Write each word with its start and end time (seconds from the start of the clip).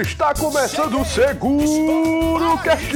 Está 0.00 0.32
começando 0.32 1.00
o 1.00 1.04
Seguro 1.04 2.56
Cash! 2.64 2.92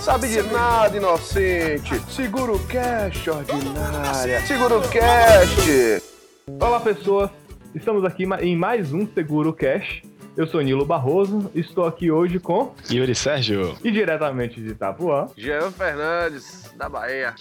Sabe 0.00 0.28
de 0.28 0.42
nada, 0.42 0.96
inocente! 0.96 2.00
Seguro 2.08 2.58
Cash 2.68 3.26
ordinária! 3.26 4.40
Seguro 4.46 4.80
Cash! 4.82 6.02
Olá, 6.46 6.78
pessoas! 6.78 7.30
Estamos 7.74 8.04
aqui 8.04 8.24
em 8.40 8.56
mais 8.56 8.92
um 8.92 9.08
Seguro 9.12 9.52
Cash. 9.52 10.02
Eu 10.36 10.46
sou 10.46 10.60
Nilo 10.60 10.86
Barroso, 10.86 11.50
estou 11.52 11.84
aqui 11.84 12.10
hoje 12.10 12.38
com 12.38 12.72
Yuri 12.88 13.14
Sérgio 13.14 13.76
e 13.82 13.90
diretamente 13.90 14.60
de 14.60 14.70
Itapuã, 14.70 15.26
Jean 15.36 15.70
Fernandes, 15.72 16.72
da 16.76 16.88
Bahia. 16.88 17.34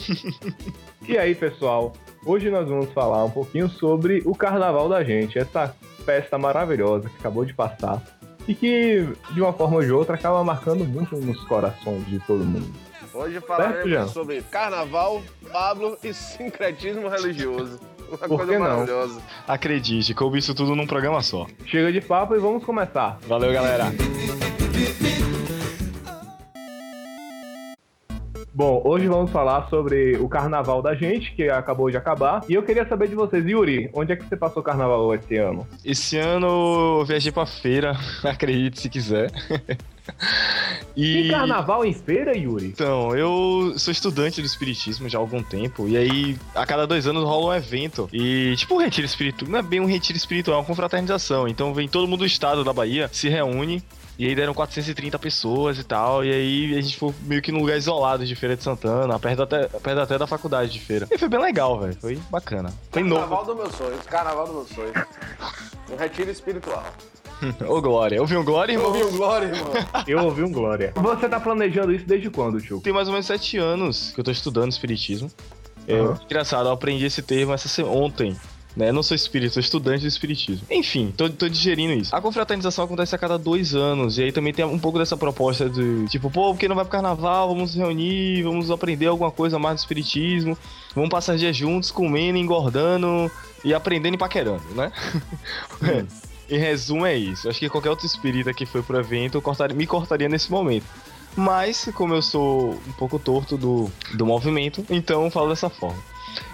e 1.07 1.17
aí, 1.17 1.35
pessoal? 1.35 1.93
Hoje 2.25 2.49
nós 2.49 2.67
vamos 2.67 2.91
falar 2.91 3.23
um 3.23 3.29
pouquinho 3.31 3.69
sobre 3.69 4.23
o 4.25 4.33
carnaval 4.33 4.89
da 4.89 5.03
gente, 5.03 5.37
essa 5.37 5.75
festa 6.05 6.37
maravilhosa 6.37 7.09
que 7.09 7.15
acabou 7.17 7.45
de 7.45 7.53
passar 7.53 8.01
e 8.47 8.53
que, 8.53 9.07
de 9.31 9.41
uma 9.41 9.53
forma 9.53 9.77
ou 9.77 9.83
de 9.83 9.91
outra, 9.91 10.15
acaba 10.15 10.43
marcando 10.43 10.83
muito 10.85 11.15
nos 11.15 11.39
corações 11.45 12.05
de 12.07 12.19
todo 12.19 12.43
mundo. 12.43 12.71
Hoje 13.13 13.39
falaremos 13.41 14.11
sobre 14.11 14.41
carnaval, 14.41 15.21
Pablo 15.51 15.97
e 16.03 16.13
sincretismo 16.13 17.07
religioso. 17.07 17.79
Uma 18.09 18.17
Por 18.17 18.37
coisa 18.37 18.51
que 18.53 18.59
não? 18.59 18.65
maravilhosa. 18.69 19.21
Acredite, 19.47 20.13
coube 20.13 20.37
isso 20.39 20.53
tudo 20.53 20.75
num 20.75 20.85
programa 20.87 21.21
só. 21.21 21.47
Chega 21.65 21.91
de 21.91 22.01
papo 22.01 22.35
e 22.35 22.39
vamos 22.39 22.63
começar. 22.63 23.17
Valeu, 23.27 23.53
galera. 23.53 23.85
Bom, 28.55 28.83
hoje 28.85 29.07
vamos 29.07 29.31
falar 29.31 29.67
sobre 29.67 30.15
o 30.17 30.29
carnaval 30.29 30.79
da 30.79 30.93
gente, 30.93 31.33
que 31.33 31.49
acabou 31.49 31.89
de 31.89 31.97
acabar. 31.97 32.43
E 32.47 32.53
eu 32.53 32.61
queria 32.61 32.87
saber 32.87 33.07
de 33.07 33.15
vocês, 33.15 33.43
Yuri, 33.43 33.89
onde 33.95 34.11
é 34.11 34.15
que 34.15 34.23
você 34.23 34.37
passou 34.37 34.61
o 34.61 34.63
carnaval 34.63 35.11
esse 35.15 35.37
ano? 35.37 35.67
Esse 35.83 36.19
ano 36.19 36.99
eu 36.99 37.05
viajei 37.05 37.31
pra 37.31 37.47
feira, 37.47 37.97
acredite 38.23 38.79
se 38.79 38.89
quiser. 38.89 39.31
E... 40.95 41.23
Tem 41.23 41.31
carnaval 41.31 41.85
em 41.85 41.93
feira, 41.93 42.37
Yuri? 42.37 42.67
Então, 42.67 43.15
eu 43.15 43.73
sou 43.77 43.91
estudante 43.91 44.41
do 44.41 44.45
espiritismo 44.45 45.07
já 45.07 45.17
há 45.17 45.21
algum 45.21 45.41
tempo, 45.41 45.87
e 45.87 45.97
aí 45.97 46.37
a 46.53 46.65
cada 46.65 46.85
dois 46.85 47.07
anos 47.07 47.23
rola 47.23 47.47
um 47.47 47.53
evento. 47.55 48.09
E 48.11 48.53
tipo 48.57 48.75
um 48.75 48.77
retiro 48.77 49.07
espiritual, 49.07 49.49
não 49.49 49.59
é 49.59 49.61
bem 49.61 49.79
um 49.79 49.85
retiro 49.85 50.17
espiritual, 50.17 50.57
é 50.57 50.59
uma 50.59 50.67
confraternização. 50.67 51.47
Então 51.47 51.73
vem 51.73 51.87
todo 51.87 52.07
mundo 52.07 52.19
do 52.19 52.25
estado 52.25 52.63
da 52.63 52.73
Bahia, 52.73 53.09
se 53.11 53.29
reúne 53.29 53.81
e 54.17 54.27
aí 54.27 54.35
deram 54.35 54.53
430 54.53 55.17
pessoas 55.19 55.77
e 55.79 55.83
tal. 55.83 56.23
E 56.23 56.31
aí 56.31 56.77
a 56.77 56.81
gente 56.81 56.97
foi 56.97 57.13
meio 57.23 57.41
que 57.41 57.51
num 57.51 57.59
lugar 57.61 57.77
isolado 57.77 58.25
de 58.25 58.35
Feira 58.35 58.55
de 58.55 58.63
Santana, 58.63 59.17
perto 59.19 59.43
até, 59.43 59.67
perto 59.67 59.99
até 59.99 60.17
da 60.17 60.27
faculdade 60.27 60.71
de 60.71 60.79
feira. 60.79 61.07
E 61.11 61.17
foi 61.17 61.27
bem 61.29 61.39
legal, 61.41 61.79
velho. 61.79 61.95
Foi 61.99 62.15
bacana. 62.29 62.73
Foi 62.91 63.01
Carnaval 63.01 63.45
novo. 63.45 63.53
do 63.53 63.55
meu 63.55 63.71
sonho, 63.71 63.97
carnaval 64.09 64.47
do 64.47 64.53
meu 64.53 64.65
sonho. 64.67 64.93
Um 65.91 65.95
retiro 65.97 66.29
espiritual. 66.31 66.83
Ô, 67.67 67.81
Glória. 67.81 68.21
Ouviu 68.21 68.39
um 68.39 68.45
Glória, 68.45 68.73
Eu 68.73 68.79
irmão? 68.79 68.91
ouvi 68.93 69.03
um 69.13 69.17
glória, 69.17 69.45
irmão. 69.47 69.71
Eu 70.07 70.19
ouvi 70.23 70.43
um 70.43 70.51
Glória. 70.51 70.93
Você 70.95 71.27
tá 71.27 71.39
planejando 71.39 71.91
isso 71.91 72.05
desde 72.05 72.29
quando, 72.29 72.61
tio? 72.61 72.79
Tem 72.79 72.93
mais 72.93 73.07
ou 73.07 73.11
menos 73.13 73.25
sete 73.27 73.57
anos 73.57 74.11
que 74.13 74.19
eu 74.19 74.23
tô 74.23 74.31
estudando 74.31 74.71
espiritismo. 74.71 75.29
É, 75.87 75.99
Uhum. 76.01 76.15
Engraçado, 76.25 76.67
eu 76.69 76.71
aprendi 76.71 77.05
esse 77.05 77.21
termo 77.21 77.51
essa 77.53 77.83
ontem. 77.85 78.37
Né? 78.75 78.89
Eu 78.89 78.93
não 78.93 79.03
sou 79.03 79.13
espírita, 79.15 79.53
sou 79.53 79.59
estudante 79.59 80.01
do 80.01 80.07
espiritismo. 80.07 80.65
Enfim, 80.69 81.13
tô, 81.15 81.29
tô 81.29 81.47
digerindo 81.47 81.93
isso. 81.93 82.15
A 82.15 82.19
confraternização 82.19 82.85
acontece 82.85 83.13
a 83.15 83.17
cada 83.19 83.37
dois 83.37 83.75
anos. 83.75 84.17
E 84.17 84.23
aí 84.23 84.31
também 84.31 84.53
tem 84.53 84.65
um 84.65 84.79
pouco 84.79 84.97
dessa 84.97 85.15
proposta 85.15 85.69
de 85.69 86.07
tipo, 86.07 86.29
pô, 86.31 86.53
por 86.53 86.57
que 86.57 86.67
não 86.67 86.75
vai 86.75 86.83
pro 86.83 86.91
carnaval? 86.91 87.49
Vamos 87.49 87.71
se 87.71 87.77
reunir, 87.77 88.41
vamos 88.43 88.71
aprender 88.71 89.07
alguma 89.07 89.31
coisa 89.31 89.59
mais 89.59 89.75
do 89.75 89.79
espiritismo. 89.79 90.57
Vamos 90.95 91.09
passar 91.09 91.37
dias 91.37 91.55
juntos, 91.55 91.91
comendo, 91.91 92.37
engordando 92.37 93.31
e 93.63 93.73
aprendendo 93.73 94.15
e 94.15 94.17
paquerando, 94.17 94.63
né? 94.75 94.91
em 96.49 96.57
resumo, 96.57 97.05
é 97.05 97.15
isso. 97.15 97.47
Acho 97.47 97.59
que 97.59 97.69
qualquer 97.69 97.89
outro 97.89 98.05
espírita 98.05 98.53
que 98.53 98.65
foi 98.65 98.81
pro 98.81 98.99
evento 98.99 99.41
cortaria- 99.41 99.75
me 99.75 99.85
cortaria 99.85 100.27
nesse 100.27 100.51
momento. 100.51 100.85
Mas, 101.35 101.89
como 101.95 102.13
eu 102.13 102.21
sou 102.21 102.73
um 102.87 102.91
pouco 102.93 103.17
torto 103.17 103.57
do, 103.57 103.89
do 104.13 104.25
movimento, 104.25 104.85
então 104.89 105.23
eu 105.25 105.31
falo 105.31 105.49
dessa 105.49 105.69
forma. 105.69 105.97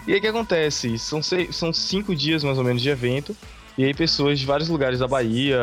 E 0.08 0.14
aí 0.14 0.18
o 0.18 0.22
que 0.22 0.28
acontece? 0.28 0.98
São, 0.98 1.22
seis, 1.22 1.56
são 1.56 1.72
cinco 1.72 2.16
dias 2.16 2.44
mais 2.44 2.58
ou 2.58 2.64
menos 2.64 2.82
de 2.82 2.90
evento. 2.90 3.36
E 3.78 3.86
aí 3.86 3.94
pessoas 3.94 4.40
de 4.40 4.46
vários 4.46 4.68
lugares 4.68 5.00
da 5.00 5.08
Bahia, 5.08 5.58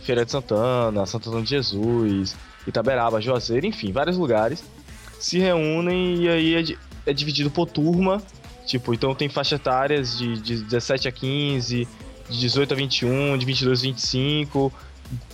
Feira 0.00 0.24
de 0.24 0.32
Santana, 0.32 1.06
Santo 1.06 1.28
Antônio 1.28 1.44
de 1.44 1.50
Jesus, 1.50 2.36
Itaberaba, 2.66 3.20
Juazeiro, 3.20 3.66
enfim, 3.66 3.92
vários 3.92 4.16
lugares, 4.16 4.64
se 5.20 5.38
reúnem 5.38 6.24
e 6.24 6.28
aí 6.28 6.54
é, 6.56 7.10
é 7.10 7.12
dividido 7.12 7.50
por 7.50 7.66
turma. 7.66 8.20
Tipo, 8.66 8.94
então 8.94 9.14
tem 9.14 9.28
faixa 9.28 9.56
etárias 9.56 10.18
de, 10.18 10.40
de 10.40 10.62
17 10.64 11.08
a 11.08 11.12
15, 11.12 11.88
de 12.28 12.40
18 12.40 12.72
a 12.72 12.76
21, 12.76 13.38
de 13.38 13.46
22 13.46 13.78
a 13.78 13.82
25, 13.82 14.72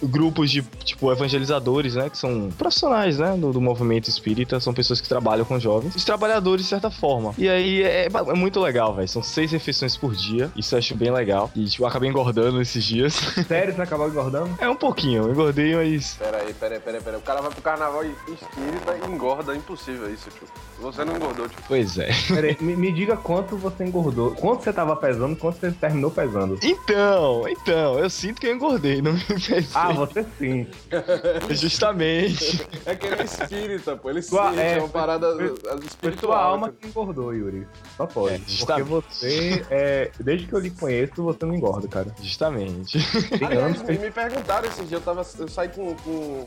grupos 0.03 0.51
de, 0.51 0.63
tipo, 0.85 1.11
evangelizadores, 1.13 1.95
né? 1.95 2.09
Que 2.11 2.19
são 2.19 2.51
profissionais, 2.57 3.19
né? 3.19 3.37
Do, 3.37 3.53
do 3.53 3.61
movimento 3.61 4.09
espírita, 4.09 4.61
são 4.61 4.73
pessoas 4.73 5.01
que 5.01 5.09
trabalham 5.09 5.45
com 5.45 5.59
jovens. 5.59 5.95
Os 5.95 6.05
trabalhadores, 6.05 6.65
de 6.65 6.69
certa 6.69 6.91
forma. 6.91 7.35
E 7.39 7.49
aí 7.49 7.83
é, 7.83 8.07
é 8.07 8.35
muito 8.35 8.61
legal, 8.61 8.95
velho. 8.95 9.09
São 9.09 9.23
seis 9.23 9.53
refeições 9.53 9.97
por 9.97 10.15
dia. 10.15 10.51
Isso 10.57 10.75
eu 10.75 10.79
acho 10.79 10.95
bem 10.95 11.11
legal. 11.11 11.51
E, 11.55 11.65
tipo, 11.65 11.85
eu 11.85 11.89
acabei 11.89 12.09
engordando 12.09 12.61
esses 12.61 12.85
dias. 12.85 13.15
Sério, 13.47 13.75
você 13.75 13.83
acabou 13.83 14.09
engordando? 14.09 14.51
é 14.59 14.69
um 14.69 14.77
pouquinho, 14.77 15.25
eu 15.25 15.31
engordei, 15.31 15.75
mas. 15.75 16.15
Pera 16.15 16.39
aí, 16.39 16.55
pera 16.55 16.75
aí, 16.75 16.81
pera 16.81 16.99
aí, 16.99 17.03
pera 17.03 17.17
aí. 17.17 17.23
O 17.23 17.25
cara 17.25 17.41
vai 17.41 17.51
pro 17.51 17.63
carnaval 17.63 18.05
e 18.05 18.09
espírita 18.33 18.97
e 19.05 19.11
engorda. 19.11 19.53
É 19.53 19.57
impossível 19.57 20.13
isso, 20.13 20.29
tio. 20.31 20.47
Você 20.81 21.05
não 21.05 21.17
engordou, 21.17 21.49
tio. 21.49 21.59
Pois 21.67 21.99
é. 21.99 22.11
Peraí, 22.29 22.57
me, 22.61 22.77
me 22.77 22.93
diga 22.93 23.17
quanto 23.17 23.57
você 23.57 23.85
engordou. 23.85 24.33
Quanto 24.33 24.63
você 24.63 24.73
tava 24.73 24.97
pesando, 24.97 25.37
quanto 25.37 25.59
você 25.59 25.71
terminou 25.71 26.11
pesando. 26.11 26.59
Então, 26.63 27.49
então, 27.49 27.99
eu 27.99 28.11
sinto 28.11 28.41
que 28.41 28.47
eu 28.47 28.55
engordei, 28.55 29.03
não 29.03 29.13
me 29.13 29.25
pensei. 29.27 29.68
Ah, 29.75 29.93
você 29.93 30.25
sim. 30.39 30.67
Justamente. 31.55 32.67
É 32.87 32.95
que 32.95 33.07
ele 33.07 33.23
é 33.23 33.25
espírita, 33.25 33.97
pô. 33.97 34.11
Ele 34.11 34.23
Sua- 34.23 34.49
sente, 34.51 34.61
é, 34.61 34.75
é 34.75 34.79
uma 34.79 34.89
parada 34.89 35.35
foi- 35.35 35.47
espiritual. 35.85 35.89
Foi 36.01 36.13
sua 36.19 36.39
alma 36.43 36.73
que 36.73 36.87
engordou, 36.89 37.35
Yuri. 37.35 37.67
Só 37.97 38.07
pode. 38.07 38.35
É, 38.35 38.65
Porque 38.67 38.83
você, 38.83 39.65
é, 39.71 40.11
desde 40.21 40.47
que 40.47 40.53
eu 40.55 40.59
lhe 40.59 40.71
conheço, 40.71 41.23
você 41.23 41.45
não 41.45 41.55
engorda, 41.55 41.87
cara. 41.89 42.15
Justamente. 42.23 42.99
Tem 43.39 43.47
Aliás, 43.49 43.77
anos 43.77 43.83
me, 43.83 43.99
me 43.99 44.11
perguntaram 44.11 44.69
esses 44.69 44.89
dias, 44.89 44.93
eu, 44.93 45.01
tava, 45.01 45.27
eu 45.39 45.49
saí 45.49 45.69
com, 45.69 45.95
com. 45.97 46.47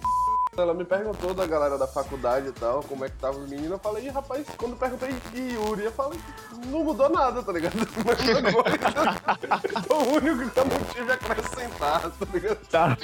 Ela 0.57 0.73
me 0.73 0.83
perguntou 0.83 1.33
da 1.33 1.47
galera 1.47 1.77
da 1.77 1.87
faculdade 1.87 2.49
e 2.49 2.51
tal, 2.51 2.83
como 2.83 3.05
é 3.05 3.09
que 3.09 3.15
tava 3.15 3.37
os 3.37 3.49
meninos. 3.49 3.71
Eu 3.71 3.79
falei, 3.79 4.05
"Ih, 4.05 4.09
rapaz, 4.09 4.45
quando 4.57 4.73
eu 4.73 4.77
perguntei 4.77 5.09
de 5.31 5.53
Yuri, 5.53 5.85
eu 5.85 5.91
falei, 5.93 6.19
não 6.65 6.83
mudou 6.83 7.09
nada, 7.09 7.41
tá 7.41 7.53
ligado? 7.53 7.73
Mesma 8.03 8.51
coisa. 8.51 9.87
o 9.89 10.15
único 10.17 10.49
que 10.49 10.59
eu 10.59 10.65
não 10.65 10.79
tive 10.93 11.09
a 11.11 11.15
acrescentar, 11.15 12.01
tá 12.01 12.25
ligado? 12.33 12.57
Tá 12.69 12.97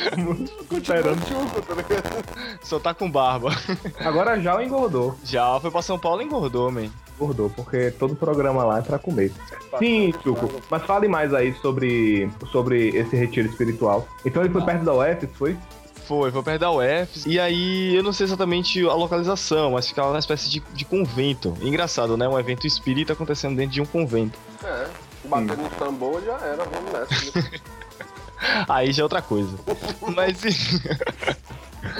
esperando. 0.71 1.25
chuco, 1.25 1.61
tá 1.61 1.73
ligado? 1.75 2.59
Só 2.63 2.79
tá 2.79 2.93
com 2.93 3.09
barba. 3.09 3.49
Agora 4.01 4.37
já 4.41 4.57
o 4.57 4.61
engordou. 4.61 5.15
Já 5.23 5.57
foi 5.61 5.71
pra 5.71 5.81
São 5.81 5.97
Paulo 5.97 6.21
e 6.21 6.25
engordou, 6.25 6.69
man. 6.69 6.89
Engordou, 7.15 7.49
porque 7.49 7.91
todo 7.91 8.13
programa 8.13 8.65
lá 8.65 8.79
é 8.79 8.81
pra 8.81 8.99
comer. 8.99 9.31
Sim, 9.79 10.13
Chuco. 10.21 10.49
Mas 10.69 10.83
fale 10.83 11.07
mais 11.07 11.33
aí 11.33 11.53
sobre, 11.61 12.29
sobre 12.51 12.89
esse 12.89 13.15
retiro 13.15 13.47
espiritual. 13.47 14.05
Então 14.25 14.43
ele 14.43 14.51
foi 14.51 14.63
perto 14.63 14.83
da 14.83 14.93
UF, 14.93 15.27
foi? 15.33 15.57
Foi, 16.07 16.31
foi 16.31 16.41
perto 16.41 16.61
da 16.61 16.71
UF. 16.71 17.23
E 17.25 17.37
aí, 17.37 17.93
eu 17.93 18.01
não 18.01 18.13
sei 18.13 18.25
exatamente 18.25 18.81
a 18.85 18.93
localização, 18.93 19.71
mas 19.71 19.87
ficava 19.87 20.09
uma 20.09 20.19
espécie 20.19 20.49
de, 20.49 20.63
de 20.73 20.85
convento. 20.85 21.55
Engraçado, 21.61 22.15
né? 22.15 22.27
Um 22.27 22.39
evento 22.39 22.65
espírita 22.65 23.11
acontecendo 23.11 23.57
dentro 23.57 23.73
de 23.73 23.81
um 23.81 23.85
convento. 23.85 24.39
É, 24.63 24.87
batendo 25.25 25.57
no 25.57 25.69
tambor 25.71 26.23
já 26.23 26.37
era, 26.37 26.63
vamos 26.63 26.91
nessa. 26.93 27.39
né? 27.39 27.59
Aí 28.69 28.93
já 28.93 29.01
é 29.01 29.03
outra 29.03 29.21
coisa. 29.21 29.57
Mas. 30.15 30.37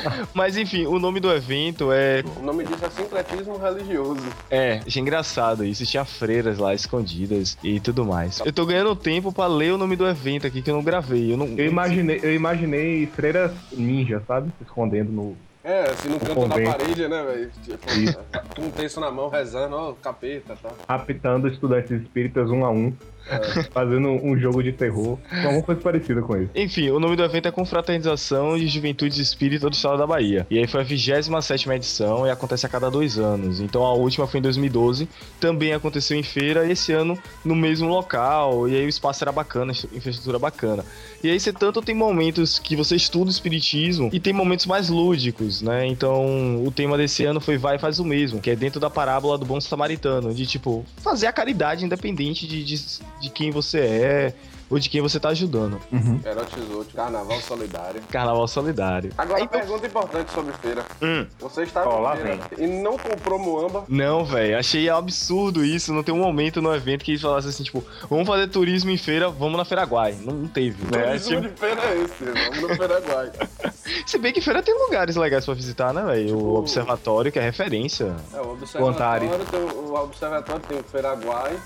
Mas 0.34 0.58
enfim, 0.58 0.86
o 0.86 1.00
nome 1.00 1.20
do 1.20 1.32
evento 1.32 1.92
é. 1.92 2.24
O 2.38 2.44
nome 2.44 2.64
disso 2.64 2.86
é 2.86 2.90
sincretismo 2.90 3.58
religioso. 3.58 4.22
É, 4.50 4.80
achei 4.86 5.02
engraçado 5.02 5.64
isso. 5.64 5.86
Tinha 5.86 6.06
freiras 6.06 6.58
lá 6.58 6.74
escondidas 6.74 7.58
e 7.64 7.80
tudo 7.80 8.06
mais. 8.06 8.40
Eu 8.46 8.54
tô 8.54 8.66
ganhando 8.66 8.96
tempo 8.96 9.32
pra 9.32 9.48
ler 9.48 9.74
o 9.74 9.78
nome 9.78 9.96
do 9.96 10.08
evento 10.08 10.48
aqui 10.48 10.62
que 10.62 10.70
eu 10.70 10.76
não 10.76 10.84
gravei. 10.84 11.34
Eu 11.34 11.38
não. 11.38 11.48
Eu 11.48 11.66
imaginei, 11.66 12.20
eu 12.22 12.34
imaginei 12.34 13.08
freiras 13.08 13.52
ninja, 13.72 14.22
sabe? 14.28 14.52
Se 14.58 14.64
escondendo 14.64 15.12
no. 15.12 15.38
É, 15.64 15.90
assim 15.90 16.08
no 16.08 16.18
canto 16.18 16.48
da 16.48 16.62
parede, 16.62 17.08
né, 17.10 17.24
velho? 17.24 17.52
Tipo, 17.62 18.56
com 18.56 18.62
um 18.62 18.72
texto 18.72 19.02
na 19.02 19.12
mão, 19.12 19.28
rezando, 19.28 19.76
ó, 19.76 19.94
capeta, 19.94 20.56
tá? 20.56 20.70
raptando 20.88 21.50
estudantes 21.50 21.92
espíritas 21.92 22.50
um 22.50 22.64
a 22.64 22.72
um, 22.72 22.94
fazendo 23.72 24.10
um 24.10 24.38
jogo 24.38 24.64
de 24.64 24.72
terror, 24.72 25.18
alguma 25.44 25.64
coisa 25.64 25.82
parecida 25.82 26.22
com 26.22 26.38
isso. 26.38 26.52
Enfim, 26.56 26.90
o 26.90 27.00
nome 27.00 27.16
do 27.16 27.24
evento 27.24 27.48
é 27.48 27.52
Confraternização 27.52 28.58
de 28.58 28.68
Juventude 28.68 29.22
Espírita 29.22 29.70
do 29.70 29.74
Estado 29.74 29.98
da 29.98 30.08
Bahia. 30.08 30.46
E 30.50 30.58
aí 30.58 30.68
foi 30.68 30.82
a 30.82 30.84
27 30.84 31.70
edição 31.72 32.26
e 32.26 32.30
acontece 32.30 32.66
a 32.66 32.70
cada 32.70 32.90
dois 32.90 33.18
anos. 33.18 33.60
Então 33.60 33.84
a 33.84 33.94
última 33.94 34.28
foi 34.28 34.40
em 34.40 34.44
2012, 34.44 35.08
também 35.40 35.74
aconteceu 35.74 36.18
em 36.18 36.24
feira, 36.24 36.66
e 36.66 36.72
esse 36.72 36.92
ano 36.92 37.18
no 37.44 37.56
mesmo 37.56 37.88
local. 37.88 38.68
E 38.68 38.76
aí 38.76 38.86
o 38.86 38.90
espaço 38.90 39.24
era 39.24 39.32
bacana, 39.32 39.72
a 39.72 39.98
infraestrutura 39.98 40.40
bacana. 40.40 40.86
E 41.24 41.30
aí 41.30 41.40
você 41.40 41.52
tanto 41.52 41.82
tem 41.82 41.96
momentos 41.96 42.60
que 42.60 42.76
você 42.76 42.96
estuda 42.96 43.26
o 43.26 43.32
espiritismo 43.32 44.10
e 44.14 44.20
tem 44.20 44.34
momentos 44.34 44.66
mais 44.66 44.90
lúdicos, 44.90 45.62
né? 45.62 45.86
Então 45.88 46.64
o 46.64 46.72
tema 46.72 46.98
desse 46.98 47.26
ano 47.26 47.40
foi 47.40 47.58
Vai 47.58 47.78
Faz 47.78 48.00
o 48.00 48.06
Mesmo, 48.06 48.40
que 48.40 48.50
é 48.50 48.56
dentro 48.56 48.80
da 48.80 48.90
parábola 48.90 49.38
do 49.38 49.46
bom 49.46 49.60
samaritano, 49.60 50.34
de 50.34 50.46
tipo, 50.46 50.86
fazer 50.98 51.28
a 51.28 51.34
caridade 51.34 51.86
independente 51.86 52.48
de, 52.48 52.64
de, 52.64 53.00
de 53.22 53.30
quem 53.30 53.52
você 53.52 53.80
é, 53.80 54.34
ou 54.70 54.78
de 54.78 54.90
quem 54.90 55.02
você 55.02 55.18
tá 55.20 55.30
ajudando. 55.30 55.80
Erotizou, 56.26 56.86
carnaval 56.94 57.40
solidário. 57.40 58.02
Carnaval 58.12 58.48
solidário. 58.50 59.12
Agora, 59.18 59.40
Então- 59.42 59.60
pergunta 59.62 59.88
importante 59.88 60.32
sobre 60.34 60.52
feira. 60.54 60.84
Hum. 61.02 61.26
Você 61.40 61.64
estava 61.64 61.90
Ó, 61.90 62.00
lá 62.00 62.16
em 62.18 62.22
feira 62.22 62.40
e 62.58 62.68
não 62.68 62.98
comprou 62.98 63.40
muamba? 63.40 63.86
Não, 63.88 64.26
velho, 64.26 64.58
achei 64.60 64.90
absurdo 64.90 65.64
isso. 65.64 65.94
Não 65.94 66.04
tem 66.04 66.14
um 66.14 66.18
momento 66.20 66.62
no 66.62 66.74
evento 66.76 67.06
que 67.06 67.12
eles 67.12 67.22
falassem 67.22 67.50
assim, 67.50 67.64
tipo, 67.64 67.82
vamos 68.10 68.28
fazer 68.28 68.48
turismo 68.48 68.90
em 68.92 68.98
feira, 68.98 69.30
vamos 69.30 69.58
na 69.58 69.64
Feiraguai. 69.64 70.18
Não, 70.22 70.34
não 70.34 70.48
teve, 70.50 70.84
né? 70.92 71.02
Turismo 71.18 71.42
Tipo, 71.42 71.54
de 71.54 71.60
feira 71.60 71.82
é 71.84 71.98
esse, 72.02 72.24
vamos 72.26 72.70
no 72.70 72.78
Paraguai. 72.78 73.32
se 74.06 74.18
bem 74.18 74.34
que 74.34 74.42
feira 74.42 74.62
tem 74.62 74.78
lugares 74.78 75.16
legais 75.16 75.46
pra 75.46 75.54
visitar, 75.54 75.94
né, 75.94 76.04
velho? 76.04 76.28
Tipo- 76.28 76.40
O 76.40 76.56
observatório, 76.58 77.32
que 77.32 77.40
é 77.40 77.42
referência. 77.42 78.14
É, 78.34 78.42
o 78.42 78.52
observatório, 78.52 79.30
Antares. 79.34 79.50
tem, 79.50 79.60
o 79.62 79.94
observatório 79.96 80.62
tem 80.68 80.78
o 80.80 80.84
Feiraguai, 80.84 81.58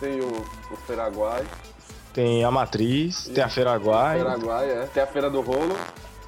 tem 0.00 0.20
o, 0.20 0.28
o 0.28 0.76
Feiraguai, 0.86 1.44
Tem 2.12 2.44
a 2.44 2.50
Matriz, 2.50 3.28
tem 3.28 3.42
a 3.42 3.48
Feiraguai. 3.48 4.20
Feiraguai, 4.20 4.70
é. 4.70 4.88
Tem 4.92 5.02
a 5.02 5.06
Feira 5.06 5.30
do 5.30 5.40
Rolo, 5.40 5.76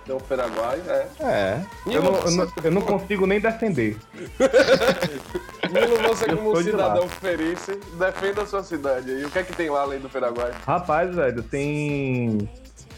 tem 0.04 0.14
o 0.14 0.20
Feiraguai, 0.20 0.82
é. 0.86 1.08
É. 1.20 1.66
Eu 1.86 2.02
não, 2.02 2.14
eu, 2.14 2.30
não, 2.30 2.52
eu 2.64 2.70
não 2.72 2.82
consigo 2.82 3.26
nem 3.26 3.40
defender. 3.40 3.96
Nilo, 5.70 5.96
você 6.08 6.30
Eu 6.30 6.36
como 6.36 6.62
cidadão 6.62 7.08
ferice, 7.08 7.76
defenda 7.98 8.42
a 8.42 8.46
sua 8.46 8.62
cidade 8.62 9.10
aí. 9.10 9.24
O 9.24 9.30
que 9.30 9.38
é 9.38 9.42
que 9.42 9.52
tem 9.52 9.68
lá 9.68 9.82
além 9.82 9.98
do 10.00 10.08
Feiraguai? 10.08 10.52
Rapaz, 10.66 11.14
velho, 11.14 11.42
tem. 11.42 12.48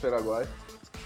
Feiraguai. 0.00 0.46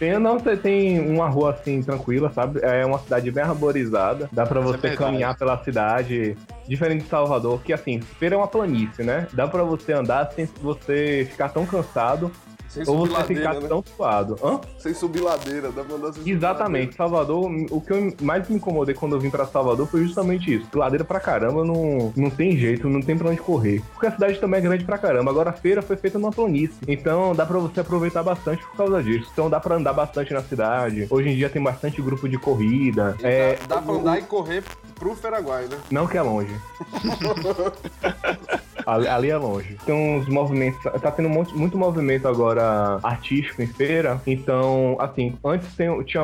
Tem, 0.02 0.18
não, 0.18 0.36
você 0.36 0.56
tem 0.56 0.98
uma 0.98 1.28
rua 1.28 1.52
assim 1.52 1.80
tranquila, 1.80 2.28
sabe? 2.32 2.58
É 2.60 2.84
uma 2.84 2.98
cidade 2.98 3.30
bem 3.30 3.44
arborizada. 3.44 4.28
Dá 4.32 4.44
pra 4.44 4.58
é 4.58 4.62
você 4.64 4.78
verdade. 4.78 4.96
caminhar 4.96 5.38
pela 5.38 5.56
cidade. 5.62 6.36
Diferente 6.66 7.04
de 7.04 7.08
Salvador, 7.08 7.62
que 7.62 7.72
assim, 7.72 8.00
feira 8.00 8.34
é 8.34 8.38
uma 8.38 8.48
planície, 8.48 9.04
né? 9.04 9.28
Dá 9.32 9.46
pra 9.46 9.62
você 9.62 9.92
andar 9.92 10.32
sem 10.32 10.44
você 10.60 11.24
ficar 11.30 11.50
tão 11.50 11.64
cansado 11.64 12.32
Sem 12.72 12.84
ou 12.88 12.98
você 13.06 13.12
ladeira, 13.12 13.42
ficar 13.50 13.60
né? 13.60 13.68
tão 13.68 13.84
suado. 13.96 14.38
Hã? 14.42 14.60
Sem 14.78 14.94
subir 14.94 15.20
ladeira, 15.20 15.70
dá 15.70 15.84
pra 15.84 15.94
andar 15.96 16.06
sem 16.12 16.22
subir 16.22 16.30
Exatamente, 16.32 16.94
Salvador, 16.96 17.50
o 17.70 17.80
que 17.80 17.92
eu 17.92 18.14
mais 18.22 18.48
me 18.48 18.56
incomodei 18.56 18.94
quando 18.94 19.14
eu 19.14 19.20
vim 19.20 19.28
pra 19.28 19.44
Salvador 19.46 19.86
foi 19.86 20.02
justamente 20.04 20.54
isso. 20.54 20.66
Ladeira 20.74 21.04
pra 21.04 21.20
caramba, 21.20 21.64
não, 21.64 22.12
não 22.16 22.30
tem 22.30 22.56
jeito, 22.56 22.88
não 22.88 23.02
tem 23.02 23.16
pra 23.16 23.28
onde 23.28 23.40
correr. 23.40 23.82
Porque 23.92 24.06
a 24.06 24.12
cidade 24.12 24.38
também 24.40 24.58
é 24.58 24.62
grande 24.62 24.84
pra 24.84 24.96
caramba. 24.96 25.30
Agora 25.30 25.50
a 25.50 25.52
feira 25.52 25.82
foi 25.82 25.96
feita 25.96 26.18
numa 26.18 26.30
planície. 26.32 26.76
Então 26.88 27.34
dá 27.34 27.44
pra 27.44 27.58
você 27.58 27.80
aproveitar 27.80 28.22
bastante 28.22 28.62
por 28.66 28.76
causa 28.76 29.02
disso. 29.02 29.28
Então 29.32 29.50
dá 29.50 29.60
pra 29.60 29.76
andar 29.76 29.92
bastante 29.92 30.32
na 30.32 30.42
cidade. 30.42 31.06
Hoje 31.10 31.28
em 31.28 31.36
dia 31.36 31.50
tem 31.50 31.62
bastante 31.62 32.00
grupo 32.00 32.26
de 32.28 32.38
corrida. 32.38 33.14
E 33.20 33.26
É, 33.26 33.58
dá, 33.68 33.76
dá 33.76 33.82
pra 33.82 33.94
andar 33.94 34.18
e 34.18 34.22
correr 34.22 34.64
pro 34.94 35.14
Feiraguai, 35.14 35.66
né? 35.66 35.76
não 35.90 36.06
que 36.06 36.16
é 36.16 36.22
longe. 36.22 36.54
ali, 38.86 39.08
ali 39.08 39.30
é 39.30 39.36
longe. 39.36 39.76
Tem 39.84 39.94
uns 39.94 40.28
movimentos. 40.28 40.80
Tá 41.00 41.10
tendo 41.10 41.28
muito, 41.28 41.56
muito 41.56 41.76
movimento 41.78 42.26
agora 42.28 42.98
artístico 43.02 43.62
em 43.62 43.66
feira. 43.66 44.20
Então, 44.26 44.96
assim, 44.98 45.36
antes 45.44 45.74
tem- 45.74 46.02
tinha, 46.04 46.22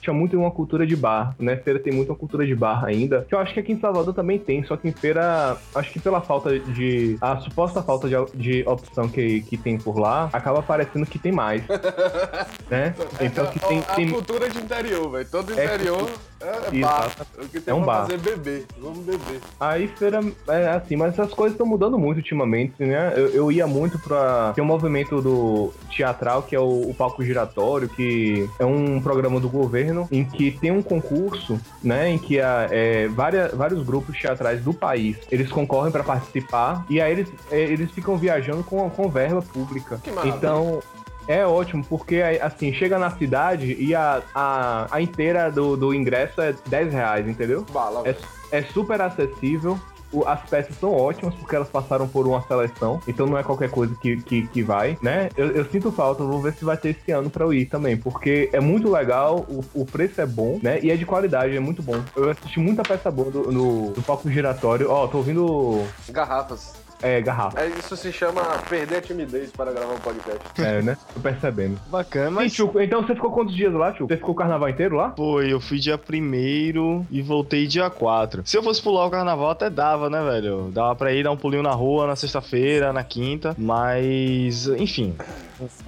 tinha 0.00 0.14
muito 0.14 0.38
uma 0.38 0.50
cultura 0.50 0.86
de 0.86 0.96
bar, 0.96 1.34
né? 1.38 1.56
Feira 1.56 1.78
tem 1.78 1.92
muita 1.92 2.14
cultura 2.14 2.46
de 2.46 2.54
bar 2.54 2.84
ainda. 2.84 3.24
Que 3.28 3.34
eu 3.34 3.38
acho 3.38 3.52
que 3.54 3.60
aqui 3.60 3.72
em 3.72 3.80
Salvador 3.80 4.14
também 4.14 4.38
tem. 4.38 4.64
Só 4.64 4.76
que 4.76 4.88
em 4.88 4.92
feira, 4.92 5.56
acho 5.74 5.90
que 5.92 6.00
pela 6.00 6.20
falta 6.20 6.58
de. 6.58 7.16
A 7.20 7.36
suposta 7.38 7.82
falta 7.82 8.08
de, 8.08 8.14
de 8.34 8.64
opção 8.66 9.08
que, 9.08 9.40
que 9.42 9.56
tem 9.56 9.78
por 9.78 9.98
lá, 9.98 10.28
acaba 10.32 10.62
parecendo 10.62 11.06
que 11.06 11.18
tem 11.18 11.32
mais. 11.32 11.62
né? 12.70 12.94
Então 13.20 13.46
que 13.46 13.58
tem. 13.60 13.78
a, 13.78 13.92
a 13.92 13.94
tem 13.94 14.10
cultura 14.10 14.48
de 14.48 14.58
interior, 14.58 15.10
velho. 15.10 15.28
Todo 15.30 15.58
É 15.58 15.64
interior 15.64 16.08
é, 16.08 16.33
é 16.40 16.80
bar. 16.80 17.06
Exato. 17.06 17.26
O 17.38 17.48
que 17.48 17.60
tem 17.60 17.72
É 17.72 17.74
um 17.74 17.82
pra 17.82 17.92
bar. 17.92 18.00
fazer 18.02 18.14
é 18.14 18.18
beber. 18.18 18.66
Vamos 18.78 18.98
beber. 19.00 19.40
Aí 19.58 19.88
feira 19.88 20.20
é 20.48 20.68
assim, 20.70 20.96
mas 20.96 21.12
essas 21.12 21.32
coisas 21.32 21.54
estão 21.54 21.66
mudando 21.66 21.98
muito 21.98 22.18
ultimamente, 22.18 22.84
né? 22.84 23.12
Eu, 23.16 23.28
eu 23.28 23.52
ia 23.52 23.66
muito 23.66 23.98
pra. 23.98 24.52
Tem 24.54 24.62
um 24.62 24.66
movimento 24.66 25.20
do 25.20 25.72
teatral 25.94 26.42
que 26.42 26.54
é 26.54 26.60
o, 26.60 26.90
o 26.90 26.94
Palco 26.94 27.24
Giratório, 27.24 27.88
que 27.88 28.48
é 28.58 28.64
um 28.64 29.00
programa 29.00 29.40
do 29.40 29.48
governo 29.48 30.08
em 30.10 30.24
que 30.24 30.50
tem 30.50 30.70
um 30.70 30.82
concurso, 30.82 31.60
né? 31.82 32.10
Em 32.10 32.18
que 32.18 32.40
há, 32.40 32.68
é, 32.70 33.08
várias, 33.08 33.52
vários 33.54 33.82
grupos 33.84 34.18
teatrais 34.18 34.62
do 34.62 34.72
país 34.74 35.16
eles 35.30 35.50
concorrem 35.50 35.92
pra 35.92 36.04
participar 36.04 36.84
e 36.88 37.00
aí 37.00 37.12
eles, 37.12 37.28
é, 37.50 37.60
eles 37.60 37.90
ficam 37.90 38.16
viajando 38.16 38.62
com, 38.64 38.88
com 38.90 39.08
verba 39.08 39.42
pública. 39.42 39.98
Que 40.02 40.10
maravilha. 40.10 40.36
Então. 40.36 40.80
É 41.26 41.46
ótimo, 41.46 41.84
porque 41.84 42.16
assim, 42.42 42.72
chega 42.72 42.98
na 42.98 43.10
cidade 43.10 43.76
e 43.78 43.94
a, 43.94 44.22
a, 44.34 44.86
a 44.90 45.00
inteira 45.00 45.50
do, 45.50 45.76
do 45.76 45.94
ingresso 45.94 46.40
é 46.40 46.54
10 46.66 46.92
reais, 46.92 47.26
entendeu? 47.28 47.64
Bala, 47.72 48.02
É, 48.06 48.16
é 48.58 48.62
super 48.62 49.00
acessível. 49.00 49.78
As 50.26 50.48
peças 50.48 50.76
são 50.76 50.92
ótimas 50.92 51.34
porque 51.34 51.56
elas 51.56 51.68
passaram 51.68 52.06
por 52.06 52.24
uma 52.24 52.40
seleção, 52.42 53.00
então 53.08 53.26
não 53.26 53.36
é 53.36 53.42
qualquer 53.42 53.68
coisa 53.68 53.92
que, 54.00 54.22
que, 54.22 54.46
que 54.46 54.62
vai, 54.62 54.96
né? 55.02 55.28
Eu, 55.36 55.50
eu 55.50 55.64
sinto 55.64 55.90
falta, 55.90 56.22
vou 56.22 56.40
ver 56.40 56.52
se 56.52 56.64
vai 56.64 56.76
ter 56.76 56.90
esse 56.90 57.10
ano 57.10 57.28
pra 57.28 57.44
eu 57.44 57.52
ir 57.52 57.66
também, 57.66 57.96
porque 57.96 58.48
é 58.52 58.60
muito 58.60 58.88
legal, 58.88 59.44
o, 59.48 59.64
o 59.74 59.84
preço 59.84 60.20
é 60.20 60.26
bom, 60.26 60.60
né? 60.62 60.78
E 60.84 60.90
é 60.92 60.96
de 60.96 61.04
qualidade, 61.04 61.56
é 61.56 61.58
muito 61.58 61.82
bom. 61.82 62.00
Eu 62.14 62.30
assisti 62.30 62.60
muita 62.60 62.84
peça 62.84 63.10
boa 63.10 63.28
do, 63.28 63.50
no, 63.50 63.90
do 63.90 64.02
palco 64.02 64.30
giratório. 64.30 64.88
Ó, 64.88 65.08
tô 65.08 65.18
ouvindo 65.18 65.84
Garrafas. 66.10 66.83
É, 67.02 67.20
garrafa, 67.20 67.60
É, 67.60 67.68
isso 67.78 67.96
se 67.96 68.12
chama 68.12 68.42
perder 68.68 68.96
a 68.96 69.00
timidez 69.02 69.50
para 69.50 69.72
gravar 69.72 69.94
um 69.94 69.98
podcast. 69.98 70.40
é, 70.58 70.82
né? 70.82 70.96
Tô 71.12 71.20
percebendo. 71.20 71.78
Bacana, 71.88 72.30
Mas, 72.30 72.44
mas. 72.44 72.54
Chuco, 72.54 72.80
então 72.80 73.02
você 73.02 73.14
ficou 73.14 73.30
quantos 73.30 73.54
dias 73.54 73.72
lá, 73.72 73.92
Chuco? 73.92 74.08
Você 74.08 74.16
ficou 74.16 74.32
o 74.32 74.36
carnaval 74.36 74.68
inteiro 74.68 74.96
lá? 74.96 75.12
Foi, 75.16 75.52
eu 75.52 75.60
fui 75.60 75.78
dia 75.78 75.98
1 75.98 77.06
e 77.10 77.22
voltei 77.22 77.66
dia 77.66 77.90
4. 77.90 78.42
Se 78.44 78.56
eu 78.56 78.62
fosse 78.62 78.82
pular 78.82 79.06
o 79.06 79.10
carnaval, 79.10 79.50
até 79.50 79.68
dava, 79.68 80.08
né, 80.08 80.22
velho? 80.22 80.70
Dava 80.72 80.94
pra 80.94 81.12
ir 81.12 81.22
dar 81.24 81.30
um 81.32 81.36
pulinho 81.36 81.62
na 81.62 81.72
rua 81.72 82.06
na 82.06 82.16
sexta-feira, 82.16 82.92
na 82.92 83.04
quinta. 83.04 83.54
Mas, 83.58 84.66
enfim. 84.68 85.14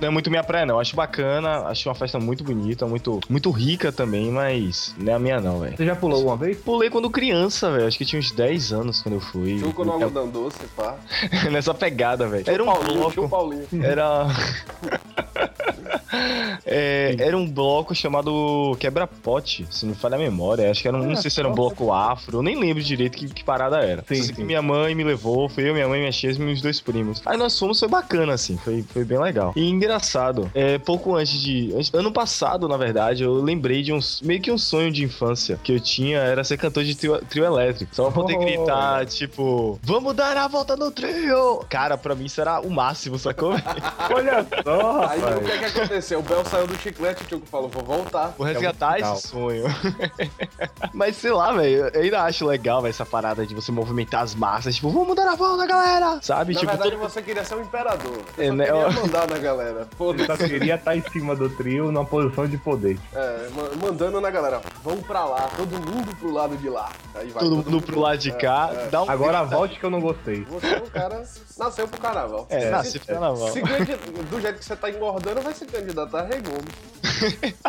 Não 0.00 0.09
é 0.09 0.11
muito 0.11 0.31
minha 0.31 0.44
praia, 0.44 0.64
não. 0.64 0.79
Acho 0.79 0.94
bacana, 0.94 1.67
acho 1.67 1.88
uma 1.88 1.94
festa 1.94 2.19
muito 2.19 2.44
bonita, 2.44 2.87
muito, 2.87 3.20
muito 3.29 3.50
rica 3.50 3.91
também, 3.91 4.31
mas 4.31 4.94
não 4.99 5.12
é 5.12 5.17
a 5.17 5.19
minha, 5.19 5.41
não, 5.41 5.61
velho. 5.61 5.76
Você 5.76 5.85
já 5.85 5.97
pulou 5.97 6.23
uma 6.25 6.37
vez? 6.37 6.59
Pulei 6.59 6.88
quando 6.88 7.11
criança, 7.11 7.70
velho. 7.70 7.87
Acho 7.87 7.99
que 7.99 8.05
tinha 8.05 8.19
uns 8.19 8.31
10 8.31 8.73
anos 8.73 9.02
quando 9.02 9.17
eu 9.17 9.20
fui. 9.20 9.59
Chuco 9.59 9.85
no 9.85 9.93
algodão 9.93 10.29
doce, 10.29 10.59
pá. 10.76 10.95
Nessa 11.50 11.75
pegada, 11.75 12.26
velho. 12.26 12.44
Era 12.46 12.62
um 12.62 12.66
Paulinho. 12.66 13.28
Paulinho. 13.28 13.66
Era. 13.82 14.26
É, 16.64 17.14
era 17.18 17.36
um 17.36 17.46
bloco 17.48 17.94
chamado 17.94 18.76
Quebra-Pote, 18.80 19.66
se 19.70 19.84
não 19.86 19.92
me 19.94 19.98
falha 19.98 20.16
a 20.16 20.18
memória. 20.18 20.70
Acho 20.70 20.82
que 20.82 20.88
era 20.88 20.96
um. 20.96 21.02
Não 21.06 21.16
sei 21.16 21.30
se 21.30 21.38
era 21.40 21.48
um 21.48 21.54
bloco 21.54 21.92
afro, 21.92 22.38
eu 22.38 22.42
nem 22.42 22.58
lembro 22.58 22.82
direito 22.82 23.16
que, 23.16 23.28
que 23.28 23.44
parada 23.44 23.78
era. 23.78 24.04
Sim, 24.08 24.14
Só 24.16 24.22
sei 24.24 24.34
que 24.34 24.40
sim. 24.40 24.44
minha 24.44 24.62
mãe 24.62 24.94
me 24.94 25.04
levou, 25.04 25.48
foi 25.48 25.68
eu, 25.68 25.74
minha 25.74 25.86
mãe, 25.88 26.00
minha 26.00 26.12
tia 26.12 26.30
e 26.30 26.38
meus 26.38 26.60
dois 26.60 26.80
primos. 26.80 27.22
Aí 27.24 27.36
nós 27.36 27.58
fomos, 27.58 27.78
foi 27.78 27.88
bacana, 27.88 28.32
assim, 28.34 28.56
foi, 28.58 28.82
foi 28.92 29.04
bem 29.04 29.18
legal. 29.18 29.52
E 29.56 29.68
engraçado, 29.68 30.50
é, 30.54 30.78
pouco 30.78 31.14
antes 31.14 31.40
de. 31.40 31.72
antes- 31.74 31.92
ano 31.94 32.10
passado, 32.12 32.66
na 32.68 32.76
verdade, 32.76 33.22
eu 33.22 33.35
lembrei 33.35 33.82
de 33.82 33.92
um. 33.92 33.99
meio 34.23 34.40
que 34.40 34.50
um 34.50 34.58
sonho 34.58 34.90
de 34.90 35.04
infância 35.04 35.58
que 35.62 35.73
eu 35.73 35.80
tinha 35.80 36.18
era 36.18 36.42
ser 36.44 36.56
cantor 36.56 36.85
de 36.85 36.94
trio, 36.94 37.18
trio 37.28 37.44
elétrico. 37.44 37.94
Só 37.94 38.04
pra 38.04 38.12
poder 38.23 38.37
Oh. 38.37 38.40
gritar, 38.40 39.06
tipo, 39.06 39.78
vamos 39.82 40.14
dar 40.14 40.37
a 40.37 40.49
volta 40.49 40.76
no 40.76 40.90
trio! 40.90 41.64
Cara, 41.68 41.96
pra 41.96 42.14
mim 42.14 42.26
isso 42.26 42.40
era 42.40 42.61
o 42.61 42.70
máximo, 42.70 43.18
sacou? 43.18 43.52
velho? 43.52 43.64
Olha 44.14 44.46
só, 44.64 45.06
Aí 45.08 45.20
o 45.20 45.40
que 45.44 45.50
é 45.52 45.58
que 45.58 45.64
aconteceu? 45.64 46.05
O 46.14 46.22
Bel 46.22 46.44
saiu 46.44 46.66
do 46.66 46.76
chiclete 46.76 47.22
e 47.22 47.26
o 47.26 47.28
Chuco 47.28 47.46
falou, 47.46 47.68
vou 47.68 47.82
voltar. 47.82 48.34
Vou 48.36 48.46
resgatar 48.46 48.94
legal. 48.94 49.14
esse 49.16 49.28
sonho. 49.28 49.64
Mas 50.92 51.16
sei 51.16 51.32
lá, 51.32 51.52
velho. 51.52 51.88
Eu 51.88 52.02
ainda 52.02 52.22
acho 52.22 52.46
legal 52.46 52.80
véio, 52.82 52.90
essa 52.90 53.04
parada 53.06 53.46
de 53.46 53.54
você 53.54 53.72
movimentar 53.72 54.22
as 54.22 54.34
massas. 54.34 54.75
Tipo, 54.76 54.90
vamos 54.90 55.14
dar 55.16 55.28
a 55.28 55.34
volta, 55.34 55.66
galera! 55.66 56.18
Sabe? 56.22 56.54
Na 56.54 56.60
tipo, 56.60 56.70
verdade, 56.72 56.90
todo- 56.92 57.00
você 57.00 57.22
queria 57.22 57.44
ser 57.44 57.54
um 57.56 57.62
imperador. 57.62 58.18
Você 58.34 58.44
É, 58.46 58.50
né? 58.52 58.64
queria 58.66 58.80
Eu- 58.82 58.92
mandar 58.92 59.28
na 59.28 59.38
galera. 59.38 59.80
Eu 59.80 59.96
Foda-se. 59.96 60.26
só 60.26 60.36
queria 60.36 60.75
estar 60.76 60.96
em 60.96 61.02
cima 61.10 61.34
do 61.34 61.48
trio 61.50 61.90
numa 61.90 62.04
posição 62.04 62.46
de 62.46 62.56
poder. 62.58 62.98
É, 63.14 63.48
ma- 63.54 63.86
mandando 63.86 64.20
na 64.20 64.30
galera. 64.30 64.60
Vamos 64.82 65.06
pra 65.06 65.25
lá, 65.25 65.48
todo 65.56 65.72
mundo 65.72 66.14
pro 66.16 66.30
lado 66.32 66.56
de 66.56 66.68
lá. 66.68 66.90
Aí 67.14 67.28
vai 67.30 67.42
todo 67.42 67.56
mundo 67.56 67.80
pro 67.82 68.00
lado 68.00 68.18
de 68.18 68.32
cá. 68.32 68.70
É, 68.72 68.84
é. 68.84 68.88
Dá 68.88 69.02
um. 69.02 69.10
Agora 69.10 69.42
volte 69.44 69.78
que 69.78 69.84
eu 69.84 69.90
não 69.90 70.00
gostei. 70.00 70.44
Você 70.44 70.66
é 70.75 70.78
um 70.78 70.86
cara 70.86 71.22
nasceu 71.58 71.88
pro 71.88 72.00
carnaval. 72.00 72.46
É, 72.50 72.60
Se- 72.60 72.70
nasce 72.70 72.98
pro 72.98 73.08
carnaval. 73.08 73.48
Se 73.48 73.62
do 73.62 74.40
jeito 74.40 74.58
que 74.58 74.64
você 74.64 74.76
tá 74.76 74.90
engordando, 74.90 75.40
vai 75.40 75.54
se 75.54 75.64
candidatar 75.87 76.21
a 76.21 76.25
Rei 76.25 76.40
Gomes. 76.40 76.75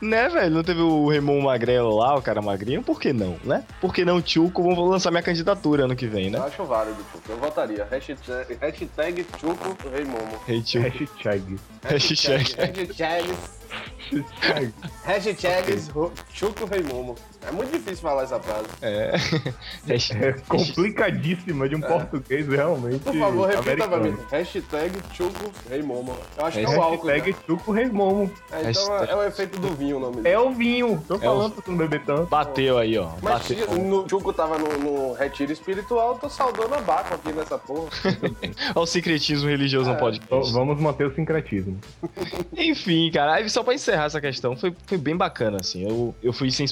Né, 0.00 0.28
velho? 0.28 0.54
Não 0.54 0.62
teve 0.62 0.80
o 0.80 1.08
Raymond 1.08 1.42
Magrelo 1.44 1.96
lá, 1.96 2.16
o 2.16 2.22
cara 2.22 2.40
magrinho? 2.40 2.82
Por 2.82 3.00
que 3.00 3.12
não, 3.12 3.36
né? 3.44 3.64
Por 3.80 3.92
que 3.92 4.04
não, 4.04 4.22
Tchuco? 4.22 4.62
Vou 4.62 4.88
lançar 4.88 5.10
minha 5.10 5.22
candidatura 5.22 5.84
ano 5.84 5.96
que 5.96 6.06
vem, 6.06 6.26
Eu 6.26 6.32
né? 6.32 6.38
acho 6.46 6.64
válido, 6.64 6.96
Chuco. 7.12 7.32
Eu 7.32 7.38
votaria. 7.38 7.84
Hashtag, 7.90 8.56
hashtag 8.60 9.26
Chuco 9.40 9.76
Rei 9.90 10.04
Momo. 10.04 10.38
Rei 10.46 10.62
Tchuco. 10.62 10.84
Hashtag. 10.88 11.56
Hashtag. 11.82 12.54
Hashtag. 12.56 13.34
Hashtag. 14.40 14.74
Hashtags 15.04 15.88
Ro- 15.88 16.12
Chuco 16.32 16.64
Rei 16.66 16.82
Momo. 16.82 17.16
É 17.46 17.52
muito 17.52 17.70
difícil 17.72 17.98
falar 18.02 18.24
essa 18.24 18.40
frase. 18.40 18.66
É. 18.82 19.12
É 19.88 20.32
complicadíssima 20.48 21.68
de 21.68 21.76
um 21.76 21.80
português 21.80 22.46
realmente. 22.48 22.98
Por 23.00 23.14
favor, 23.16 23.48
repita 23.48 23.86
pra 23.88 23.98
mim. 23.98 24.16
Hashtag 24.30 24.98
Chuco 25.14 25.50
Rei 25.70 25.82
Momo. 25.82 26.16
Eu 26.36 26.44
acho 26.46 26.58
que 26.58 26.64
é 26.64 26.68
o 26.68 26.82
álcool. 26.82 27.06
Hashtag 27.08 27.30
né? 27.32 27.38
Chuco 27.46 27.72
Rei 27.72 27.86
Momo. 27.86 28.30
É, 28.50 28.70
então 28.70 28.98
é, 28.98 29.10
é 29.10 29.16
o 29.16 29.22
efeito 29.22 29.58
do 29.60 29.68
vinho 29.74 29.96
o 29.98 30.00
nome 30.00 30.16
dele. 30.16 30.28
É 30.28 30.38
o 30.38 30.50
vinho. 30.52 31.02
Tô 31.06 31.16
É 31.16 31.18
falando 31.18 31.52
pra 31.52 31.62
tu 31.62 31.70
não 31.70 31.78
beber 31.78 32.02
tanto. 32.04 32.26
Bateu 32.26 32.78
aí, 32.78 32.98
ó. 32.98 33.10
Mas 33.22 33.48
Bateu. 33.48 33.78
no 33.78 34.08
Chuco 34.08 34.32
tava 34.32 34.58
no, 34.58 34.68
no 34.78 35.12
retiro 35.14 35.52
espiritual, 35.52 36.18
tô 36.18 36.28
saudando 36.28 36.74
a 36.74 36.80
Baco 36.80 37.14
aqui 37.14 37.32
nessa 37.32 37.56
porra. 37.58 37.88
Olha 38.74 38.82
o 38.82 38.86
secretismo 38.86 39.48
religioso 39.48 39.88
no 39.88 39.94
V- 39.94 40.00
podcast. 40.00 40.52
Vamos 40.52 40.80
manter 40.80 41.06
o 41.06 41.14
sincretismo. 41.14 41.78
Enfim, 42.56 43.10
cara, 43.12 43.34
aí 43.34 43.48
só 43.48 43.62
pra 43.62 43.74
encerrar 43.74 44.06
essa 44.06 44.20
questão, 44.20 44.56
foi, 44.56 44.74
foi 44.86 44.98
bem 44.98 45.16
bacana, 45.16 45.58
assim. 45.60 45.88
Eu, 45.88 46.14
eu 46.22 46.32
fui 46.32 46.50
sem 46.50 46.64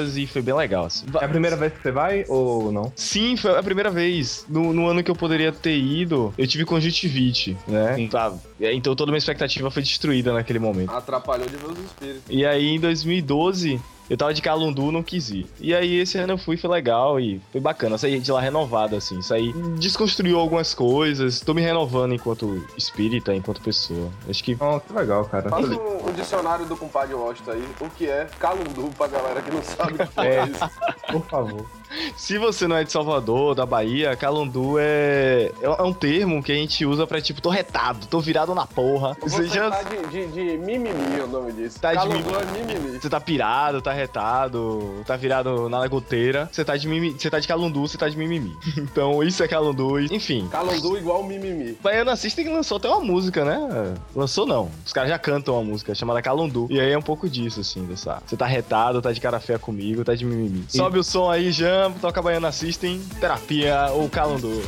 expectativas 0.00 0.16
e 0.16 0.26
foi 0.26 0.42
bem 0.42 0.54
legal, 0.54 0.86
assim. 0.86 1.06
É 1.20 1.24
a 1.24 1.28
primeira 1.28 1.56
vez 1.56 1.72
que 1.72 1.82
você 1.82 1.90
vai 1.90 2.24
ou 2.28 2.72
não? 2.72 2.92
Sim, 2.96 3.36
foi 3.36 3.56
a 3.56 3.62
primeira 3.62 3.90
vez. 3.90 4.44
No, 4.48 4.72
no 4.72 4.86
ano 4.86 5.02
que 5.02 5.10
eu 5.10 5.16
poderia 5.16 5.52
ter 5.52 5.76
ido, 5.76 6.32
eu 6.36 6.46
tive 6.46 6.64
conjuntivite, 6.64 7.56
né? 7.66 7.94
Sim. 7.94 8.08
Tá, 8.08 8.32
então 8.60 8.94
toda 8.94 9.10
minha 9.10 9.18
expectativa 9.18 9.70
foi 9.70 9.82
destruída 9.82 10.32
naquele 10.32 10.58
momento. 10.58 10.90
Atrapalhou 10.90 11.46
de 11.48 11.56
os 11.56 11.78
espíritos. 11.78 12.22
E 12.28 12.44
aí, 12.44 12.68
em 12.68 12.80
2012, 12.80 13.80
eu 14.10 14.16
tava 14.16 14.34
de 14.34 14.42
Calundu, 14.42 14.90
não 14.92 15.02
quis 15.02 15.30
ir. 15.30 15.46
E 15.60 15.72
aí, 15.74 16.00
esse 16.00 16.18
ano 16.18 16.32
eu 16.34 16.38
fui, 16.38 16.56
foi 16.56 16.68
legal 16.68 17.18
e 17.20 17.40
foi 17.52 17.60
bacana. 17.60 17.96
Saí 17.96 18.18
de 18.18 18.30
lá 18.32 18.40
renovado, 18.40 18.96
assim. 18.96 19.22
Saí, 19.22 19.52
desconstruiu 19.78 20.38
algumas 20.38 20.74
coisas. 20.74 21.40
Tô 21.40 21.54
me 21.54 21.62
renovando 21.62 22.12
enquanto 22.12 22.62
espírita, 22.76 23.32
enquanto 23.34 23.62
pessoa. 23.62 24.10
Acho 24.28 24.42
que 24.44 24.56
Oh, 24.60 24.80
que 24.80 24.92
legal, 24.92 25.24
cara. 25.26 25.48
Faz 25.48 25.68
um, 25.70 26.08
um 26.08 26.12
dicionário 26.12 26.66
do 26.66 26.76
compadre 26.76 27.14
Washington 27.14 27.52
aí, 27.52 27.64
o 27.80 27.88
que 27.90 28.06
é 28.08 28.26
calundu 28.38 28.90
pra 28.98 29.06
galera 29.06 29.40
que 29.40 29.50
não 29.50 29.62
sabe 29.62 29.94
o 29.94 30.06
que 30.08 30.20
é 30.20 30.36
É. 30.40 30.44
isso. 30.44 30.70
Por 31.12 31.24
favor. 31.26 31.79
Se 32.16 32.38
você 32.38 32.66
não 32.66 32.76
é 32.76 32.84
de 32.84 32.92
Salvador, 32.92 33.54
da 33.54 33.66
Bahia, 33.66 34.14
calundu 34.16 34.76
é, 34.78 35.50
é 35.60 35.82
um 35.82 35.92
termo 35.92 36.42
que 36.42 36.52
a 36.52 36.54
gente 36.54 36.84
usa 36.86 37.06
pra 37.06 37.20
tipo, 37.20 37.40
tô 37.40 37.50
retado, 37.50 38.06
tô 38.06 38.20
virado 38.20 38.54
na 38.54 38.66
porra. 38.66 39.16
Você 39.22 39.46
já 39.46 39.70
tá 39.70 39.82
de, 39.82 40.06
de, 40.06 40.26
de 40.28 40.58
mimimi 40.58 41.18
é 41.18 41.24
o 41.24 41.26
nome 41.26 41.52
disso. 41.52 41.80
Tá 41.80 41.90
de 41.92 41.98
calundu 41.98 42.30
é 42.36 42.44
mimimi. 42.46 42.98
você 42.98 43.08
tá 43.08 43.20
pirado, 43.20 43.82
tá 43.82 43.92
retado, 43.92 45.02
tá 45.06 45.16
virado 45.16 45.68
na 45.68 45.86
goteira, 45.88 46.48
você 46.50 46.64
tá 46.64 46.76
de 46.76 46.86
mimi, 46.86 47.12
você 47.12 47.30
tá 47.30 47.38
de 47.38 47.48
calundu, 47.48 47.80
você 47.80 47.98
tá 47.98 48.08
de 48.08 48.16
mimimi. 48.16 48.56
Então, 48.80 49.22
isso 49.22 49.42
é 49.42 49.48
calundu, 49.48 50.00
enfim. 50.00 50.48
Calundu 50.50 50.96
igual 50.96 51.22
mimimi. 51.22 51.78
Baiana 51.82 52.16
System 52.16 52.48
lançou 52.52 52.78
até 52.78 52.88
uma 52.88 53.00
música, 53.00 53.44
né? 53.44 53.94
Lançou 54.14 54.46
não. 54.46 54.70
Os 54.84 54.92
caras 54.92 55.10
já 55.10 55.18
cantam 55.18 55.54
uma 55.54 55.62
música 55.62 55.94
chamada 55.94 56.22
Calundu. 56.22 56.66
E 56.70 56.80
aí 56.80 56.90
é 56.92 56.98
um 56.98 57.02
pouco 57.02 57.28
disso, 57.28 57.60
assim, 57.60 57.84
dessa. 57.84 58.22
Você 58.26 58.36
tá 58.36 58.46
retado, 58.46 59.00
tá 59.02 59.12
de 59.12 59.20
cara 59.20 59.38
feia 59.38 59.58
comigo, 59.58 60.04
tá 60.04 60.14
de 60.14 60.24
mimimi. 60.24 60.64
Sobe 60.68 60.98
o 60.98 61.04
som 61.04 61.30
aí, 61.30 61.52
Jam, 61.80 61.92
toca 61.94 62.20
Baiana 62.20 62.52
System, 62.52 63.00
terapia 63.18 63.90
ou 63.92 64.08
Calundu. 64.10 64.62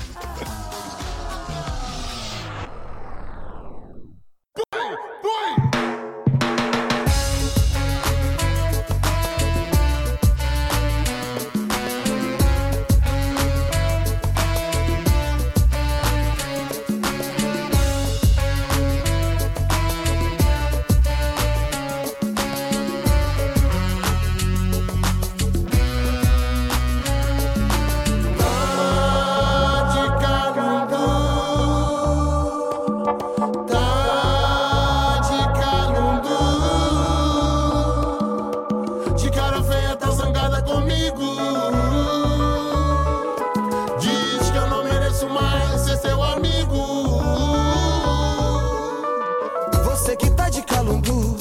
Você 50.12 50.16
que 50.16 50.31
tá 50.33 50.50
de 50.50 50.61
Calundu. 50.61 51.37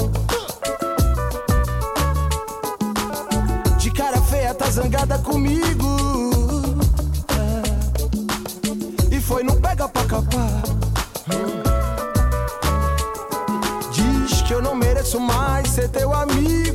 De 3.77 3.91
cara 3.91 4.21
feia 4.21 4.53
tá 4.53 4.69
zangada 4.69 5.17
comigo. 5.19 5.97
E 9.11 9.19
foi 9.19 9.43
no 9.43 9.57
pega 9.57 9.89
pra 9.89 10.05
capar. 10.05 10.63
Diz 13.91 14.41
que 14.43 14.53
eu 14.53 14.61
não 14.61 14.73
mereço 14.73 15.19
mais 15.19 15.67
ser 15.67 15.89
teu 15.89 16.13
amigo. 16.13 16.70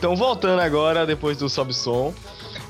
Então, 0.00 0.16
voltando 0.16 0.60
agora, 0.60 1.04
depois 1.04 1.36
do 1.36 1.46
Sobe 1.46 1.74
Som. 1.74 2.14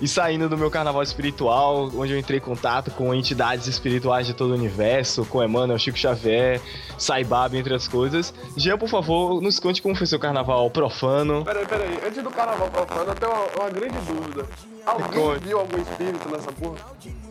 E 0.01 0.09
saindo 0.09 0.49
do 0.49 0.57
meu 0.59 0.69
carnaval 0.71 1.01
espiritual, 1.03 1.89
onde 1.95 2.13
eu 2.15 2.19
entrei 2.19 2.39
em 2.39 2.41
contato 2.41 2.91
com 2.91 3.15
entidades 3.15 3.67
espirituais 3.69 4.27
de 4.27 4.33
todo 4.35 4.51
o 4.51 4.55
universo, 4.55 5.25
com 5.27 5.45
Emmanuel, 5.45 5.79
Chico 5.79 5.97
Xavier, 5.97 6.61
Saibab, 6.99 7.55
entre 7.57 7.73
as 7.75 7.87
coisas. 7.87 8.35
Jean, 8.57 8.79
por 8.79 8.89
favor, 8.89 9.41
nos 9.41 9.61
conte 9.61 9.81
como 9.81 9.95
foi 9.95 10.07
seu 10.09 10.19
carnaval 10.19 10.69
profano. 10.71 11.45
Peraí, 11.45 11.67
peraí, 11.67 12.01
antes 12.05 12.21
do 12.25 12.31
carnaval 12.31 12.69
profano, 12.69 13.11
eu 13.11 13.15
tenho 13.15 13.31
uma, 13.31 13.63
uma 13.63 13.71
grande 13.71 13.99
dúvida. 14.07 14.47
Alguém 14.87 15.23
Conte. 15.23 15.45
viu 15.45 15.59
algum 15.61 15.77
espírito 15.83 16.29
nessa 16.31 16.51
porra? 16.51 16.77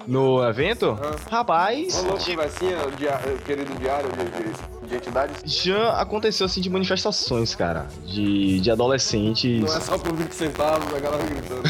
No 0.08 0.48
evento? 0.48 0.98
Ah. 1.02 1.16
Rapaz, 1.30 2.06
de- 2.24 2.32
conversinha, 2.32 2.78
dia, 2.98 3.20
querido 3.46 3.74
diário 3.80 4.10
de, 4.12 4.79
de, 4.90 4.90
de 4.90 4.96
entidades? 4.96 5.54
já 5.64 6.02
aconteceu 6.02 6.46
assim 6.46 6.62
de 6.62 6.70
manifestações, 6.70 7.56
cara. 7.56 7.88
De, 8.06 8.60
de 8.60 8.72
adolescentes. 8.72 9.62
Não 9.62 9.76
é 9.76 9.80
só 9.80 9.98
por 9.98 10.14
20 10.16 10.32
centavos, 10.32 10.94
a 10.94 11.00
galera 11.00 11.24
gritando. 11.24 11.64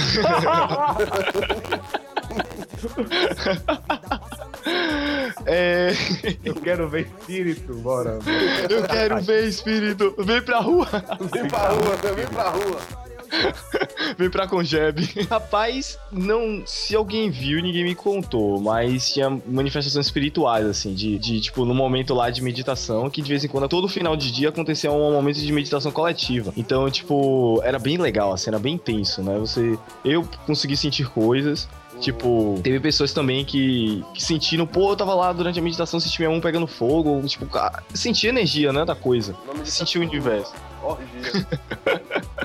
É. 5.45 5.91
Eu 6.43 6.55
quero 6.55 6.89
ver 6.89 7.07
espírito, 7.07 7.73
bora. 7.75 8.19
Eu 8.69 8.83
quero 8.83 9.21
ver 9.21 9.47
espírito. 9.47 10.13
Vem 10.19 10.41
pra 10.41 10.59
rua. 10.59 10.87
Vem 11.33 11.47
pra 11.47 11.69
rua, 11.69 11.95
vem 12.15 12.27
pra 12.27 12.49
rua. 12.49 12.79
Vem 14.17 14.29
pra 14.29 14.47
Congeb. 14.47 15.01
Rapaz, 15.29 15.97
não. 16.11 16.63
Se 16.65 16.95
alguém 16.95 17.29
viu, 17.29 17.61
ninguém 17.61 17.83
me 17.83 17.95
contou. 17.95 18.59
Mas 18.59 19.13
tinha 19.13 19.29
manifestações 19.29 20.05
espirituais, 20.05 20.65
assim, 20.65 20.93
de, 20.93 21.17
de, 21.17 21.39
tipo, 21.41 21.65
no 21.65 21.73
momento 21.73 22.13
lá 22.13 22.29
de 22.29 22.41
meditação, 22.41 23.09
que 23.09 23.21
de 23.21 23.29
vez 23.29 23.43
em 23.43 23.47
quando, 23.47 23.67
todo 23.67 23.87
final 23.87 24.15
de 24.15 24.31
dia, 24.31 24.49
acontecia 24.49 24.91
um 24.91 25.11
momento 25.11 25.39
de 25.39 25.51
meditação 25.51 25.91
coletiva. 25.91 26.53
Então, 26.57 26.89
tipo, 26.89 27.61
era 27.63 27.79
bem 27.79 27.97
legal, 27.97 28.33
assim, 28.33 28.49
era 28.49 28.59
bem 28.59 28.75
intenso, 28.75 29.21
né? 29.21 29.37
Você. 29.39 29.77
Eu 30.03 30.27
consegui 30.45 30.75
sentir 30.75 31.09
coisas. 31.09 31.67
Tipo, 31.99 32.57
teve 32.63 32.79
pessoas 32.79 33.11
também 33.11 33.43
que, 33.43 34.05
que 34.13 34.23
sentiram, 34.23 34.65
pô, 34.65 34.91
eu 34.91 34.95
tava 34.95 35.13
lá 35.13 35.33
durante 35.33 35.59
a 35.59 35.61
meditação, 35.61 35.99
senti 35.99 36.19
minha 36.19 36.29
mão 36.29 36.39
pegando 36.39 36.65
fogo, 36.65 37.21
tipo, 37.27 37.45
cara, 37.45 37.83
senti 37.93 38.25
energia, 38.25 38.71
né, 38.71 38.85
da 38.85 38.95
coisa. 38.95 39.35
Senti 39.65 39.97
o 39.97 40.01
universo. 40.01 40.53
Orgia. 40.81 41.45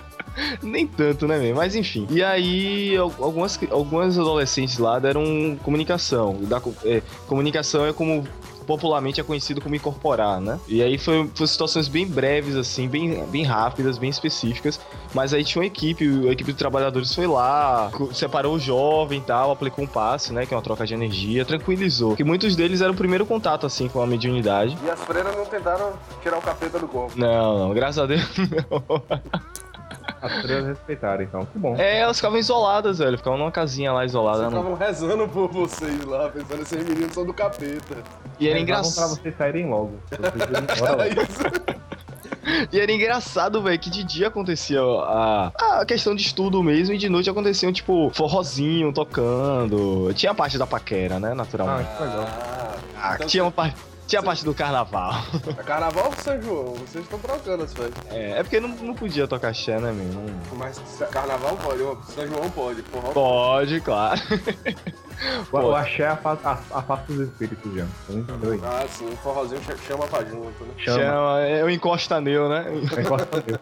Nem 0.62 0.87
tanto, 0.87 1.26
né, 1.26 1.38
mesmo? 1.38 1.57
Mas 1.57 1.75
enfim. 1.75 2.07
E 2.11 2.23
aí, 2.23 2.97
al- 2.97 3.12
algumas, 3.21 3.59
algumas 3.71 4.19
adolescentes 4.19 4.79
lá 4.79 4.99
deram 4.99 5.57
comunicação. 5.62 6.37
Da, 6.43 6.61
é, 6.85 7.03
comunicação 7.26 7.87
é 7.87 7.93
como 7.93 8.25
popularmente 8.64 9.21
é 9.21 9.23
conhecido 9.23 9.61
como 9.61 9.75
incorporar, 9.75 10.41
né? 10.41 10.59
E 10.67 10.83
aí 10.83 10.97
foi, 10.97 11.29
foi 11.35 11.47
situações 11.47 11.87
bem 11.87 12.07
breves, 12.07 12.57
assim, 12.57 12.88
bem, 12.88 13.23
bem 13.26 13.43
rápidas, 13.45 13.99
bem 13.99 14.09
específicas. 14.09 14.81
Mas 15.12 15.35
aí 15.35 15.45
tinha 15.45 15.61
uma 15.61 15.67
equipe, 15.67 16.05
a 16.26 16.33
equipe 16.33 16.50
de 16.50 16.59
trabalhadores 16.59 17.14
foi 17.14 17.26
lá, 17.26 17.91
separou 18.14 18.55
o 18.55 18.59
jovem 18.59 19.19
e 19.19 19.23
tal, 19.23 19.50
aplicou 19.50 19.85
um 19.85 19.87
passe, 19.87 20.33
né? 20.33 20.47
Que 20.47 20.55
é 20.55 20.57
uma 20.57 20.62
troca 20.62 20.87
de 20.87 20.95
energia, 20.95 21.45
tranquilizou. 21.45 22.11
Porque 22.12 22.25
muitos 22.25 22.57
deles 22.57 22.81
eram 22.81 22.95
o 22.95 22.97
primeiro 22.97 23.26
contato, 23.26 23.67
assim, 23.67 23.87
com 23.87 24.00
a 24.00 24.07
mediunidade. 24.07 24.76
E 24.83 24.88
as 24.88 25.00
freiras 25.00 25.37
não 25.37 25.45
tentaram 25.45 25.93
tirar 26.23 26.38
o 26.38 26.43
capeta 26.43 26.79
do 26.79 26.88
corpo. 26.88 27.12
Não, 27.17 27.59
não, 27.69 27.75
graças 27.75 27.99
a 27.99 28.07
Deus. 28.07 28.23
não. 28.71 29.03
As 30.25 30.43
três 30.43 30.64
respeitaram, 30.66 31.23
então. 31.23 31.45
Que 31.47 31.59
bom. 31.59 31.76
É, 31.76 32.00
elas 32.00 32.16
ficavam 32.16 32.38
isoladas, 32.38 32.99
velho. 32.99 33.16
Ficavam 33.19 33.38
numa 33.38 33.52
casinha 33.52 33.93
lá 33.93 34.04
isolada. 34.04 34.38
Vocês 34.38 34.52
não- 34.52 34.61
estavam 34.61 34.87
rezando 34.87 35.28
por 35.28 35.49
vocês 35.52 36.04
lá, 36.04 36.28
pensando 36.31 36.57
que 36.57 36.62
esses 36.62 36.85
meninos 36.88 37.12
são 37.14 37.25
do 37.26 37.35
capeta. 37.35 37.97
E 38.40 38.49
era 38.49 38.59
engraçado. 38.59 39.11
pra 39.14 39.23
vocês 39.23 39.35
saírem 39.37 39.69
logo. 39.69 39.93
Vocês 40.11 40.78
embora 40.81 41.09
isso. 41.09 41.85
E 42.73 42.78
era 42.78 42.93
engraçado, 42.93 43.62
velho, 43.62 43.78
que 43.78 43.88
de 43.88 44.04
dia 44.04 44.28
acontecia 44.28 44.81
a, 44.83 45.50
a 45.81 45.85
questão 45.87 46.14
de 46.14 46.23
estudo 46.23 46.62
mesmo, 46.62 46.95
e 46.95 46.99
de 46.99 47.09
noite 47.09 47.31
aconteciam, 47.31 47.73
tipo, 47.73 48.11
forrozinho 48.12 48.93
tocando. 48.93 50.12
Tinha 50.14 50.33
a 50.33 50.35
parte 50.35 50.59
da 50.59 50.66
paquera, 50.66 51.19
né, 51.19 51.31
Ah, 51.33 51.35
naturalmente. 51.35 51.88
que 51.97 52.02
legal. 52.02 52.25
Ah, 52.26 52.75
Ah, 53.00 53.14
então 53.14 53.26
tinha 53.26 53.45
uma 53.45 53.52
parte. 53.52 53.76
Tinha 54.07 54.21
a 54.21 54.23
parte 54.23 54.45
do 54.45 54.55
carnaval. 54.55 55.13
É 55.59 55.63
carnaval 55.63 56.07
ou 56.07 56.13
São 56.23 56.41
João? 56.43 56.75
Vocês 56.75 57.05
estão 57.05 57.19
trocando 57.19 57.65
as 57.65 57.73
festas. 57.73 58.05
É, 58.11 58.39
é 58.39 58.43
porque 58.43 58.61
não, 58.61 58.69
não 58.69 58.95
podia 58.95 59.27
tocar 59.27 59.49
axé, 59.49 59.79
né, 59.81 59.93
meu? 59.93 60.07
Não- 60.13 60.57
Mas 60.59 60.79
carnaval 61.11 61.57
pode, 61.57 62.13
São 62.13 62.27
João 62.27 62.51
pode, 62.51 62.83
porra. 62.83 63.09
Pode, 63.13 63.81
claro. 63.81 64.21
O, 65.53 65.57
o 65.59 65.75
axé 65.77 66.09
afasta, 66.09 66.49
a- 66.51 66.79
afasta 66.79 67.13
os 67.13 67.21
espíritos, 67.21 67.73
já. 67.73 67.87
Muito 68.09 68.33
doido. 68.37 68.65
Ah, 68.67 68.85
sim, 68.89 69.07
o 69.07 69.17
forrozinho 69.19 69.61
ch- 69.63 69.79
chama 69.87 70.07
pra 70.09 70.25
junto, 70.25 70.65
né? 70.65 70.75
Chama. 70.77 70.99
Chama, 71.05 71.41
é 71.43 71.63
o 71.65 71.71
encosta 71.71 72.21
neu, 72.21 72.49
né? 72.49 72.67
É 72.69 73.01
encosta 73.01 73.37
nele. 73.47 73.59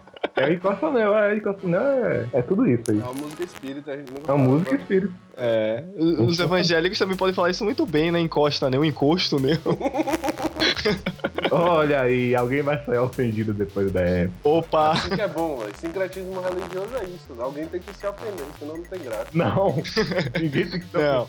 É 0.36 0.52
encosta 0.52 0.90
nele, 0.90 1.10
é 1.12 1.34
é, 2.34 2.38
é 2.38 2.42
tudo 2.42 2.66
isso 2.66 2.90
aí. 2.90 2.98
É 2.98 3.02
uma 3.02 3.12
música 3.12 3.44
espírita, 3.44 3.92
a 3.92 3.96
gente 3.96 4.10
nunca 4.10 4.32
É 4.32 4.34
uma 4.34 4.44
música 4.44 4.70
né? 4.72 4.76
espírito. 4.78 5.12
É. 5.42 5.82
Os 5.96 6.38
evangélicos 6.38 6.98
também 6.98 7.16
podem 7.16 7.34
falar 7.34 7.48
isso 7.48 7.64
muito 7.64 7.86
bem, 7.86 8.12
né? 8.12 8.20
Encosta 8.20 8.68
neu, 8.68 8.84
encosto 8.84 9.40
neu. 9.40 9.58
Olha 11.50 12.02
aí, 12.02 12.34
alguém 12.36 12.62
vai 12.62 12.84
sair 12.84 12.98
ofendido 12.98 13.54
depois 13.54 13.90
da 13.90 14.02
época. 14.02 14.36
Opa! 14.44 14.92
Isso 14.94 15.10
que 15.10 15.20
é 15.20 15.28
bom, 15.28 15.56
velho. 15.56 15.72
Sincretismo 15.76 16.40
religioso 16.40 16.94
é 17.00 17.04
isso. 17.04 17.40
Alguém 17.40 17.66
tem 17.66 17.80
que 17.80 17.94
se 17.94 18.06
ofender, 18.06 18.44
senão 18.58 18.76
não 18.76 18.84
tem 18.84 19.00
graça. 19.00 19.26
Não, 19.32 19.82
ninguém 20.38 20.68
tem 20.68 20.80
que 20.80 20.86
ser 20.86 20.98
Não. 20.98 21.26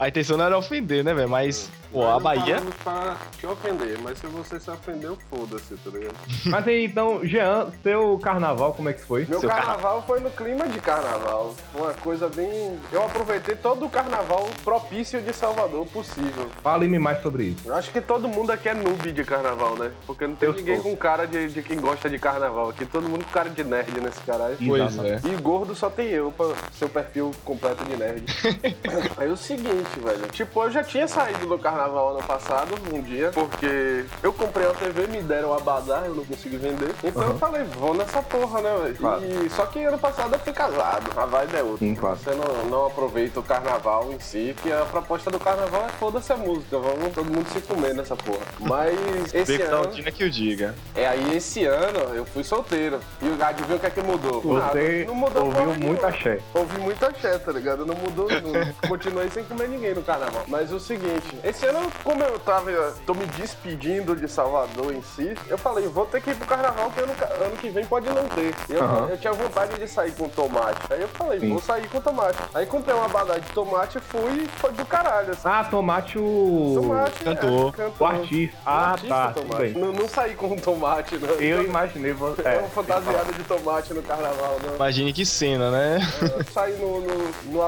A 0.00 0.08
intenção 0.08 0.38
não 0.38 0.46
era 0.46 0.56
ofender, 0.56 1.04
né, 1.04 1.12
velho? 1.12 1.28
Mas, 1.28 1.70
pô, 1.92 2.02
a 2.06 2.12
não 2.14 2.20
Bahia. 2.20 2.56
falamos 2.56 2.74
pra 2.82 3.16
te 3.38 3.46
ofender, 3.46 3.98
mas 4.02 4.16
se 4.18 4.26
você 4.28 4.58
se 4.58 4.70
ofendeu, 4.70 5.18
foda-se, 5.28 5.74
tá 5.76 5.90
ligado? 5.90 6.14
Mas 6.46 6.66
aí, 6.66 6.86
então, 6.86 7.20
Jean, 7.22 7.66
seu 7.82 8.18
carnaval, 8.18 8.72
como 8.72 8.88
é 8.88 8.94
que 8.94 9.02
foi? 9.02 9.26
Meu 9.28 9.40
Seu 9.40 9.48
carnaval 9.50 10.02
foi 10.06 10.20
no 10.20 10.30
clima 10.30 10.66
de 10.68 10.80
carnaval. 10.80 11.54
Foi 11.70 11.82
Uma 11.82 11.92
coisa 11.92 12.30
bem. 12.30 12.78
Eu 12.90 13.04
aproveitei 13.04 13.54
todo 13.56 13.84
o 13.84 13.90
carnaval 13.90 14.48
propício 14.64 15.20
de 15.20 15.34
Salvador 15.34 15.86
possível. 15.88 16.48
Fale-me 16.62 16.98
mais 16.98 17.20
sobre 17.22 17.44
isso. 17.44 17.68
Eu 17.68 17.74
acho 17.74 17.90
que 17.90 18.00
todo 18.00 18.26
mundo 18.26 18.50
aqui 18.52 18.70
é 18.70 18.74
noob 18.74 19.12
de 19.12 19.22
carnaval, 19.24 19.76
né? 19.76 19.90
Porque 20.06 20.26
não 20.26 20.34
tem 20.34 20.48
Eu 20.48 20.54
ninguém 20.54 20.76
sou. 20.80 20.84
com 20.90 20.96
cara 20.96 21.26
de, 21.26 21.48
de 21.50 21.62
quem 21.62 21.76
gosta 21.78 22.08
de 22.08 22.18
carnaval. 22.18 22.70
Aqui 22.70 22.86
todo 22.86 23.06
mundo 23.06 23.22
com 23.26 23.30
cara 23.32 23.50
de 23.50 23.62
nerd 23.62 24.00
nesse 24.00 24.20
caralho. 24.22 24.56
Pois 24.66 24.98
é. 24.98 25.20
E 25.26 25.36
gordo 25.42 25.74
só 25.74 25.90
tem 25.90 26.08
eu 26.08 26.32
pra 26.32 26.46
ser 26.72 26.86
o 26.86 26.88
perfil 26.88 27.32
completo 27.44 27.84
de 27.84 27.96
nerd. 27.96 28.24
Aí 29.18 29.28
o 29.30 29.36
seguinte, 29.36 29.89
velho. 29.98 30.26
Tipo, 30.28 30.64
eu 30.64 30.70
já 30.70 30.84
tinha 30.84 31.08
saído 31.08 31.46
do 31.46 31.58
carnaval 31.58 32.10
ano 32.10 32.22
passado, 32.22 32.74
um 32.92 33.00
dia, 33.02 33.30
porque 33.32 34.04
eu 34.22 34.32
comprei 34.32 34.66
uma 34.66 34.74
TV, 34.74 35.06
me 35.06 35.22
deram 35.22 35.54
a 35.54 35.60
bazar, 35.60 36.04
eu 36.04 36.14
não 36.14 36.24
consegui 36.24 36.56
vender. 36.56 36.94
Então 37.02 37.22
eu 37.22 37.38
falei, 37.38 37.64
vou 37.64 37.94
nessa 37.94 38.22
porra, 38.22 38.60
né, 38.60 38.76
velho? 38.82 38.96
Claro. 38.96 39.22
E 39.24 39.50
Só 39.50 39.66
que 39.66 39.82
ano 39.82 39.98
passado 39.98 40.34
eu 40.34 40.38
fui 40.38 40.52
casado, 40.52 41.10
a 41.18 41.26
vibe 41.26 41.56
é 41.56 41.62
outra. 41.62 41.78
Sim, 41.78 41.94
claro. 41.94 42.16
Você 42.16 42.30
não, 42.34 42.64
não 42.70 42.86
aproveita 42.86 43.40
o 43.40 43.42
carnaval 43.42 44.12
em 44.12 44.18
si, 44.20 44.54
que 44.62 44.72
a 44.72 44.84
proposta 44.84 45.30
do 45.30 45.38
carnaval 45.38 45.86
é 45.86 45.92
foda-se 45.92 46.32
a 46.32 46.36
música, 46.36 46.78
vamos 46.78 47.12
todo 47.14 47.30
mundo 47.30 47.46
se 47.48 47.60
comer 47.62 47.94
nessa 47.94 48.14
porra. 48.16 48.44
Mas 48.60 48.94
esse 49.34 49.52
Vê 49.52 49.58
que 49.58 49.62
ano. 49.62 49.82
Daldina 49.82 50.12
que 50.12 50.24
eu 50.24 50.30
diga. 50.30 50.74
É 50.94 51.06
aí 51.06 51.36
esse 51.36 51.64
ano 51.64 51.98
eu 52.14 52.24
fui 52.24 52.44
solteiro. 52.44 53.00
E 53.22 53.42
adivinha 53.42 53.76
o 53.76 53.80
que 53.80 53.86
é 53.86 53.90
que 53.90 54.02
mudou? 54.02 54.40
Você 54.40 54.58
Nada. 54.58 55.04
não 55.06 55.14
mudou 55.14 55.44
ouviu 55.46 55.64
muito 55.66 55.80
nenhuma. 55.80 56.08
axé. 56.08 56.38
Ouvi 56.54 56.78
muito 56.80 57.04
axé, 57.04 57.38
tá 57.38 57.52
ligado? 57.52 57.86
Não 57.86 57.94
mudou, 57.94 58.28
não. 58.28 58.88
continuei 58.88 59.28
sem 59.30 59.44
comer 59.44 59.68
ninguém 59.68 59.79
no 59.88 60.02
carnaval. 60.02 60.44
Mas 60.46 60.72
o 60.72 60.78
seguinte, 60.78 61.38
esse 61.42 61.66
ano, 61.66 61.90
como 62.04 62.22
eu 62.22 62.38
tava, 62.38 62.70
tô 63.06 63.14
me 63.14 63.24
despedindo 63.26 64.14
de 64.14 64.28
Salvador 64.28 64.92
em 64.94 65.02
si, 65.02 65.34
eu 65.48 65.56
falei, 65.58 65.86
vou 65.88 66.06
ter 66.06 66.20
que 66.20 66.30
ir 66.30 66.36
pro 66.36 66.46
carnaval, 66.46 66.90
que 66.90 67.00
ano, 67.00 67.12
ano 67.44 67.56
que 67.56 67.68
vem 67.70 67.84
pode 67.84 68.08
não 68.10 68.28
ter. 68.28 68.54
E 68.68 68.72
eu, 68.74 68.82
Aham. 68.82 69.08
eu 69.10 69.18
tinha 69.18 69.32
vontade 69.32 69.78
de 69.78 69.88
sair 69.88 70.12
com 70.12 70.28
tomate. 70.28 70.92
Aí 70.92 71.00
eu 71.00 71.08
falei, 71.08 71.40
Sim. 71.40 71.50
vou 71.50 71.60
sair 71.60 71.88
com 71.88 72.00
tomate. 72.00 72.38
Aí 72.54 72.66
comprei 72.66 72.94
uma 72.94 73.08
badada 73.08 73.40
de 73.40 73.48
tomate 73.52 73.98
e 73.98 74.00
fui, 74.00 74.46
foi 74.58 74.72
do 74.72 74.84
caralho. 74.84 75.30
assim. 75.32 75.40
Ah, 75.44 75.64
Tomate 75.64 76.18
o... 76.18 76.72
Tomate, 76.80 77.24
cantor. 77.24 77.74
é, 77.78 77.90
O 77.98 78.04
artista. 78.04 78.56
Ah, 78.66 78.90
artista 78.92 79.14
tá, 79.14 79.32
tomate. 79.32 79.78
Não, 79.78 79.92
não 79.92 80.08
saí 80.08 80.34
com 80.34 80.56
tomate, 80.56 81.16
não. 81.18 81.28
Eu 81.34 81.64
imaginei 81.64 82.12
você... 82.12 82.42
É 82.44 82.58
uma 82.58 82.68
fantasiada 82.68 83.32
de 83.32 83.42
tomate 83.44 83.94
no 83.94 84.02
carnaval, 84.02 84.56
não. 84.66 84.74
Imagine 84.76 85.12
que 85.12 85.24
cena, 85.24 85.70
né? 85.70 85.98
Eu 86.20 86.44
saí 86.52 86.76
no, 86.76 87.00
no, 87.00 87.16
no 87.46 87.60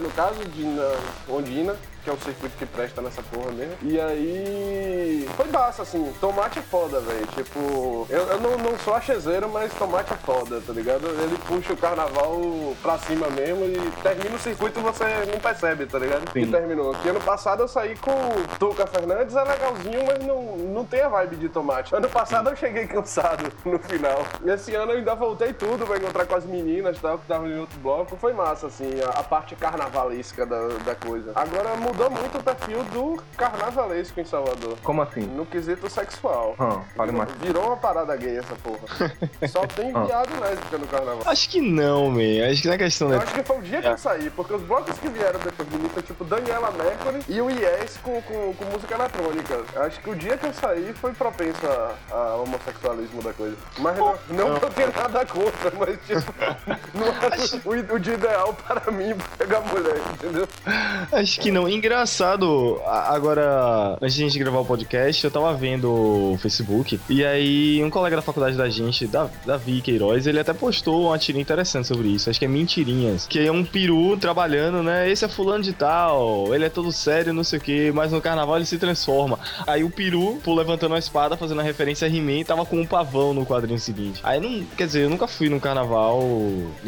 no 0.00 0.10
caso, 0.10 0.44
de 0.44 0.64
na 0.64 0.92
Ondina, 1.48 1.74
que 2.02 2.10
é 2.10 2.12
o 2.12 2.18
circuito 2.18 2.56
que 2.56 2.66
presta 2.66 3.02
nessa 3.02 3.22
porra 3.22 3.50
mesmo. 3.52 3.76
E 3.82 4.00
aí. 4.00 5.28
Foi 5.36 5.46
massa, 5.46 5.82
assim. 5.82 6.12
Tomate 6.20 6.58
é 6.58 6.62
foda, 6.62 7.00
velho. 7.00 7.26
Tipo, 7.28 8.06
eu, 8.08 8.22
eu 8.26 8.40
não, 8.40 8.58
não 8.58 8.78
sou 8.78 8.94
achezeiro, 8.94 9.48
mas 9.48 9.72
tomate 9.74 10.12
é 10.12 10.16
foda, 10.16 10.60
tá 10.60 10.72
ligado? 10.72 11.06
Ele 11.08 11.36
puxa 11.46 11.72
o 11.72 11.76
carnaval 11.76 12.40
pra 12.82 12.98
cima 12.98 13.28
mesmo 13.30 13.64
e 13.64 13.90
termina 14.02 14.36
o 14.36 14.38
circuito 14.38 14.80
e 14.80 14.82
você 14.82 15.04
não 15.30 15.40
percebe, 15.40 15.86
tá 15.86 15.98
ligado? 15.98 16.30
Sim. 16.32 16.44
Que 16.44 16.50
terminou. 16.50 16.94
Que 16.94 17.08
ano 17.08 17.20
passado 17.20 17.62
eu 17.62 17.68
saí 17.68 17.96
com 17.96 18.10
o 18.10 18.58
Tuca 18.58 18.86
Fernandes, 18.86 19.34
é 19.34 19.42
legalzinho, 19.42 20.04
mas 20.06 20.24
não, 20.24 20.56
não 20.56 20.84
tem 20.84 21.02
a 21.02 21.08
vibe 21.08 21.36
de 21.36 21.48
tomate. 21.48 21.94
Ano 21.94 22.08
passado 22.08 22.50
eu 22.50 22.56
cheguei 22.56 22.86
cansado 22.86 23.52
no 23.64 23.78
final. 23.78 24.24
E 24.44 24.50
esse 24.50 24.74
ano 24.74 24.92
eu 24.92 24.98
ainda 24.98 25.14
voltei 25.14 25.52
tudo 25.52 25.86
pra 25.86 25.96
encontrar 25.96 26.26
com 26.26 26.34
as 26.34 26.44
meninas 26.44 26.96
e 26.96 27.00
tal, 27.00 27.18
que 27.18 27.24
estavam 27.24 27.48
em 27.48 27.58
outro 27.58 27.78
bloco. 27.80 28.16
Foi 28.16 28.32
massa, 28.32 28.66
assim, 28.66 28.90
a, 29.00 29.20
a 29.20 29.22
parte 29.22 29.54
carnavalesca 29.56 30.46
da, 30.46 30.68
da 30.84 30.94
coisa. 30.94 31.32
Agora 31.34 31.76
mudou 31.88 32.10
muito 32.10 32.38
o 32.38 32.42
perfil 32.42 32.84
do 32.84 33.22
carnavalesco 33.36 34.20
em 34.20 34.24
Salvador. 34.24 34.76
Como 34.82 35.02
assim? 35.02 35.20
No 35.22 35.46
quesito 35.46 35.88
sexual. 35.90 36.54
Ah, 36.58 36.80
fale 36.96 37.12
mais. 37.12 37.30
Virou 37.40 37.66
uma 37.66 37.76
parada 37.76 38.14
gay 38.16 38.38
essa 38.38 38.54
porra. 38.56 38.78
Só 39.48 39.66
tem 39.66 39.90
Ah. 39.94 40.04
viado 40.04 40.40
lésbica 40.40 40.78
no 40.78 40.86
carnaval. 40.86 41.22
Acho 41.24 41.48
que 41.48 41.60
não, 41.60 42.10
man. 42.10 42.50
Acho 42.50 42.62
que 42.62 42.68
não 42.68 42.74
é 42.74 42.78
questão, 42.78 43.08
Eu 43.12 43.18
né? 43.18 43.24
acho 43.24 43.34
que 43.34 43.42
foi 43.42 43.58
o 43.58 43.62
dia 43.62 43.80
que 43.80 43.88
eu 43.88 43.98
saí, 43.98 44.30
porque 44.30 44.52
os 44.54 44.62
blocos 44.62 44.98
que 44.98 45.08
vieram 45.08 45.40
depois 45.40 45.68
de 45.68 45.78
mim 45.78 45.88
foi 45.88 46.02
tipo 46.02 46.24
Daniela 46.24 46.70
Mercury 46.72 47.20
e 47.28 47.40
o 47.40 47.48
Yes 47.50 47.96
com, 48.02 48.20
com, 48.22 48.54
com 48.54 48.64
música 48.66 48.94
eletrônica. 48.94 49.60
Eu 49.74 49.82
acho 49.82 50.00
que 50.00 50.10
o 50.10 50.14
dia 50.14 50.36
que 50.36 50.46
eu 50.46 50.52
saí 50.52 50.92
foi 50.94 51.12
propenso 51.12 51.60
a, 51.66 52.14
a 52.14 52.36
homossexualismo 52.36 53.22
da 53.22 53.32
coisa. 53.32 53.56
Mas 53.78 53.96
não, 53.96 54.14
não 54.30 54.58
que 54.58 54.64
eu 54.64 54.70
tenha 54.70 54.88
nada 54.88 55.24
contra, 55.26 55.72
mas 55.78 55.98
tipo, 56.06 56.32
não 56.94 57.06
era 57.06 57.92
o, 57.92 57.94
o 57.94 57.98
dia 57.98 58.14
ideal 58.14 58.54
para 58.66 58.90
mim 58.92 59.14
pegar 59.36 59.60
mulher, 59.60 59.96
entendeu? 60.12 60.48
Acho 61.12 61.40
que 61.40 61.50
não. 61.50 61.68
Engraçado, 61.78 62.80
agora, 62.84 63.96
antes 64.02 64.16
de 64.16 64.24
a 64.24 64.26
gente 64.26 64.36
gravar 64.36 64.58
o 64.58 64.64
podcast, 64.64 65.24
eu 65.24 65.30
tava 65.30 65.54
vendo 65.54 65.88
o 65.88 66.36
Facebook, 66.42 66.98
e 67.08 67.24
aí 67.24 67.80
um 67.84 67.88
colega 67.88 68.16
da 68.16 68.20
faculdade 68.22 68.56
da 68.56 68.68
gente, 68.68 69.06
Da- 69.06 69.30
Davi 69.46 69.80
Queiroz, 69.80 70.26
ele 70.26 70.40
até 70.40 70.52
postou 70.52 71.06
uma 71.06 71.18
tirinha 71.18 71.40
interessante 71.40 71.86
sobre 71.86 72.08
isso. 72.08 72.28
Acho 72.28 72.38
que 72.40 72.44
é 72.44 72.48
Mentirinhas. 72.48 73.28
Que 73.28 73.46
é 73.46 73.52
um 73.52 73.64
peru 73.64 74.16
trabalhando, 74.16 74.82
né? 74.82 75.08
Esse 75.08 75.24
é 75.24 75.28
fulano 75.28 75.62
de 75.62 75.72
tal, 75.72 76.52
ele 76.52 76.64
é 76.64 76.68
todo 76.68 76.90
sério, 76.90 77.32
não 77.32 77.44
sei 77.44 77.60
o 77.60 77.62
que, 77.62 77.92
mas 77.92 78.10
no 78.10 78.20
carnaval 78.20 78.56
ele 78.56 78.66
se 78.66 78.76
transforma. 78.76 79.38
Aí 79.64 79.84
o 79.84 79.90
peru, 79.90 80.40
pô, 80.42 80.54
levantando 80.56 80.96
a 80.96 80.98
espada, 80.98 81.36
fazendo 81.36 81.60
a 81.60 81.64
referência 81.64 82.08
a 82.08 82.10
He-Man, 82.10 82.42
tava 82.44 82.66
com 82.66 82.80
um 82.80 82.86
pavão 82.86 83.32
no 83.32 83.46
quadrinho 83.46 83.78
seguinte. 83.78 84.20
Aí 84.24 84.40
não, 84.40 84.64
quer 84.76 84.86
dizer, 84.88 85.04
eu 85.04 85.10
nunca 85.10 85.28
fui 85.28 85.48
num 85.48 85.60
carnaval 85.60 86.20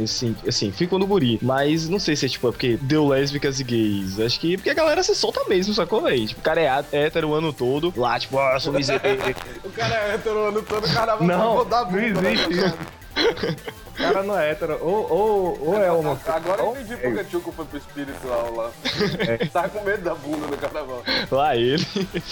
sentido. 0.04 0.48
Assim, 0.48 0.72
fui 0.72 0.88
quando 0.88 1.06
guri, 1.06 1.38
mas 1.40 1.88
não 1.88 2.00
sei 2.00 2.16
se 2.16 2.26
é 2.26 2.28
tipo, 2.28 2.48
é 2.48 2.50
porque 2.50 2.76
deu 2.82 3.06
lésbicas 3.06 3.60
e 3.60 3.64
gays. 3.64 4.18
Acho 4.18 4.40
que 4.40 4.56
porque 4.56 4.70
a 4.70 4.79
galera 4.80 5.02
se 5.02 5.14
solta 5.14 5.44
mesmo, 5.48 5.72
sacou, 5.74 6.02
véi? 6.02 6.26
Tipo, 6.26 6.40
o 6.40 6.44
cara 6.44 6.60
é 6.60 6.84
hétero 6.92 7.28
o 7.28 7.34
ano 7.34 7.52
todo, 7.52 7.92
lá, 7.96 8.18
tipo, 8.18 8.38
ah, 8.38 8.58
sou 8.58 8.72
miserável. 8.72 9.18
O 9.64 9.70
cara 9.70 9.94
é 9.94 10.14
hétero 10.14 10.36
o 10.36 10.48
ano 10.48 10.62
todo, 10.62 10.84
o 10.86 10.92
carnaval 10.92 11.26
Não, 11.26 11.54
vou 11.56 11.64
dar 11.64 11.84
não 11.84 11.92
bunda, 11.92 12.20
né? 12.20 12.32
existe. 12.32 12.74
O 13.86 13.89
cara 14.00 14.22
não 14.22 14.38
é 14.38 14.50
hétero. 14.50 14.78
Ou, 14.80 15.10
ou, 15.12 15.66
ou 15.68 15.82
é 15.82 15.90
homossexual. 15.92 16.36
Agora 16.36 16.62
eu 16.62 16.70
entendi 16.72 16.94
é 16.94 16.96
porque 16.96 17.24
Tchuco 17.24 17.52
foi 17.52 17.64
pro 17.64 17.78
espiritual 17.78 18.54
lá. 18.54 18.70
Tava 19.52 19.68
com 19.68 19.82
medo 19.84 20.02
da 20.02 20.14
bunda 20.14 20.46
no 20.46 20.56
carnaval. 20.56 21.02
lá 21.30 21.56
ele. 21.56 21.84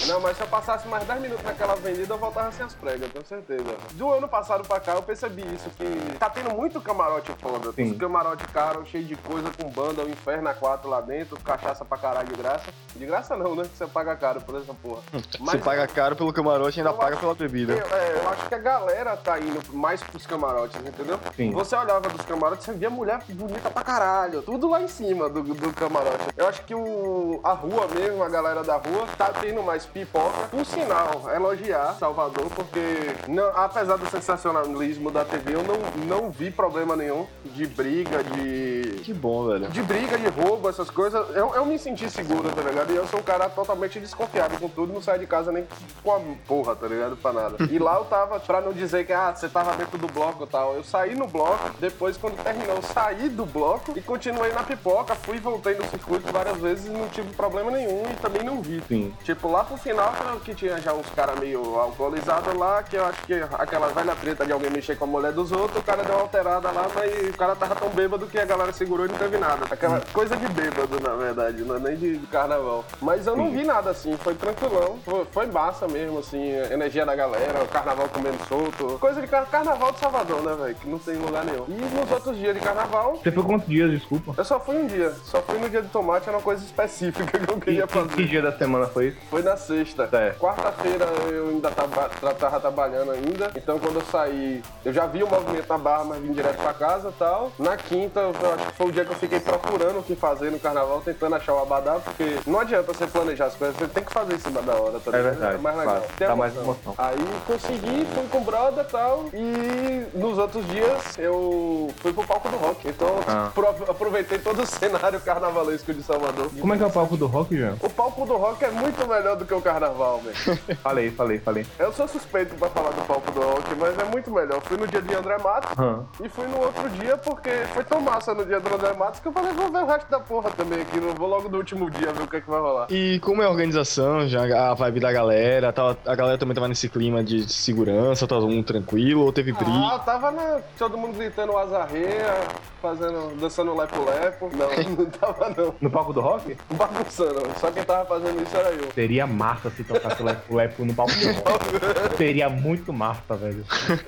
Não, 0.06 0.20
mas 0.20 0.36
se 0.36 0.42
eu 0.42 0.46
passasse 0.48 0.86
mais 0.88 1.04
10 1.04 1.20
minutos 1.20 1.44
naquela 1.44 1.72
avenida, 1.74 2.14
eu 2.14 2.18
voltava 2.18 2.50
sem 2.52 2.64
as 2.64 2.74
pregas, 2.74 3.10
tenho 3.12 3.24
certeza. 3.26 3.64
Do 3.92 4.10
ano 4.12 4.28
passado 4.28 4.66
pra 4.66 4.80
cá, 4.80 4.92
eu 4.94 5.02
percebi 5.02 5.42
isso, 5.54 5.68
que 5.70 6.16
tá 6.18 6.28
tendo 6.30 6.50
muito 6.50 6.80
camarote 6.80 7.30
foda. 7.40 7.72
Sim. 7.72 7.92
Os 7.92 7.98
camarote 7.98 8.44
caro, 8.48 8.84
cheio 8.86 9.04
de 9.04 9.16
coisa, 9.16 9.50
com 9.60 9.68
banda, 9.70 10.02
o 10.02 10.08
inferno 10.08 10.48
a 10.48 10.54
quatro 10.54 10.88
lá 10.88 11.00
dentro, 11.00 11.38
cachaça 11.40 11.84
pra 11.84 11.98
caralho 11.98 12.28
de 12.28 12.34
graça. 12.34 12.64
De 12.96 13.06
graça 13.06 13.36
não, 13.36 13.54
né? 13.54 13.62
Que 13.64 13.76
você 13.76 13.86
paga 13.86 14.16
caro 14.16 14.40
por 14.40 14.56
essa 14.56 14.74
porra. 14.74 15.00
Você 15.38 15.58
paga 15.58 15.86
caro 15.86 16.16
pelo 16.16 16.32
camarote 16.32 16.78
e 16.78 16.80
ainda 16.80 16.92
paga 16.92 17.12
acho- 17.12 17.20
pela 17.20 17.34
bebida. 17.34 17.74
Eu, 17.74 17.86
é, 17.96 18.20
eu 18.22 18.28
acho 18.30 18.48
que 18.48 18.54
a 18.54 18.58
galera 18.58 19.16
tá 19.16 19.38
indo 19.38 19.60
mais 19.72 20.02
pros 20.02 20.26
camarotes, 20.26 20.80
entendeu? 20.80 21.18
Sim. 21.36 21.50
Você 21.58 21.74
olhava 21.74 22.08
dos 22.08 22.24
camarotes, 22.24 22.64
você 22.64 22.72
via 22.72 22.88
mulher 22.88 23.20
bonita 23.30 23.68
pra 23.68 23.82
caralho. 23.82 24.42
Tudo 24.42 24.68
lá 24.70 24.80
em 24.80 24.86
cima 24.86 25.28
do, 25.28 25.42
do 25.42 25.72
camarote. 25.72 26.28
Eu 26.36 26.46
acho 26.46 26.62
que 26.62 26.72
o, 26.72 27.40
a 27.42 27.52
rua 27.52 27.88
mesmo, 27.92 28.22
a 28.22 28.28
galera 28.28 28.62
da 28.62 28.76
rua, 28.76 29.08
tá 29.18 29.32
tendo 29.40 29.60
mais 29.64 29.84
pipoca. 29.84 30.46
Por 30.52 30.64
sinal, 30.64 31.28
elogiar 31.34 31.96
Salvador, 31.98 32.46
porque 32.54 32.80
não- 33.26 33.50
apesar 33.56 33.96
do 33.96 34.08
sensacionalismo 34.08 35.10
da 35.10 35.24
TV, 35.24 35.56
eu 35.56 35.64
não, 35.64 36.06
não 36.06 36.30
vi 36.30 36.48
problema 36.48 36.94
nenhum 36.94 37.26
de 37.44 37.66
briga, 37.66 38.22
de 38.22 39.00
Que 39.02 39.12
bom, 39.12 39.48
velho. 39.48 39.66
de 39.68 39.82
briga, 39.82 40.16
de 40.16 40.28
roubo, 40.28 40.68
essas 40.68 40.88
coisas, 40.90 41.26
eu, 41.34 41.56
eu 41.56 41.66
me 41.66 41.76
senti 41.76 42.08
seguro, 42.08 42.52
tá 42.52 42.62
ligado? 42.62 42.92
E 42.92 42.96
eu 42.96 43.06
sou 43.08 43.18
um 43.18 43.22
cara 43.24 43.48
totalmente 43.48 43.98
desconfiado 43.98 44.56
com 44.60 44.68
tudo, 44.68 44.92
não 44.92 45.02
saio 45.02 45.18
de 45.18 45.26
casa 45.26 45.50
nem 45.50 45.66
com 46.04 46.12
a 46.14 46.20
porra, 46.46 46.76
tá 46.76 46.86
ligado? 46.86 47.16
Pra 47.16 47.32
nada. 47.32 47.56
E 47.68 47.80
lá 47.80 47.96
eu 47.96 48.04
tava, 48.04 48.38
pra 48.38 48.60
não 48.60 48.72
dizer 48.72 49.04
que, 49.04 49.12
ah, 49.12 49.34
você 49.34 49.48
tava 49.48 49.72
dentro 49.76 49.98
do 49.98 50.06
bloco 50.06 50.44
e 50.44 50.46
tal, 50.46 50.74
eu 50.74 50.84
saí 50.84 51.16
no 51.16 51.26
bloco 51.26 51.47
rock. 51.48 51.70
Depois, 51.80 52.16
quando 52.16 52.42
terminou, 52.42 52.76
eu 52.76 52.82
saí 52.82 53.28
do 53.28 53.44
bloco 53.46 53.92
e 53.96 54.02
continuei 54.02 54.52
na 54.52 54.62
pipoca. 54.62 55.14
Fui 55.14 55.36
e 55.36 55.40
voltei 55.40 55.74
no 55.74 55.84
circuito 55.88 56.32
várias 56.32 56.56
vezes 56.58 56.86
e 56.86 56.90
não 56.90 57.08
tive 57.08 57.32
problema 57.34 57.70
nenhum 57.70 58.02
e 58.10 58.14
também 58.16 58.42
não 58.42 58.60
vi. 58.60 58.82
Sim. 58.88 59.14
Tipo, 59.24 59.50
lá 59.50 59.64
pro 59.64 59.76
final, 59.76 60.12
que 60.44 60.54
tinha 60.54 60.78
já 60.80 60.92
uns 60.92 61.08
caras 61.10 61.38
meio 61.38 61.78
alcoolizados 61.78 62.54
lá, 62.54 62.82
que 62.82 62.96
eu 62.96 63.04
acho 63.06 63.22
que 63.22 63.34
aquela 63.58 63.88
velha 63.88 64.14
treta 64.16 64.44
de 64.46 64.52
alguém 64.52 64.70
mexer 64.70 64.96
com 64.96 65.04
a 65.04 65.08
mulher 65.08 65.32
dos 65.32 65.52
outros, 65.52 65.78
o 65.80 65.82
cara 65.82 66.02
deu 66.04 66.14
uma 66.14 66.22
alterada 66.22 66.70
lá, 66.70 66.86
mas 66.94 67.28
o 67.28 67.36
cara 67.36 67.54
tava 67.56 67.74
tão 67.74 67.88
bêbado 67.90 68.26
que 68.26 68.38
a 68.38 68.44
galera 68.44 68.72
segurou 68.72 69.06
e 69.06 69.08
não 69.08 69.16
teve 69.18 69.36
nada. 69.38 69.66
Aquela 69.70 70.00
coisa 70.12 70.36
de 70.36 70.48
bêbado, 70.48 71.00
na 71.00 71.14
verdade, 71.14 71.62
não 71.62 71.76
é 71.76 71.78
nem 71.80 71.96
de, 71.96 72.18
carnaval. 72.28 72.84
Mas 73.00 73.26
eu 73.26 73.36
não 73.36 73.50
vi 73.50 73.64
nada 73.64 73.90
assim, 73.90 74.16
foi 74.16 74.34
tranquilão. 74.34 74.98
Foi, 75.04 75.24
foi 75.26 75.46
massa 75.46 75.86
mesmo, 75.88 76.18
assim, 76.18 76.50
energia 76.70 77.04
da 77.06 77.14
galera, 77.14 77.62
o 77.62 77.68
carnaval 77.68 78.08
comendo 78.08 78.38
solto. 78.48 78.98
Coisa 78.98 79.20
de 79.20 79.26
car- 79.26 79.46
carnaval 79.46 79.92
de 79.92 79.98
Salvador, 80.00 80.42
né, 80.42 80.54
velho? 80.54 80.74
Que 80.74 80.88
não 80.88 80.98
tem 80.98 81.16
lugar 81.28 81.44
nenhum. 81.44 81.64
E 81.68 81.72
nos 82.00 82.10
outros 82.10 82.36
dias 82.36 82.54
de 82.54 82.60
carnaval, 82.60 83.16
Você 83.22 83.30
foi 83.30 83.42
quantos 83.44 83.68
dias, 83.68 83.90
desculpa? 83.90 84.34
eu 84.36 84.44
só 84.44 84.58
fui 84.60 84.76
um 84.76 84.86
dia. 84.86 85.12
Só 85.24 85.40
fui 85.42 85.58
no 85.58 85.68
dia 85.68 85.82
de 85.82 85.88
tomate, 85.88 86.28
era 86.28 86.36
uma 86.36 86.42
coisa 86.42 86.64
específica 86.64 87.26
que 87.38 87.50
eu 87.50 87.56
Que, 87.56 87.60
queria 87.60 87.86
que- 87.86 87.92
fazer. 87.92 88.08
que 88.14 88.24
dia 88.24 88.42
da 88.42 88.52
semana 88.52 88.86
foi 88.86 89.08
isso? 89.08 89.16
Foi 89.30 89.42
na 89.42 89.56
sexta. 89.56 90.08
Certo. 90.08 90.38
Quarta-feira 90.38 91.06
eu 91.30 91.48
ainda 91.48 91.70
tava, 91.70 92.08
tava 92.34 92.60
trabalhando 92.60 93.10
ainda. 93.12 93.50
Então 93.56 93.78
quando 93.78 93.96
eu 93.96 94.04
saí, 94.10 94.62
eu 94.84 94.92
já 94.92 95.06
vi 95.06 95.22
o 95.22 95.28
movimento 95.28 95.68
na 95.68 95.78
barra, 95.78 96.04
mas 96.04 96.20
vim 96.22 96.32
direto 96.32 96.56
pra 96.56 96.72
casa 96.74 97.08
e 97.08 97.12
tal. 97.12 97.52
Na 97.58 97.76
quinta, 97.76 98.20
eu 98.20 98.30
acho 98.54 98.66
que 98.66 98.72
foi 98.74 98.86
o 98.86 98.92
dia 98.92 99.04
que 99.04 99.10
eu 99.12 99.16
fiquei 99.16 99.40
procurando 99.40 99.98
o 99.98 100.02
que 100.02 100.14
fazer 100.16 100.50
no 100.50 100.58
carnaval, 100.58 101.00
tentando 101.04 101.34
achar 101.36 101.54
o 101.54 101.62
abadá, 101.62 101.98
porque 102.04 102.38
não 102.46 102.60
adianta 102.60 102.92
você 102.92 103.06
planejar 103.06 103.46
as 103.46 103.54
coisas, 103.54 103.76
você 103.76 103.86
tem 103.88 104.04
que 104.04 104.12
fazer 104.12 104.34
em 104.34 104.38
cima 104.38 104.62
da 104.62 104.74
hora, 104.74 104.98
tá 105.00 105.16
É 105.16 105.22
verdade, 105.22 105.58
mais 105.62 105.76
legal. 105.76 105.96
claro. 105.96 106.12
Dá 106.18 106.36
mais 106.36 106.56
emoção. 106.56 106.94
Aí 106.96 107.16
consegui, 107.46 108.06
fui 108.14 108.26
com 108.30 108.38
o 108.38 108.40
brother 108.44 108.84
e 108.84 108.90
tal. 108.90 109.24
E 109.32 110.06
nos 110.14 110.38
outros 110.38 110.66
dias 110.68 111.17
eu 111.18 111.90
fui 111.98 112.12
pro 112.12 112.24
palco 112.24 112.48
do 112.48 112.56
rock. 112.56 112.88
Então 112.88 113.08
Ah. 113.26 113.50
pro- 113.54 113.68
aproveitei 113.88 114.38
todo 114.38 114.62
o 114.62 114.66
cenário 114.66 115.20
carnavalesco 115.20 115.92
de 115.92 116.02
Salvador. 116.02 116.50
Como 116.60 116.72
é 116.74 116.76
que 116.76 116.82
é 116.82 116.86
o 116.86 116.90
palco 116.90 117.16
do 117.16 117.26
rock, 117.26 117.56
Jean? 117.56 117.76
O 117.82 117.90
palco 117.90 118.24
do 118.26 118.36
rock 118.36 118.64
é 118.64 118.70
muito 118.70 119.06
melhor 119.06 119.36
do 119.36 119.44
que 119.44 119.54
o 119.54 119.60
carnaval, 119.60 120.20
velho. 120.20 120.58
Falei, 120.82 121.10
falei, 121.10 121.38
falei. 121.38 121.66
Eu 121.78 121.92
sou 121.92 122.06
suspeito 122.08 122.54
pra 122.54 122.68
falar 122.70 122.90
do 122.90 123.02
palco 123.06 123.30
do 123.32 123.40
rock, 123.40 123.74
mas 123.78 123.98
é 123.98 124.04
muito 124.04 124.30
melhor. 124.30 124.60
Fui 124.62 124.76
no 124.76 124.86
dia 124.86 125.02
de 125.02 125.14
André 125.14 125.38
Matos 125.38 125.70
Hã. 125.78 126.04
e 126.22 126.28
fui 126.28 126.46
no 126.46 126.58
outro 126.60 126.88
dia 126.90 127.16
porque 127.16 127.50
foi 127.74 127.84
tão 127.84 128.00
massa 128.00 128.32
no 128.34 128.44
dia 128.44 128.60
do 128.60 128.74
André 128.74 128.92
Matos 128.94 129.20
que 129.20 129.28
eu 129.28 129.32
falei, 129.32 129.52
vou 129.52 129.70
ver 129.70 129.78
o 129.82 129.86
resto 129.86 130.10
da 130.10 130.20
porra 130.20 130.50
também 130.50 130.80
aqui. 130.80 130.98
Não 131.00 131.14
vou 131.14 131.28
logo 131.28 131.48
no 131.48 131.58
último 131.58 131.90
dia 131.90 132.12
ver 132.12 132.22
o 132.22 132.26
que 132.28 132.36
é 132.36 132.40
que 132.40 132.48
vai 132.50 132.60
rolar. 132.60 132.86
E 132.90 133.18
como 133.20 133.42
é 133.42 133.46
a 133.46 133.50
organização, 133.50 134.26
já 134.28 134.70
a 134.70 134.74
vibe 134.74 135.00
da 135.00 135.12
galera, 135.12 135.72
tava- 135.72 135.96
a 136.06 136.14
galera 136.14 136.38
também 136.38 136.54
tava 136.54 136.68
nesse 136.68 136.88
clima 136.88 137.22
de 137.22 137.50
segurança, 137.52 138.26
todo 138.26 138.48
mundo 138.48 138.64
tranquilo, 138.64 139.22
ou 139.24 139.32
teve 139.32 139.52
briga? 139.52 139.70
Ah, 139.94 139.98
tava 139.98 140.30
na, 140.30 140.60
todo 140.78 140.96
mundo 140.96 141.07
gritando 141.12 141.56
azarreia, 141.56 142.34
fazendo, 142.80 143.36
dançando 143.40 143.74
lepo-lepo. 143.76 144.50
Não, 144.54 144.68
não 145.04 145.10
tava 145.10 145.48
não. 145.56 145.74
No 145.80 145.90
palco 145.90 146.12
do 146.12 146.20
rock? 146.20 146.56
Bagunçando. 146.72 147.42
Só 147.60 147.70
quem 147.70 147.82
tava 147.84 148.04
fazendo 148.06 148.42
isso 148.42 148.56
era 148.56 148.70
eu. 148.70 148.90
Seria 148.92 149.26
massa 149.26 149.70
se 149.70 149.84
tocasse 149.84 150.22
Lepo 150.22 150.54
Lepo 150.56 150.84
no 150.84 150.94
palco 150.94 151.12
do 151.12 151.26
rock. 151.48 152.16
Seria 152.16 152.48
muito 152.48 152.92
massa, 152.92 153.36
velho. 153.36 153.64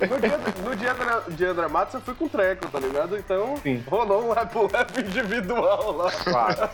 No 0.09 0.19
dia, 0.21 0.39
no 0.65 0.77
dia 0.77 0.95
do 0.95 1.33
dia 1.33 1.51
André 1.51 1.69
Matos 1.69 1.95
eu 1.95 2.01
fui 2.01 2.15
com 2.15 2.29
treco, 2.29 2.69
tá 2.69 2.79
ligado? 2.79 3.17
Então 3.17 3.57
Sim. 3.63 3.83
rolou 3.89 4.25
um 4.25 4.35
lepo-lepo 4.35 5.01
individual 5.01 5.93
lá. 5.97 6.11
Claro. 6.11 6.69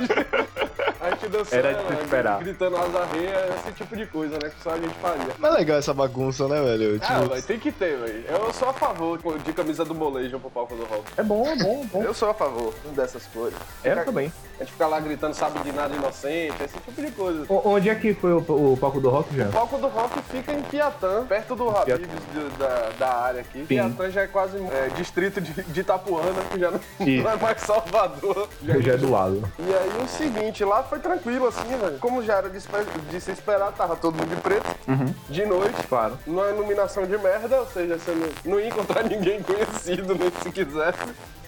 A 1.00 1.10
gente 1.10 1.28
dançando, 1.28 1.54
Era 1.66 1.74
de 1.74 1.86
se 1.86 2.02
esperar. 2.02 2.38
gritando 2.40 2.76
azarreia, 2.76 3.48
esse 3.60 3.72
tipo 3.74 3.96
de 3.96 4.06
coisa, 4.06 4.38
né? 4.42 4.50
Que 4.50 4.62
só 4.62 4.70
a 4.70 4.78
gente 4.78 4.94
faria. 4.96 5.26
Mas 5.38 5.54
é 5.54 5.58
legal 5.58 5.78
essa 5.78 5.94
bagunça, 5.94 6.48
né, 6.48 6.60
velho? 6.60 6.98
Ah, 7.02 7.06
Tipo, 7.06 7.28
velho, 7.30 7.42
tem 7.42 7.58
que 7.60 7.70
ter, 7.70 7.96
velho. 7.96 8.24
Eu 8.28 8.52
sou 8.52 8.68
a 8.70 8.72
favor 8.72 9.18
de 9.44 9.52
camisa 9.52 9.84
do 9.84 9.94
molejo 10.16 10.40
pro 10.40 10.50
palco 10.50 10.74
do 10.74 10.84
rock. 10.84 11.04
É 11.16 11.22
bom, 11.22 11.46
é 11.46 11.56
bom, 11.56 11.82
é 11.82 11.86
bom. 11.86 12.02
Eu 12.02 12.14
sou 12.14 12.30
a 12.30 12.34
favor 12.34 12.74
dessas 12.94 13.26
coisas. 13.26 13.58
Eu 13.84 13.90
Fica- 13.92 14.04
também. 14.04 14.32
A 14.58 14.64
gente 14.64 14.72
fica 14.72 14.86
lá 14.86 14.98
gritando 15.00 15.34
sabe 15.34 15.58
de 15.60 15.70
nada 15.72 15.94
inocente, 15.94 16.54
esse 16.64 16.78
tipo 16.78 17.00
de 17.02 17.10
coisa. 17.10 17.44
O- 17.48 17.68
Onde 17.70 17.90
é 17.90 17.94
que 17.94 18.14
foi 18.14 18.32
o, 18.32 18.38
o 18.38 18.76
palco 18.80 19.00
do 19.00 19.10
rock, 19.10 19.34
Jean? 19.34 19.48
O 19.48 19.52
palco 19.52 19.76
do 19.78 19.86
rock 19.88 20.18
fica 20.30 20.52
em 20.52 20.62
Piatã, 20.62 21.24
perto 21.26 21.54
do 21.54 21.68
Habibs 21.68 22.08
da, 22.58 22.90
da 22.98 23.14
área 23.14 23.40
aqui. 23.42 23.64
Piatã 23.64 24.10
já 24.10 24.22
é 24.22 24.26
quase 24.26 24.56
é, 24.58 24.88
distrito 24.96 25.40
de, 25.40 25.52
de 25.62 25.80
Itapuana, 25.80 26.40
que 26.50 26.58
já 26.58 26.70
não, 26.70 26.80
não 27.00 27.30
é 27.30 27.36
mais 27.36 27.60
Salvador. 27.60 28.48
Já 28.64 28.78
Já 28.80 28.92
é 28.94 28.96
do 28.96 29.10
lado. 29.10 29.42
E 29.58 29.74
aí 29.74 30.02
o 30.04 30.08
seguinte, 30.08 30.64
lá 30.64 30.82
foi 30.82 30.98
tranquilo 31.00 31.46
assim, 31.48 31.76
velho. 31.76 31.98
Como 31.98 32.22
já 32.22 32.36
era 32.36 32.48
de, 32.48 32.58
de 33.10 33.20
se 33.20 33.30
esperar, 33.32 33.72
tava 33.72 33.94
todo 33.96 34.14
mundo 34.16 34.28
de 34.34 34.40
preto, 34.40 34.66
de 35.28 35.44
noite. 35.44 35.86
Claro. 35.88 36.18
Numa 36.26 36.48
iluminação 36.48 37.04
de 37.06 37.18
merda, 37.18 37.60
ou 37.60 37.66
seja, 37.66 37.98
você 37.98 38.12
não, 38.12 38.52
não 38.52 38.60
ia 38.60 38.68
encontrar 38.68 39.02
ninguém 39.08 39.42
conhecido, 39.42 40.14
nem 40.14 40.30
se 40.42 40.50
quisesse. 40.50 40.98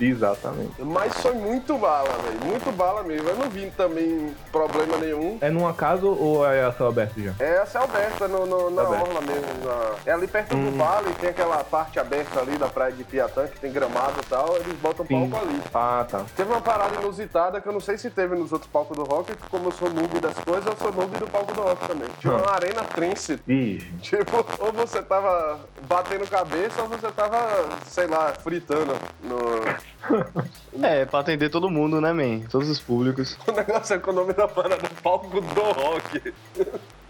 Exatamente. 0.00 0.72
Mas 0.80 1.12
foi 1.14 1.32
muito 1.34 1.76
bala, 1.76 2.08
velho. 2.22 2.40
Muito 2.44 2.70
bala 2.70 2.97
mesmo. 3.02 3.28
Eu 3.28 3.36
não 3.36 3.48
vi 3.50 3.70
também 3.76 4.34
problema 4.52 4.96
nenhum. 4.98 5.38
É 5.40 5.50
numa 5.50 5.72
casa 5.74 6.06
ou 6.06 6.46
é 6.46 6.64
a 6.64 6.72
céu 6.72 6.88
aberto, 6.88 7.20
Jean? 7.20 7.34
É 7.38 7.58
a 7.58 7.66
céu 7.66 7.82
aberta, 7.82 8.26
no, 8.28 8.46
no- 8.46 8.70
na 8.70 8.82
Aberto. 8.82 9.02
orla 9.02 9.20
mesmo. 9.20 9.46
na- 9.64 9.88
É 10.06 10.12
ali 10.12 10.26
perto 10.26 10.56
Hum. 10.56 10.70
do 10.70 10.76
vale, 10.78 11.12
tem 11.14 11.30
aquela 11.30 11.62
parte 11.64 11.98
aberta 11.98 12.40
ali 12.40 12.56
da 12.56 12.68
praia 12.68 12.92
de 12.92 13.04
Piatã, 13.04 13.46
que 13.46 13.58
tem 13.60 13.72
gramado 13.72 14.14
e 14.22 14.26
tal, 14.26 14.56
eles 14.56 14.74
botam 14.80 15.04
Sim. 15.06 15.28
palco 15.30 15.46
ali. 15.46 15.60
Ah, 15.74 16.06
tá. 16.08 16.24
Teve 16.36 16.50
uma 16.50 16.60
parada 16.60 16.94
inusitada 17.00 17.60
que 17.60 17.68
eu 17.68 17.72
não 17.72 17.80
sei 17.80 17.98
se 17.98 18.10
teve 18.10 18.34
nos 18.34 18.52
outros 18.52 18.70
palcos 18.70 18.96
do 18.96 19.04
rock, 19.04 19.34
que 19.34 19.48
como 19.50 19.68
eu 19.68 19.72
sou 19.72 19.90
noob 19.90 20.18
das 20.20 20.34
coisas, 20.38 20.66
eu 20.66 20.76
sou 20.76 20.92
noob 20.92 21.16
do 21.18 21.26
palco 21.26 21.52
do 21.54 21.62
rock 21.62 21.86
também. 21.86 22.08
Tinha 22.20 22.32
uma 22.34 22.50
arena 22.52 22.82
trance. 22.84 23.38
Ih, 23.46 23.78
Tipo, 24.00 24.44
ou 24.58 24.72
você 24.72 25.02
tava 25.02 25.60
batendo 25.88 26.28
cabeça 26.28 26.80
ou 26.82 26.88
você 26.88 27.10
tava, 27.10 27.38
sei 27.86 28.06
lá, 28.06 28.32
fritando 28.42 28.94
no. 29.22 29.38
é, 30.82 31.04
pra 31.04 31.20
atender 31.20 31.48
todo 31.50 31.68
mundo, 31.70 32.00
né, 32.00 32.12
man? 32.12 32.40
Todos 32.50 32.68
os 32.68 32.78
públicos. 32.88 33.36
O 33.46 33.52
negócio 33.52 33.94
é 33.94 34.10
o 34.10 34.12
nome 34.12 34.32
da 34.32 34.48
parada 34.48 34.88
palco 35.02 35.40
do 35.40 35.60
rock. 35.60 36.34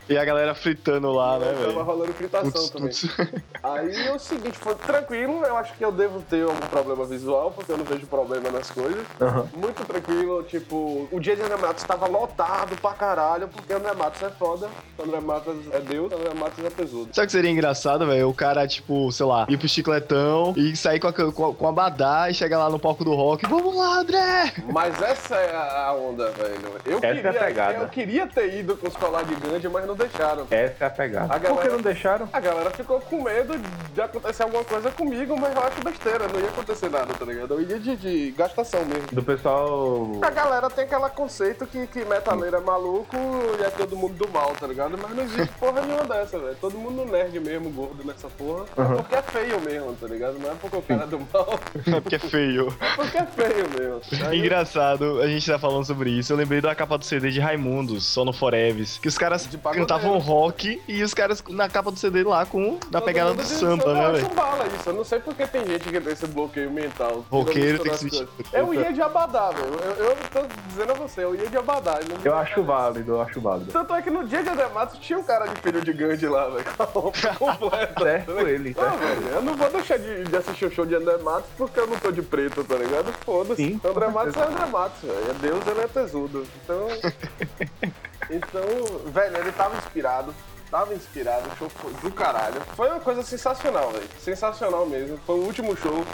E 0.09 0.17
a 0.17 0.25
galera 0.25 0.55
fritando 0.55 1.13
lá, 1.13 1.39
né, 1.39 1.47
Tava 1.53 1.67
velho? 1.67 1.83
rolando 1.83 2.13
fritação 2.15 2.51
Tuts, 2.51 2.71
também. 3.01 3.43
Aí 3.63 4.07
é 4.07 4.13
o 4.15 4.19
seguinte, 4.19 4.57
foi 4.59 4.75
tranquilo, 4.75 5.45
eu 5.45 5.57
acho 5.57 5.75
que 5.75 5.85
eu 5.85 5.93
devo 5.93 6.21
ter 6.23 6.43
algum 6.45 6.67
problema 6.69 7.05
visual, 7.05 7.51
porque 7.51 7.71
eu 7.73 7.77
não 7.77 7.85
vejo 7.85 8.07
problema 8.07 8.51
nas 8.51 8.71
coisas. 8.71 9.05
Aham. 9.21 9.47
Muito 9.55 9.85
tranquilo, 9.85 10.43
tipo, 10.45 11.09
o 11.11 11.21
dia 11.21 11.37
de 11.37 11.43
André 11.43 11.57
Matos 11.57 11.83
estava 11.83 12.07
lotado 12.07 12.77
pra 12.81 12.93
caralho, 12.93 13.49
porque 13.49 13.73
André 13.73 13.93
Matos 13.95 14.23
é 14.23 14.31
foda, 14.31 14.69
André 15.03 15.21
Matos 15.21 15.57
é 15.73 15.81
Deus, 15.81 16.13
André 16.13 16.33
Matos 16.35 16.65
é 16.65 16.71
pesudo. 16.71 17.09
Sabe 17.15 17.25
o 17.25 17.27
que 17.27 17.33
seria 17.33 17.51
engraçado, 17.51 18.07
velho? 18.07 18.29
O 18.29 18.35
cara, 18.35 18.67
tipo, 18.67 19.11
sei 19.13 19.27
lá, 19.27 19.47
ir 19.49 19.59
pro 19.59 19.69
chicletão 19.69 20.55
e 20.57 20.75
sair 20.77 21.01
com 21.01 21.09
a, 21.09 21.13
com 21.13 21.47
a, 21.51 21.55
com 21.55 21.69
a 21.69 21.73
badá 21.73 22.31
e 22.31 22.35
chegar 22.35 22.59
lá 22.59 22.71
no 22.71 22.79
palco 22.79 23.05
do 23.05 23.15
rock. 23.15 23.47
Vamos 23.47 23.77
lá, 23.77 23.99
André! 24.01 24.55
Mas 24.73 25.01
essa 25.03 25.35
é 25.37 25.55
a 25.55 25.93
onda, 25.93 26.31
velho. 26.31 26.59
Eu, 26.87 26.99
Essa 26.99 27.07
é 27.07 27.11
a 27.11 27.15
queria, 27.15 27.33
pegada. 27.33 27.75
eu 27.75 27.89
queria 27.89 28.27
ter 28.27 28.59
ido 28.59 28.77
com 28.77 28.89
os 28.89 28.97
colares 28.97 29.29
de 29.29 29.35
Gandhi, 29.35 29.69
mas 29.69 29.87
não 29.87 29.95
deixaram. 29.99 30.47
essa 30.51 30.85
é 30.85 30.87
a 30.87 30.91
pegada. 30.91 31.27
A 31.35 31.39
Por 31.39 31.41
que 31.41 31.49
galera- 31.55 31.73
não 31.73 31.81
deixaram? 31.83 32.29
A 32.33 32.41
galera 32.41 32.71
ficou 32.71 33.01
com 33.01 33.23
medo 33.23 33.55
de 33.93 34.01
acontecer 34.01 34.43
alguma 34.45 34.65
coisa 34.65 34.91
comigo, 34.91 35.37
mas 35.39 35.55
eu 35.55 35.63
acho 35.63 35.83
besteira, 35.85 36.27
não 36.29 36.41
ia 36.41 36.47
acontecer 36.49 36.89
nada, 36.91 37.13
tá 37.15 37.25
ligado? 37.25 37.55
Eu 37.55 37.61
ia 37.63 37.79
de, 37.79 37.97
de 37.97 38.31
gastação 38.33 38.85
mesmo. 38.85 39.09
Do 39.13 39.23
pessoal. 39.23 40.09
A 40.23 40.31
galera 40.31 40.71
tem 40.71 40.85
aquele 40.85 41.09
conceito 41.11 41.67
que, 41.67 41.87
que 41.87 42.05
metaleiro 42.05 42.57
é 42.57 42.61
maluco 42.61 43.17
e 43.59 43.63
é 43.65 43.71
todo 43.71 43.97
mundo 43.97 44.15
do 44.15 44.29
mal, 44.33 44.55
tá 44.59 44.67
ligado? 44.67 44.97
Mas 45.01 45.15
não 45.15 45.23
existe 45.25 45.53
porra 45.59 45.83
nenhuma 45.83 46.05
dessa, 46.05 46.39
velho. 46.39 46.57
Todo 46.61 46.77
mundo 46.79 47.05
nerd 47.05 47.39
mesmo, 47.41 47.71
gordo 47.71 48.05
nessa 48.05 48.29
porra. 48.29 48.65
É 48.77 48.95
porque 48.97 49.15
é 49.17 49.23
feio 49.23 49.61
mesmo, 49.61 49.93
tá 49.95 50.07
ligado? 50.07 50.39
Não 50.39 50.51
é 50.51 50.55
porque 50.55 50.77
o 50.77 50.83
cara 50.83 51.03
é 51.05 51.07
do 51.07 51.19
mal, 51.19 51.59
É 51.87 52.01
porque 52.01 52.17
é 52.17 52.19
feio. 52.19 52.69
é 52.81 52.97
porque 52.97 53.19
é 53.19 53.27
feio 53.27 53.67
mesmo. 53.79 54.01
Aí- 54.29 54.39
Engraçado, 54.49 55.21
a 55.21 55.27
gente 55.27 55.51
tá 55.51 55.59
falando 55.59 55.85
sobre 55.85 56.11
isso. 56.11 56.33
Eu 56.33 56.37
lembrei 56.37 56.61
da 56.61 56.75
capa 56.75 56.97
do 56.97 57.05
CD 57.05 57.31
de 57.31 57.41
Raimundos, 57.41 58.05
só 58.07 58.25
no 58.25 58.33
Foreves. 58.33 58.99
Que 58.99 59.09
os 59.09 59.19
caras 59.19 59.47
De 59.49 59.59
pagodeiro. 59.89 60.15
cantavam 60.15 60.19
rock 60.19 60.83
e 60.87 61.03
os 61.03 61.15
caras 61.15 61.43
na 61.49 61.69
capa 61.69 61.91
do 61.91 61.99
CD 61.99 62.23
lá 62.23 62.45
com 62.47 62.79
na 62.91 63.01
pegada 63.01 63.35
do 63.35 63.43
samba, 63.43 63.93
né, 63.95 64.07
Eu 64.09 64.13
velho? 64.13 64.27
acho 64.27 64.35
bala 64.35 64.67
isso. 64.67 64.89
Eu 64.89 64.93
não 64.95 65.05
sei 65.05 65.19
porque 65.21 65.47
tem 65.47 65.67
gente 65.67 65.89
que 65.89 66.01
tem 66.01 66.13
esse 66.13 66.27
bloqueio 66.27 66.71
mental. 66.71 67.25
Roqueiro 67.31 67.79
tem 67.83 67.93
que 67.93 67.99
se 67.99 68.05
vestir. 68.05 68.29
Eu 68.53 68.73
ia 68.75 68.93
de 68.93 69.03
abadá, 69.03 69.51
velho. 69.51 69.75
Eu, 69.99 70.05
eu 70.11 70.17
tô 70.33 70.41
dizendo 70.69 70.93
a 70.93 70.95
você, 70.95 71.25
eu 71.25 71.35
ia 71.35 71.47
de 71.49 71.57
abadá. 71.57 71.99
Eu 72.25 72.37
acho 72.37 72.63
válido, 72.63 73.13
eu 73.13 73.23
acho 73.23 73.41
válido. 73.41 73.73
Tanto 73.73 73.95
é 73.95 74.03
que 74.03 74.11
no 74.11 74.27
dia 74.27 74.43
de 74.43 74.49
André 74.49 74.69
Matos 74.69 74.99
tinha 74.99 75.19
um 75.19 75.23
cara 75.25 75.47
de 75.47 75.61
filho 75.61 75.81
de 75.83 75.93
Gandhi 75.93 76.27
lá, 76.29 76.49
velho. 76.49 76.65
Com 76.77 76.83
a 76.83 76.87
roupa 76.87 77.29
completa. 77.59 78.05
Certo 78.05 78.39
ele, 78.49 78.77
Ah, 78.79 78.83
certo. 78.91 78.99
velho, 78.99 79.29
eu 79.35 79.43
não 79.43 79.57
vou 79.57 79.71
deixar 79.71 79.99
de, 79.99 80.25
de 80.25 80.37
assistir 80.37 80.67
o 80.67 80.71
show 80.71 80.87
de 80.87 80.95
André 80.95 81.17
Matos 81.19 81.51
porque 81.57 81.81
eu 81.81 81.87
não 81.87 81.99
tô 81.99 82.11
de 82.11 82.23
preto, 82.23 82.63
tá 82.65 82.77
ligado? 82.77 83.13
Foda-se. 83.25 83.81
André 83.85 84.09
Matos 84.09 84.37
é. 84.37 84.43
André 84.43 84.67
Matos, 84.67 85.01
velho. 85.03 85.31
É 85.31 85.35
Deus, 85.35 85.67
ele 85.67 85.81
é 85.81 85.87
tesudo. 85.89 86.47
Então. 86.65 86.87
Então, 88.31 88.63
velho, 89.07 89.37
ele 89.39 89.53
tava 89.53 89.77
inspirado. 89.77 90.35
tava 90.71 90.95
inspirado, 90.95 91.49
show 91.57 91.71
do 92.03 92.11
caralho. 92.13 92.61
Foi 92.77 92.89
uma 92.91 93.01
coisa 93.01 93.23
sensacional, 93.23 93.91
velho. 93.91 94.09
Sensacional 94.21 94.87
mesmo. 94.87 95.19
Foi 95.27 95.37
o 95.37 95.45
último 95.45 95.77
show. 95.77 96.05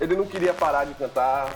Ele 0.00 0.16
não 0.16 0.26
queria 0.26 0.52
parar 0.52 0.84
de 0.84 0.94
cantar, 0.94 1.48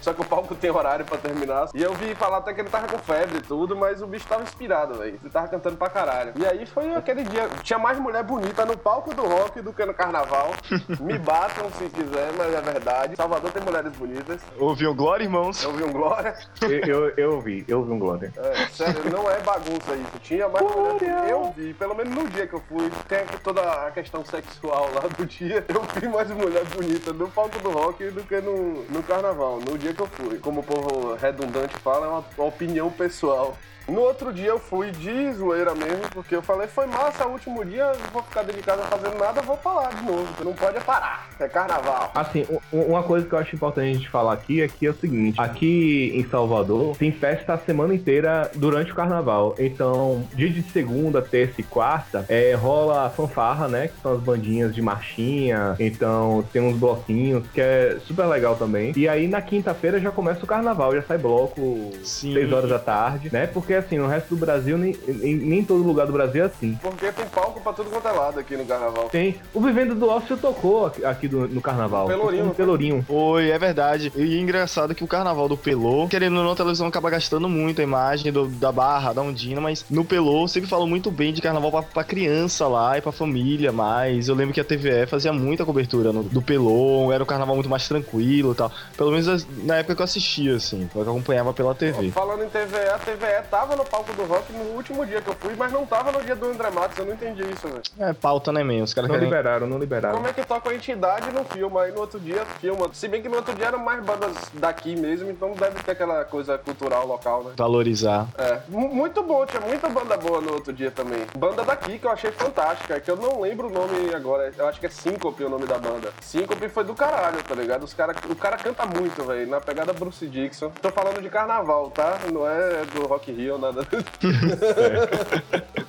só 0.00 0.12
que 0.12 0.20
o 0.20 0.24
palco 0.24 0.54
tem 0.54 0.70
horário 0.70 1.04
pra 1.04 1.18
terminar. 1.18 1.68
E 1.74 1.82
eu 1.82 1.94
vi 1.94 2.14
falar 2.14 2.38
até 2.38 2.52
que 2.52 2.60
ele 2.60 2.68
tava 2.68 2.86
com 2.88 2.98
febre 2.98 3.38
e 3.38 3.40
tudo, 3.40 3.74
mas 3.76 4.02
o 4.02 4.06
bicho 4.06 4.26
tava 4.26 4.42
inspirado, 4.42 4.94
velho. 4.94 5.18
Ele 5.22 5.30
tava 5.30 5.48
cantando 5.48 5.76
pra 5.76 5.88
caralho. 5.88 6.32
E 6.36 6.46
aí 6.46 6.66
foi 6.66 6.94
aquele 6.94 7.24
dia. 7.24 7.48
Tinha 7.62 7.78
mais 7.78 7.98
mulher 7.98 8.22
bonita 8.22 8.64
no 8.64 8.76
palco 8.76 9.14
do 9.14 9.22
rock 9.22 9.60
do 9.60 9.72
que 9.72 9.84
no 9.84 9.94
carnaval. 9.94 10.52
Me 11.00 11.18
batam 11.18 11.70
se 11.72 11.88
quiser, 11.88 12.32
mas 12.36 12.54
é 12.54 12.60
verdade. 12.60 13.16
Salvador 13.16 13.50
tem 13.50 13.62
mulheres 13.62 13.92
bonitas. 13.96 14.40
Ouviu 14.58 14.94
Glória, 14.94 15.24
irmãos? 15.24 15.62
Eu 15.62 15.72
vi 15.72 15.84
um 15.84 15.92
Glória. 15.92 16.34
Eu, 16.62 16.70
eu, 16.70 17.14
eu 17.16 17.40
vi, 17.40 17.64
eu 17.66 17.82
vi 17.84 17.92
um 17.92 17.98
Glória. 17.98 18.32
É, 18.36 18.66
sério, 18.68 19.10
não 19.10 19.30
é 19.30 19.40
bagunça 19.40 19.94
isso. 19.94 20.18
Tinha 20.22 20.48
mais 20.48 20.64
mulher. 20.64 21.28
Eu 21.28 21.52
vi, 21.56 21.74
pelo 21.74 21.94
menos 21.94 22.14
no 22.14 22.28
dia 22.28 22.46
que 22.46 22.54
eu 22.54 22.62
fui. 22.68 22.90
Tem 23.08 23.24
toda 23.42 23.62
a 23.62 23.90
questão 23.90 24.24
sexual 24.24 24.88
lá 24.94 25.02
do 25.16 25.26
dia. 25.26 25.64
Eu 25.68 25.82
vi 26.00 26.08
mais 26.08 26.30
mulher 26.30 26.64
bonita 26.66 27.12
no 27.12 27.28
palco 27.30 27.58
do 27.58 27.71
rock 27.72 28.10
do 28.10 28.22
que 28.22 28.40
no, 28.40 28.84
no 28.84 29.02
carnaval. 29.02 29.60
No 29.60 29.76
dia 29.76 29.92
que 29.92 30.00
eu 30.00 30.06
fui. 30.06 30.38
Como 30.38 30.60
o 30.60 30.64
povo 30.64 31.14
redundante 31.14 31.74
fala, 31.78 32.06
é 32.06 32.08
uma, 32.08 32.46
opinião 32.46 32.90
pessoal. 32.90 33.56
No 33.88 34.00
outro 34.00 34.32
dia 34.32 34.48
eu 34.48 34.58
fui 34.58 34.90
de 34.90 35.32
zoeira 35.32 35.74
mesmo, 35.74 36.08
porque 36.10 36.34
eu 36.34 36.42
falei, 36.42 36.66
foi 36.66 36.86
massa, 36.86 37.24
é 37.24 37.26
o 37.26 37.30
último 37.30 37.64
dia, 37.64 37.86
não 37.86 38.10
vou 38.12 38.22
ficar 38.22 38.42
dedicado 38.42 38.82
a 38.82 38.86
fazer 38.86 39.14
nada, 39.18 39.42
vou 39.42 39.56
falar 39.56 39.94
de 39.94 40.04
novo. 40.04 40.44
Não 40.44 40.52
pode 40.52 40.76
é 40.76 40.80
parar, 40.80 41.28
é 41.38 41.48
carnaval. 41.48 42.10
Assim, 42.14 42.46
uma 42.72 43.02
coisa 43.02 43.26
que 43.26 43.34
eu 43.34 43.38
acho 43.38 43.54
importante 43.54 43.90
a 43.90 43.92
gente 43.92 44.08
falar 44.08 44.32
aqui 44.32 44.62
é 44.62 44.68
que 44.68 44.86
é 44.86 44.90
o 44.90 44.94
seguinte: 44.94 45.40
aqui 45.40 46.12
em 46.14 46.24
Salvador 46.28 46.96
tem 46.96 47.12
festa 47.12 47.54
a 47.54 47.58
semana 47.58 47.94
inteira 47.94 48.50
durante 48.54 48.92
o 48.92 48.94
carnaval. 48.94 49.54
Então, 49.58 50.26
dia 50.34 50.48
de 50.48 50.62
segunda, 50.62 51.20
terça 51.20 51.60
e 51.60 51.64
quarta, 51.64 52.24
é, 52.28 52.54
rola 52.54 53.06
a 53.06 53.10
fanfarra, 53.10 53.68
né? 53.68 53.88
Que 53.88 54.00
são 54.00 54.12
as 54.14 54.20
bandinhas 54.20 54.74
de 54.74 54.80
marchinha. 54.80 55.76
Então, 55.78 56.44
tem 56.52 56.62
uns 56.62 56.76
bloquinhos, 56.76 57.46
que 57.52 57.60
é 57.60 57.98
super 58.06 58.26
legal 58.26 58.56
também. 58.56 58.92
E 58.96 59.08
aí, 59.08 59.26
na 59.26 59.42
quinta-feira 59.42 60.00
já 60.00 60.10
começa 60.10 60.44
o 60.44 60.46
carnaval, 60.46 60.94
já 60.94 61.02
sai 61.02 61.18
bloco 61.18 61.90
Sim. 62.02 62.32
6 62.34 62.52
horas 62.52 62.70
da 62.70 62.78
tarde, 62.78 63.30
né? 63.32 63.46
Porque 63.46 63.71
assim, 63.78 63.98
no 63.98 64.06
resto 64.06 64.28
do 64.30 64.36
Brasil, 64.36 64.76
nem, 64.78 64.96
nem, 65.06 65.34
nem 65.36 65.64
todo 65.64 65.82
lugar 65.82 66.06
do 66.06 66.12
Brasil 66.12 66.42
é 66.42 66.46
assim. 66.46 66.78
Porque 66.82 67.10
tem 67.12 67.26
palco 67.26 67.60
pra 67.60 67.72
tudo 67.72 67.90
quanto 67.90 68.06
é 68.08 68.12
lado 68.12 68.38
aqui 68.40 68.56
no 68.56 68.64
carnaval. 68.64 69.08
Tem. 69.10 69.36
O 69.54 69.60
Vivendo 69.60 69.94
do 69.94 70.08
Ócio 70.08 70.36
tocou 70.36 70.86
aqui, 70.86 71.04
aqui 71.04 71.28
do- 71.28 71.48
no 71.48 71.60
carnaval. 71.60 72.06
Pelourinho, 72.06 72.44
no 72.46 72.54
Pelourinho. 72.54 73.04
Foi, 73.06 73.50
é 73.50 73.58
verdade. 73.58 74.12
E 74.16 74.38
engraçado 74.38 74.94
que 74.94 75.04
o 75.04 75.06
carnaval 75.06 75.48
do 75.48 75.56
Pelô, 75.56 76.08
querendo 76.08 76.36
ou 76.38 76.44
não, 76.44 76.52
a 76.52 76.56
televisão 76.56 76.86
acaba 76.86 77.10
gastando 77.10 77.48
muito 77.48 77.80
a 77.80 77.84
imagem 77.84 78.32
do- 78.32 78.46
da 78.48 78.70
Barra, 78.72 79.12
da 79.12 79.22
Ondina, 79.22 79.60
mas 79.60 79.84
no 79.90 80.04
Pelô 80.04 80.46
sempre 80.48 80.68
falam 80.68 80.86
muito 80.86 81.10
bem 81.10 81.32
de 81.32 81.40
carnaval 81.42 81.70
pra, 81.70 81.82
pra 81.82 82.04
criança 82.04 82.66
lá 82.68 82.96
e 82.98 83.00
pra 83.00 83.12
família 83.12 83.72
mais. 83.72 84.28
Eu 84.28 84.34
lembro 84.34 84.54
que 84.54 84.60
a 84.60 84.64
TVE 84.64 85.06
fazia 85.06 85.32
muita 85.32 85.64
cobertura 85.64 86.12
no- 86.12 86.22
do 86.22 86.42
Pelô, 86.42 87.12
era 87.12 87.22
um 87.22 87.26
carnaval 87.26 87.54
muito 87.54 87.68
mais 87.70 87.86
tranquilo 87.88 88.52
e 88.52 88.54
tal. 88.54 88.70
Pelo 88.96 89.10
menos 89.10 89.46
na 89.64 89.76
época 89.76 89.94
que 89.94 90.00
eu 90.02 90.04
assistia, 90.04 90.56
assim, 90.56 90.88
que 90.90 90.96
eu 90.96 91.02
acompanhava 91.02 91.52
pela 91.52 91.74
TV. 91.74 92.10
Falando 92.10 92.44
em 92.44 92.48
TVE, 92.48 92.88
a 92.94 92.98
TVE 92.98 93.42
tava 93.62 93.76
no 93.76 93.84
palco 93.84 94.12
do 94.14 94.24
rock 94.24 94.52
no 94.52 94.74
último 94.74 95.06
dia 95.06 95.20
que 95.20 95.28
eu 95.28 95.34
fui, 95.38 95.54
mas 95.56 95.70
não 95.70 95.86
tava 95.86 96.10
no 96.10 96.20
dia 96.20 96.34
do 96.34 96.46
André 96.46 96.68
Matos, 96.70 96.98
eu 96.98 97.04
não 97.06 97.12
entendi 97.14 97.42
isso, 97.48 97.68
velho. 97.68 97.82
É 98.00 98.12
pauta, 98.12 98.50
né, 98.50 98.64
mesmo? 98.64 98.82
Os 98.84 98.92
caras 98.94 99.08
Não 99.08 99.14
querem. 99.14 99.28
liberaram, 99.28 99.66
não 99.68 99.78
liberaram. 99.78 100.16
Como 100.16 100.26
é 100.26 100.32
que 100.32 100.44
toca 100.44 100.70
a 100.70 100.74
entidade 100.74 101.30
no 101.30 101.44
filme, 101.44 101.78
aí 101.78 101.92
no 101.92 102.00
outro 102.00 102.18
dia 102.18 102.44
filma. 102.60 102.90
Se 102.92 103.06
bem 103.06 103.22
que 103.22 103.28
no 103.28 103.36
outro 103.36 103.54
dia 103.54 103.66
eram 103.66 103.78
mais 103.78 104.02
bandas 104.04 104.32
daqui 104.54 104.96
mesmo, 104.96 105.30
então 105.30 105.52
deve 105.52 105.80
ter 105.84 105.92
aquela 105.92 106.24
coisa 106.24 106.58
cultural 106.58 107.06
local, 107.06 107.44
né? 107.44 107.52
Valorizar. 107.56 108.26
É, 108.36 108.58
mu- 108.68 108.88
muito 108.92 109.22
bom, 109.22 109.46
tinha 109.46 109.60
muita 109.60 109.88
banda 109.88 110.16
boa 110.16 110.40
no 110.40 110.54
outro 110.54 110.72
dia 110.72 110.90
também. 110.90 111.24
Banda 111.38 111.62
daqui 111.62 112.00
que 112.00 112.06
eu 112.06 112.10
achei 112.10 112.32
fantástica, 112.32 112.98
que 112.98 113.10
eu 113.10 113.16
não 113.16 113.40
lembro 113.40 113.68
o 113.68 113.70
nome 113.70 114.12
agora, 114.12 114.52
eu 114.58 114.66
acho 114.66 114.80
que 114.80 114.86
é 114.86 114.90
Syncope 114.90 115.44
o 115.44 115.48
nome 115.48 115.66
da 115.66 115.78
banda. 115.78 116.12
Syncope 116.20 116.68
foi 116.68 116.82
do 116.82 116.94
caralho, 116.94 117.40
tá 117.44 117.54
ligado? 117.54 117.84
Os 117.84 117.94
cara, 117.94 118.12
o 118.28 118.34
cara 118.34 118.56
canta 118.56 118.84
muito, 118.86 119.22
velho, 119.24 119.48
na 119.48 119.60
pegada 119.60 119.92
Bruce 119.92 120.26
Dixon. 120.26 120.70
Tô 120.82 120.90
falando 120.90 121.22
de 121.22 121.28
carnaval, 121.30 121.90
tá? 121.90 122.18
Não 122.32 122.44
é 122.48 122.84
do 122.92 123.06
Rock 123.06 123.30
in 123.30 123.34
Nada. 123.58 123.86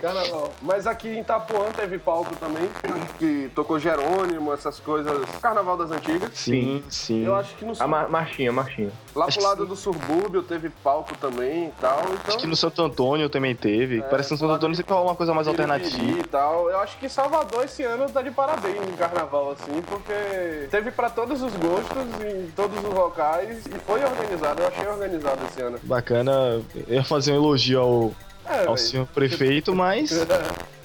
carnaval. 0.02 0.52
Mas 0.62 0.86
aqui 0.88 1.08
em 1.10 1.22
Itapuã 1.22 1.66
teve 1.76 1.98
palco 1.98 2.36
também, 2.36 2.70
que 3.18 3.50
tocou 3.56 3.80
Jerônimo, 3.80 4.54
essas 4.54 4.80
coisas. 4.80 5.14
Carnaval 5.42 5.78
das 5.78 5.92
antigas. 5.92 6.32
Sim, 6.34 6.84
sim. 6.90 7.26
Eu 7.26 7.36
acho 7.36 7.56
que 7.56 7.66
no 7.66 7.74
A 7.80 7.88
mar- 7.88 8.10
marchinha, 8.10 8.52
marchinha. 8.52 8.92
lá 9.16 9.26
acho 9.26 9.40
pro 9.40 9.48
lado 9.48 9.66
do 9.66 9.76
subúrbio 9.76 10.44
teve 10.44 10.70
palco 10.84 11.16
também 11.18 11.68
e 11.68 11.72
tal. 11.80 12.00
Então... 12.02 12.16
Acho 12.28 12.38
que 12.40 12.48
no 12.48 12.56
Santo 12.56 12.82
Antônio 12.84 13.30
também 13.30 13.56
teve. 13.56 14.02
Parece 14.04 14.30
que 14.30 14.34
no 14.34 14.40
Santo 14.40 14.54
Antônio 14.54 14.76
sempre 14.76 14.94
rola 14.94 15.06
uma 15.12 15.16
coisa 15.16 15.34
mais 15.34 15.48
alternativa. 15.48 16.20
e 16.20 16.24
tal. 16.24 16.70
Eu 16.70 16.80
acho 16.80 16.98
que 16.98 17.08
Salvador 17.08 17.64
esse 17.64 17.84
ano 17.84 18.10
tá 18.10 18.22
de 18.22 18.32
parabéns 18.32 18.82
em 18.88 18.96
carnaval, 18.98 19.52
assim, 19.52 19.82
porque 19.84 20.68
teve 20.70 20.92
pra 20.92 21.10
todos 21.10 21.42
os 21.42 21.54
gostos, 21.56 22.04
em 22.26 22.52
todos 22.56 22.78
os 22.78 22.94
locais, 22.94 23.66
e 23.68 23.80
foi 23.86 24.04
organizado. 24.04 24.62
Eu 24.62 24.68
achei 24.68 24.88
organizado 24.88 25.40
esse 25.50 25.62
ano. 25.62 25.80
Bacana. 25.84 26.62
Eu 26.88 26.96
ia 26.96 27.04
fazer 27.04 27.32
um 27.32 27.36
elogio 27.36 27.53
ao, 27.76 28.12
É, 28.46 28.66
ao 28.66 28.76
senhor 28.78 29.08
prefeito, 29.08 29.74
mas. 29.76 30.12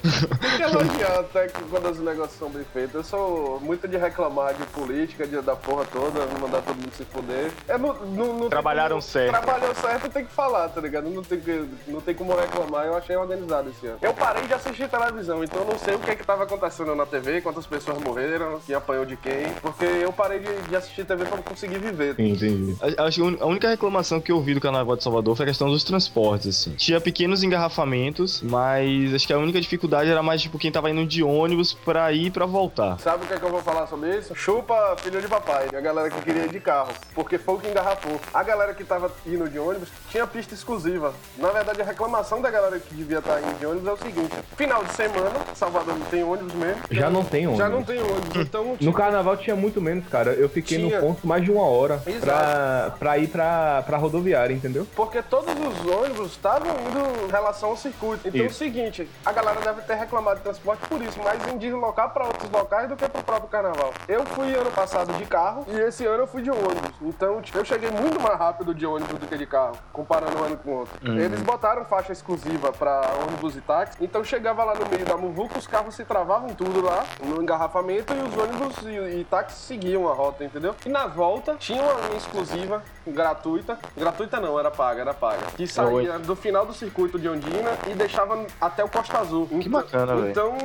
Elogiar 0.59 1.19
até 1.19 1.47
que 1.47 1.61
quando 1.63 1.89
os 1.89 1.99
negócios 1.99 2.37
são 2.39 2.49
bem 2.49 2.63
feitos. 2.73 2.95
Eu 2.95 3.03
sou 3.03 3.59
muito 3.61 3.87
de 3.87 3.97
reclamar 3.97 4.53
de 4.53 4.63
política, 4.67 5.25
de 5.27 5.39
da 5.41 5.55
porra 5.55 5.85
toda, 5.85 6.19
mandar 6.39 6.61
todo 6.61 6.75
mundo 6.75 6.91
se 6.95 7.03
fuder. 7.05 7.51
É, 7.67 7.77
não, 7.77 7.93
não, 8.05 8.33
não 8.39 8.49
Trabalharam 8.49 8.97
como- 8.97 9.01
certo. 9.01 9.29
Trabalhou 9.31 9.75
certo, 9.75 10.09
tem 10.09 10.25
que 10.25 10.31
falar, 10.31 10.69
tá 10.69 10.81
ligado? 10.81 11.09
Não 11.09 11.23
tem, 11.23 11.39
que, 11.39 11.65
não 11.87 12.01
tem 12.01 12.13
como 12.15 12.35
reclamar. 12.35 12.85
Eu 12.85 12.95
achei 12.97 13.15
organizado 13.15 13.69
esse 13.69 13.87
ano. 13.87 13.97
Eu 14.01 14.13
parei 14.13 14.45
de 14.45 14.53
assistir 14.53 14.87
televisão, 14.89 15.43
então 15.43 15.59
eu 15.61 15.65
não 15.65 15.77
sei 15.79 15.95
o 15.95 15.99
que 15.99 16.11
é 16.11 16.15
que 16.15 16.25
tava 16.25 16.43
acontecendo 16.43 16.95
na 16.95 17.05
TV, 17.05 17.41
quantas 17.41 17.65
pessoas 17.65 17.97
morreram, 17.99 18.59
quem 18.65 18.75
apanhou 18.75 19.05
de 19.05 19.15
quem, 19.17 19.51
porque 19.61 19.85
eu 19.85 20.11
parei 20.11 20.39
de, 20.39 20.61
de 20.69 20.75
assistir 20.75 21.05
TV 21.05 21.25
pra 21.25 21.37
conseguir 21.39 21.77
viver. 21.79 22.15
Sim, 22.15 22.29
entendi. 22.31 22.75
A- 22.97 23.05
Acho 23.09 23.25
a 23.25 23.43
a 23.43 23.47
única 23.47 23.69
reclamação 23.69 24.19
que 24.21 24.31
eu 24.31 24.35
ouvi 24.35 24.53
do 24.53 24.61
Carnaval 24.61 24.95
de 24.95 25.03
Salvador 25.03 25.35
foi 25.35 25.45
a 25.45 25.47
questão 25.47 25.69
dos 25.69 25.83
transportes, 25.83 26.47
assim. 26.47 26.71
Tinha 26.75 26.99
pequenos 27.01 27.41
engarrafamentos, 27.43 28.41
mas 28.41 29.13
acho 29.13 29.25
que 29.27 29.33
a 29.33 29.37
única 29.37 29.59
dificuldade 29.59 29.88
era 29.97 30.21
mais, 30.23 30.41
tipo, 30.41 30.57
quem 30.57 30.71
tava 30.71 30.89
indo 30.89 31.05
de 31.05 31.23
ônibus 31.23 31.73
pra 31.73 32.11
ir 32.11 32.27
e 32.27 32.31
pra 32.31 32.45
voltar. 32.45 32.99
Sabe 32.99 33.23
o 33.23 33.27
que 33.27 33.33
é 33.33 33.37
que 33.37 33.43
eu 33.43 33.49
vou 33.49 33.61
falar 33.61 33.87
sobre 33.87 34.17
isso? 34.17 34.35
Chupa 34.35 34.95
filho 34.97 35.21
de 35.21 35.27
papai, 35.27 35.67
a 35.75 35.81
galera 35.81 36.09
que 36.09 36.21
queria 36.21 36.43
ir 36.43 36.49
de 36.49 36.59
carro, 36.59 36.89
porque 37.13 37.37
foi 37.37 37.55
o 37.55 37.57
que 37.59 37.67
engarrafou. 37.69 38.19
A 38.33 38.43
galera 38.43 38.73
que 38.73 38.83
tava 38.83 39.11
indo 39.25 39.47
de 39.49 39.57
ônibus 39.59 39.89
tinha 40.09 40.25
pista 40.27 40.53
exclusiva. 40.53 41.13
Na 41.37 41.49
verdade, 41.49 41.81
a 41.81 41.85
reclamação 41.85 42.41
da 42.41 42.49
galera 42.49 42.79
que 42.79 42.93
devia 42.93 43.19
estar 43.19 43.41
indo 43.41 43.57
de 43.59 43.65
ônibus 43.65 43.87
é 43.87 43.91
o 43.93 43.97
seguinte: 43.97 44.35
final 44.57 44.83
de 44.83 44.93
semana, 44.93 45.39
Salvador 45.53 45.97
não 45.97 46.05
tem 46.07 46.23
ônibus 46.23 46.53
mesmo. 46.53 46.81
Já 46.91 47.09
não 47.09 47.23
tem 47.23 47.47
ônibus. 47.47 47.57
Já 47.57 47.69
não 47.69 47.83
tem 47.83 47.99
ônibus, 48.01 48.35
então 48.35 48.63
não 48.63 48.77
No 48.79 48.93
carnaval 48.93 49.37
tinha 49.37 49.55
muito 49.55 49.81
menos, 49.81 50.07
cara. 50.07 50.31
Eu 50.31 50.49
fiquei 50.49 50.77
Tinha. 50.77 50.99
no 50.99 51.07
ponto 51.07 51.25
mais 51.27 51.43
de 51.43 51.51
uma 51.51 51.63
hora 51.63 51.97
pra, 51.97 52.11
Exato. 52.13 52.99
pra 52.99 53.17
ir 53.17 53.27
pra, 53.27 53.83
pra 53.85 53.97
rodoviária, 53.97 54.53
entendeu? 54.53 54.87
Porque 54.95 55.21
todos 55.21 55.53
os 55.53 55.93
ônibus 55.93 56.31
estavam 56.31 56.67
indo 56.89 57.25
em 57.27 57.31
relação 57.31 57.69
ao 57.69 57.77
circuito. 57.77 58.27
Então 58.27 58.41
é 58.41 58.43
o 58.43 58.47
Isso. 58.47 58.57
seguinte, 58.59 59.07
a 59.25 59.31
galera 59.31 59.59
deve 59.61 59.78
ter 59.81 59.95
reclamado 59.95 60.37
de 60.37 60.43
transporte 60.43 60.87
por 60.87 61.01
isso, 61.01 61.19
mais 61.21 61.45
em 61.47 61.57
deslocar 61.57 62.09
para 62.11 62.25
outros 62.25 62.49
locais 62.49 62.89
do 62.89 62.95
que 62.95 63.07
pro 63.07 63.23
próprio 63.23 63.49
carnaval. 63.49 63.93
Eu 64.07 64.25
fui 64.25 64.53
ano 64.55 64.71
passado 64.71 65.13
de 65.13 65.25
carro 65.25 65.65
e 65.67 65.79
esse 65.79 66.05
ano 66.05 66.23
eu 66.23 66.27
fui 66.27 66.41
de 66.41 66.51
ônibus. 66.51 66.91
Então 67.01 67.41
tipo, 67.41 67.57
eu 67.57 67.65
cheguei 67.65 67.89
muito 67.91 68.19
mais 68.19 68.37
rápido 68.37 68.73
de 68.73 68.85
ônibus 68.85 69.19
do 69.19 69.27
que 69.27 69.37
de 69.37 69.45
carro, 69.45 69.77
comparando 69.91 70.37
um 70.37 70.43
ano 70.43 70.57
com 70.57 70.71
o 70.71 70.77
outro. 70.79 71.19
Eles 71.19 71.41
botaram 71.41 71.85
faixa 71.85 72.11
exclusiva 72.11 72.71
para 72.71 73.01
ônibus 73.27 73.55
e 73.55 73.61
táxi, 73.61 73.97
então 74.01 74.23
chegava 74.23 74.63
lá 74.63 74.73
no 74.75 74.85
meio 74.87 75.05
da 75.05 75.17
muvuca, 75.17 75.57
os 75.57 75.67
carros 75.67 75.95
se 75.95 76.03
travavam 76.03 76.49
tudo 76.49 76.81
lá, 76.81 77.05
no 77.23 77.41
engarrafamento, 77.41 78.13
e 78.13 78.19
os 78.19 78.37
ônibus 78.37 78.75
e, 78.85 79.19
e 79.19 79.23
táxis 79.29 79.59
seguiam 79.59 80.09
a 80.09 80.13
rota, 80.13 80.43
entendeu? 80.43 80.75
E 80.85 80.89
na 80.89 81.07
volta 81.07 81.55
tinha 81.55 81.81
uma 81.81 81.93
linha 81.93 82.17
exclusiva, 82.17 82.83
gratuita. 83.07 83.77
Gratuita 83.95 84.39
não, 84.39 84.59
era 84.59 84.71
paga, 84.71 85.01
era 85.01 85.13
paga. 85.13 85.45
Que 85.55 85.67
saía 85.67 86.19
do 86.19 86.35
final 86.35 86.65
do 86.65 86.73
circuito 86.73 87.19
de 87.19 87.29
Ondina 87.29 87.71
e 87.87 87.93
deixava 87.93 88.45
até 88.59 88.83
o 88.83 88.89
Costa 88.89 89.19
Azul. 89.19 89.47
Que 89.47 89.68
bacana, 89.69 90.15
velho. 90.15 90.29
Então, 90.29 90.57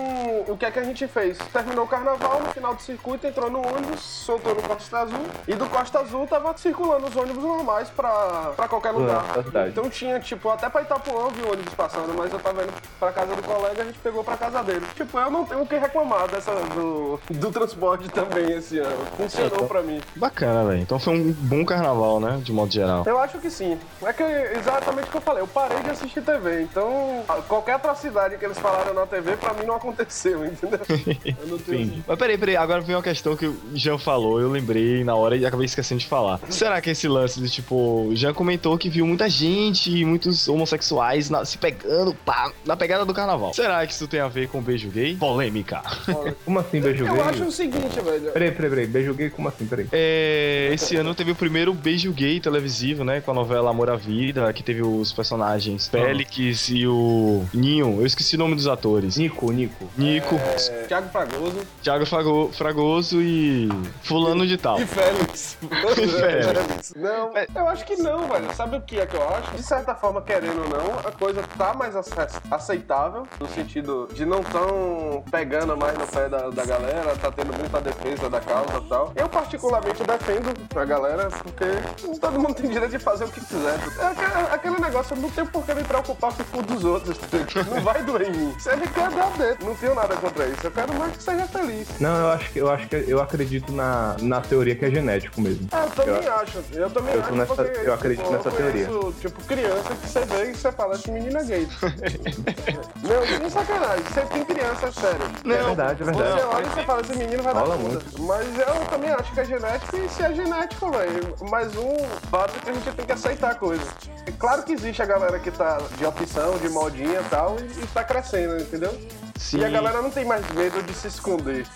o 0.49 0.57
que 0.57 0.67
é 0.67 0.71
que 0.71 0.79
a 0.79 0.85
gente 0.85 1.07
fez? 1.07 1.39
Terminou 1.53 1.85
o 1.85 1.89
carnaval, 1.89 2.41
no 2.41 2.53
final 2.53 2.75
do 2.75 2.83
circuito, 2.83 3.27
entrou 3.27 3.51
no 3.51 3.59
ônibus, 3.67 4.01
soltou 4.01 4.55
no 4.55 4.63
Costa 4.63 4.99
Azul. 4.99 5.27
E 5.47 5.55
do 5.55 5.67
Costa 5.67 6.01
Azul 6.01 6.27
tava 6.27 6.57
circulando 6.57 7.07
os 7.07 7.17
ônibus 7.17 7.43
normais 7.43 7.89
pra, 7.91 8.53
pra 8.57 8.69
qualquer 8.69 8.91
lugar. 8.93 9.23
da 9.35 9.43
cidade. 9.43 9.71
Então 9.71 9.89
tinha, 9.91 10.19
tipo, 10.21 10.49
até 10.49 10.69
pra 10.69 10.83
Itapuã 10.83 11.25
eu 11.25 11.31
vi 11.31 11.43
ônibus 11.43 11.75
passando, 11.75 12.15
mas 12.17 12.33
eu 12.33 12.39
tava 12.39 12.63
indo 12.65 12.73
pra 12.99 13.13
casa 13.13 13.35
do 13.35 13.43
colega 13.43 13.83
a 13.83 13.85
gente 13.85 13.99
pegou 13.99 14.25
pra 14.25 14.37
casa 14.37 14.63
dele. 14.63 14.87
Tipo, 14.95 15.19
eu 15.19 15.31
não 15.31 15.45
tenho 15.45 15.63
o 15.63 15.67
que 15.67 15.77
reclamar 15.77 16.29
dessa, 16.29 16.53
do, 16.75 17.21
do 17.31 17.51
transporte 17.51 18.09
também 18.09 18.53
esse 18.53 18.79
ano. 18.79 19.05
Funcionou 19.17 19.67
pra 19.67 19.83
mim. 19.83 20.01
Bacana, 20.17 20.65
velho. 20.65 20.81
Então 20.81 20.99
foi 20.99 21.15
um 21.15 21.33
bom 21.33 21.65
carnaval, 21.65 22.21
né? 22.21 22.41
De 22.43 22.53
modo 22.53 22.73
geral. 22.73 23.03
Eu 23.07 23.19
acho 23.19 23.39
que 23.39 23.51
sim. 23.51 23.79
É 24.03 24.13
que 24.13 24.23
exatamente 24.23 25.09
o 25.09 25.11
que 25.11 25.17
eu 25.17 25.21
falei, 25.21 25.43
eu 25.43 25.47
parei 25.47 25.79
de 25.81 25.91
assistir 25.91 26.23
TV, 26.23 26.63
então 26.63 27.23
qualquer 27.49 27.75
atrocidade 27.75 28.37
que 28.39 28.45
eles 28.45 28.59
falaram 28.59 28.94
na 28.95 29.07
TV, 29.07 29.37
pra 29.37 29.53
mim 29.55 29.65
não 29.67 29.77
aconteceu, 29.77 30.45
entendeu? 30.45 30.81
Eu 31.41 31.47
não 31.49 31.59
tenho... 31.59 31.87
Sim. 31.87 32.05
Mas 32.07 32.19
peraí, 32.19 32.39
peraí, 32.39 32.57
agora 32.57 32.81
vem 32.81 32.95
uma 32.97 33.03
questão 33.03 33.37
que 33.37 33.47
o 33.47 33.57
Jean 33.75 33.99
falou, 33.99 34.41
eu 34.41 34.51
lembrei 34.51 35.03
na 35.05 35.15
hora 35.15 35.37
e 35.37 35.45
acabei 35.45 35.67
esquecendo 35.67 36.01
de 36.01 36.07
falar. 36.07 36.41
Será 36.49 36.81
que 36.81 36.91
esse 36.91 37.07
lance 37.09 37.41
de 37.41 37.49
tipo, 37.51 38.11
Jean 38.15 38.33
comentou 38.33 38.77
que 38.79 38.89
viu 38.89 39.07
muita 39.07 39.29
gente, 39.29 40.05
muitos 40.05 40.49
homossexuais 40.49 41.29
na- 41.31 41.45
se 41.45 41.59
pegando, 41.59 42.15
pá, 42.25 42.53
na 42.65 42.77
pegada 42.77 43.05
do 43.05 43.13
carnaval. 43.15 43.53
Será 43.55 43.87
que 43.87 43.93
isso 43.93 44.07
tem 44.09 44.21
a 44.21 44.29
ver 44.29 44.49
com 44.49 44.61
beijo 44.63 44.89
gay? 44.91 45.17
Polêmica. 45.17 45.83
Como 46.45 46.59
assim, 46.59 46.81
beijo 46.81 47.05
Eu 47.07 47.13
gay? 47.15 47.23
acho 47.23 47.45
o 47.45 47.53
seguinte, 47.53 48.01
velho. 48.01 48.31
Peraí, 48.33 48.51
peraí, 48.53 48.71
peraí. 48.71 48.87
Beijo 48.87 49.15
gay, 49.15 49.31
como 49.31 49.49
assim? 49.49 49.67
Peraí. 49.67 49.87
É, 49.93 50.71
esse 50.73 50.97
ano 50.97 51.15
teve 51.15 51.31
o 51.33 51.35
primeiro 51.35 51.73
beijo 51.73 52.13
gay 52.13 52.39
televisivo, 52.41 53.05
né? 53.05 53.21
Com 53.21 53.31
a 53.31 53.35
novela 53.35 53.71
Amor 53.71 53.91
à 53.91 53.97
Vida, 53.97 54.53
que 54.53 54.63
teve 54.63 54.83
os 54.83 55.13
personagens 55.13 55.89
Félix 55.89 56.69
e 56.69 56.87
o 56.87 57.45
Ninho. 57.53 57.99
Eu 58.01 58.07
esqueci 58.07 58.37
o 58.37 58.39
nome 58.39 58.55
dos 58.55 58.67
atores. 58.67 58.84
Nico, 58.89 59.51
Nico. 59.53 59.89
Nico, 59.97 60.35
É, 60.37 60.85
Thiago 60.87 61.09
Fragoso 61.09 61.67
Thiago 61.83 62.07
Frago- 62.07 62.51
Fragoso 62.53 63.21
e 63.23 63.69
Fulano 64.03 64.47
de 64.47 64.57
Tal. 64.59 64.79
e 64.81 64.87
Félix. 64.87 65.57
Félix. 65.95 66.93
Não, 66.97 67.31
eu 67.55 67.69
acho 67.69 67.85
que 67.85 67.97
não, 67.97 68.27
velho. 68.29 68.55
Sabe 68.55 68.77
o 68.77 68.81
que 68.83 69.01
é 69.01 69.07
que 69.07 69.17
eu 69.17 69.29
acho? 69.29 69.51
De 69.57 69.63
certa 69.63 69.95
forma, 69.95 70.21
querendo 70.23 70.61
ou 70.63 70.69
não, 70.69 70.99
a 71.01 71.11
coisa 71.13 71.43
tá 71.57 71.73
mais 71.75 71.97
ace- 71.97 72.13
aceitável, 72.51 73.27
no 73.41 73.49
sentido 73.49 74.09
de 74.13 74.25
não 74.25 74.43
tão 74.43 75.23
pegando 75.31 75.77
mais 75.77 75.97
no 75.99 76.07
pé 76.07 76.29
da, 76.29 76.51
da 76.51 76.65
galera, 76.65 77.17
tá 77.17 77.31
tendo 77.31 77.53
muita 77.57 77.81
defesa 77.81 78.29
da 78.29 78.41
causa 78.41 78.79
e 78.85 78.89
tal. 78.89 79.13
Eu, 79.17 79.29
particularmente, 79.29 80.03
defendo 80.03 80.55
a 80.79 80.85
galera, 80.85 81.29
porque 81.31 82.19
todo 82.21 82.39
mundo 82.39 82.55
tem 82.55 82.71
direito 82.71 82.93
de 82.93 82.99
fazer 82.99 83.25
o 83.25 83.29
que 83.29 83.41
quiser. 83.41 83.75
É 83.99 84.07
aquele, 84.07 84.55
aquele 84.55 84.81
negócio, 84.81 85.17
eu 85.17 85.21
não 85.23 85.31
tenho 85.31 85.47
por 85.49 85.65
que 85.65 85.75
me 85.75 85.83
preocupar 85.85 86.33
com 86.35 86.43
o 86.43 86.47
cu 86.47 86.63
dos 86.63 86.85
outros. 86.85 87.17
Não 87.75 87.81
vai 87.83 88.03
doer 88.03 88.29
em 88.29 88.33
mim. 88.33 88.55
Se 88.59 88.74
ele 88.75 88.87
quer 88.89 89.11
dar 89.11 89.31
dentro, 89.37 89.67
não 89.67 89.75
tenho 89.75 89.95
nada 89.95 90.15
contra 90.17 90.47
isso. 90.47 90.61
Eu 90.67 90.71
quero 90.71 90.95
mais 90.95 91.17
que 91.17 91.23
seja 91.23 91.47
feliz. 91.47 91.89
Não, 92.01 92.17
eu 92.17 92.29
acho 92.31 92.51
que 92.51 92.59
eu 92.59 92.71
acho 92.71 92.89
que 92.89 93.05
eu 93.09 93.21
acredito 93.23 93.73
na, 93.73 94.17
na 94.21 94.41
teoria 94.41 94.75
que 94.75 94.85
é 94.85 94.91
genético 94.91 95.41
mesmo. 95.41 95.69
É, 95.73 95.85
eu 95.85 95.91
também 95.91 96.29
acho. 96.29 96.65
Eu 96.73 96.91
também 96.91 97.15
eu 97.15 97.21
acho. 97.23 97.33
nessa- 97.35 97.55
porque, 97.55 97.89
eu 97.89 97.95
acredito 97.95 98.23
tipo, 98.25 98.37
nessa 98.37 98.49
eu 98.49 98.53
conheço, 98.53 98.89
teoria. 98.91 99.13
Tipo, 99.21 99.45
criança 99.45 99.95
que 99.95 100.09
você 100.09 100.21
vê 100.25 100.51
e 100.51 100.55
você 100.55 100.73
fala 100.73 100.95
assim, 100.95 101.13
menina 101.13 101.43
gay. 101.43 101.69
não, 103.03 103.27
sem 103.27 103.51
sacanagem. 103.51 104.05
Você 104.05 104.21
tem 104.23 104.45
criança, 104.45 104.93
sério. 104.93 105.27
é 105.45 105.63
verdade, 105.65 106.03
é 106.03 106.07
verdade. 106.07 106.31
Você 106.41 106.45
olha 106.47 106.67
e 106.67 106.71
você 106.71 106.83
fala, 106.85 107.01
esse 107.01 107.17
menino 107.17 107.43
vai 107.43 107.53
Rola 107.55 107.77
dar 107.77 107.83
bunda. 107.83 108.03
Mas 108.19 108.59
eu 108.59 108.87
também 108.91 109.11
acho 109.11 109.33
que 109.33 109.41
é 109.41 109.45
genético 109.45 109.97
e 109.97 110.09
se 110.09 110.23
é 110.23 110.33
genético, 110.35 110.91
velho. 110.91 111.35
Mais 111.51 111.75
um 111.77 111.97
fato 112.31 112.59
que 112.61 112.71
a 112.71 112.73
gente 112.73 112.91
tem 112.93 113.07
que 113.07 113.13
aceitar 113.13 113.53
a 113.53 113.55
coisa. 113.55 113.85
É 114.27 114.33
claro 114.33 114.63
que 114.63 114.73
existe 114.73 115.03
a 115.03 115.07
galera 115.07 115.39
que 115.39 115.51
tá 115.51 115.79
de 115.99 116.05
opção, 116.07 116.57
de 116.59 116.69
modinha 116.69 117.21
e 117.21 117.25
tal, 117.29 117.57
e, 117.59 117.83
e 117.83 117.87
tá 117.93 118.03
crescendo, 118.03 118.64
entendeu? 118.65 118.99
Sim. 119.39 119.59
E 119.59 119.65
a 119.65 119.69
galera 119.69 120.03
não 120.03 120.11
tem 120.11 120.25
mais 120.25 120.47
medo 120.53 120.83
de 120.83 120.95
se 120.95 121.09
esconder. 121.09 121.67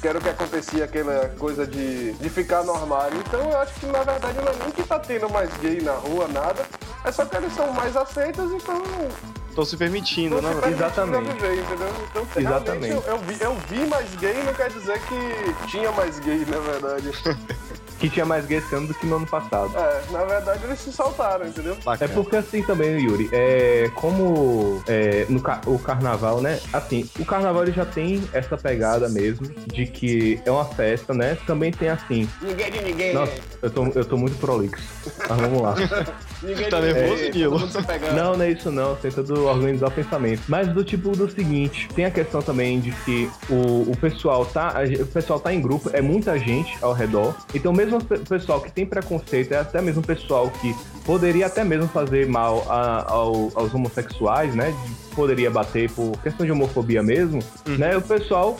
Que 0.00 0.08
era 0.08 0.18
o 0.18 0.20
que 0.20 0.28
acontecia, 0.28 0.84
aquela 0.84 1.30
coisa 1.38 1.66
de, 1.66 2.12
de 2.12 2.28
ficar 2.28 2.62
no 2.62 2.74
armário. 2.74 3.18
Então 3.26 3.40
eu 3.50 3.58
acho 3.58 3.74
que 3.80 3.86
na 3.86 4.02
verdade 4.02 4.38
não 4.38 4.48
é 4.48 4.56
nem 4.56 4.70
que 4.70 4.82
tá 4.82 4.98
tendo 4.98 5.30
mais 5.30 5.50
gay 5.58 5.80
na 5.80 5.92
rua, 5.94 6.28
nada. 6.28 6.66
É 7.04 7.10
só 7.10 7.24
que 7.24 7.36
eles 7.36 7.52
são 7.54 7.72
mais 7.72 7.96
aceitos 7.96 8.52
e 8.52 8.56
estão 8.56 9.64
se 9.64 9.76
permitindo, 9.76 10.42
né? 10.42 10.48
se 10.48 10.60
velho? 10.60 10.62
permitindo 10.62 10.84
Exatamente. 10.84 11.32
viver, 11.32 11.60
entendeu? 11.60 11.88
Então 12.10 12.26
Exatamente. 12.36 12.94
eu, 12.94 13.02
eu 13.02 13.18
vi, 13.18 13.36
eu 13.40 13.56
vi 13.68 13.86
mais 13.86 14.14
gay 14.16 14.42
não 14.42 14.52
quer 14.52 14.68
dizer 14.70 15.00
que 15.02 15.68
tinha 15.68 15.92
mais 15.92 16.18
gay, 16.18 16.44
na 16.44 16.58
verdade. 16.58 17.12
Que 17.98 18.08
tinha 18.08 18.24
mais 18.24 18.44
gay 18.46 18.58
esse 18.58 18.74
ano 18.74 18.88
do 18.88 18.94
que 18.94 19.06
no 19.06 19.16
ano 19.16 19.26
passado. 19.26 19.72
é, 19.76 20.02
na 20.10 20.24
verdade 20.24 20.64
eles 20.64 20.78
se 20.80 20.92
soltaram, 20.92 21.46
entendeu? 21.46 21.74
É 21.74 21.84
Bacana. 21.84 22.12
porque 22.12 22.36
assim 22.36 22.62
também, 22.62 23.00
Yuri, 23.00 23.28
é 23.32 23.90
como 23.94 24.82
é, 24.86 25.26
no 25.28 25.42
o 25.66 25.78
carnaval, 25.78 26.40
né? 26.40 26.60
Assim, 26.72 27.08
o 27.18 27.24
carnaval 27.24 27.62
ele 27.62 27.72
já 27.72 27.84
tem 27.84 28.22
essa 28.32 28.56
pegada 28.56 29.08
mesmo 29.08 29.48
de 29.66 29.86
que 29.86 30.40
é 30.44 30.50
uma 30.50 30.64
festa, 30.64 31.14
né? 31.14 31.36
Também 31.46 31.70
tem 31.70 31.88
assim. 31.88 32.28
Ninguém 32.40 32.70
de 32.70 32.82
ninguém. 32.82 33.14
Nossa, 33.14 33.32
eu 33.62 33.70
tô, 33.70 33.84
eu 33.86 34.04
tô 34.04 34.16
muito 34.16 34.36
prolixo. 34.38 34.82
Mas 35.28 35.40
vamos 35.40 35.62
lá. 35.62 35.74
Ninguém 36.44 36.68
Tá 36.68 36.80
nervoso, 36.80 37.30
Nilo? 37.32 37.58
pegando. 37.86 38.14
Não, 38.16 38.36
não 38.36 38.44
é 38.44 38.50
isso 38.50 38.70
não, 38.70 38.94
tentando 38.96 39.44
organizar 39.46 39.88
o 39.88 39.90
pensamento. 39.90 40.42
Mas 40.48 40.68
do 40.68 40.84
tipo 40.84 41.10
do 41.12 41.30
seguinte, 41.30 41.88
tem 41.94 42.04
a 42.04 42.10
questão 42.10 42.42
também 42.42 42.80
de 42.80 42.90
que 43.04 43.30
o, 43.50 43.90
o 43.90 43.96
pessoal 44.00 44.44
tá. 44.44 44.74
O 45.00 45.06
pessoal 45.06 45.40
tá 45.40 45.52
em 45.52 45.60
grupo, 45.60 45.90
é 45.92 46.00
muita 46.00 46.38
gente 46.38 46.76
ao 46.82 46.92
redor. 46.92 47.34
Então 47.54 47.72
mesmo 47.72 47.98
o 47.98 48.04
pe- 48.04 48.18
pessoal 48.18 48.60
que 48.60 48.70
tem 48.70 48.84
preconceito, 48.86 49.52
é 49.52 49.58
até 49.58 49.80
mesmo 49.80 50.00
o 50.02 50.04
pessoal 50.06 50.50
que 50.60 50.74
poderia 51.04 51.46
até 51.46 51.62
mesmo 51.64 51.88
fazer 51.88 52.26
mal 52.26 52.64
a- 52.68 53.04
ao- 53.08 53.50
aos 53.54 53.72
homossexuais, 53.74 54.54
né? 54.54 54.72
de- 54.86 55.04
poderia 55.14 55.48
bater 55.50 55.88
por 55.92 56.10
questão 56.22 56.44
de 56.44 56.50
homofobia 56.50 57.00
mesmo, 57.02 57.38
né? 57.78 57.96
O 57.96 58.02
pessoal 58.02 58.56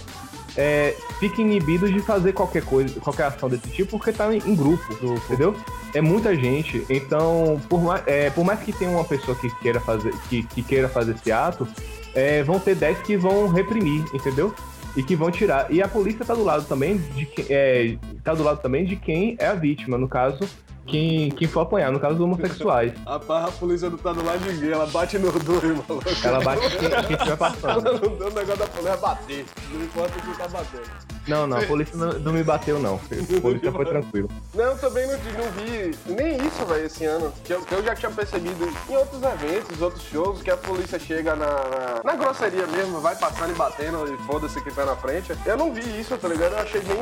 é, 0.57 0.95
fica 1.19 1.41
inibido 1.41 1.91
de 1.91 2.01
fazer 2.01 2.33
qualquer 2.33 2.65
coisa, 2.65 2.99
qualquer 3.01 3.25
ação 3.25 3.49
desse 3.49 3.69
tipo, 3.71 3.99
porque 3.99 4.13
tá 4.13 4.33
em, 4.35 4.39
em 4.39 4.55
grupo, 4.55 4.85
entendeu? 5.03 5.55
É 5.93 6.01
muita 6.01 6.35
gente, 6.35 6.85
então, 6.89 7.61
por 7.69 7.83
mais, 7.83 8.03
é, 8.07 8.31
por 8.31 8.45
mais 8.45 8.61
que 8.61 8.73
tenha 8.73 8.91
uma 8.91 9.05
pessoa 9.05 9.37
que 9.37 9.49
queira 9.61 9.81
fazer, 9.81 10.13
que, 10.29 10.43
que 10.43 10.63
queira 10.63 10.89
fazer 10.89 11.15
esse 11.15 11.33
ato, 11.33 11.67
é, 12.15 12.43
vão 12.43 12.59
ter 12.59 12.75
10 12.75 12.99
que 12.99 13.17
vão 13.17 13.49
reprimir, 13.49 14.05
entendeu? 14.15 14.55
E 14.97 15.03
que 15.03 15.17
vão 15.17 15.31
tirar. 15.31 15.73
E 15.73 15.83
a 15.83 15.89
polícia 15.89 16.25
tá 16.25 16.35
do 16.35 16.45
lado 16.45 16.65
também 16.67 16.99
de 16.99 17.29
é, 17.51 17.97
tá 18.23 18.33
do 18.33 18.45
lado 18.45 18.63
também 18.63 18.85
de 18.85 18.95
quem 18.95 19.37
é 19.41 19.47
a 19.47 19.55
vítima, 19.55 19.99
no 19.99 20.09
caso, 20.09 20.49
quem, 20.87 21.31
quem 21.31 21.49
for 21.49 21.61
apanhar, 21.61 21.91
no 21.91 21.99
caso 21.99 22.15
dos 22.15 22.25
homossexuais. 22.25 22.93
Rapaz, 23.07 23.49
a 23.49 23.53
polícia 23.53 23.91
não 23.91 23.99
tá 23.99 24.13
do 24.13 24.25
lado 24.25 24.39
de 24.41 24.53
ninguém, 24.53 24.71
ela 24.73 24.87
bate 24.87 25.19
no 25.19 25.33
dois, 25.33 25.63
maluco. 25.63 26.03
Ela 26.25 26.41
bate 26.41 26.61
quem 26.77 27.17
estiver 27.17 27.37
passando. 27.37 27.89
Ela 27.89 28.01
não 28.01 28.17
deu 28.17 28.29
o 28.29 28.35
negócio 28.35 28.57
da 28.57 28.67
polícia 28.67 28.97
bater. 28.97 29.47
Não 29.73 29.83
importa 29.83 30.21
quem 30.21 30.35
tá 30.35 30.49
batendo. 30.49 31.15
Não, 31.27 31.47
não, 31.47 31.57
a 31.57 31.63
polícia 31.63 31.97
não, 31.97 32.13
não 32.19 32.33
me 32.33 32.43
bateu, 32.43 32.79
não. 32.79 32.97
A 32.97 33.41
polícia 33.41 33.73
foi 33.73 33.87
tranquilo. 33.87 34.29
Não, 34.55 34.77
também 34.77 35.07
não, 35.07 35.15
não 35.15 35.51
vi 35.53 35.97
nem 36.07 36.37
isso, 36.47 36.67
velho, 36.67 36.85
esse 36.85 37.05
ano. 37.07 37.33
Que 37.45 37.55
eu, 37.55 37.63
que 37.63 37.75
eu 37.75 37.83
já 37.83 37.95
tinha 37.95 38.11
percebido 38.11 38.69
em 38.89 38.97
outros 38.97 39.23
eventos, 39.23 39.81
outros 39.81 40.05
shows, 40.05 40.43
que 40.43 40.51
a 40.51 40.57
polícia 40.57 40.99
chega 40.99 41.35
na, 41.35 41.47
na, 41.47 42.03
na 42.05 42.17
grosseria 42.17 42.67
mesmo, 42.67 43.01
vai 43.01 43.17
passando 43.17 43.53
e 43.53 43.55
batendo 43.55 44.13
e 44.13 44.19
foda-se 44.27 44.61
quem 44.61 44.73
tá 44.73 44.85
na 44.85 44.97
frente. 44.97 45.35
Eu 45.47 45.57
não 45.57 45.73
vi 45.73 45.81
isso, 45.99 46.17
tá 46.19 46.29
ligado? 46.29 46.53
Eu 46.53 46.59
achei 46.59 46.81
bem, 46.83 46.99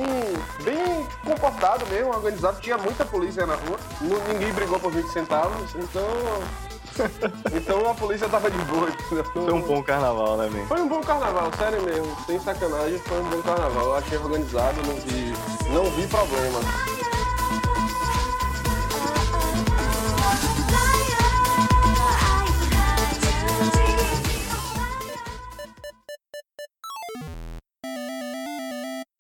bem 0.65 1.07
comportado 1.25 1.85
mesmo, 1.87 2.11
organizado. 2.11 2.61
Tinha 2.61 2.79
muita 2.79 3.05
polícia 3.05 3.45
na 3.45 3.55
rua, 3.55 3.72
ninguém 4.01 4.53
brigou 4.53 4.79
por 4.79 4.91
20 4.93 5.07
centavos, 5.09 5.75
então. 5.75 6.09
então 7.57 7.91
a 7.91 7.95
polícia 7.95 8.29
tava 8.29 8.51
de 8.51 8.59
boa. 8.65 8.89
entendeu? 8.89 9.25
Foi 9.25 9.53
um 9.53 9.63
bom 9.63 9.83
carnaval, 9.83 10.37
né, 10.37 10.49
man? 10.51 10.67
Foi 10.67 10.81
um 10.81 10.89
bom 10.89 11.01
carnaval, 11.01 11.51
sério 11.59 11.83
mesmo. 11.83 12.17
Sem 12.27 12.39
sacanagem, 12.41 12.99
foi 12.99 13.21
um 13.21 13.31
bom 13.31 13.43
carnaval. 13.43 13.85
Eu 13.85 13.95
achei 13.97 14.19
organizado, 14.19 14.77
não 14.87 14.95
vi, 14.97 15.33
não 15.73 15.85
vi 15.93 16.07
problema. 16.07 16.61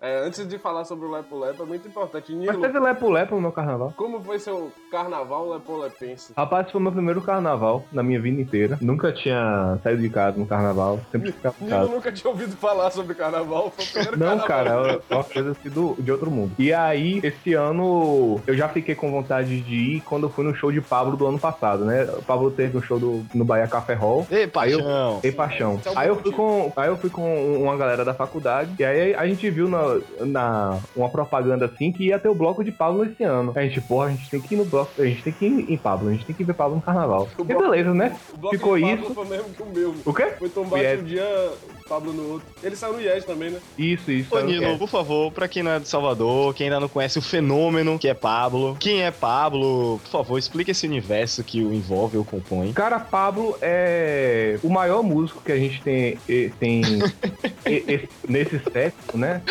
É, 0.02 0.26
antes 0.26 0.46
de 0.48 0.58
falar 0.58 0.84
sobre 0.84 1.06
o 1.06 1.10
Lepo 1.12 1.38
Lepo, 1.38 1.62
é 1.62 1.66
muito 1.66 1.86
importante. 1.86 2.32
Mas 2.32 2.40
Nilo, 2.40 2.60
teve 2.60 2.78
lepo-lepo 2.80 3.36
no 3.36 3.40
meu 3.40 3.52
carnaval. 3.52 3.94
como 3.96 4.20
foi 4.20 4.38
seu 4.40 4.72
carnaval 4.90 5.48
lepolepense? 5.50 6.32
Rapaz, 6.36 6.70
foi 6.72 6.80
meu 6.80 6.90
primeiro 6.90 7.22
carnaval 7.22 7.84
na 7.92 8.02
minha 8.02 8.20
vida 8.20 8.40
inteira. 8.40 8.76
Nunca 8.80 9.12
tinha 9.12 9.78
saído 9.82 10.02
de 10.02 10.10
casa 10.10 10.36
no 10.36 10.44
carnaval. 10.46 10.98
Sempre 11.12 11.30
ficava 11.30 11.54
em 11.60 11.64
Nilo 11.66 11.78
casa. 11.78 11.90
nunca 11.92 12.10
tinha 12.12 12.30
ouvido 12.30 12.56
falar 12.56 12.90
sobre 12.90 13.14
carnaval, 13.14 13.70
foi 13.70 13.84
o 13.84 13.88
primeiro 13.88 14.18
Não, 14.18 14.38
carnaval. 14.40 14.84
cara, 14.84 15.02
é 15.08 15.14
uma 15.14 15.24
coisa 15.24 15.50
assim 15.52 15.68
do, 15.70 15.94
de 15.98 16.10
outro 16.10 16.30
mundo. 16.32 16.52
E 16.58 16.72
aí, 16.72 17.20
esse 17.22 17.54
ano, 17.54 18.40
eu 18.44 18.56
já 18.56 18.68
fiquei 18.68 18.96
com 18.96 19.08
vontade 19.10 19.60
de 19.60 19.74
ir 19.96 20.00
quando 20.00 20.24
eu 20.24 20.30
fui 20.30 20.44
no 20.44 20.52
show 20.54 20.72
de 20.72 20.80
Pablo 20.80 21.16
do 21.16 21.26
ano 21.28 21.38
passado, 21.38 21.84
né? 21.84 22.04
O 22.18 22.22
Pablo 22.22 22.50
teve 22.50 22.76
um 22.76 22.82
show 22.82 22.98
do, 22.98 23.24
no 23.32 23.44
Bahia 23.44 23.68
Café 23.68 23.94
Hall. 23.94 24.26
Ei, 24.28 24.38
Aí 24.38 24.42
eu- 24.42 24.50
paixão! 24.82 25.20
Ei, 25.22 25.32
paixão. 25.32 25.74
Esse 25.76 25.88
é 25.88 25.92
o 25.92 25.98
Aí 25.98 26.08
eu, 26.08 26.16
fui 26.16 26.32
com, 26.32 26.72
aí 26.76 26.88
eu 26.88 26.96
fui 26.96 27.08
com 27.10 27.56
uma 27.62 27.76
galera 27.76 28.04
da 28.04 28.12
faculdade, 28.14 28.74
e 28.78 28.84
aí 28.84 29.14
a 29.14 29.26
gente 29.28 29.48
viu 29.48 29.68
na, 29.68 29.91
na 30.20 30.78
uma 30.96 31.08
propaganda 31.08 31.66
assim 31.66 31.92
que 31.92 32.06
ia 32.06 32.18
ter 32.18 32.28
o 32.28 32.34
bloco 32.34 32.62
de 32.64 32.72
Pablo 32.72 33.04
esse 33.04 33.22
ano. 33.22 33.52
A 33.54 33.62
gente, 33.62 33.80
porra, 33.80 34.06
a 34.06 34.10
gente 34.10 34.30
tem 34.30 34.40
que 34.40 34.54
ir 34.54 34.58
no 34.58 34.64
bloco, 34.64 35.00
a 35.00 35.04
gente 35.06 35.22
tem 35.24 35.32
que 35.32 35.46
ir 35.46 35.72
em 35.72 35.78
Pablo, 35.78 36.08
a 36.08 36.12
gente 36.12 36.26
tem 36.26 36.34
que 36.34 36.44
ver 36.44 36.54
Pablo 36.54 36.76
no 36.76 36.82
carnaval. 36.82 37.28
O 37.38 37.42
E 37.42 37.44
bloco- 37.44 37.62
beleza, 37.62 37.94
né? 37.94 38.16
Ficou 38.50 38.76
isso. 38.78 39.14
foi 39.14 39.24
mesmo 39.26 39.50
que 39.50 39.62
o 39.62 39.66
meu. 39.72 39.94
O 40.04 40.12
quê? 40.14 40.32
Foi 40.38 40.82
Yes. 40.82 41.00
um 41.00 41.04
dia, 41.04 41.52
Pablo 41.92 42.10
no 42.14 42.32
outro. 42.32 42.48
Ele 42.62 42.74
saiu 42.74 42.94
no 42.94 43.00
Yes 43.02 43.22
também, 43.26 43.50
né? 43.50 43.60
Isso, 43.76 44.10
isso. 44.10 44.34
Ô, 44.34 44.40
Nilo, 44.40 44.64
é. 44.64 44.76
por 44.78 44.88
favor, 44.88 45.30
pra 45.30 45.46
quem 45.46 45.62
não 45.62 45.72
é 45.72 45.78
de 45.78 45.86
Salvador, 45.86 46.54
quem 46.54 46.68
ainda 46.68 46.80
não 46.80 46.88
conhece 46.88 47.18
o 47.18 47.22
fenômeno 47.22 47.98
que 47.98 48.08
é 48.08 48.14
Pablo, 48.14 48.74
quem 48.80 49.02
é 49.02 49.10
Pablo, 49.10 50.00
por 50.04 50.10
favor, 50.10 50.38
explique 50.38 50.70
esse 50.70 50.86
universo 50.86 51.44
que 51.44 51.62
o 51.62 51.70
envolve 51.70 52.16
ou 52.16 52.24
compõe. 52.24 52.72
Cara, 52.72 52.98
Pablo 52.98 53.58
é 53.60 54.58
o 54.62 54.70
maior 54.70 55.02
músico 55.02 55.42
que 55.44 55.52
a 55.52 55.56
gente 55.58 55.82
tem, 55.82 56.16
tem 56.58 56.80
nesse 58.26 58.58
século, 58.72 59.18
né? 59.18 59.42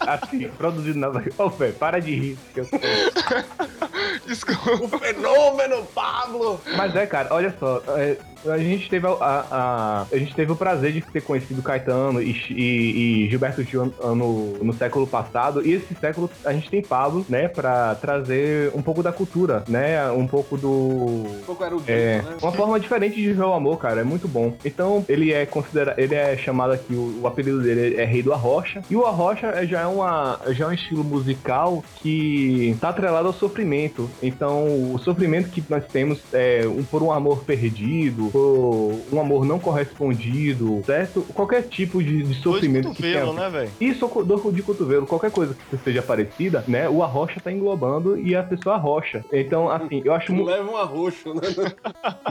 Assim, 0.00 0.48
produzido 0.56 0.98
na. 0.98 1.08
Ô, 1.38 1.50
velho, 1.50 1.74
para 1.74 2.00
de 2.00 2.14
rir. 2.14 2.38
que 2.54 2.60
eu 2.60 2.66
tô- 2.70 2.78
Desculpa. 4.26 4.82
O 4.84 4.88
fenômeno 4.98 5.84
Pablo! 5.94 6.60
Mas 6.76 6.94
é, 6.96 7.04
cara, 7.06 7.28
olha 7.34 7.54
só. 7.58 7.82
é, 7.98 8.16
a 8.46 8.58
gente 8.58 8.88
teve 8.88 9.06
a, 9.06 9.10
a, 9.50 10.06
a 10.12 10.16
gente 10.16 10.34
teve 10.34 10.52
o 10.52 10.56
prazer 10.56 10.92
de 10.92 11.00
ter 11.00 11.20
conhecido 11.20 11.62
Caetano 11.62 12.22
e, 12.22 12.30
e, 12.50 13.24
e 13.24 13.28
Gilberto 13.30 13.62
Gil 13.62 13.92
no, 14.00 14.52
no 14.62 14.72
século 14.72 15.06
passado, 15.06 15.66
e 15.66 15.72
esse 15.72 15.94
século 16.00 16.30
a 16.44 16.52
gente 16.52 16.70
tem 16.70 16.82
Pablo, 16.82 17.24
né, 17.28 17.48
pra 17.48 17.94
trazer 17.94 18.70
um 18.74 18.82
pouco 18.82 19.02
da 19.02 19.12
cultura, 19.12 19.64
né, 19.68 20.10
um 20.10 20.26
pouco 20.26 20.56
do... 20.56 20.68
Um 20.70 21.42
pouco 21.46 21.64
erudito, 21.64 21.90
É, 21.90 22.18
né? 22.22 22.36
uma 22.42 22.52
forma 22.52 22.78
diferente 22.80 23.16
de 23.16 23.32
ver 23.32 23.42
o 23.44 23.52
amor, 23.52 23.78
cara, 23.78 24.00
é 24.00 24.04
muito 24.04 24.26
bom. 24.28 24.54
Então, 24.64 25.04
ele 25.08 25.32
é 25.32 25.44
considerado, 25.46 25.98
ele 25.98 26.14
é 26.14 26.36
chamado 26.36 26.72
aqui, 26.72 26.94
o, 26.94 27.20
o 27.22 27.26
apelido 27.26 27.60
dele 27.62 27.96
é 27.96 28.04
Rei 28.04 28.22
do 28.22 28.32
Arrocha, 28.32 28.82
e 28.90 28.96
o 28.96 29.04
Arrocha 29.06 29.48
é- 29.48 29.66
já 29.66 29.80
é, 29.82 29.86
uma, 29.86 30.40
já 30.50 30.64
é 30.64 30.68
um 30.68 30.72
estilo 30.72 31.04
musical 31.04 31.84
que 31.96 32.76
tá 32.80 32.88
atrelado 32.90 33.26
ao 33.28 33.32
sofrimento. 33.34 34.10
Então, 34.22 34.92
o 34.94 34.98
sofrimento 34.98 35.50
que 35.50 35.62
nós 35.68 35.84
temos 35.86 36.18
é 36.32 36.62
um, 36.66 36.82
por 36.84 37.02
um 37.02 37.12
amor 37.12 37.44
perdido, 37.44 38.29
por 38.30 38.94
um 39.12 39.20
amor 39.20 39.44
não 39.44 39.58
correspondido, 39.58 40.82
certo? 40.84 41.22
Qualquer 41.34 41.62
tipo 41.62 42.02
de, 42.02 42.22
de 42.22 42.34
sofrimento 42.34 42.90
que 42.92 43.02
tenha 43.02 43.20
cotovelos, 43.20 43.36
né, 43.52 43.58
velho? 43.60 43.70
isso, 43.80 44.06
dor 44.24 44.52
de 44.52 44.62
cotovelo, 44.62 45.06
qualquer 45.06 45.30
coisa 45.30 45.56
que 45.68 45.76
seja 45.78 46.02
parecida, 46.02 46.64
né? 46.66 46.88
O 46.88 47.02
arrocha 47.02 47.40
tá 47.40 47.50
englobando 47.52 48.18
e 48.18 48.34
a 48.34 48.42
pessoa 48.42 48.76
arrocha. 48.76 49.24
Então, 49.32 49.68
assim, 49.70 50.02
eu 50.04 50.12
acho 50.14 50.32
muito. 50.32 50.48
Leva 50.48 50.70
um 50.70 50.76
arroxo, 50.76 51.34
né? 51.34 51.40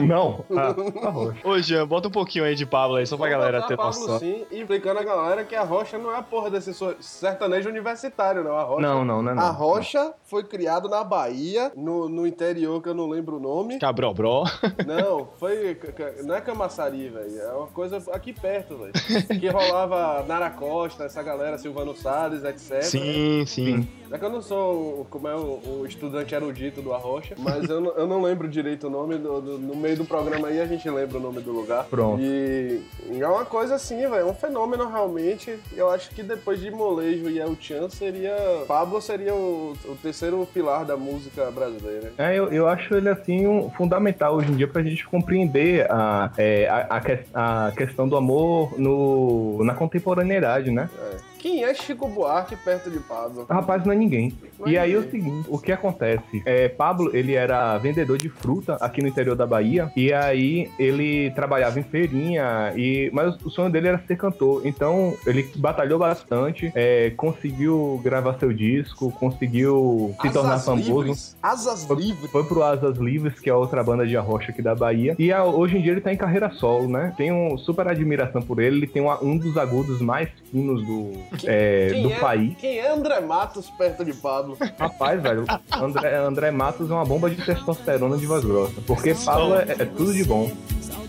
Não, 0.00 0.44
a, 0.56 1.06
arrocha. 1.06 1.38
Ô, 1.44 1.58
Jean, 1.60 1.86
bota 1.86 2.08
um 2.08 2.10
pouquinho 2.10 2.44
aí 2.44 2.54
de 2.54 2.66
Pablo 2.66 2.96
aí, 2.96 3.06
só 3.06 3.16
pra 3.16 3.28
Vamos 3.28 3.38
galera 3.40 3.66
ter 3.66 3.76
Pablo, 3.76 4.00
noção. 4.00 4.18
sim, 4.18 4.44
e 4.50 4.60
explicando 4.60 4.98
a 5.00 5.04
galera 5.04 5.44
que 5.44 5.54
a 5.54 5.62
rocha 5.62 5.98
não 5.98 6.12
é 6.12 6.18
a 6.18 6.22
porra 6.22 6.50
desse 6.50 6.72
so- 6.74 6.94
sertanejo 7.00 7.68
universitário, 7.68 8.42
não. 8.44 8.56
A 8.56 8.62
rocha, 8.62 8.82
Não, 8.82 9.04
não, 9.04 9.22
não 9.22 9.34
não. 9.34 9.42
A 9.42 9.50
rocha 9.50 10.12
foi 10.24 10.42
criado 10.44 10.88
na 10.88 11.02
Bahia, 11.04 11.72
no, 11.76 12.08
no 12.08 12.26
interior 12.26 12.82
que 12.82 12.88
eu 12.88 12.94
não 12.94 13.08
lembro 13.08 13.36
o 13.36 13.40
nome. 13.40 13.78
Cabrão, 13.78 14.12
bro. 14.14 14.44
Não, 14.86 15.28
foi. 15.38 15.78
Não 16.24 16.34
é 16.34 16.40
Camaçari, 16.40 17.08
velho. 17.08 17.40
É 17.40 17.52
uma 17.52 17.66
coisa 17.68 18.02
aqui 18.12 18.32
perto, 18.32 18.76
velho. 18.78 18.92
Que 19.40 19.48
rolava 19.48 20.24
Nara 20.26 20.50
Costa, 20.50 21.04
essa 21.04 21.22
galera, 21.22 21.58
Silvano 21.58 21.94
Salles, 21.94 22.44
etc. 22.44 22.82
Sim, 22.82 23.44
sim. 23.46 23.88
É 24.10 24.18
que 24.18 24.24
eu 24.24 24.30
não 24.30 24.42
sou 24.42 25.00
o- 25.02 25.06
como 25.08 25.28
é 25.28 25.36
o, 25.36 25.60
o 25.64 25.84
estudante 25.86 26.34
erudito 26.34 26.82
do 26.82 26.92
Arrocha, 26.92 27.34
mas 27.38 27.68
eu 27.70 27.80
não, 27.80 27.92
eu 27.92 28.06
não 28.08 28.20
lembro 28.22 28.48
direito 28.48 28.88
o 28.88 28.90
nome. 28.90 29.16
do- 29.18 29.40
do- 29.40 29.58
no 29.58 29.76
meio 29.76 29.96
do 29.96 30.04
programa 30.04 30.48
aí 30.48 30.60
a 30.60 30.66
gente 30.66 30.88
lembra 30.90 31.18
o 31.18 31.20
nome 31.20 31.40
do 31.40 31.52
lugar. 31.52 31.84
Pronto. 31.84 32.20
E 32.20 32.80
é 33.20 33.26
uma 33.28 33.44
coisa 33.44 33.74
assim, 33.76 33.96
velho. 33.98 34.14
É 34.16 34.24
um 34.24 34.34
fenômeno 34.34 34.88
realmente. 34.88 35.58
Eu 35.76 35.88
acho 35.90 36.10
que 36.10 36.22
depois 36.22 36.60
de 36.60 36.70
Molejo 36.70 37.28
e 37.30 37.38
El 37.38 37.56
Chan 37.60 37.88
seria. 37.88 38.34
Pablo 38.66 39.00
seria 39.00 39.34
o, 39.34 39.74
o 39.84 39.94
terceiro 40.02 40.46
pilar 40.52 40.84
da 40.84 40.96
música 40.96 41.50
brasileira. 41.50 42.12
É, 42.18 42.36
eu, 42.36 42.48
eu 42.52 42.66
acho 42.68 42.94
ele 42.94 43.08
assim 43.08 43.46
um, 43.46 43.70
fundamental 43.70 44.34
hoje 44.36 44.50
em 44.50 44.56
dia 44.56 44.66
pra 44.68 44.82
gente 44.82 45.06
compreender 45.06 45.79
a, 45.88 46.30
é, 46.36 46.68
a, 46.68 46.78
a, 46.96 47.00
que- 47.00 47.24
a 47.34 47.72
questão 47.76 48.08
do 48.08 48.16
amor 48.16 48.78
no, 48.78 49.62
na 49.64 49.74
contemporaneidade, 49.74 50.70
né? 50.70 50.88
É. 50.98 51.29
Quem 51.40 51.64
é 51.64 51.72
Chico 51.74 52.06
Buarque 52.06 52.54
perto 52.56 52.90
de 52.90 52.98
Pablo? 53.00 53.46
Rapaz, 53.48 53.82
não 53.84 53.92
é 53.92 53.96
ninguém. 53.96 54.32
Não 54.58 54.66
é 54.66 54.70
e 54.72 54.78
aí 54.78 54.92
é 54.92 54.96
o 54.96 55.00
ninguém. 55.00 55.10
seguinte, 55.22 55.46
o 55.48 55.58
que 55.58 55.72
acontece? 55.72 56.42
É, 56.44 56.68
Pablo, 56.68 57.16
ele 57.16 57.32
era 57.34 57.76
vendedor 57.78 58.18
de 58.18 58.28
fruta 58.28 58.74
aqui 58.80 59.00
no 59.00 59.08
interior 59.08 59.34
da 59.34 59.46
Bahia, 59.46 59.90
e 59.96 60.12
aí 60.12 60.70
ele 60.78 61.30
trabalhava 61.30 61.80
em 61.80 61.82
feirinha, 61.82 62.72
e 62.76 63.10
mas 63.12 63.34
o 63.42 63.48
sonho 63.50 63.70
dele 63.70 63.88
era 63.88 63.98
ser 64.06 64.16
cantor. 64.18 64.62
Então 64.66 65.14
ele 65.26 65.48
batalhou 65.56 65.98
bastante, 65.98 66.70
é, 66.74 67.10
conseguiu 67.16 67.98
gravar 68.04 68.38
seu 68.38 68.52
disco, 68.52 69.10
conseguiu 69.12 70.14
se 70.20 70.30
tornar 70.30 70.54
Asas 70.54 70.64
famoso. 70.66 71.00
Livres. 71.00 71.36
Asas 71.42 71.88
Livres. 71.88 72.30
Foi 72.30 72.44
pro 72.44 72.62
Asas 72.62 72.98
Livres, 72.98 73.40
que 73.40 73.48
é 73.48 73.54
outra 73.54 73.82
banda 73.82 74.06
de 74.06 74.14
arrocha 74.16 74.50
aqui 74.52 74.60
da 74.60 74.74
Bahia. 74.74 75.16
E 75.18 75.32
a- 75.32 75.44
hoje 75.44 75.78
em 75.78 75.82
dia 75.82 75.92
ele 75.92 76.00
tá 76.02 76.12
em 76.12 76.16
carreira 76.16 76.50
solo, 76.50 76.86
né? 76.86 77.14
Tenho 77.16 77.56
super 77.58 77.88
admiração 77.88 78.42
por 78.42 78.60
ele. 78.60 78.76
Ele 78.76 78.86
tem 78.86 79.00
uma- 79.00 79.22
um 79.24 79.38
dos 79.38 79.56
agudos 79.56 80.00
mais 80.02 80.28
finos 80.50 80.84
do, 80.86 81.12
é, 81.44 81.88
Quem 81.90 82.02
do 82.02 82.12
é, 82.12 82.18
país. 82.18 82.56
Quem 82.58 82.78
é 82.78 82.90
André 82.90 83.20
Matos 83.20 83.70
perto 83.70 84.04
de 84.04 84.12
Pablo? 84.12 84.56
Rapaz, 84.78 85.22
velho, 85.22 85.44
André, 85.72 86.16
André 86.16 86.50
Matos 86.50 86.90
é 86.90 86.94
uma 86.94 87.04
bomba 87.04 87.30
de 87.30 87.36
testosterona 87.44 88.16
de 88.16 88.26
voz 88.26 88.44
grossa. 88.44 88.80
Porque 88.86 89.14
Pablo 89.14 89.54
é, 89.54 89.62
é 89.78 89.84
tudo 89.84 90.12
de 90.12 90.24
bom. 90.24 90.50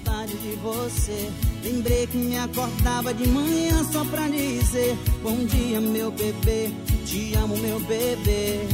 Saudade 0.03 0.35
de 0.37 0.55
você. 0.55 1.31
Lembrei 1.63 2.07
que 2.07 2.17
me 2.17 2.37
acordava 2.37 3.13
de 3.13 3.27
manhã 3.27 3.83
só 3.91 4.03
pra 4.05 4.27
dizer 4.27 4.97
Bom 5.21 5.45
dia, 5.45 5.79
meu 5.79 6.11
bebê. 6.11 6.71
Te 7.05 7.35
amo, 7.35 7.55
meu 7.57 7.79
bebê. 7.81 8.67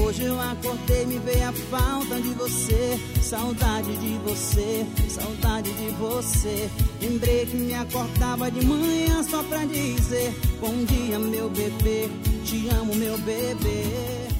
Hoje 0.00 0.24
eu 0.24 0.40
acordei, 0.40 1.06
me 1.06 1.18
veio 1.18 1.48
a 1.48 1.52
falta 1.52 2.20
de 2.20 2.30
você. 2.30 2.98
Saudade 3.20 3.96
de 3.96 4.18
você, 4.24 4.86
saudade 5.08 5.72
de 5.72 5.90
você. 5.90 6.70
Lembrei 7.00 7.46
que 7.46 7.56
me 7.56 7.74
acordava 7.74 8.50
de 8.50 8.64
manhã 8.66 9.22
só 9.22 9.42
pra 9.44 9.64
dizer 9.64 10.34
Bom 10.60 10.84
dia, 10.84 11.18
meu 11.18 11.48
bebê. 11.50 12.08
Te 12.44 12.68
amo, 12.70 12.94
meu 12.94 13.16
bebê. 13.18 14.31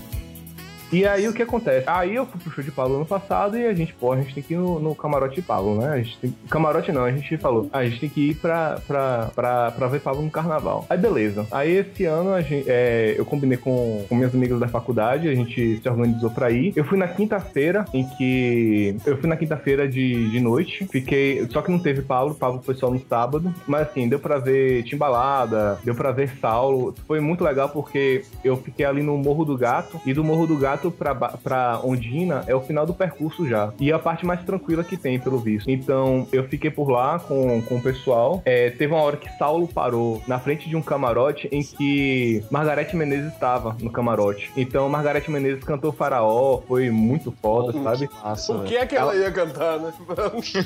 E 0.93 1.07
aí 1.07 1.26
o 1.26 1.32
que 1.32 1.43
acontece? 1.43 1.84
Aí 1.88 2.14
eu 2.14 2.26
fui 2.26 2.40
pro 2.40 2.51
show 2.51 2.62
de 2.62 2.70
Pablo 2.70 2.97
ano 2.97 3.07
passado 3.07 3.57
e 3.59 3.66
a 3.66 3.72
gente, 3.74 3.95
pô, 3.95 4.12
a 4.12 4.16
gente 4.16 4.34
tem 4.34 4.43
que 4.43 4.55
ir 4.55 4.59
no, 4.59 4.78
no 4.78 4.95
camarote 4.95 5.36
de 5.36 5.43
Pablo, 5.43 5.76
né? 5.80 5.88
A 5.88 5.97
gente 5.99 6.18
tem... 6.18 6.34
Camarote 6.51 6.93
não, 6.93 7.05
a 7.05 7.11
gente 7.11 7.36
falou, 7.38 7.68
"Ah, 7.72 7.78
a 7.78 7.84
gente 7.84 8.01
tem 8.01 8.09
que 8.09 8.30
ir 8.30 8.34
pra, 8.34 8.78
pra, 8.86 9.30
pra, 9.34 9.70
pra 9.70 9.86
ver 9.86 10.01
Pablo 10.01 10.22
no 10.22 10.30
carnaval. 10.30 10.86
Aí 10.90 10.99
beleza. 10.99 11.47
Aí 11.51 11.72
esse 11.76 12.05
ano 12.05 12.32
a 12.34 12.40
gente, 12.43 12.68
é, 12.68 13.14
eu 13.16 13.24
combinei 13.24 13.57
com, 13.57 14.05
com 14.09 14.14
minhas 14.14 14.34
amigas 14.34 14.59
da 14.61 14.68
faculdade, 14.68 15.28
a 15.28 15.34
gente 15.34 15.78
se 15.80 15.88
organizou 15.88 16.30
pra 16.30 16.51
ir. 16.51 16.72
Eu 16.76 16.84
fui 16.84 16.99
na 16.99 17.09
quinta-feira, 17.09 17.84
em 17.95 18.07
que. 18.16 18.97
Eu 19.07 19.16
fui 19.16 19.28
na 19.28 19.36
quinta-feira 19.36 19.88
de, 19.88 20.30
de 20.30 20.40
noite, 20.40 20.86
fiquei. 20.90 21.47
Só 21.51 21.62
que 21.62 21.70
não 21.70 21.78
teve 21.78 22.03
Pablo, 22.03 22.34
Pablo 22.34 22.61
foi 22.64 22.74
só 22.74 22.90
no 22.90 23.01
sábado. 23.09 23.53
Mas 23.66 23.88
assim, 23.88 24.09
deu 24.09 24.18
pra 24.18 24.38
ver 24.38 24.82
Timbalada, 24.84 25.78
deu 25.84 25.95
pra 25.95 26.12
ver 26.12 26.30
Saulo. 26.40 26.95
Foi 27.07 27.20
muito 27.20 27.43
legal 27.45 27.68
porque 27.68 28.24
eu 28.45 28.57
fiquei 28.57 28.84
ali 28.84 29.03
no 29.03 29.16
Morro 29.16 29.45
do 29.45 29.57
Gato 29.57 30.01
e 30.05 30.12
do 30.12 30.22
Morro 30.24 30.47
do 30.47 30.57
Gato 30.57 30.82
pra, 30.91 31.14
Ba- 31.14 31.35
pra 31.43 31.80
Ondina 31.85 32.45
é 32.47 32.55
o 32.55 32.61
final 32.61 32.85
do 32.87 32.95
percurso 32.95 33.47
já. 33.49 33.72
E 33.80 33.91
é 33.91 33.95
a 33.95 33.99
parte 33.99 34.24
mais 34.26 34.43
tranquila 34.43 34.83
que 34.85 34.97
tem, 34.97 35.18
pelo 35.18 35.39
visto. 35.39 35.70
Então 35.70 36.26
eu 36.33 36.45
fiquei 36.49 36.70
por 36.70 36.91
lá 36.91 37.18
com, 37.18 37.62
com 37.62 37.76
o 37.76 37.83
pessoal. 37.83 38.43
É, 38.45 38.70
teve 38.70 38.93
uma 38.93 39.03
hora 39.03 39.16
que 39.16 39.28
Saulo 39.39 39.68
parou 39.68 40.22
na 40.26 40.39
frente 40.39 40.68
de 40.68 40.76
um 40.76 40.83
camarote 40.83 41.49
em 41.53 41.62
que 41.62 42.43
Margarete 42.51 42.97
Menezes 42.97 43.33
estava 43.33 43.76
no 43.80 43.91
camarote. 43.91 44.51
Então 44.57 44.89
Margarete 44.89 45.30
Menezes 45.30 45.64
cantou 45.64 45.93
Faraó, 45.93 46.61
foi 46.66 46.91
muito 46.91 47.33
foda, 47.43 47.72
sabe? 47.83 48.09
Nossa, 48.24 48.55
Por 48.55 48.64
que 48.64 48.76
é 48.76 48.87
que 48.87 48.97
ela 48.97 49.14
ia 49.14 49.30
cantar, 49.30 49.78
né? 49.78 49.93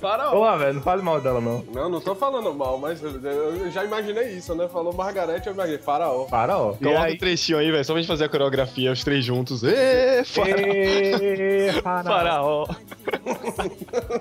Faraó. 0.00 0.54
Ô, 0.54 0.58
velho, 0.58 0.74
não 0.74 0.82
fale 0.82 1.02
mal 1.02 1.20
dela 1.20 1.40
não. 1.40 1.64
Não, 1.72 1.88
não 1.88 2.00
tô 2.00 2.14
falando 2.14 2.52
mal, 2.54 2.78
mas 2.78 3.02
eu- 3.02 3.70
já 3.70 3.84
imaginei 3.84 4.30
isso, 4.36 4.54
né? 4.54 4.68
Falou 4.68 4.92
Margarete, 4.92 5.46
eu 5.46 5.54
imaginei 5.54 5.78
Faraó. 5.78 6.26
Faraó. 6.26 6.72
Coloca 6.74 7.00
aí... 7.02 7.14
um 7.14 7.18
trechinho 7.18 7.58
aí, 7.58 7.70
velho, 7.70 7.84
só 7.84 7.92
pra 7.92 8.00
gente 8.02 8.08
fazer 8.08 8.24
a 8.24 8.28
coreografia, 8.28 8.92
os 8.92 9.02
três 9.04 9.24
juntos. 9.24 9.55
Ê, 9.64 10.22
faraó. 10.24 10.56
Ê, 10.58 11.72
Faraó. 11.82 12.04
faraó. 12.04 12.66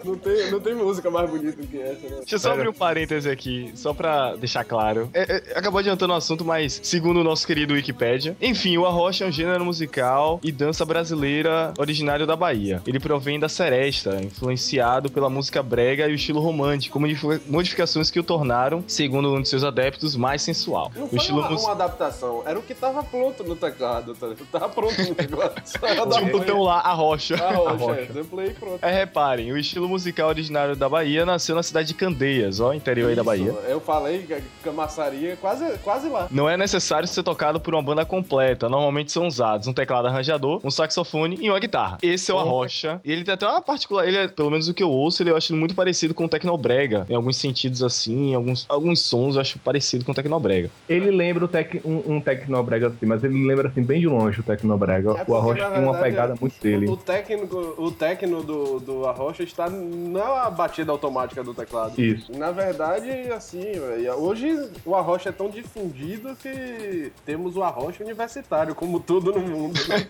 Não 0.04 0.16
tem, 0.18 0.52
não 0.52 0.60
tem 0.60 0.76
música 0.76 1.10
mais 1.10 1.30
bonita 1.30 1.62
que 1.66 1.80
essa, 1.82 2.02
né? 2.08 2.16
Deixa 2.20 2.36
eu 2.36 2.40
só 2.40 2.52
abrir 2.54 2.70
um 2.70 2.74
parêntese 2.74 3.30
aqui, 3.30 3.72
só 3.76 3.94
pra 3.94 4.36
deixar 4.36 4.64
claro. 4.64 5.10
É, 5.14 5.36
é, 5.54 5.58
acabou 5.60 5.80
adiantando 5.80 6.14
o 6.14 6.16
assunto, 6.16 6.46
mas 6.46 6.80
segundo 6.84 7.20
o 7.20 7.24
nosso 7.24 7.46
querido 7.46 7.74
Wikipedia. 7.74 8.36
Enfim, 8.42 8.78
o 8.78 8.86
arrocha 8.86 9.24
é 9.24 9.28
um 9.28 9.32
gênero 9.32 9.64
musical 9.66 10.40
e 10.44 10.52
dança 10.52 10.86
brasileira 10.86 11.74
originário 11.78 12.26
da 12.28 12.36
Bahia. 12.36 12.82
Ele 12.86 13.00
provém 13.00 13.40
da 13.40 13.50
seresta, 13.50 14.20
influenciado 14.24 15.10
pela 15.12 15.30
música 15.30 15.62
brega 15.64 16.08
e 16.08 16.12
o 16.12 16.16
estilo 16.16 16.40
romântico, 16.40 17.00
modifi- 17.00 17.42
modificações 17.48 18.10
que 18.12 18.20
o 18.20 18.24
tornaram, 18.24 18.84
segundo 18.88 19.34
um 19.34 19.42
de 19.42 19.50
seus 19.50 19.64
adeptos, 19.64 20.16
mais 20.16 20.42
sensual. 20.42 20.92
Não 20.96 21.06
O 21.06 21.10
foi 21.10 21.18
estilo 21.20 21.40
uma, 21.40 21.50
mus- 21.50 21.64
uma 21.64 21.72
adaptação, 21.72 22.44
era 22.46 22.58
o 22.58 22.62
que 22.62 22.74
tava 22.74 23.04
pronto 23.04 23.44
no 23.44 23.56
teclado, 23.56 24.14
tá 24.16 24.28
ligado? 24.28 24.46
Tava 24.52 24.70
pronto 24.70 25.02
no 25.02 25.15
um 26.06 26.10
play. 26.10 26.32
botão 26.32 26.62
lá. 26.62 26.80
A 26.80 26.94
rocha, 26.94 27.36
rocha. 27.38 28.02
é, 28.02 28.06
deu 28.06 28.26
play 28.26 28.48
e 28.48 28.54
pronto. 28.54 28.80
É, 28.84 28.92
reparem, 28.92 29.52
o 29.52 29.58
estilo 29.58 29.88
musical 29.88 30.30
originário 30.30 30.76
da 30.76 30.88
Bahia 30.88 31.26
nasceu 31.26 31.56
na 31.56 31.64
cidade 31.64 31.90
de 31.90 31.94
Candeias, 31.94 32.60
ó, 32.60 32.74
interior 32.74 33.10
aí 33.10 33.16
da 33.16 33.22
Isso, 33.22 33.26
Bahia. 33.26 33.52
Eu 33.68 33.80
falei 33.80 34.24
que 34.24 34.34
a 34.34 34.40
camaçaria 34.64 35.34
é 35.34 35.36
quase, 35.36 35.66
quase 35.80 36.10
lá. 36.10 36.28
Não 36.32 36.50
é 36.50 36.58
necessário 36.58 37.08
ser 37.08 37.24
tocado 37.24 37.60
por 37.60 37.74
uma 37.74 37.82
banda 37.82 38.06
completa. 38.06 38.70
Normalmente 38.70 39.12
são 39.12 39.28
usados 39.28 39.68
um 39.68 39.74
teclado 39.74 40.08
arranjador, 40.08 40.60
um 40.64 40.72
saxofone 40.72 41.38
e 41.40 41.50
uma 41.50 41.60
guitarra. 41.60 41.98
Esse 42.02 42.32
é 42.32 42.34
o 42.34 42.40
Arrocha. 42.40 43.00
E 43.04 43.12
ele 43.12 43.24
tem 43.24 43.34
até 43.34 43.48
uma 43.48 43.62
particular. 43.62 44.08
Ele 44.08 44.18
é, 44.18 44.28
pelo 44.28 44.50
menos 44.50 44.68
o 44.68 44.74
que 44.74 44.84
eu 44.84 44.90
ouço, 44.90 45.22
ele 45.22 45.32
eu 45.32 45.38
acho 45.38 45.56
muito 45.56 45.76
parecido 45.76 46.14
com 46.14 46.26
o 46.26 46.30
Tecnobrega. 46.30 47.06
Em 47.10 47.16
alguns 47.16 47.38
sentidos 47.38 47.84
assim, 47.84 48.32
em 48.32 48.36
alguns, 48.36 48.66
alguns 48.70 49.02
sons 49.02 49.36
eu 49.36 49.42
acho 49.42 49.60
parecido 49.60 50.06
com 50.06 50.12
o 50.12 50.16
Tecnobrega. 50.16 50.70
Ele 50.88 51.12
lembra 51.12 51.46
o 51.46 51.48
tec, 51.48 51.82
um, 51.86 52.16
um 52.16 52.22
Tecnobrega 52.22 52.88
assim, 52.88 53.06
mas 53.06 53.24
ele 53.24 53.46
lembra 53.46 53.70
assim 53.70 53.84
bem 53.84 54.00
de 54.00 54.08
longe 54.08 54.40
o 54.40 54.44
Tecnobrega. 54.44 55.05
É 55.12 55.26
o 55.28 55.36
Arrocha 55.36 55.70
tem 55.70 55.84
uma 55.84 55.98
pegada 55.98 56.36
muito 56.40 56.62
dele. 56.62 56.88
O 56.90 56.98
técnico, 56.98 57.76
o 57.78 57.92
técnico 57.92 58.44
do, 58.44 58.80
do, 58.80 59.08
Arrocha 59.08 59.44
está 59.44 59.70
na 59.70 60.50
batida 60.50 60.92
automática 60.92 61.44
do 61.44 61.54
teclado. 61.54 62.00
Isso. 62.02 62.32
Na 62.32 62.52
verdade, 62.52 63.10
assim, 63.32 63.72
velho, 63.72 64.14
hoje 64.14 64.70
o 64.86 64.96
Arrocha 64.96 65.30
é 65.30 65.32
tão 65.32 65.50
difundido 65.50 66.36
que 66.36 67.12
temos 67.26 67.56
o 67.56 67.64
Arrocha 67.64 68.04
universitário, 68.04 68.74
como 68.74 69.00
tudo 69.00 69.32
no 69.32 69.42
mundo. 69.42 69.80
né? 69.88 70.08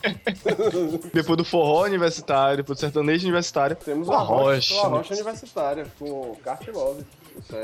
Depois 1.13 1.37
do 1.37 1.45
forró 1.45 1.83
universitário, 1.83 2.57
depois 2.57 2.77
do 2.77 2.81
sertanejo 2.81 3.23
universitário. 3.23 3.75
temos 3.75 4.07
o 4.07 4.13
Arrocha, 4.13 4.73
o 4.73 4.77
Arrocha. 4.77 4.87
Arrocha 4.87 5.13
universitário, 5.13 5.85
com 5.99 6.05
o 6.05 6.37
Kart 6.43 6.67
Love. 6.67 7.03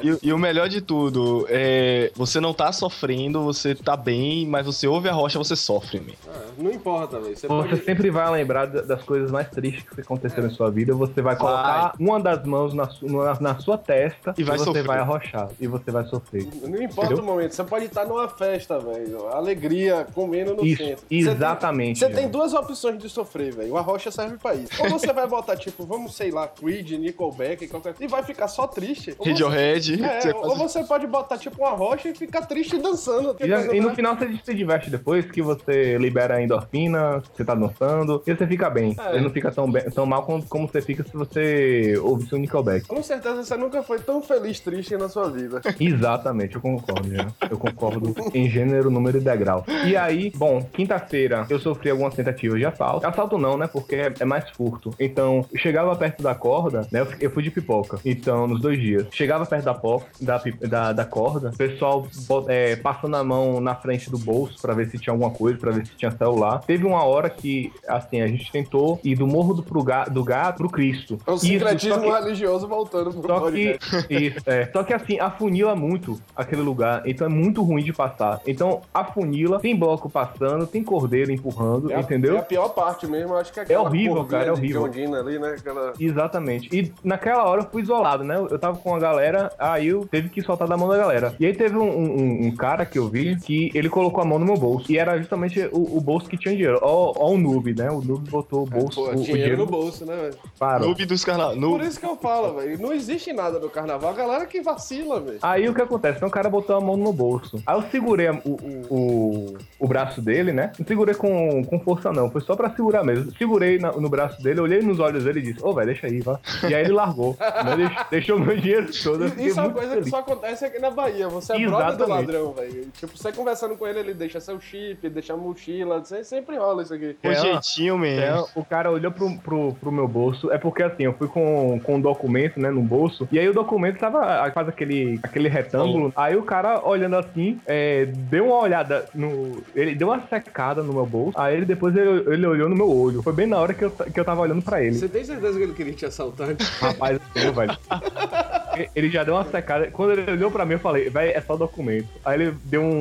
E, 0.03 0.27
e 0.27 0.33
o 0.33 0.37
melhor 0.37 0.67
de 0.69 0.81
tudo 0.81 1.45
é 1.49 2.11
você 2.15 2.39
não 2.39 2.53
tá 2.53 2.71
sofrendo, 2.71 3.43
você 3.43 3.73
tá 3.75 3.95
bem, 3.97 4.45
mas 4.45 4.65
você 4.65 4.87
ouve 4.87 5.09
a 5.09 5.13
rocha, 5.13 5.37
você 5.39 5.55
sofre, 5.55 5.99
man. 5.99 6.13
Ah, 6.27 6.41
não 6.57 6.71
importa, 6.71 7.19
velho. 7.19 7.35
Você 7.35 7.47
Você 7.47 7.69
pode... 7.69 7.83
sempre 7.83 8.09
vai 8.09 8.29
lembrar 8.31 8.65
da- 8.67 8.81
das 8.81 9.03
coisas 9.03 9.31
mais 9.31 9.49
tristes 9.49 9.85
que 9.93 10.01
aconteceram 10.01 10.47
em 10.47 10.51
sua 10.51 10.69
vida. 10.69 10.93
Você 10.93 11.21
vai 11.21 11.35
colocar 11.35 11.93
uma 11.99 12.19
das 12.19 12.43
mãos 12.45 12.73
na, 12.73 12.89
su- 12.89 13.05
na, 13.07 13.39
na 13.39 13.59
sua 13.59 13.77
testa 13.77 14.33
E 14.37 14.43
vai 14.43 14.57
você 14.57 14.65
sofrer. 14.65 14.83
vai 14.83 14.99
arrochar. 14.99 15.49
E 15.59 15.67
você 15.67 15.91
vai 15.91 16.05
sofrer. 16.05 16.47
Não 16.63 16.81
importa 16.81 17.13
Entendeu? 17.13 17.23
o 17.23 17.27
momento, 17.27 17.53
você 17.53 17.63
pode 17.63 17.85
estar 17.85 18.05
numa 18.05 18.27
festa, 18.27 18.79
velho. 18.79 19.27
Alegria, 19.29 20.05
comendo 20.13 20.53
no 20.55 20.65
Isso, 20.65 20.83
centro. 20.83 21.05
exatamente, 21.09 21.99
Você 21.99 22.05
tem, 22.05 22.15
você 22.15 22.21
tem 22.21 22.29
duas 22.29 22.53
opções 22.53 22.97
de 22.99 23.09
sofrer, 23.09 23.53
velho. 23.53 23.77
A 23.77 23.81
rocha 23.81 24.11
serve 24.11 24.37
pra 24.37 24.53
isso. 24.53 24.71
Ou 24.83 24.89
você 24.89 25.11
vai 25.13 25.27
botar, 25.27 25.55
tipo, 25.57 25.85
vamos, 25.85 26.15
sei 26.15 26.31
lá, 26.31 26.47
Creed, 26.47 26.91
Nickelback, 26.91 27.67
qualquer 27.67 27.95
E 27.99 28.07
vai 28.07 28.23
ficar 28.23 28.47
só 28.47 28.67
triste. 28.67 29.15
Ou 29.17 29.25
você- 29.25 29.33
É, 29.61 30.21
você 30.21 30.31
ou 30.33 30.55
você 30.55 30.83
pode 30.83 31.07
botar, 31.07 31.37
tipo, 31.37 31.61
uma 31.61 31.71
rocha 31.71 32.09
e 32.09 32.15
ficar 32.15 32.41
triste 32.45 32.77
dançando. 32.77 33.35
E, 33.39 33.77
e 33.77 33.79
no 33.79 33.93
final 33.95 34.15
você 34.15 34.39
se 34.43 34.53
diverte 34.53 34.89
depois 34.89 35.29
que 35.29 35.41
você 35.41 35.97
libera 35.97 36.35
a 36.35 36.41
endorfina, 36.41 37.21
você 37.33 37.43
tá 37.43 37.55
dançando, 37.55 38.21
e 38.25 38.33
você 38.33 38.47
fica 38.47 38.69
bem. 38.69 38.95
É. 38.99 39.11
Você 39.11 39.21
não 39.21 39.29
fica 39.29 39.51
tão, 39.51 39.71
bem, 39.71 39.83
tão 39.91 40.05
mal 40.05 40.23
como, 40.23 40.43
como 40.45 40.67
você 40.67 40.81
fica 40.81 41.03
se 41.03 41.13
você 41.13 41.97
ouvir 42.01 42.27
seu 42.27 42.37
Nickelback. 42.37 42.87
Com 42.87 43.03
certeza 43.03 43.43
você 43.43 43.55
nunca 43.55 43.83
foi 43.83 43.99
tão 43.99 44.21
feliz 44.21 44.59
triste 44.59 44.95
na 44.97 45.09
sua 45.09 45.29
vida. 45.29 45.61
Exatamente, 45.79 46.55
eu 46.55 46.61
concordo, 46.61 47.13
já. 47.13 47.27
Eu 47.49 47.57
concordo 47.57 48.13
em 48.33 48.49
gênero, 48.49 48.89
número 48.89 49.17
e 49.17 49.21
degrau. 49.21 49.65
E 49.85 49.95
aí, 49.95 50.31
bom, 50.35 50.61
quinta-feira 50.61 51.45
eu 51.49 51.59
sofri 51.59 51.89
algumas 51.89 52.13
tentativas 52.13 52.59
de 52.59 52.65
assalto. 52.65 53.05
Assalto 53.05 53.37
não, 53.37 53.57
né? 53.57 53.67
Porque 53.67 53.95
é, 53.95 54.13
é 54.19 54.25
mais 54.25 54.49
furto. 54.51 54.93
Então, 54.99 55.45
chegava 55.55 55.95
perto 55.95 56.23
da 56.23 56.35
corda, 56.35 56.87
né? 56.91 57.05
Eu 57.19 57.31
fui 57.31 57.43
de 57.43 57.51
pipoca. 57.51 57.99
Então, 58.05 58.47
nos 58.47 58.61
dois 58.61 58.79
dias. 58.79 59.07
Chegava 59.11 59.45
perto 59.51 59.65
da, 59.65 59.73
po- 59.73 60.03
da, 60.21 60.41
da, 60.61 60.93
da 60.93 61.05
corda, 61.05 61.49
o 61.49 61.57
pessoal 61.57 62.07
é, 62.47 62.75
passando 62.77 63.17
a 63.17 63.23
mão 63.23 63.59
na 63.59 63.75
frente 63.75 64.09
do 64.09 64.17
bolso 64.17 64.61
pra 64.61 64.73
ver 64.73 64.89
se 64.89 64.97
tinha 64.97 65.13
alguma 65.13 65.29
coisa, 65.31 65.57
pra 65.59 65.71
ver 65.71 65.85
se 65.85 65.93
tinha 65.95 66.09
celular. 66.11 66.59
Teve 66.65 66.85
uma 66.85 67.03
hora 67.03 67.29
que, 67.29 67.71
assim, 67.87 68.21
a 68.21 68.27
gente 68.27 68.49
tentou 68.51 68.99
ir 69.03 69.15
do 69.15 69.27
Morro 69.27 69.53
do, 69.53 69.63
pro 69.63 69.83
ga, 69.83 70.05
do 70.05 70.23
Gato 70.23 70.57
pro 70.57 70.69
Cristo. 70.69 71.17
É 71.27 71.31
o 71.31 71.35
Isso, 71.35 71.45
sincretismo 71.45 72.01
que- 72.01 72.09
religioso 72.09 72.67
voltando 72.67 73.11
pro 73.13 73.27
só 73.27 73.51
que, 73.51 73.77
isso, 74.09 74.37
é. 74.45 74.69
Só 74.71 74.83
que 74.83 74.93
assim, 74.93 75.19
afunila 75.19 75.75
muito 75.75 76.19
aquele 76.35 76.61
lugar, 76.61 77.01
então 77.05 77.25
é 77.27 77.29
muito 77.29 77.61
ruim 77.63 77.83
de 77.83 77.91
passar. 77.91 78.39
Então, 78.47 78.81
afunila, 78.93 79.59
tem 79.59 79.75
bloco 79.75 80.09
passando, 80.09 80.65
tem 80.67 80.83
cordeiro 80.83 81.31
empurrando, 81.31 81.91
É 81.91 81.95
a- 81.95 81.99
entendeu? 81.99 82.35
É 82.37 82.39
a 82.39 82.43
pior 82.43 82.69
parte 82.69 83.05
mesmo, 83.07 83.35
acho 83.35 83.51
que 83.51 83.59
é 83.59 83.63
aquela 83.63 83.83
horrível, 83.83 84.15
curvinha 84.17 84.39
cara, 84.39 84.49
é 84.49 84.51
horrível. 84.53 84.85
Ali, 84.85 85.37
né? 85.39 85.55
Aquela... 85.57 85.93
Exatamente. 85.99 86.69
E 86.75 86.93
naquela 87.03 87.43
hora 87.45 87.61
eu 87.61 87.67
fui 87.69 87.81
isolado, 87.81 88.23
né? 88.23 88.35
Eu 88.37 88.59
tava 88.59 88.77
com 88.77 88.93
a 88.95 88.99
galera, 88.99 89.40
aí 89.57 89.87
eu 89.87 90.05
teve 90.05 90.29
que 90.29 90.41
soltar 90.41 90.67
da 90.67 90.77
mão 90.77 90.87
da 90.89 90.97
galera. 90.97 91.33
E 91.39 91.45
aí 91.45 91.53
teve 91.53 91.77
um, 91.77 91.83
um- 91.89 92.47
um 92.47 92.55
cara 92.55 92.85
que 92.85 92.97
eu 92.99 93.07
vi 93.07 93.35
que 93.39 93.69
ele 93.73 93.89
colocou 93.89 94.21
a 94.21 94.25
mão 94.25 94.37
no 94.39 94.45
meu 94.45 94.57
bolso. 94.57 94.91
E 94.91 94.97
era 94.97 95.17
justamente 95.17 95.59
o, 95.71 95.97
o 95.97 96.01
bolso 96.01 96.27
que 96.29 96.37
tinha 96.37 96.53
dinheiro. 96.55 96.79
Ó, 96.81 97.13
ó 97.15 97.31
o 97.31 97.37
noob, 97.37 97.73
né? 97.73 97.89
O 97.89 98.01
noob 98.01 98.29
botou 98.29 98.63
o 98.63 98.65
bolso, 98.65 99.03
Pô, 99.03 99.09
o, 99.11 99.13
o 99.19 99.23
dinheiro 99.23 99.57
no 99.57 99.65
bolso, 99.65 100.05
né, 100.05 100.15
velho? 100.15 100.35
Parou. 100.59 100.87
Noob 100.87 101.05
dos 101.05 101.23
carnaval. 101.25 101.55
Por 101.55 101.81
isso 101.81 101.99
que 101.99 102.05
eu 102.05 102.15
falo, 102.17 102.55
velho. 102.55 102.79
Não 102.79 102.93
existe 102.93 103.31
nada 103.33 103.59
no 103.59 103.69
carnaval. 103.69 104.11
A 104.11 104.13
galera 104.13 104.45
que 104.45 104.61
vacila, 104.61 105.19
velho. 105.19 105.39
Aí 105.41 105.67
o 105.69 105.73
que 105.73 105.81
acontece? 105.81 106.17
Então 106.17 106.29
o 106.29 106.31
cara 106.31 106.49
botou 106.49 106.75
a 106.75 106.81
mão 106.81 106.97
no 106.97 107.03
meu 107.03 107.13
bolso. 107.13 107.61
Aí 107.65 107.75
eu 107.77 107.83
segurei 107.91 108.27
a- 108.27 108.41
o, 108.45 108.57
o, 108.89 109.57
o, 109.79 109.87
braço 109.87 110.21
dele, 110.21 110.51
né? 110.51 110.71
Não 110.77 110.85
segurei 110.85 111.15
com, 111.15 111.63
com 111.65 111.79
força, 111.79 112.11
não. 112.11 112.29
Foi 112.29 112.41
só 112.41 112.55
pra 112.55 112.69
segurar 112.75 113.03
mesmo. 113.03 113.31
Segurei 113.37 113.77
na- 113.79 113.91
no 113.93 114.09
braço 114.09 114.41
dele, 114.41 114.59
olhei 114.59 114.81
nos 114.81 114.99
olhos 114.99 115.23
dele 115.23 115.39
e 115.39 115.43
disse: 115.43 115.63
Ô, 115.65 115.73
velho, 115.73 115.87
deixa 115.87 116.07
aí, 116.07 116.19
vá. 116.21 116.39
E 116.69 116.73
aí 116.73 116.83
ele 116.83 116.93
largou. 116.93 117.35
Né? 117.39 117.75
Deix- 117.77 117.91
Deixou 118.11 118.39
meu 118.39 118.55
dinheiro 118.57 118.87
todo. 119.03 119.30
Isso 119.37 119.59
é 119.59 119.63
uma 119.63 119.71
coisa 119.71 119.89
feliz. 119.89 120.03
que 120.05 120.09
só 120.09 120.19
acontece 120.19 120.65
aqui 120.65 120.79
na 120.79 120.91
Bahia. 120.91 121.27
Você 121.29 121.53
é 121.53 121.65
brother 121.65 121.97
do 121.97 122.07
ladrão, 122.07 122.53
velho. 122.53 122.87
Tipo, 122.93 123.17
você 123.17 123.31
conversando 123.31 123.75
com 123.75 123.87
ele, 123.87 123.99
ele 123.99 124.13
deixa 124.13 124.39
seu 124.39 124.59
chip, 124.59 125.09
deixa 125.09 125.33
a 125.33 125.37
mochila. 125.37 125.99
Você 125.99 126.23
sempre 126.23 126.57
rola 126.57 126.83
isso 126.83 126.93
aqui. 126.93 127.15
Com 127.21 127.29
É, 127.29 127.35
jeitinho, 127.35 127.97
man. 127.97 128.07
É, 128.07 128.43
o 128.55 128.63
cara 128.63 128.91
olhou 128.91 129.11
pro, 129.11 129.37
pro, 129.39 129.73
pro 129.75 129.91
meu 129.91 130.07
bolso. 130.07 130.51
É 130.51 130.57
porque 130.57 130.83
assim, 130.83 131.03
eu 131.03 131.13
fui 131.13 131.27
com, 131.27 131.79
com 131.83 131.95
um 131.95 132.01
documento, 132.01 132.59
né, 132.59 132.69
no 132.69 132.81
bolso. 132.81 133.27
E 133.31 133.39
aí 133.39 133.47
o 133.47 133.53
documento 133.53 133.97
tava. 133.99 134.49
Faz 134.51 134.67
aquele, 134.67 135.19
aquele 135.23 135.47
retângulo. 135.47 136.11
Aí 136.15 136.35
o 136.35 136.43
cara, 136.43 136.85
olhando 136.85 137.15
assim, 137.15 137.59
é, 137.65 138.05
deu 138.05 138.45
uma 138.47 138.59
olhada 138.59 139.05
no. 139.13 139.61
Ele 139.75 139.95
deu 139.95 140.07
uma 140.09 140.21
secada 140.27 140.83
no 140.83 140.93
meu 140.93 141.05
bolso. 141.05 141.39
Aí 141.39 141.55
ele 141.55 141.65
depois 141.65 141.95
ele, 141.95 142.33
ele 142.33 142.45
olhou 142.45 142.69
no 142.69 142.75
meu 142.75 142.89
olho. 142.89 143.21
Foi 143.21 143.33
bem 143.33 143.47
na 143.47 143.57
hora 143.57 143.73
que 143.73 143.85
eu, 143.85 143.91
que 143.91 144.19
eu 144.19 144.25
tava 144.25 144.41
olhando 144.41 144.61
pra 144.61 144.83
ele. 144.83 144.95
Você 144.95 145.07
tem 145.07 145.23
certeza 145.23 145.57
que 145.57 145.63
ele 145.63 145.73
queria 145.73 145.93
te 145.93 146.05
assaltar? 146.05 146.49
Rapaz, 146.79 147.19
eu, 147.35 147.53
velho. 147.53 147.77
Ele 148.95 149.09
já 149.11 149.23
deu 149.23 149.33
uma 149.35 149.45
secada. 149.45 149.89
Quando 149.91 150.11
ele 150.13 150.31
olhou 150.31 150.49
pra 150.51 150.65
mim, 150.65 150.73
eu 150.73 150.79
falei, 150.79 151.09
velho, 151.09 151.31
é 151.37 151.41
só 151.41 151.55
documento. 151.55 152.07
Aí 152.23 152.41
ele 152.41 152.55
deu 152.65 152.81
um, 152.81 152.99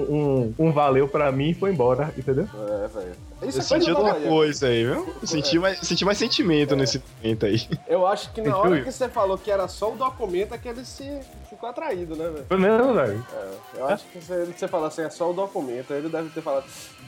um, 0.58 0.66
um 0.66 0.72
valeu 0.72 1.06
pra 1.08 1.30
mim 1.32 1.50
e 1.50 1.54
foi 1.54 1.70
embora, 1.70 2.12
entendeu? 2.16 2.46
É, 2.54 2.88
velho. 2.88 3.12
Isso 3.42 3.42
Eu 3.42 3.46
é 3.46 3.52
coisa 3.52 3.62
senti 3.62 3.90
outra 3.90 4.12
Bahia. 4.12 4.28
coisa 4.28 4.66
aí, 4.66 4.84
viu? 4.84 5.08
Eu 5.22 5.26
senti 5.26 5.58
mais, 5.58 5.78
senti 5.80 6.04
mais 6.04 6.18
sentimento 6.18 6.76
nesse 6.76 7.02
momento 7.22 7.46
aí. 7.46 7.66
Eu 7.88 8.06
acho 8.06 8.30
que 8.32 8.42
na 8.42 8.56
hora 8.56 8.82
que 8.82 8.92
você 8.92 9.08
falou 9.08 9.38
que 9.38 9.50
era 9.50 9.66
só 9.66 9.90
o 9.92 9.96
documento 9.96 10.54
é 10.54 10.58
que 10.58 10.68
ele 10.68 10.84
se 10.84 11.20
ficou 11.48 11.68
atraído, 11.68 12.14
né, 12.16 12.28
velho? 12.28 12.44
Foi 12.46 12.58
mesmo, 12.58 12.92
velho. 12.94 13.24
É, 13.32 13.48
eu 13.80 13.88
acho 13.88 14.04
que 14.12 14.20
se 14.20 14.44
você 14.46 14.68
falar 14.68 14.88
assim, 14.88 15.02
é 15.02 15.10
só 15.10 15.30
o 15.30 15.32
documento, 15.32 15.92
aí 15.92 15.98
ele 15.98 16.08
deve 16.08 16.28
ter 16.30 16.40
falado, 16.40 16.64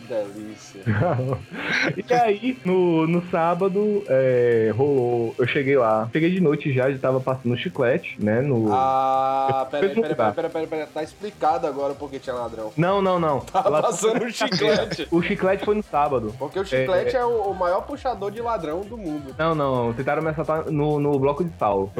delícia. 0.08 0.82
e 2.08 2.12
aí, 2.14 2.58
no, 2.64 3.06
no 3.06 3.22
sábado, 3.30 4.02
é, 4.08 4.72
rolou. 4.76 5.34
Eu 5.38 5.46
cheguei 5.46 5.76
lá. 5.76 6.08
Cheguei 6.12 6.30
de 6.30 6.40
noite 6.40 6.72
já, 6.72 6.90
já 6.90 6.98
tava 6.98 7.20
passando 7.20 7.56
chiclete, 7.56 8.16
né? 8.18 8.40
No. 8.40 8.68
Ah, 8.72 9.66
peraí, 9.70 9.90
peraí, 9.94 10.10
lugar. 10.10 10.34
peraí, 10.34 10.50
peraí, 10.50 10.66
peraí, 10.66 10.86
tá 10.86 11.02
explicado 11.02 11.66
agora 11.66 11.94
porque 11.94 12.18
tinha 12.18 12.34
ladrão. 12.34 12.72
Não, 12.76 13.00
não, 13.02 13.18
não. 13.18 13.40
Tá 13.52 13.68
Lá- 13.68 13.82
passando 13.82 14.24
um 14.24 14.30
chiclete. 14.32 15.06
O 15.10 15.20
chiclete 15.22 15.64
foi 15.64 15.74
no 15.74 15.82
sábado. 15.82 16.34
Porque 16.38 16.58
o 16.58 16.64
chiclete 16.64 17.16
é, 17.16 17.24
o, 17.24 17.50
o 17.50 17.54
maior 17.54 17.82
puxador 17.82 18.30
de 18.30 18.40
ladrão 18.40 18.80
do 18.80 18.96
mundo. 18.96 19.34
Não, 19.38 19.54
não. 19.54 19.92
Tentaram 19.92 20.22
me 20.22 20.30
assaltar 20.30 20.70
no, 20.70 20.98
no 20.98 21.18
bloco 21.18 21.44
de 21.44 21.50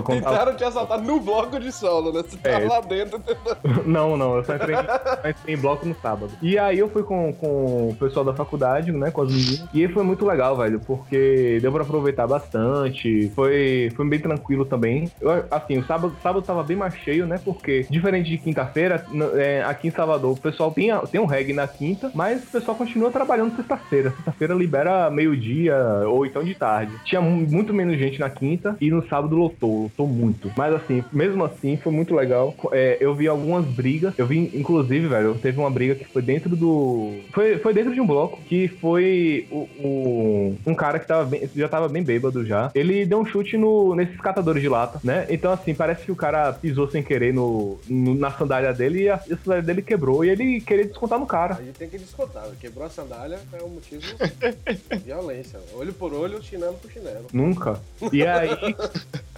contava- 0.02 0.30
Tentaram 0.30 0.56
te 0.56 0.64
assaltar 0.64 1.00
no 1.00 1.20
bloco 1.20 1.60
de 1.60 1.70
solo, 1.70 2.12
né? 2.12 2.22
Você 2.26 2.36
tá 2.38 2.50
É. 2.50 2.66
lá 2.66 2.80
dentro 2.80 3.18
tentando. 3.18 3.84
Não, 3.86 4.16
não, 4.16 4.36
eu 4.36 4.44
só 4.44 4.58
só 4.66 5.28
entrei 5.28 5.54
em 5.54 5.58
bloco 5.58 5.86
no 5.86 5.94
sábado. 5.94 6.32
E 6.42 6.58
aí 6.58 6.78
eu 6.78 6.88
fui 6.88 7.02
com, 7.02 7.32
com 7.32 7.88
o 7.90 7.96
pessoal 7.98 8.24
da 8.24 8.34
faculdade, 8.34 8.92
né, 8.92 9.10
com 9.10 9.22
as 9.22 9.30
meninas. 9.30 9.68
E 9.74 9.86
foi 9.88 10.02
muito 10.04 10.24
legal, 10.26 10.56
velho, 10.56 10.80
porque 10.80 11.58
deu 11.60 11.72
pra 11.72 11.82
aproveitar 11.82 12.26
bastante. 12.26 13.30
Foi, 13.34 13.90
foi 13.94 14.08
bem 14.08 14.20
tranquilo 14.20 14.64
também. 14.64 15.10
Eu, 15.20 15.44
assim, 15.50 15.78
o 15.78 15.84
sábado, 15.84 16.14
sábado 16.22 16.44
tava 16.44 16.62
bem 16.62 16.76
mais 16.76 16.94
cheio, 16.96 17.26
né, 17.26 17.40
porque 17.44 17.86
diferente 17.90 18.28
de 18.30 18.38
quinta-feira, 18.38 19.04
é, 19.36 19.62
aqui 19.64 19.88
em 19.88 19.90
Salvador, 19.90 20.32
o 20.32 20.40
pessoal 20.40 20.70
tem, 20.70 20.90
a- 20.90 21.00
tem 21.00 21.20
um 21.20 21.26
reggae 21.26 21.52
na 21.52 21.66
quinta, 21.66 22.10
mas 22.14 22.42
o 22.44 22.46
pessoal 22.46 22.76
continua 22.76 23.10
trabalhando 23.10 23.56
sexta-feira. 23.56 24.10
Sexta-feira 24.12 24.54
libera 24.54 25.10
meio-dia 25.10 25.74
ou 26.06 26.24
então 26.26 26.42
de 26.44 26.54
tarde. 26.54 26.92
Tinha 27.04 27.20
mu- 27.20 27.46
muito 27.50 27.72
menos 27.74 27.98
gente 27.98 28.18
na 28.20 28.30
quinta 28.30 28.76
e 28.80 28.90
no 28.90 29.06
sábado 29.08 29.36
lotou, 29.36 29.82
lotou 29.84 30.06
muito. 30.06 30.50
Mas 30.56 30.74
assim, 30.74 31.02
mesmo 31.12 31.44
assim, 31.44 31.76
foi 31.76 31.92
muito 31.92 32.14
legal. 32.14 32.54
É, 32.72 32.96
eu 33.00 33.14
vi 33.14 33.28
algumas 33.28 33.64
brigas. 33.64 34.14
Eu 34.18 34.26
vi, 34.26 34.50
inclusive, 34.53 35.07
velho, 35.09 35.34
teve 35.40 35.59
uma 35.59 35.70
briga 35.70 35.94
que 35.94 36.05
foi 36.05 36.22
dentro 36.22 36.55
do. 36.57 37.14
Foi, 37.32 37.59
foi 37.59 37.72
dentro 37.74 37.94
de 37.94 38.00
um 38.00 38.07
bloco 38.07 38.40
que 38.42 38.68
foi 38.68 39.46
o, 39.50 39.68
o- 39.78 40.57
um 40.66 40.74
cara 40.74 40.98
que 40.98 41.07
tava 41.07 41.24
bem- 41.24 41.48
já 41.55 41.68
tava 41.68 41.88
bem 41.88 42.03
bêbado 42.03 42.44
já. 42.44 42.70
Ele 42.74 43.05
deu 43.07 43.18
um 43.20 43.24
chute 43.26 43.57
no, 43.57 43.94
nesses 43.94 44.20
catadores 44.20 44.62
de 44.62 44.68
lata, 44.68 45.00
né? 45.05 45.26
Então, 45.30 45.53
assim, 45.53 45.74
parece 45.74 46.05
que 46.05 46.12
o 46.12 46.16
cara 46.16 46.53
pisou 46.53 46.88
sem 46.90 47.03
querer 47.03 47.32
no, 47.32 47.78
no- 47.88 48.14
na 48.14 48.30
sandália 48.30 48.72
dele 48.72 49.03
e 49.05 49.09
a, 49.09 49.14
a 49.16 49.20
sandália 49.20 49.62
dele 49.62 49.82
quebrou 49.82 50.24
e 50.24 50.30
ele 50.30 50.61
queria 50.61 50.84
descontar 50.86 51.18
no 51.18 51.26
cara. 51.26 51.55
A 51.55 51.62
gente 51.62 51.78
tem 51.78 51.88
que 51.88 51.98
descontar. 51.98 52.44
Quebrou 52.61 52.84
a 52.86 52.90
sandália 52.90 53.38
é 53.53 53.62
um 53.62 53.68
motivo 53.68 54.03
de 54.03 54.96
violência. 54.98 55.59
Olho 55.74 55.92
por 55.92 56.12
olho, 56.12 56.42
chinelo 56.42 56.74
por 56.74 56.90
chinelo. 56.90 57.26
Nunca. 57.32 57.80
E 58.12 58.24
aí. 58.26 58.50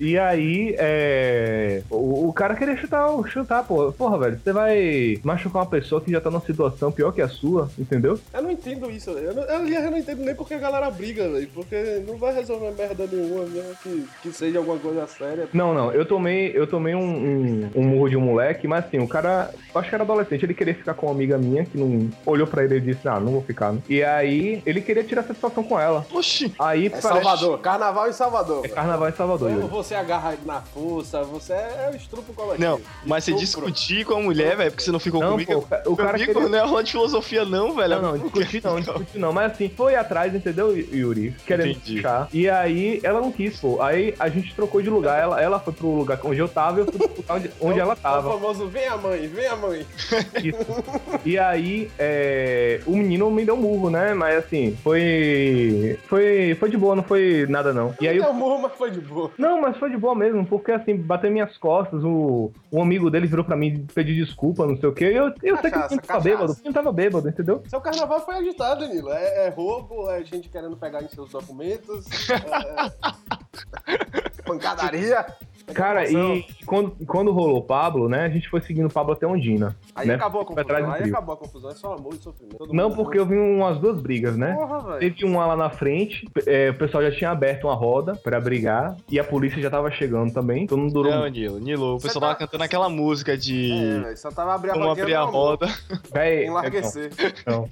E 0.00 0.18
aí, 0.18 0.74
é. 0.78 1.82
O, 1.90 2.28
o 2.28 2.32
cara 2.32 2.54
queria 2.54 2.76
chutar, 2.76 3.08
chutar, 3.28 3.62
porra. 3.64 3.92
Porra, 3.92 4.18
velho, 4.18 4.40
você 4.42 4.52
vai 4.52 5.18
machucar 5.22 5.62
uma 5.62 5.68
pessoa 5.68 6.00
que 6.00 6.10
já 6.10 6.20
tá 6.20 6.30
numa 6.30 6.40
situação 6.40 6.90
pior 6.90 7.12
que 7.12 7.20
a 7.20 7.28
sua, 7.28 7.70
entendeu? 7.78 8.18
Eu 8.32 8.42
não 8.42 8.50
entendo 8.50 8.90
isso, 8.90 9.12
velho. 9.14 9.28
Eu, 9.28 9.34
não- 9.34 9.42
eu, 9.42 9.68
eu 9.84 9.90
não 9.90 9.98
entendo 9.98 10.24
nem 10.24 10.34
porque 10.34 10.54
a 10.54 10.58
galera 10.58 10.90
briga, 10.90 11.28
velho. 11.28 11.48
Porque 11.54 12.02
não 12.06 12.16
vai 12.16 12.32
resolver 12.34 12.72
merda 12.72 13.06
nenhuma, 13.10 13.44
mesmo 13.46 13.74
que, 13.82 14.06
que 14.22 14.32
seja 14.32 14.58
alguma 14.58 14.78
coisa 14.78 15.06
séria. 15.06 15.48
Não, 15.52 15.74
não, 15.74 15.92
eu 15.92 16.04
tomei, 16.06 16.50
eu 16.54 16.66
tomei 16.66 16.94
um, 16.94 17.00
um, 17.02 17.70
um 17.76 17.82
murro 17.84 18.08
de 18.08 18.16
um 18.16 18.20
moleque, 18.20 18.66
mas 18.66 18.84
assim, 18.86 18.98
o 18.98 19.08
cara, 19.08 19.50
acho 19.74 19.88
que 19.88 19.94
era 19.94 20.04
adolescente, 20.04 20.44
ele 20.44 20.54
queria 20.54 20.74
ficar 20.74 20.94
com 20.94 21.06
uma 21.06 21.12
amiga 21.14 21.36
minha 21.36 21.64
que 21.64 21.76
não 21.78 22.08
olhou 22.24 22.46
pra 22.46 22.64
ele 22.64 22.76
e 22.76 22.80
disse, 22.80 23.06
ah, 23.08 23.20
não 23.20 23.32
vou 23.32 23.42
ficar. 23.42 23.72
Né? 23.72 23.80
E 23.88 24.02
aí, 24.02 24.62
ele 24.64 24.80
queria 24.80 25.04
tirar 25.04 25.22
satisfação 25.24 25.62
com 25.62 25.78
ela. 25.78 26.06
Oxi. 26.12 26.54
Aí, 26.58 26.86
É 26.86 26.90
parece- 26.90 27.08
Salvador, 27.08 27.58
carnaval 27.60 28.08
em 28.08 28.12
Salvador. 28.12 28.64
É. 28.64 28.68
carnaval 28.88 29.08
em 29.08 29.12
Salvador, 29.12 29.50
você 29.68 29.94
agarra 29.94 30.34
na 30.44 30.60
força, 30.62 31.22
você 31.22 31.52
é 31.52 31.90
o 31.92 31.96
estrupo 31.96 32.32
coletivo. 32.32 32.62
Não, 32.68 32.80
mas 33.04 33.24
você 33.24 33.32
Estupro. 33.32 33.70
discutir 33.70 34.04
com 34.04 34.14
a 34.14 34.20
mulher, 34.22 34.56
velho, 34.56 34.70
porque 34.70 34.82
você 34.82 34.90
não 34.92 34.98
ficou 34.98 35.20
Não, 35.20 35.32
comigo. 35.32 35.66
pô, 35.84 35.92
o 35.92 35.96
cara 35.96 36.10
amigo, 36.16 36.32
queria- 36.32 36.48
não 36.48 36.58
é 36.58 36.60
aula 36.62 36.82
de 36.82 36.92
filosofia, 36.92 37.44
não, 37.44 37.74
velho. 37.74 38.00
Não, 38.00 38.02
não, 38.16 38.18
discutir 38.18 38.62
não, 38.64 38.80
discutir 38.80 39.18
não. 39.18 39.32
Mas 39.32 39.52
assim, 39.52 39.68
foi 39.68 39.94
atrás, 39.94 40.34
entendeu, 40.34 40.76
Yuri? 40.76 41.34
Querendo 41.46 41.70
Entendi. 41.70 41.96
puxar. 41.96 42.28
E 42.32 42.48
aí, 42.48 43.00
ela 43.02 43.20
não 43.20 43.30
quis, 43.30 43.58
pô. 43.60 43.80
Aí 43.82 44.14
a 44.18 44.28
gente 44.28 44.54
trocou 44.54 44.80
de 44.80 44.88
lugar. 44.90 45.20
Ela, 45.20 45.40
ela 45.40 45.60
foi 45.60 45.72
pro 45.72 45.88
lugar 45.88 46.18
onde 46.24 46.38
eu 46.40 46.48
tava 46.48 46.78
e 46.78 46.80
eu 46.82 46.86
fui 46.86 46.98
pro 46.98 47.16
lugar 47.16 47.36
onde, 47.36 47.50
onde 47.60 47.80
ela 47.80 47.92
É 47.92 47.96
o 47.96 48.00
tava. 48.00 48.30
famoso 48.32 48.66
vem 48.68 48.86
a 48.86 48.96
mãe, 48.96 49.26
vem 49.28 49.46
a 49.46 49.56
mãe. 49.56 49.86
Isso. 50.42 50.84
E 51.24 51.38
aí, 51.38 51.90
é, 51.98 52.80
o 52.86 52.96
menino 52.96 53.30
me 53.30 53.44
deu 53.44 53.54
um 53.54 53.58
murro, 53.58 53.90
né? 53.90 54.14
Mas 54.14 54.38
assim, 54.38 54.76
foi. 54.82 55.98
Foi, 56.06 56.56
foi 56.58 56.70
de 56.70 56.76
boa, 56.76 56.94
não 56.96 57.02
foi 57.02 57.46
nada 57.48 57.72
não. 57.72 57.94
E 58.00 58.08
aí, 58.08 58.16
Deu 58.18 58.24
eu- 58.26 58.30
um 58.30 58.34
murro, 58.34 58.62
mas 58.62 58.72
foi 58.78 58.90
de 58.90 59.00
boa. 59.00 59.30
não, 59.36 59.60
mas 59.60 59.76
foi 59.76 59.90
de 59.90 59.96
boa 59.96 60.14
mesmo, 60.14 60.46
porque 60.46 60.72
assim, 60.72 60.96
bateu 60.96 61.30
minhas 61.30 61.58
costas, 61.58 62.02
o, 62.04 62.52
o 62.70 62.80
amigo 62.80 63.10
dele 63.10 63.26
virou 63.26 63.44
pra 63.44 63.56
mim 63.56 63.86
pedir 63.92 64.14
desculpa, 64.14 64.66
não 64.66 64.76
sei 64.76 64.88
o 64.88 64.94
quê. 64.94 65.06
Eu, 65.06 65.34
eu 65.42 65.56
sei 65.58 65.70
que 65.70 65.78
o 65.94 66.00
tava 66.00 66.20
bêbado, 66.20 66.56
o 66.64 66.72
tava 66.72 66.92
bêbado, 66.92 67.28
entendeu? 67.28 67.62
Seu 67.66 67.80
carnaval 67.80 68.24
foi 68.24 68.36
agitado, 68.36 68.86
Danilo. 68.86 69.10
É, 69.10 69.46
é 69.46 69.48
roubo, 69.50 70.08
é 70.10 70.22
gente 70.24 70.48
querendo 70.48 70.76
pegar 70.76 71.02
em 71.02 71.08
seus 71.08 71.30
documentos, 71.30 72.06
é... 72.30 73.98
pancadaria. 74.42 75.26
Cara, 75.74 76.10
e 76.10 76.46
quando, 76.64 76.96
quando 77.06 77.32
rolou 77.32 77.58
o 77.58 77.62
Pablo, 77.62 78.08
né? 78.08 78.24
A 78.24 78.28
gente 78.28 78.48
foi 78.48 78.60
seguindo 78.60 78.86
o 78.86 78.92
Pablo 78.92 79.12
até 79.12 79.26
Ondina. 79.26 79.76
Aí 79.98 80.08
né? 80.08 80.14
acabou 80.14 80.42
a 80.42 80.44
confusão, 80.44 80.92
aí 80.92 81.02
acabou 81.02 81.34
a 81.34 81.36
confusão, 81.36 81.70
é 81.70 81.74
só 81.74 81.94
amor 81.94 82.14
e 82.14 82.18
sofrimento. 82.18 82.56
Todo 82.58 82.72
Não, 82.72 82.90
porque 82.90 83.18
eu 83.18 83.26
vi 83.26 83.36
umas 83.36 83.78
duas 83.78 84.00
brigas, 84.00 84.36
né? 84.36 84.54
Porra, 84.54 84.80
velho. 84.98 84.98
Teve 85.00 85.24
uma 85.24 85.46
lá 85.46 85.56
na 85.56 85.70
frente, 85.70 86.26
é, 86.46 86.70
o 86.70 86.74
pessoal 86.74 87.02
já 87.02 87.10
tinha 87.10 87.30
aberto 87.30 87.64
uma 87.64 87.74
roda 87.74 88.14
pra 88.16 88.40
brigar 88.40 88.96
e 89.10 89.18
a 89.18 89.24
polícia 89.24 89.60
já 89.60 89.70
tava 89.70 89.90
chegando 89.90 90.32
também. 90.32 90.66
Todo 90.66 90.78
mundo 90.78 90.92
durou. 90.92 91.12
Não, 91.12 91.26
Nilo, 91.26 91.58
Nilo, 91.58 91.96
o 91.96 92.00
pessoal 92.00 92.20
tá- 92.20 92.26
tava 92.28 92.38
cantando 92.38 92.64
aquela 92.64 92.88
música 92.88 93.32
É, 93.32 93.36
de. 93.36 93.68
velho, 94.02 94.16
só 94.16 94.30
tava 94.30 94.54
abrindo 94.54 94.74
a 94.74 94.78
Vamos 94.78 94.98
abrir 94.98 95.14
a 95.14 95.22
roda. 95.22 95.68
Véi, 96.12 96.46
Enlarguecer. 96.48 97.10
Não. 97.46 97.68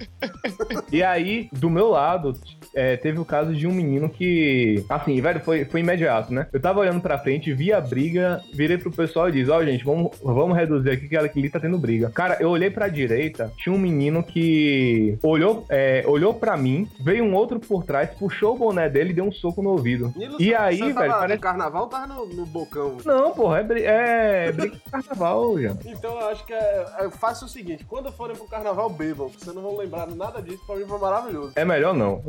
E 0.91 1.03
aí, 1.03 1.49
do 1.51 1.69
meu 1.69 1.89
lado, 1.89 2.33
é, 2.73 2.97
teve 2.97 3.19
o 3.19 3.25
caso 3.25 3.53
de 3.53 3.67
um 3.67 3.71
menino 3.71 4.09
que. 4.09 4.83
Assim, 4.89 5.19
velho, 5.21 5.39
foi, 5.39 5.65
foi 5.65 5.79
imediato, 5.79 6.33
né? 6.33 6.47
Eu 6.51 6.59
tava 6.59 6.79
olhando 6.79 7.01
pra 7.01 7.17
frente, 7.17 7.53
vi 7.53 7.71
a 7.71 7.81
briga, 7.81 8.41
virei 8.53 8.77
pro 8.77 8.91
pessoal 8.91 9.29
e 9.29 9.31
disse: 9.31 9.49
Ó, 9.51 9.63
gente, 9.63 9.83
vamos, 9.83 10.17
vamos 10.23 10.55
reduzir 10.57 10.91
aqui 10.91 11.07
que 11.07 11.17
ali 11.17 11.49
tá 11.49 11.59
tendo 11.59 11.77
briga. 11.77 12.09
Cara, 12.17 12.37
eu 12.39 12.49
olhei 12.49 12.71
pra 12.71 12.87
direita, 12.87 13.53
tinha 13.57 13.73
um 13.75 13.77
menino 13.77 14.23
que 14.23 15.19
olhou, 15.21 15.63
é, 15.69 16.03
olhou 16.07 16.33
pra 16.33 16.57
mim, 16.57 16.89
veio 16.99 17.23
um 17.23 17.35
outro 17.35 17.59
por 17.59 17.83
trás, 17.83 18.09
puxou 18.17 18.55
o 18.55 18.57
boné 18.57 18.89
dele 18.89 19.11
e 19.11 19.13
deu 19.13 19.23
um 19.25 19.31
soco 19.31 19.61
no 19.61 19.69
ouvido. 19.69 20.11
Nilo, 20.15 20.35
E 20.41 20.55
aí, 20.55 20.77
você 20.79 20.83
velho, 20.85 20.95
tava 20.95 21.19
parece. 21.19 21.35
no 21.35 21.41
carnaval 21.41 21.83
ou 21.83 21.87
tava 21.89 22.07
no, 22.07 22.25
no 22.25 22.43
bocão? 22.47 22.97
Não, 23.05 23.31
porra, 23.33 23.59
é, 23.59 23.63
bri- 23.63 23.83
é 23.85 24.51
briga 24.51 24.75
de 24.77 24.81
carnaval, 24.91 25.61
já. 25.61 25.75
Então 25.85 26.19
eu 26.19 26.29
acho 26.29 26.43
que 26.43 26.53
é, 26.53 26.85
é, 27.01 27.09
faça 27.11 27.45
o 27.45 27.47
seguinte, 27.47 27.85
quando 27.85 28.11
forem 28.11 28.35
pro 28.35 28.47
carnaval, 28.47 28.89
bebam, 28.89 29.29
vocês 29.29 29.55
não 29.55 29.61
vão 29.61 29.77
lembrar 29.77 30.07
nada 30.07 30.41
disso, 30.41 30.63
pra 30.65 30.75
mim 30.75 30.87
foi 30.87 30.97
maravilhoso. 30.97 31.51
É 31.55 31.63
melhor 31.63 31.93
não. 31.93 32.23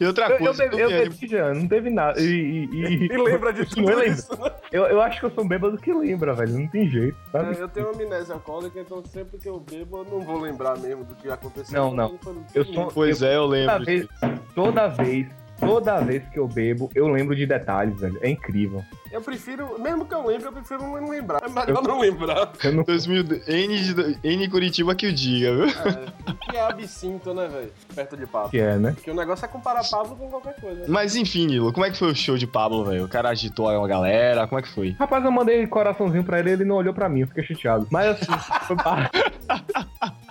E 0.00 0.04
outra 0.06 0.26
Eu, 0.26 0.32
eu, 0.32 0.38
coisa, 0.38 0.64
bebi- 0.64 0.80
eu 0.82 0.88
tu 0.88 0.92
quer- 0.94 1.08
bebi 1.08 1.26
já, 1.28 1.54
não 1.54 1.68
teve 1.68 1.88
nada. 1.90 2.20
E, 2.20 2.24
e- 2.24 2.64
e- 2.72 3.06
E 3.14 3.16
lembra 3.16 3.52
de 3.52 3.64
tudo 3.70 3.82
Não 3.82 3.88
lembra. 3.90 4.06
isso, 4.08 4.42
né? 4.42 4.50
Eu, 4.72 4.84
eu 4.86 5.00
acho 5.00 5.20
que 5.20 5.26
eu 5.26 5.30
sou 5.30 5.44
um 5.44 5.48
bêbado 5.48 5.76
que 5.78 5.92
lembra, 5.92 6.32
velho. 6.34 6.58
Não 6.58 6.66
tem 6.68 6.88
jeito, 6.88 7.16
sabe? 7.30 7.56
É, 7.56 7.62
Eu 7.62 7.68
tenho 7.68 7.90
amnésia 7.90 8.29
alcoólica, 8.30 8.80
então 8.80 9.02
sempre 9.04 9.38
que 9.38 9.48
eu 9.48 9.58
bebo, 9.60 9.98
eu 9.98 10.04
não 10.04 10.20
vou 10.20 10.38
lembrar 10.40 10.78
mesmo 10.78 11.04
do 11.04 11.14
que 11.14 11.28
aconteceu. 11.30 11.80
Não, 11.82 11.94
não. 11.94 12.18
Foi- 12.18 12.36
Eu 12.54 12.64
sou- 12.64 12.86
Pois 12.92 13.22
é, 13.22 13.36
eu 13.36 13.42
Toda 13.42 13.52
lembro. 13.56 13.84
vez, 13.84 14.08
toda 14.54 14.88
vez, 14.88 15.28
toda 15.60 16.00
vez 16.00 16.22
que 16.32 16.38
eu 16.38 16.48
bebo, 16.48 16.90
eu 16.94 17.08
lembro 17.08 17.36
de 17.36 17.46
detalhes, 17.46 18.00
velho. 18.00 18.18
É 18.22 18.28
incrível. 18.28 18.82
Eu 19.12 19.20
prefiro, 19.20 19.78
mesmo 19.80 20.04
que 20.06 20.14
eu 20.14 20.24
lembre, 20.26 20.46
eu 20.46 20.52
prefiro 20.52 20.82
não 20.82 21.08
lembrar. 21.10 21.40
É 21.42 21.48
melhor 21.48 21.82
não 21.82 21.98
lembrar. 22.00 22.52
Eu 22.62 22.72
não 22.72 22.84
2000, 22.84 23.24
N, 23.48 23.78
de- 23.94 24.18
N 24.22 24.48
Curitiba 24.48 24.94
que 24.94 25.06
o 25.08 25.12
diga, 25.12 25.52
viu? 25.54 25.64
É, 25.66 26.50
que 26.50 26.56
é 26.56 26.60
absinto, 26.62 27.34
né, 27.34 27.48
velho? 27.48 27.72
Perto 27.94 28.16
de 28.16 28.26
Pablo. 28.26 28.50
que 28.50 28.58
é, 28.58 28.76
né? 28.78 28.92
Porque 28.92 29.10
o 29.10 29.14
negócio 29.14 29.44
é 29.44 29.48
comparar 29.48 29.82
Pablo 29.90 30.14
com 30.16 30.28
qualquer 30.28 30.54
coisa. 30.60 30.84
Mas 30.86 31.16
enfim, 31.16 31.46
Nilo, 31.46 31.72
como 31.72 31.84
é 31.84 31.90
que 31.90 31.98
foi 31.98 32.12
o 32.12 32.14
show 32.16 32.38
de 32.38 32.46
Pablo, 32.46 32.84
velho? 32.84 33.04
O 33.04 33.08
cara 33.08 33.28
agitou 33.30 33.68
a 33.68 33.88
galera, 33.88 34.46
como 34.46 34.58
é 34.60 34.62
que 34.62 34.68
foi? 34.72 34.94
Rapaz, 34.98 35.24
eu 35.24 35.32
mandei 35.32 35.66
coraçãozinho 35.66 36.22
pra 36.24 36.38
ele, 36.38 36.50
ele 36.52 36.64
não 36.64 36.76
olhou 36.76 36.94
pra 36.94 37.08
mim, 37.08 37.22
eu 37.22 37.26
fiquei 37.28 37.42
chateado. 37.44 37.86
Mas 37.90 38.06
assim, 38.22 38.32
foi 38.66 38.76
pá. 38.76 39.10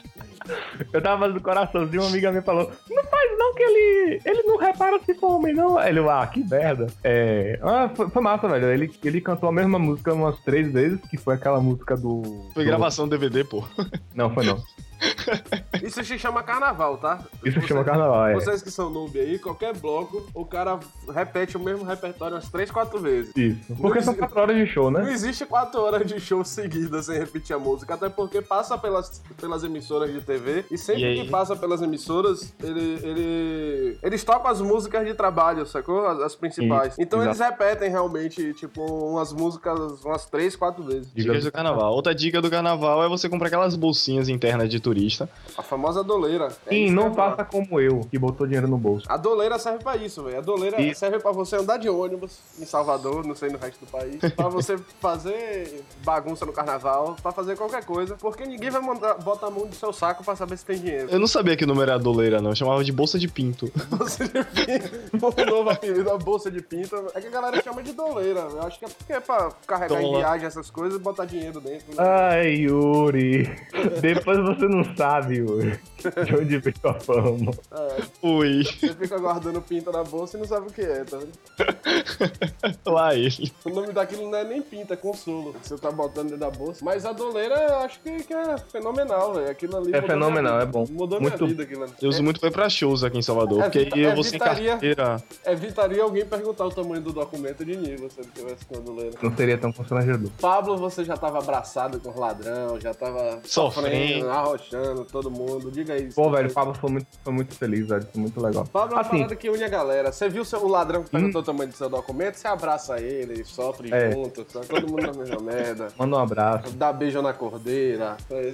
Eu 0.91 1.01
tava 1.01 1.19
fazendo 1.25 1.41
coraçãozinho, 1.41 2.01
uma 2.01 2.09
amiga 2.09 2.31
minha 2.31 2.41
falou: 2.41 2.71
que 3.59 3.63
ele. 3.63 4.21
Ele 4.25 4.43
não 4.43 4.57
repara 4.57 4.99
se 5.05 5.13
for 5.13 5.33
homem, 5.35 5.53
não. 5.53 5.79
Ele, 5.81 5.99
ah, 6.09 6.25
que 6.25 6.43
merda. 6.43 6.87
É. 7.03 7.59
Ah, 7.61 7.89
foi, 7.93 8.09
foi 8.09 8.21
massa, 8.21 8.47
velho. 8.47 8.67
Ele, 8.71 8.91
ele 9.03 9.21
cantou 9.21 9.49
a 9.49 9.51
mesma 9.51 9.77
música 9.77 10.13
umas 10.13 10.39
três 10.39 10.71
vezes, 10.71 10.99
que 11.09 11.17
foi 11.17 11.35
aquela 11.35 11.59
música 11.59 11.95
do. 11.95 12.23
Foi 12.53 12.63
do- 12.63 12.67
gravação 12.67 13.07
DVD, 13.07 13.43
pô. 13.43 13.63
Não, 14.15 14.33
foi 14.33 14.45
não. 14.45 14.57
Isso 15.83 16.03
se 16.03 16.17
chama 16.19 16.43
carnaval, 16.43 16.97
tá? 16.97 17.19
Isso 17.45 17.59
Você- 17.59 17.67
chama 17.67 17.83
carnaval, 17.83 18.27
é. 18.27 18.33
Vocês 18.33 18.61
que 18.61 18.71
são 18.71 18.89
noob 18.89 19.17
aí, 19.19 19.39
qualquer 19.39 19.75
bloco, 19.77 20.27
o 20.33 20.45
cara 20.45 20.79
repete 21.13 21.55
o 21.57 21.59
mesmo 21.59 21.85
repertório 21.85 22.35
umas 22.35 22.49
3, 22.49 22.69
4 22.71 22.99
vezes. 22.99 23.35
Isso. 23.35 23.75
Porque 23.75 24.01
são 24.01 24.13
existe- 24.13 24.17
quatro 24.19 24.39
horas 24.41 24.55
de 24.57 24.65
show, 24.67 24.91
Não 24.91 25.01
né? 25.01 25.11
existe 25.13 25.45
4 25.45 25.81
horas 25.81 26.05
de 26.07 26.19
show 26.19 26.43
seguidas 26.43 27.05
sem 27.05 27.17
repetir 27.17 27.55
a 27.55 27.59
música, 27.59 27.93
até 27.93 28.09
porque 28.09 28.41
passa 28.41 28.77
pelas, 28.77 29.21
pelas 29.39 29.63
emissoras 29.63 30.11
de 30.11 30.21
TV 30.21 30.65
e 30.69 30.77
sempre 30.77 31.19
E 31.19 31.23
que 31.23 31.29
passa 31.29 31.55
pelas 31.55 31.81
emissoras, 31.81 32.53
ele, 32.61 32.99
ele, 33.03 33.97
eles 34.03 34.23
tocam 34.23 34.49
as 34.51 34.61
músicas 34.61 35.05
de 35.05 35.13
trabalho, 35.13 35.65
sacou? 35.65 36.05
As, 36.07 36.19
as 36.19 36.35
principais. 36.35 36.93
Isso, 36.93 37.01
então 37.01 37.21
exato. 37.21 37.37
eles 37.37 37.51
repetem 37.51 37.89
realmente, 37.89 38.53
tipo, 38.53 38.83
umas 38.83 39.31
músicas 39.33 40.03
umas 40.03 40.25
3, 40.25 40.55
4 40.55 40.83
vezes. 40.83 41.11
Dicas 41.13 41.43
do 41.43 41.51
carnaval. 41.51 41.93
Outra 41.93 42.13
dica 42.13 42.41
do 42.41 42.49
carnaval 42.49 43.03
é 43.03 43.07
você 43.09 43.29
comprar 43.29 43.47
aquelas 43.47 43.75
bolsinhas 43.75 44.29
internas 44.29 44.69
de 44.69 44.79
turista. 44.89 45.29
A 45.55 45.61
famosa 45.61 46.03
doleira. 46.03 46.47
É 46.65 46.69
Sim, 46.71 46.91
não 46.91 47.13
faça 47.13 47.45
como 47.45 47.79
eu, 47.79 48.01
que 48.09 48.17
botou 48.17 48.47
dinheiro 48.47 48.67
no 48.67 48.77
bolso. 48.77 49.05
A 49.07 49.17
doleira 49.17 49.59
serve 49.59 49.83
pra 49.83 49.95
isso, 49.95 50.23
velho. 50.23 50.39
A 50.39 50.41
doleira 50.41 50.81
Isso. 50.81 50.99
serve 50.99 51.19
pra 51.19 51.31
você 51.31 51.57
andar 51.57 51.77
de 51.77 51.87
ônibus 51.87 52.39
em 52.59 52.65
Salvador, 52.65 53.23
não 53.25 53.35
sei 53.35 53.49
no 53.49 53.59
resto 53.59 53.85
do 53.85 53.91
país, 53.91 54.19
pra 54.35 54.49
você 54.49 54.77
fazer 54.99 55.83
bagunça 56.03 56.45
no 56.45 56.51
carnaval, 56.51 57.15
pra 57.21 57.31
fazer 57.31 57.55
qualquer 57.55 57.85
coisa, 57.85 58.15
porque 58.19 58.45
ninguém 58.45 58.69
vai 58.71 58.81
mandar, 58.81 59.15
botar 59.15 59.47
a 59.47 59.51
mão 59.51 59.65
no 59.65 59.73
seu 59.73 59.93
saco 59.93 60.23
pra 60.23 60.35
saber 60.35 60.57
se 60.57 60.65
tem 60.65 60.79
dinheiro. 60.79 61.09
Eu 61.11 61.19
não 61.19 61.27
sabia 61.27 61.55
que 61.55 61.63
o 61.63 61.67
número 61.67 61.91
era 61.91 61.99
doleira, 61.99 62.41
não. 62.41 62.49
Eu 62.51 62.55
chamava 62.55 62.83
de 62.83 62.91
bolsa 62.91 63.19
de 63.19 63.27
pinto. 63.27 63.71
Bolsa 63.89 64.23
de 64.25 64.31
pinto, 64.43 65.41
o 65.41 65.45
novo 65.45 65.69
apelido, 65.69 66.09
a 66.09 66.17
bolsa 66.17 66.49
de 66.49 66.61
pinto, 66.61 66.95
é 67.13 67.21
que 67.21 67.27
a 67.27 67.31
galera 67.31 67.61
chama 67.61 67.83
de 67.83 67.91
doleira. 67.93 68.39
Eu 68.41 68.61
acho 68.63 68.79
que 68.79 68.85
é 68.85 68.87
porque 68.87 69.13
é 69.13 69.19
pra 69.19 69.51
carregar 69.67 70.01
em 70.01 70.05
Dólar. 70.05 70.19
viagem 70.19 70.47
essas 70.47 70.69
coisas 70.69 70.99
e 70.99 71.03
botar 71.03 71.25
dinheiro 71.25 71.59
dentro. 71.59 71.87
né? 71.89 71.95
Ai, 71.97 72.47
Yuri. 72.53 73.49
Depois 74.01 74.37
você 74.39 74.67
não 74.67 74.78
sabe, 74.95 75.35
Yuri. 75.35 75.79
De 76.25 76.35
onde 76.35 76.57
veio 76.59 76.75
a 76.83 76.93
fama. 76.93 77.51
É, 77.71 78.03
Ui, 78.21 78.63
você 78.63 78.93
fica 78.93 79.17
guardando 79.17 79.61
pinta 79.61 79.91
na 79.91 80.03
bolsa 80.03 80.37
e 80.37 80.39
não 80.39 80.47
sabe 80.47 80.67
o 80.67 80.71
que 80.73 80.81
é, 80.81 81.03
tá 81.03 81.17
vendo? 81.17 81.31
lá 82.85 83.15
ele. 83.15 83.51
O 83.65 83.69
nome 83.69 83.91
daquilo 83.93 84.29
não 84.29 84.37
é 84.37 84.43
nem 84.43 84.61
pinta, 84.61 84.93
é 84.93 84.97
consolo. 84.97 85.55
Você 85.61 85.77
tá 85.77 85.91
botando 85.91 86.25
dentro 86.29 86.37
da 86.39 86.49
bolsa. 86.49 86.83
Mas 86.83 87.05
a 87.05 87.11
doleira 87.11 87.55
eu 87.55 87.75
acho 87.79 87.99
que, 88.01 88.23
que 88.23 88.33
é 88.33 88.57
fenomenal, 88.71 89.33
velho. 89.33 89.49
Aquilo 89.49 89.77
ali. 89.77 89.95
É 89.95 90.01
fenomenal, 90.01 90.59
é 90.59 90.65
bom. 90.65 90.85
Mudou 90.89 91.19
Muito- 91.21 91.37
minha 91.37 91.47
vida 91.49 91.63
aquilo 91.63 91.83
ali. 91.83 91.93
Eu 92.01 92.09
uso 92.09 92.23
muito 92.23 92.39
foi 92.39 92.51
pra 92.51 92.69
shows 92.69 93.03
aqui 93.03 93.17
em 93.17 93.21
Salvador, 93.21 93.59
É, 93.59 93.63
porque 93.63 93.79
evita- 93.79 93.95
aí 93.95 94.03
eu 94.03 94.15
vou 94.15 94.23
sem 94.23 94.35
evitaria- 94.35 94.71
carteira. 94.71 95.23
Evitaria 95.45 96.03
alguém 96.03 96.25
perguntar 96.25 96.65
o 96.65 96.69
tamanho 96.71 97.01
do 97.01 97.11
documento 97.13 97.63
de 97.65 97.75
nível 97.75 98.09
se 98.09 98.19
ele 98.21 98.29
tivesse 98.33 98.65
com 98.65 98.77
a 98.77 98.81
doleira. 98.81 99.15
Não 99.21 99.35
seria 99.35 99.57
tão 99.57 99.71
constrangedor. 99.71 100.29
Pablo, 100.39 100.77
você 100.77 101.03
já 101.03 101.15
tava 101.17 101.39
abraçado 101.39 101.99
com 101.99 102.09
os 102.09 102.15
ladrão, 102.15 102.79
já 102.79 102.93
tava 102.93 103.39
Sofrendo. 103.43 103.89
sofrendo, 104.23 104.29
arrochando 104.29 105.05
todo 105.05 105.29
mundo. 105.31 105.71
Diga 105.71 105.88
aí. 105.91 106.13
Pô, 106.13 106.29
velho, 106.31 106.49
o 106.49 106.53
Pablo 106.53 106.73
foi 106.73 106.89
muito, 106.91 107.07
foi 107.23 107.33
muito 107.33 107.55
feliz, 107.55 107.87
velho. 107.87 108.05
Foi 108.11 108.21
muito 108.21 108.39
legal. 108.41 108.65
Pablo 108.71 108.93
é 108.93 108.95
uma 108.95 109.01
Assim, 109.01 109.17
parada 109.17 109.35
que 109.35 109.49
une 109.49 109.63
a 109.63 109.67
galera. 109.69 110.11
Você 110.11 110.29
viu 110.29 110.43
o 110.61 110.67
ladrão 110.67 111.03
que 111.03 111.09
perguntou 111.09 111.41
o 111.41 111.43
tamanho 111.45 111.69
do 111.69 111.75
seu 111.75 111.89
documento, 111.89 112.35
você 112.35 112.47
abraça 112.47 112.99
ele, 112.99 113.43
sofre 113.45 113.89
É. 113.93 114.11
junto, 114.11 114.43
tá 114.45 114.61
todo 114.61 114.87
mundo 114.87 115.01
na 115.07 115.13
mesma 115.13 115.39
merda. 115.41 115.87
manda 115.97 116.15
um 116.15 116.19
abraço. 116.19 116.71
Dá 116.75 116.91
beijo 116.93 117.21
na 117.21 117.33
cordeira. 117.33 118.17
É, 118.31 118.53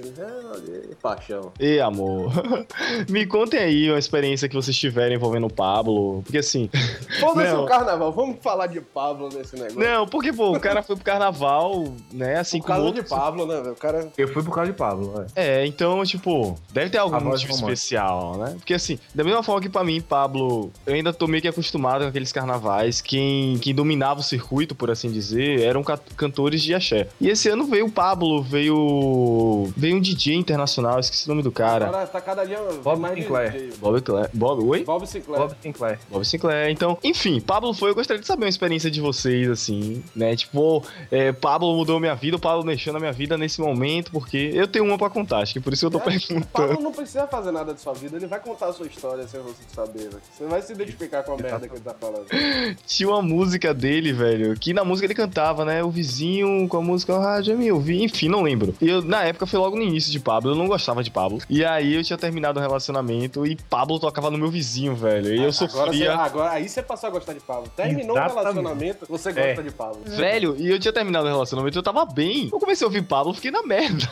paixão. 1.02 1.52
E 1.60 1.78
amor, 1.80 2.30
me 3.08 3.26
contem 3.26 3.60
aí 3.60 3.90
uma 3.90 3.98
experiência 3.98 4.48
que 4.48 4.54
vocês 4.54 4.76
tiveram 4.76 5.14
envolvendo 5.14 5.46
o 5.46 5.52
Pablo. 5.52 6.22
Porque 6.22 6.38
assim. 6.38 6.68
Foda-se 7.20 7.52
Não. 7.52 7.64
o 7.64 7.66
carnaval, 7.66 8.12
vamos 8.12 8.36
falar 8.42 8.66
de 8.66 8.80
Pablo 8.80 9.28
nesse 9.32 9.54
negócio. 9.56 9.78
Não, 9.78 10.06
porque, 10.06 10.32
pô, 10.32 10.52
o 10.56 10.60
cara 10.60 10.82
foi 10.82 10.96
pro 10.96 11.04
carnaval, 11.04 11.84
né? 12.12 12.38
Assim 12.38 12.58
Por 12.58 12.66
como. 12.66 12.78
causa 12.78 12.92
de 12.92 12.98
outros- 13.00 13.18
Pablo, 13.18 13.46
né, 13.46 13.60
velho? 13.60 13.72
O 13.72 13.76
cara. 13.76 14.08
Eu 14.16 14.28
fui 14.28 14.42
por 14.42 14.54
causa 14.54 14.70
de 14.72 14.76
Pablo, 14.76 15.12
velho. 15.12 15.26
É, 15.34 15.66
então, 15.66 16.02
tipo, 16.04 16.56
deve 16.72 16.90
ter 16.90 16.98
algum 16.98 17.25
motivo 17.26 17.52
especial, 17.52 18.36
né? 18.38 18.52
Porque 18.56 18.74
assim, 18.74 18.98
da 19.14 19.22
mesma 19.24 19.42
forma 19.42 19.60
que 19.60 19.68
pra 19.68 19.84
mim, 19.84 20.00
Pablo, 20.00 20.70
eu 20.86 20.94
ainda 20.94 21.12
tô 21.12 21.26
meio 21.26 21.42
que 21.42 21.48
acostumado 21.48 22.02
com 22.02 22.08
aqueles 22.08 22.32
carnavais. 22.32 23.00
Quem, 23.00 23.58
quem 23.58 23.74
dominava 23.74 24.20
o 24.20 24.22
circuito, 24.22 24.74
por 24.74 24.90
assim 24.90 25.10
dizer, 25.10 25.60
eram 25.60 25.82
ca- 25.82 25.98
cantores 26.16 26.62
de 26.62 26.74
axé. 26.74 27.08
E 27.20 27.28
esse 27.28 27.48
ano 27.48 27.66
veio 27.66 27.86
o 27.86 27.90
Pablo, 27.90 28.42
veio. 28.42 29.68
Veio 29.76 29.96
um 29.96 30.00
DJ 30.00 30.34
internacional, 30.34 30.98
esqueci 31.00 31.26
o 31.26 31.28
nome 31.30 31.42
do 31.42 31.52
cara. 31.52 31.86
Agora 31.88 32.06
tá 32.06 32.20
cada 32.20 32.44
dia 32.44 32.58
Bob 32.82 32.98
mais 33.00 33.14
Sinclair. 33.18 33.52
DJ. 33.52 33.70
Bob 33.78 33.96
Sinclair. 33.98 34.30
Bob, 34.32 34.64
oi? 34.64 34.84
Bob 34.84 35.06
Sinclair. 35.06 35.40
Bob 35.42 35.54
Sinclair. 35.62 35.98
Bob 36.10 36.24
Sinclair. 36.24 36.70
Então, 36.70 36.98
enfim, 37.02 37.40
Pablo 37.40 37.72
foi. 37.74 37.90
Eu 37.90 37.94
gostaria 37.94 38.20
de 38.20 38.26
saber 38.26 38.44
uma 38.44 38.48
experiência 38.50 38.90
de 38.90 39.00
vocês, 39.00 39.48
assim, 39.48 40.02
né? 40.14 40.34
Tipo, 40.36 40.82
é, 41.10 41.32
Pablo 41.32 41.74
mudou 41.76 41.98
minha 42.00 42.14
vida, 42.14 42.36
o 42.36 42.40
Pablo 42.40 42.64
mexeu 42.64 42.92
na 42.92 42.98
minha 42.98 43.12
vida 43.12 43.36
nesse 43.38 43.60
momento, 43.60 44.10
porque 44.10 44.50
eu 44.54 44.66
tenho 44.66 44.84
uma 44.84 44.98
pra 44.98 45.08
contar, 45.10 45.38
acho 45.38 45.52
que 45.52 45.60
por 45.60 45.72
isso 45.72 45.88
que 45.88 45.96
eu 45.96 46.00
tô 46.00 46.08
É, 46.08 46.12
perguntando. 46.12 46.46
Pablo 46.52 46.80
não 46.82 46.92
precisa 46.92 47.15
fazer 47.26 47.52
nada 47.52 47.72
de 47.72 47.80
sua 47.80 47.92
vida, 47.92 48.16
ele 48.16 48.26
vai 48.26 48.40
contar 48.40 48.66
a 48.66 48.72
sua 48.72 48.86
história 48.86 49.26
sem 49.28 49.40
você 49.40 49.62
saber, 49.72 50.08
velho. 50.08 50.20
Você 50.36 50.44
vai 50.46 50.60
se 50.62 50.72
identificar 50.72 51.22
com 51.22 51.34
a 51.34 51.36
merda 51.36 51.68
que 51.68 51.74
ele 51.74 51.80
tá 51.84 51.94
falando. 51.94 52.26
Tinha 52.86 53.08
uma 53.08 53.22
música 53.22 53.72
dele, 53.72 54.12
velho, 54.12 54.58
que 54.58 54.72
na 54.74 54.84
música 54.84 55.06
ele 55.06 55.14
cantava, 55.14 55.64
né? 55.64 55.84
O 55.84 55.90
vizinho 55.90 56.66
com 56.68 56.78
a 56.78 56.82
música 56.82 57.14
o 57.14 57.20
rádio 57.20 57.56
me 57.56 57.70
ouvi, 57.70 58.02
enfim, 58.02 58.28
não 58.28 58.42
lembro. 58.42 58.74
E 58.80 58.88
eu, 58.90 59.00
na 59.02 59.22
época, 59.24 59.46
foi 59.46 59.58
logo 59.60 59.76
no 59.76 59.82
início 59.82 60.10
de 60.10 60.18
Pablo, 60.18 60.50
eu 60.50 60.54
não 60.56 60.66
gostava 60.66 61.02
de 61.04 61.10
Pablo. 61.10 61.38
E 61.48 61.64
aí 61.64 61.94
eu 61.94 62.02
tinha 62.02 62.16
terminado 62.18 62.58
o 62.58 62.62
relacionamento 62.62 63.46
e 63.46 63.54
Pablo 63.54 64.00
tocava 64.00 64.30
no 64.30 64.38
meu 64.38 64.50
vizinho, 64.50 64.94
velho. 64.96 65.28
E 65.28 65.36
eu 65.36 65.42
Agora, 65.46 65.52
você, 65.52 65.68
sofria. 65.68 66.14
agora 66.16 66.50
aí 66.50 66.68
você 66.68 66.82
passou 66.82 67.08
a 67.08 67.12
gostar 67.12 67.34
de 67.34 67.40
Pablo. 67.40 67.70
Terminou 67.76 68.16
o 68.16 68.18
Exatamente. 68.18 68.38
relacionamento, 68.38 69.06
você 69.08 69.32
gosta 69.32 69.60
É. 69.60 69.62
de 69.62 69.70
Pablo. 69.70 70.00
Velho, 70.16 70.56
e 70.58 70.70
eu 70.70 70.78
tinha 70.80 70.92
terminado 70.92 71.26
o 71.26 71.30
relacionamento, 71.30 71.78
eu 71.78 71.82
tava 71.82 72.04
bem. 72.04 72.48
Eu 72.52 72.58
comecei 72.58 72.84
a 72.84 72.88
ouvir 72.88 73.02
Pablo, 73.02 73.34
fiquei 73.34 73.50
na 73.50 73.62
merda. 73.62 74.06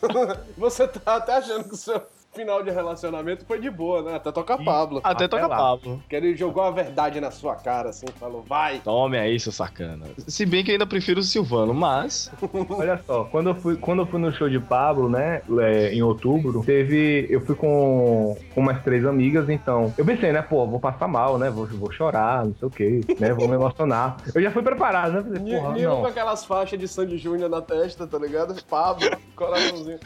Você 0.56 0.88
tá 0.88 1.16
até 1.16 1.36
achando 1.36 1.64
que 1.64 1.74
o 1.74 1.76
seu 1.76 2.00
final 2.32 2.62
de 2.62 2.70
relacionamento 2.70 3.44
foi 3.44 3.60
de 3.60 3.70
boa, 3.70 4.02
né? 4.02 4.14
Até 4.16 4.30
toca 4.30 4.56
Pablo. 4.56 4.98
Até, 5.02 5.24
Até 5.24 5.28
toca 5.28 5.46
lá. 5.46 5.56
Pablo. 5.56 6.02
Que 6.08 6.16
ele 6.16 6.36
jogou 6.36 6.62
a 6.62 6.70
verdade 6.70 7.20
na 7.20 7.30
sua 7.30 7.56
cara, 7.56 7.90
assim, 7.90 8.06
falou, 8.18 8.42
vai. 8.42 8.78
Tome 8.78 9.18
aí, 9.18 9.38
seu 9.40 9.50
sacana. 9.52 10.06
Se 10.28 10.46
bem 10.46 10.62
que 10.64 10.70
ainda 10.70 10.86
prefiro 10.86 11.20
o 11.20 11.22
Silvano, 11.22 11.74
mas. 11.74 12.30
Olha 12.70 13.00
só, 13.06 13.24
quando 13.24 13.50
eu 13.50 13.54
fui, 13.54 13.76
quando 13.76 14.02
eu 14.02 14.06
fui 14.06 14.20
no 14.20 14.32
show 14.32 14.48
de 14.48 14.60
Pablo, 14.60 15.08
né, 15.08 15.42
é, 15.60 15.92
em 15.92 16.02
outubro, 16.02 16.62
teve. 16.64 17.26
Eu 17.28 17.40
fui 17.40 17.54
com, 17.56 18.36
com 18.54 18.60
umas 18.60 18.82
três 18.82 19.04
amigas, 19.04 19.48
então. 19.48 19.92
Eu 19.98 20.04
pensei, 20.04 20.32
né, 20.32 20.40
pô, 20.42 20.66
vou 20.66 20.78
passar 20.80 21.08
mal, 21.08 21.36
né? 21.38 21.50
Vou, 21.50 21.66
vou 21.66 21.90
chorar, 21.90 22.44
não 22.46 22.54
sei 22.54 22.68
o 22.68 22.70
quê, 22.70 23.00
né? 23.18 23.32
Vou 23.32 23.48
me 23.48 23.54
emocionar. 23.54 24.16
Eu 24.34 24.40
já 24.40 24.50
fui 24.50 24.62
preparado, 24.62 25.12
né? 25.14 25.22
Falei, 25.22 25.54
porra, 25.58 25.72
Nilo 25.74 25.96
com 25.96 26.02
não. 26.02 26.08
aquelas 26.08 26.44
faixas 26.44 26.78
de 26.78 26.86
Sandy 26.86 27.18
Júnior 27.18 27.50
na 27.50 27.60
testa, 27.60 28.06
tá 28.06 28.18
ligado? 28.18 28.54
Pablo, 28.64 29.08
coraçãozinho. 29.34 29.98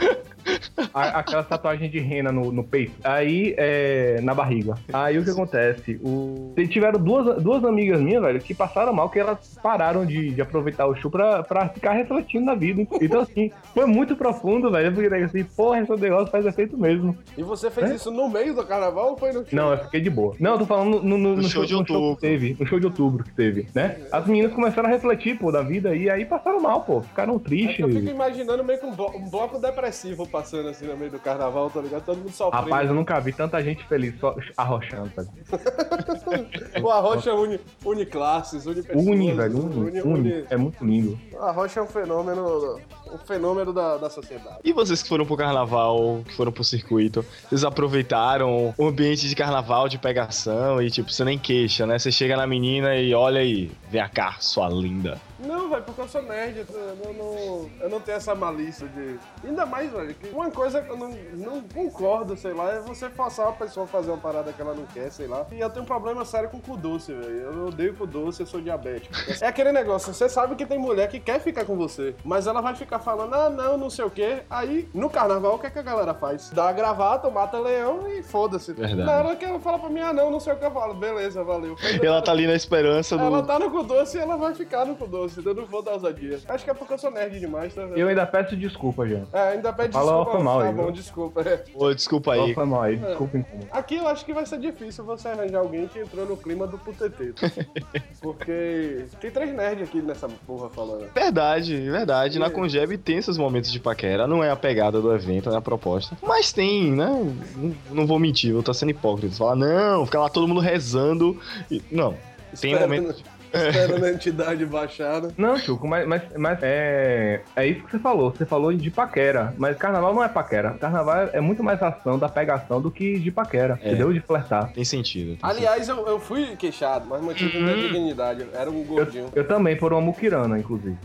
A- 0.93 1.19
aquela 1.21 1.43
tatuagem 1.43 1.91
de 1.91 1.99
rena 2.15 2.33
no, 2.33 2.53
no 2.53 2.65
peito. 2.65 2.93
Aí, 3.03 3.55
é, 3.59 4.21
na 4.23 4.35
barriga. 4.35 4.75
Aí 4.93 5.19
o 5.19 5.25
que 5.25 5.31
acontece? 5.31 6.01
O... 6.03 6.53
Tiveram 6.69 6.99
duas, 6.99 7.43
duas 7.43 7.65
amigas 7.65 8.01
minhas, 8.01 8.23
velho, 8.23 8.41
que 8.41 8.55
passaram 8.55 8.93
mal, 8.93 9.09
que 9.11 9.19
elas 9.19 9.59
pararam 9.63 10.05
de, 10.07 10.31
de 10.31 10.41
aproveitar 10.43 10.87
o 10.87 10.95
show 10.97 11.11
pra, 11.11 11.43
pra 11.43 11.69
ficar 11.69 11.93
refletindo 11.93 12.45
na 12.47 12.55
vida. 12.55 12.87
Então, 13.01 13.21
assim, 13.21 13.51
foi 13.75 13.87
muito 13.87 14.17
profundo, 14.17 14.71
velho. 14.71 14.89
Eu 14.89 14.93
fiquei 14.95 15.23
assim, 15.25 15.45
porra, 15.45 15.81
esse 15.81 15.93
negócio 15.97 16.31
faz 16.31 16.47
efeito 16.47 16.77
mesmo. 16.79 17.17
E 17.37 17.43
você 17.43 17.71
fez 17.71 17.91
É? 17.91 17.95
isso 17.95 18.11
no 18.11 18.29
meio 18.29 18.55
do 18.55 18.65
carnaval 18.65 19.11
ou 19.11 19.17
foi 19.17 19.29
no 19.33 19.41
show? 19.45 19.49
Não, 19.53 19.71
eu 19.73 19.79
fiquei 19.79 20.01
de 20.01 20.11
boa. 20.11 20.35
Não, 20.41 20.53
eu 20.53 20.59
tô 20.59 20.67
falando 20.67 21.03
no, 21.03 21.19
no- 21.19 21.37
no 21.37 21.43
show 21.49 21.65
de 21.65 21.73
no 21.73 21.79
outubro. 21.81 22.15
que 22.17 22.21
teve. 22.23 22.57
No 22.59 22.67
show 22.67 22.81
de 22.81 22.87
outubro 22.87 23.25
que 23.25 23.33
teve, 23.33 23.69
né? 23.75 23.97
As 24.11 24.27
meninas 24.27 24.53
começaram 24.53 24.89
a 24.89 24.93
refletir, 24.93 25.39
pô, 25.39 25.51
da 25.53 25.63
vida 25.63 25.95
e 25.95 26.09
aí 26.11 26.25
passaram 26.25 26.61
mal, 26.61 26.81
pô. 26.83 27.03
Ficaram 27.03 27.37
É 27.37 27.39
tristes. 27.39 27.79
eu 27.81 27.89
fico 27.91 28.09
imaginando 28.11 28.65
meio 28.65 28.79
que 28.79 28.87
um, 28.87 28.93
blo- 28.95 29.13
um 29.17 29.29
bloco 29.29 29.59
depressivo 29.59 30.27
passando 30.29 30.69
assim 30.69 30.87
no 30.87 30.97
meio 30.97 31.11
do 31.11 31.19
carnaval, 31.19 31.71
tá 31.71 31.81
ligado? 31.81 32.04
Todo 32.05 32.19
mundo 32.19 32.31
sofrendo. 32.31 32.65
Rapaz, 32.65 32.89
eu 32.89 32.95
nunca 32.95 33.19
vi 33.21 33.33
tanta 33.33 33.63
gente 33.63 33.85
feliz 33.87 34.19
só 34.19 34.35
arrochando, 34.57 35.11
velho. 35.17 35.29
O 36.83 36.91
Arrocha 36.91 37.33
une, 37.35 37.59
une 37.85 38.05
classes, 38.05 38.67
une 38.67 38.83
pessoas. 38.83 39.07
Uni, 39.07 39.33
velho, 39.33 39.59
uni, 39.59 39.77
une, 39.77 40.03
uni. 40.03 40.33
une. 40.33 40.45
É 40.51 40.57
muito 40.57 40.85
lindo. 40.85 41.19
A 41.41 41.51
Rocha 41.51 41.81
é 41.81 41.83
um 41.83 41.87
fenômeno, 41.87 42.81
um 43.13 43.19
fenômeno 43.19 43.73
da, 43.73 43.97
da 43.97 44.11
sociedade. 44.11 44.59
E 44.65 44.73
vocês 44.73 45.03
que 45.03 45.09
foram 45.09 45.25
pro 45.25 45.37
carnaval, 45.37 46.23
que 46.27 46.35
foram 46.35 46.53
pro 46.53 46.65
circuito, 46.65 47.25
vocês 47.49 47.65
aproveitaram 47.65 48.75
o 48.77 48.87
ambiente 48.87 49.29
de 49.29 49.35
carnaval, 49.35 49.89
de 49.89 49.99
pegação 49.99 50.83
e 50.83 50.91
tipo, 50.91 51.11
você 51.11 51.25
nem 51.25 51.39
queixa, 51.39 51.87
né? 51.87 51.99
Você 51.99 52.11
chega 52.11 52.37
na 52.37 52.47
menina 52.47 52.97
e 52.97 53.15
olha 53.15 53.41
aí, 53.41 53.71
vem 53.91 54.07
cá, 54.09 54.37
sua 54.41 54.69
linda. 54.69 55.21
Não, 55.45 55.69
velho, 55.69 55.83
porque 55.83 56.01
eu 56.01 56.09
sou 56.09 56.23
nerd, 56.23 56.65
eu 56.69 56.97
não, 57.05 57.13
não- 57.13 57.71
eu 57.81 57.91
não 57.91 58.01
tenho 58.01 58.17
essa 58.17 58.35
malícia 58.35 58.87
de. 58.89 59.19
Ainda 59.47 59.67
mais, 59.67 59.91
velho, 59.93 60.15
que 60.15 60.29
uma 60.31 60.51
coisa 60.51 60.81
que 60.83 60.91
eu 60.91 60.97
não, 60.97 61.11
não 61.35 61.61
concordo, 61.63 62.37
sei 62.37 62.53
lá, 62.53 62.73
é 62.73 62.81
você 62.81 63.09
forçar 63.11 63.47
uma 63.47 63.53
pessoa 63.55 63.85
a 63.85 63.89
fazer 63.89 64.11
uma 64.11 64.19
parada 64.19 64.53
que 64.53 64.61
ela 64.61 64.75
não 64.75 64.85
quer, 64.87 65.11
sei 65.11 65.27
lá. 65.27 65.47
E 65.53 65.61
eu 65.61 65.71
tenho 65.71 65.83
um 65.85 65.87
problema 65.87 66.25
sério 66.25 66.49
com 66.49 66.61
cu 66.61 66.77
doce, 66.77 67.13
velho. 67.13 67.37
Eu 67.53 67.67
odeio 67.67 67.95
cu 67.95 68.07
doce, 68.07 68.41
eu 68.41 68.47
sou 68.47 68.61
diabético. 68.61 69.15
É 69.41 69.47
aquele 69.47 69.73
negócio, 69.73 70.13
você 70.13 70.29
sabe 70.29 70.55
que 70.57 70.67
tem 70.67 70.79
mulher 70.79 71.09
que 71.09 71.21
quer 71.21 71.41
ficar 71.41 71.65
com 71.65 71.77
você, 71.77 72.15
mas 72.25 72.47
ela 72.47 72.61
vai 72.61 72.75
ficar 72.75 72.99
falando, 72.99 73.35
ah, 73.35 73.51
não, 73.51 73.77
não 73.77 73.91
sei 73.91 74.05
o 74.05 74.11
quê. 74.11 74.43
Aí, 74.49 74.89
no 74.95 75.11
carnaval, 75.11 75.55
o 75.55 75.59
que, 75.59 75.67
é 75.67 75.71
que 75.71 75.79
a 75.79 75.83
galera 75.83 76.15
faz? 76.15 76.51
Dá 76.51 76.69
a 76.69 76.73
gravata, 76.73 77.29
mata 77.31 77.59
leão 77.59 78.09
e 78.09 78.23
foda-se. 78.23 78.73
Verdade. 78.73 79.03
Na 79.05 79.13
hora 79.19 79.37
que 79.37 79.45
ela 79.45 79.61
fala 79.61 79.79
pra 79.79 79.89
mim, 79.91 80.01
ah, 80.01 80.13
não, 80.13 80.31
não 80.31 80.41
sei 80.41 80.53
o 80.53 80.57
que 80.57 80.65
eu 80.65 80.71
falo, 80.71 80.95
beleza, 80.95 81.43
valeu. 81.45 81.77
Ela 82.03 82.21
tá 82.23 82.33
ali 82.33 82.47
na 82.47 82.55
esperança 82.55 83.17
do. 83.17 83.25
Ela 83.25 83.43
tá 83.43 83.59
no 83.59 83.71
cu 83.71 83.83
doce 83.83 84.17
e 84.19 84.21
ela 84.21 84.37
vai 84.37 84.55
ficar 84.55 84.85
no 84.85 84.95
cu 84.95 85.07
doce. 85.07 85.34
Eu 85.45 85.55
não 85.55 85.67
vou 85.67 85.83
dar 85.83 85.93
ousadia. 85.93 86.39
Acho 86.49 86.65
que 86.65 86.71
é 86.71 86.75
porque 86.75 86.93
eu 86.95 86.99
sou 86.99 87.11
nerd 87.11 87.39
demais, 87.39 87.75
tá? 87.75 87.83
Eu 87.83 88.09
ainda 88.09 88.27
peço 88.27 88.57
desculpa, 88.57 89.07
gente. 89.07 89.27
É, 89.33 89.49
ainda 89.55 89.73
pede 89.73 89.93
Fala, 89.93 90.07
desculpa. 90.13 90.31
foi 90.33 90.43
mal 90.43 90.61
tá 90.61 90.67
aí, 90.67 90.75
bom, 90.75 90.83
viu? 90.85 90.93
desculpa. 90.93 91.41
é. 91.43 91.65
Ô, 91.75 91.95
desculpa 91.95 92.33
aí. 92.35 92.55
foi 92.55 92.65
mal 92.65 92.83
aí, 92.83 92.97
desculpa 92.97 93.39
incômodo. 93.39 93.69
Aqui 93.73 93.97
eu 93.97 94.09
acho 94.09 94.25
que 94.25 94.33
vai 94.33 94.45
ser 94.47 94.59
difícil 94.59 95.05
você 95.05 95.29
arranjar 95.29 95.59
alguém 95.61 95.87
que 95.89 95.99
entrou 95.99 96.27
no 96.27 96.37
clima 96.37 96.67
do 96.67 96.79
puteteto. 96.79 97.43
Porque 98.21 99.05
tem 99.21 99.31
três 99.31 99.53
nerds 99.55 99.89
aqui 99.89 100.01
nessa 100.01 100.29
porra 100.47 100.69
falando. 100.71 101.07
Verdade, 101.15 101.77
verdade. 101.91 102.39
Na 102.39 102.51
Congeb 102.51 102.97
tem 102.99 103.17
esses 103.19 103.37
momentos 103.37 103.71
de 103.73 103.81
paquera. 103.81 104.27
Não 104.27 104.43
é 104.43 104.51
a 104.51 104.57
pegada 104.57 105.01
do 105.01 105.13
evento, 105.15 105.47
não 105.49 105.57
é 105.57 105.59
a 105.59 105.63
proposta. 105.63 106.17
Mas 106.23 106.53
tem, 106.53 106.93
né? 106.93 107.07
Não, 107.07 107.75
não 107.91 108.07
vou 108.07 108.19
mentir, 108.19 108.53
vou 108.53 108.61
estar 108.61 108.75
sendo 108.75 108.91
hipócrita. 108.91 109.35
Falar, 109.35 109.57
não, 109.57 110.05
fica 110.07 110.19
lá 110.19 110.29
todo 110.29 110.49
mundo 110.49 110.61
rezando. 110.61 111.39
E- 111.71 111.83
Não. 111.91 112.13
Tem 112.61 112.73
Esperando- 112.73 112.83
momento. 113.03 113.25
Esperando 113.55 114.05
a 114.05 114.11
entidade 114.13 114.67
baixar, 114.67 115.23
né? 115.23 115.29
Não, 115.37 115.57
Chuco, 115.57 115.87
mas, 115.87 116.07
mas, 116.07 116.23
mas 116.37 116.59
é, 116.63 117.41
é 117.57 117.67
isso 117.67 117.83
que 117.85 117.91
você 117.93 117.99
falou. 117.99 118.31
Você 118.31 118.45
falou 118.45 118.73
de 118.73 118.91
paquera, 118.91 119.55
mas 119.59 119.77
carnaval 119.77 120.15
não 120.15 120.23
é 120.25 120.29
paquera. 120.29 120.73
Carnaval 120.81 121.29
é 121.33 121.41
muito 121.41 121.63
mais 121.63 121.83
ação 121.83 122.19
da 122.19 122.29
pegação 122.29 122.81
do 122.81 122.91
que 122.91 123.19
de 123.19 123.31
paquera, 123.31 123.79
É. 123.83 123.89
entendeu? 123.89 124.13
De 124.13 124.21
flertar. 124.21 124.73
Tem 124.73 124.85
sentido. 124.85 125.37
tem 125.37 125.39
Aliás, 125.43 125.89
eu, 125.89 126.07
eu 126.07 126.19
fui 126.19 126.57
queixado, 126.57 127.07
mas 127.09 127.23
mantive 127.23 127.59
minha 127.61 127.77
dignidade. 127.77 128.47
Era 128.53 128.71
um 128.71 128.83
gordinho. 128.85 129.29
Eu 129.35 129.47
também, 129.47 129.77
por 129.77 129.93
uma 129.93 130.01
muquirana, 130.01 130.59
inclusive. 130.59 130.97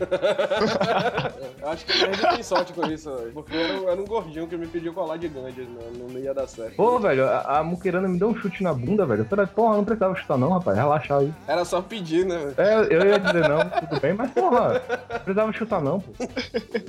Eu 1.62 1.68
acho 1.68 1.84
que 1.84 1.92
nerd 2.06 2.20
tem 2.34 2.42
sorte 2.42 2.72
com 2.72 2.86
isso, 2.90 3.14
velho. 3.14 3.32
Porque 3.32 3.56
era, 3.56 3.74
um- 3.80 3.88
era 3.90 4.00
um 4.00 4.04
gordinho 4.06 4.46
que 4.46 4.56
me 4.56 4.66
pediu 4.66 4.92
colar 4.92 5.16
de 5.18 5.28
Ganges, 5.28 5.66
não, 5.68 6.08
não 6.08 6.18
ia 6.18 6.32
dar 6.32 6.46
certo. 6.46 6.74
Pô, 6.76 6.98
velho, 6.98 7.26
a, 7.26 7.58
a 7.58 7.62
muquirana 7.64 8.08
me 8.08 8.18
deu 8.18 8.28
um 8.28 8.36
chute 8.36 8.62
na 8.62 8.72
bunda, 8.72 9.04
velho. 9.04 9.20
Eu 9.22 9.24
falei, 9.26 9.46
porra, 9.46 9.76
não 9.76 9.84
precisava 9.84 10.14
chutar 10.14 10.38
não, 10.38 10.50
rapaz. 10.50 10.76
Relaxa 10.76 11.18
aí. 11.18 11.32
Era 11.46 11.64
só 11.64 11.82
pedir, 11.82 12.24
né? 12.24 12.39
É, 12.56 12.74
eu 12.90 13.06
ia 13.06 13.18
dizer 13.20 13.48
não, 13.48 13.68
tudo 13.88 14.00
bem, 14.00 14.12
mas 14.14 14.30
porra, 14.32 14.82
não 15.10 15.18
precisava 15.20 15.52
chutar 15.52 15.80
não, 15.82 16.00
pô. 16.00 16.12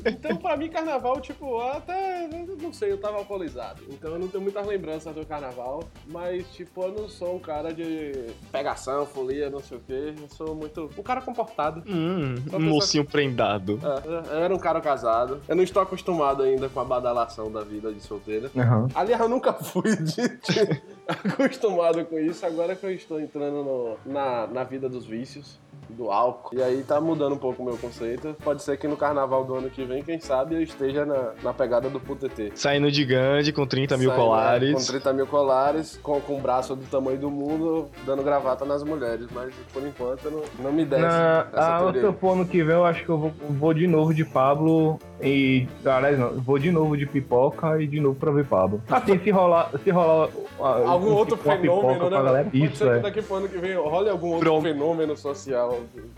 Então, 0.05 0.37
pra 0.37 0.57
mim, 0.57 0.69
carnaval, 0.69 1.19
tipo, 1.19 1.59
até. 1.61 2.27
Não 2.61 2.71
sei, 2.73 2.91
eu 2.91 2.97
tava 2.97 3.17
alcoolizado. 3.17 3.81
Então 3.89 4.11
eu 4.13 4.19
não 4.19 4.27
tenho 4.27 4.43
muitas 4.43 4.65
lembranças 4.65 5.13
do 5.13 5.25
carnaval. 5.25 5.83
Mas, 6.07 6.45
tipo, 6.51 6.83
eu 6.83 6.91
não 6.91 7.09
sou 7.09 7.35
um 7.35 7.39
cara 7.39 7.73
de 7.73 8.27
pegação, 8.51 9.05
folia, 9.05 9.49
não 9.49 9.59
sei 9.61 9.77
o 9.77 9.81
quê. 9.81 10.13
Eu 10.21 10.29
sou 10.29 10.55
muito. 10.55 10.89
Um 10.97 11.03
cara 11.03 11.21
comportado. 11.21 11.83
Hum, 11.87 12.35
um 12.53 12.59
mocinho 12.59 13.05
prendado. 13.05 13.79
É, 13.83 14.33
eu 14.35 14.39
era 14.43 14.53
um 14.53 14.59
cara 14.59 14.79
casado. 14.81 15.41
Eu 15.47 15.55
não 15.55 15.63
estou 15.63 15.81
acostumado 15.81 16.43
ainda 16.43 16.69
com 16.69 16.79
a 16.79 16.85
badalação 16.85 17.51
da 17.51 17.61
vida 17.61 17.91
de 17.91 17.99
solteira. 18.01 18.49
Aham. 18.55 18.87
Aliás, 18.95 19.21
eu 19.21 19.29
nunca 19.29 19.53
fui 19.53 19.95
de, 19.95 20.27
de- 20.27 20.81
acostumado 21.33 22.05
com 22.05 22.19
isso. 22.19 22.45
Agora 22.45 22.75
que 22.75 22.85
eu 22.85 22.91
estou 22.91 23.19
entrando 23.19 23.63
no- 23.63 23.97
na, 24.05 24.47
na 24.47 24.63
vida 24.63 24.87
dos 24.89 25.05
vícios. 25.05 25.57
Do 25.91 26.11
álcool. 26.11 26.55
E 26.55 26.61
aí 26.63 26.83
tá 26.83 26.99
mudando 26.99 27.33
um 27.33 27.37
pouco 27.37 27.61
o 27.61 27.65
meu 27.65 27.77
conceito. 27.77 28.35
Pode 28.43 28.61
ser 28.63 28.77
que 28.77 28.87
no 28.87 28.97
carnaval 28.97 29.43
do 29.43 29.55
ano 29.55 29.69
que 29.69 29.83
vem, 29.83 30.03
quem 30.03 30.19
sabe, 30.19 30.55
eu 30.55 30.61
esteja 30.61 31.05
na, 31.05 31.31
na 31.43 31.53
pegada 31.53 31.89
do 31.89 31.99
PUTT. 31.99 32.51
Saindo 32.55 32.91
de 32.91 33.05
Gandhi 33.05 33.51
com 33.51 33.65
30 33.65 33.97
mil 33.97 34.09
Saindo, 34.09 34.21
colares. 34.23 34.69
é, 34.69 34.73
Com 34.73 34.83
30 34.99 35.13
mil 35.13 35.27
colares, 35.27 35.99
com, 36.01 36.19
com 36.21 36.37
o 36.37 36.41
braço 36.41 36.75
do 36.75 36.85
tamanho 36.85 37.17
do 37.17 37.29
mundo, 37.29 37.89
dando 38.05 38.23
gravata 38.23 38.65
nas 38.65 38.83
mulheres. 38.83 39.27
Mas 39.33 39.53
por 39.73 39.83
enquanto 39.85 40.29
não, 40.31 40.41
não 40.59 40.71
me 40.73 40.85
desce 40.85 41.01
Na, 41.01 41.47
ah, 41.53 41.91
se 41.93 41.99
eu 41.99 42.13
for 42.13 42.33
ano 42.33 42.45
que 42.45 42.63
vem, 42.63 42.75
eu 42.75 42.85
acho 42.85 43.03
que 43.03 43.09
eu 43.09 43.17
vou, 43.17 43.31
vou 43.49 43.73
de 43.73 43.87
novo 43.87 44.13
de 44.13 44.23
Pablo 44.25 44.99
e. 45.21 45.67
Aliás, 45.85 46.17
não, 46.17 46.31
vou 46.41 46.57
de 46.57 46.71
novo 46.71 46.95
de 46.97 47.05
pipoca 47.05 47.81
e 47.81 47.87
de 47.87 47.99
novo 47.99 48.15
pra 48.15 48.31
ver 48.31 48.45
Pablo. 48.45 48.81
Assim, 48.89 49.19
se 49.19 49.29
rolar. 49.31 49.69
Se 49.83 49.89
rolar 49.89 50.29
ah, 50.59 50.81
Algum 50.87 51.09
um- 51.11 51.15
outro 51.15 51.37
fenômeno, 51.37 52.03
né? 52.03 52.09
pra 52.09 52.21
galera, 52.21 52.43
Pode 52.45 52.63
Isso, 52.65 52.75
ser 52.77 52.85
que 52.85 52.91
é. 52.91 52.99
daqui 52.99 53.21
pro 53.21 53.35
ano 53.35 53.47
que 53.49 53.57
vem 53.57 53.75
role 53.75 54.09
algum 54.09 54.27
outro 54.29 54.41
Pronto. 54.45 54.63
fenômeno 54.63 55.15
social 55.17 55.77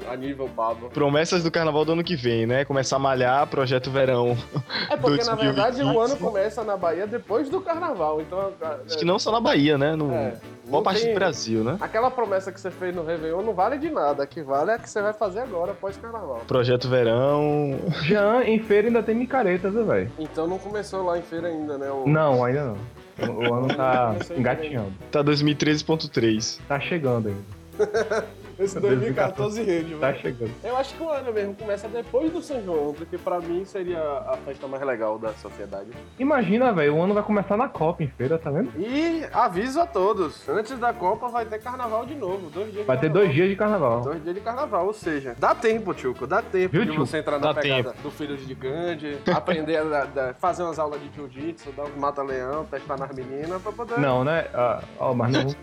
a 0.09 0.16
nível 0.16 0.49
Pablo. 0.55 0.89
Promessas 0.89 1.43
do 1.43 1.51
carnaval 1.51 1.84
do 1.86 1.93
ano 1.93 2.03
que 2.03 2.16
vem, 2.16 2.45
né? 2.45 2.66
Começar 2.66 2.95
a 2.95 2.99
malhar, 2.99 3.45
projeto 3.47 3.89
verão. 3.91 4.38
É 4.89 4.95
porque, 4.97 5.24
na 5.24 5.36
2020. 5.36 5.41
verdade, 5.43 5.84
o 5.84 5.99
ano 5.99 6.16
começa 6.18 6.64
na 6.64 6.76
Bahia 6.78 7.07
depois 7.07 7.49
do 7.49 7.59
carnaval. 7.61 8.22
Então, 8.22 8.51
Acho 8.86 8.97
que 8.97 9.05
não 9.05 9.18
só 9.20 9.32
na 9.32 9.39
Bahia, 9.39 9.78
né? 9.78 9.95
No, 9.95 10.11
É, 10.11 10.32
boa 10.66 10.78
não 10.80 10.84
parte 10.84 11.01
tem- 11.01 11.11
do 11.11 11.16
Brasil, 11.16 11.64
né? 11.64 11.78
Aquela 11.82 12.09
promessa 12.11 12.51
que 12.51 12.59
você 12.59 12.72
fez 12.72 12.95
no 12.95 13.03
Réveillon 13.03 13.41
não 13.41 13.53
vale 13.53 13.78
de 13.78 13.89
nada. 13.89 14.24
O 14.24 14.28
que 14.28 14.41
vale 14.41 14.72
é 14.72 14.76
a 14.76 14.80
que 14.80 14.89
você 14.89 15.01
vai 15.01 15.14
fazer 15.14 15.39
agora, 15.39 15.72
após 15.72 15.97
carnaval. 15.97 16.41
Projeto 16.47 16.88
verão. 16.89 17.80
Já 18.03 18.43
em 18.43 18.59
feira 18.59 18.88
ainda 18.88 19.01
tem 19.03 19.16
micaretas, 19.16 19.74
né, 19.74 19.84
velho? 19.84 20.11
Então 20.20 20.47
não 20.47 20.57
começou 20.57 21.03
lá 21.05 21.18
em 21.18 21.22
feira 21.22 21.47
ainda, 21.47 21.78
né? 21.78 21.89
O... 21.91 22.07
Não, 22.07 22.43
ainda 22.43 22.66
não. 22.66 22.78
O, 23.28 23.49
o 23.49 23.53
ano 23.53 23.68
tá 23.68 24.16
engatinhando. 24.36 24.91
Tá 25.11 25.24
2013.3. 25.24 26.59
Tá 26.68 26.80
chegando 26.80 27.30
ainda. 27.30 28.26
Esse 28.60 28.80
Meu 28.80 28.89
Deus, 28.89 28.99
2014 29.01 29.64
rede, 29.64 29.95
Tá 29.95 30.14
chegando. 30.14 30.51
Eu 30.64 30.78
acho 30.78 30.95
que 30.95 31.04
o 31.04 31.10
ano 31.10 31.34
mesmo 31.34 31.56
começa 31.56 31.88
depois 31.88 32.32
do 32.32 32.41
São 32.41 32.64
João, 32.64 32.93
porque 32.93 33.18
pra 33.18 33.39
mim 33.39 33.66
seria 33.66 33.99
a 34.01 34.38
festa 34.45 34.68
mais 34.68 34.84
legal 34.84 35.18
da 35.18 35.34
sociedade. 35.34 35.89
Imagina, 36.20 36.72
velho, 36.72 36.95
o 36.95 37.01
ano 37.01 37.14
vai 37.14 37.24
começar 37.24 37.58
na 37.58 37.68
Copa 37.68 38.04
em 38.04 38.08
feira, 38.08 38.38
tá 38.38 38.51
vendo? 38.51 38.72
E 38.78 39.24
aviso 39.34 39.80
a 39.82 39.86
todos, 39.86 40.47
antes 40.47 40.78
da 40.78 40.93
Copa 40.93 41.28
vai 41.30 41.45
ter 41.45 41.60
carnaval 41.60 42.06
de 42.06 42.16
novo, 42.16 42.49
dois 42.49 42.72
dias 42.72 42.82
de 42.82 42.84
Vai 42.84 42.97
ter 42.97 43.08
carnaval. 43.08 43.24
dois 43.24 43.34
dias 43.36 43.49
de 43.49 43.56
carnaval. 43.56 44.01
Dois 44.01 44.24
dias 44.24 44.36
de 44.36 44.41
carnaval, 44.41 44.86
ou 44.88 44.93
seja, 44.93 45.36
dá 45.39 45.56
tempo, 45.56 45.93
Tchuco, 45.93 46.28
dá 46.28 46.41
tempo 46.41 46.72
Viu, 46.72 46.86
de 46.86 46.91
Tchuco? 46.91 47.06
você 47.06 47.18
entrar 47.18 47.39
na 47.39 47.54
Dá 47.54 47.62
pegada 47.62 47.93
do 48.04 48.12
filho 48.12 48.38
de 48.38 48.54
Gandhi, 48.54 49.18
aprender 49.34 49.78
a 49.78 49.84
da- 49.84 50.06
da- 50.06 50.34
fazer 50.36 50.64
umas 50.64 50.78
aulas 50.80 50.99
de 51.01 51.10
jiu-jitsu, 51.16 51.72
dar 51.72 51.84
uns 51.84 51.95
mata-leão, 51.97 52.66
testar 52.66 52.97
nas 52.97 53.12
meninas, 53.16 53.62
pra 53.62 53.72
poder... 53.72 53.99
Não, 53.99 54.24
né? 54.24 54.45
Ah, 54.54 54.82
ó, 54.99 55.14
mas 55.14 55.32
não. 55.32 55.56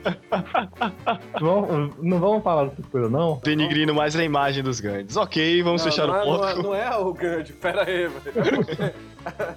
Vamos- 1.40 1.94
não 2.02 2.18
vamos 2.18 2.42
falar 2.42 2.70
dessas 2.80 2.90
coisas, 2.90 3.10
não? 3.10 3.40
Denigrindo 3.44 3.94
mais 3.94 4.16
a 4.16 4.24
imagem 4.24 4.62
dos 4.62 4.80
grandes. 4.80 5.16
Ok, 5.16 5.62
vamos 5.62 5.84
Não, 5.84 5.90
fechar 5.90 6.06
não 6.06 6.14
o 6.14 6.18
é, 6.18 6.24
não, 6.24 6.48
é, 6.48 6.62
não 6.62 6.74
é 6.74 6.96
o 6.96 7.12
Gandhi, 7.12 7.52
pera 7.52 7.82
aí, 7.84 8.08
velho. 8.08 8.94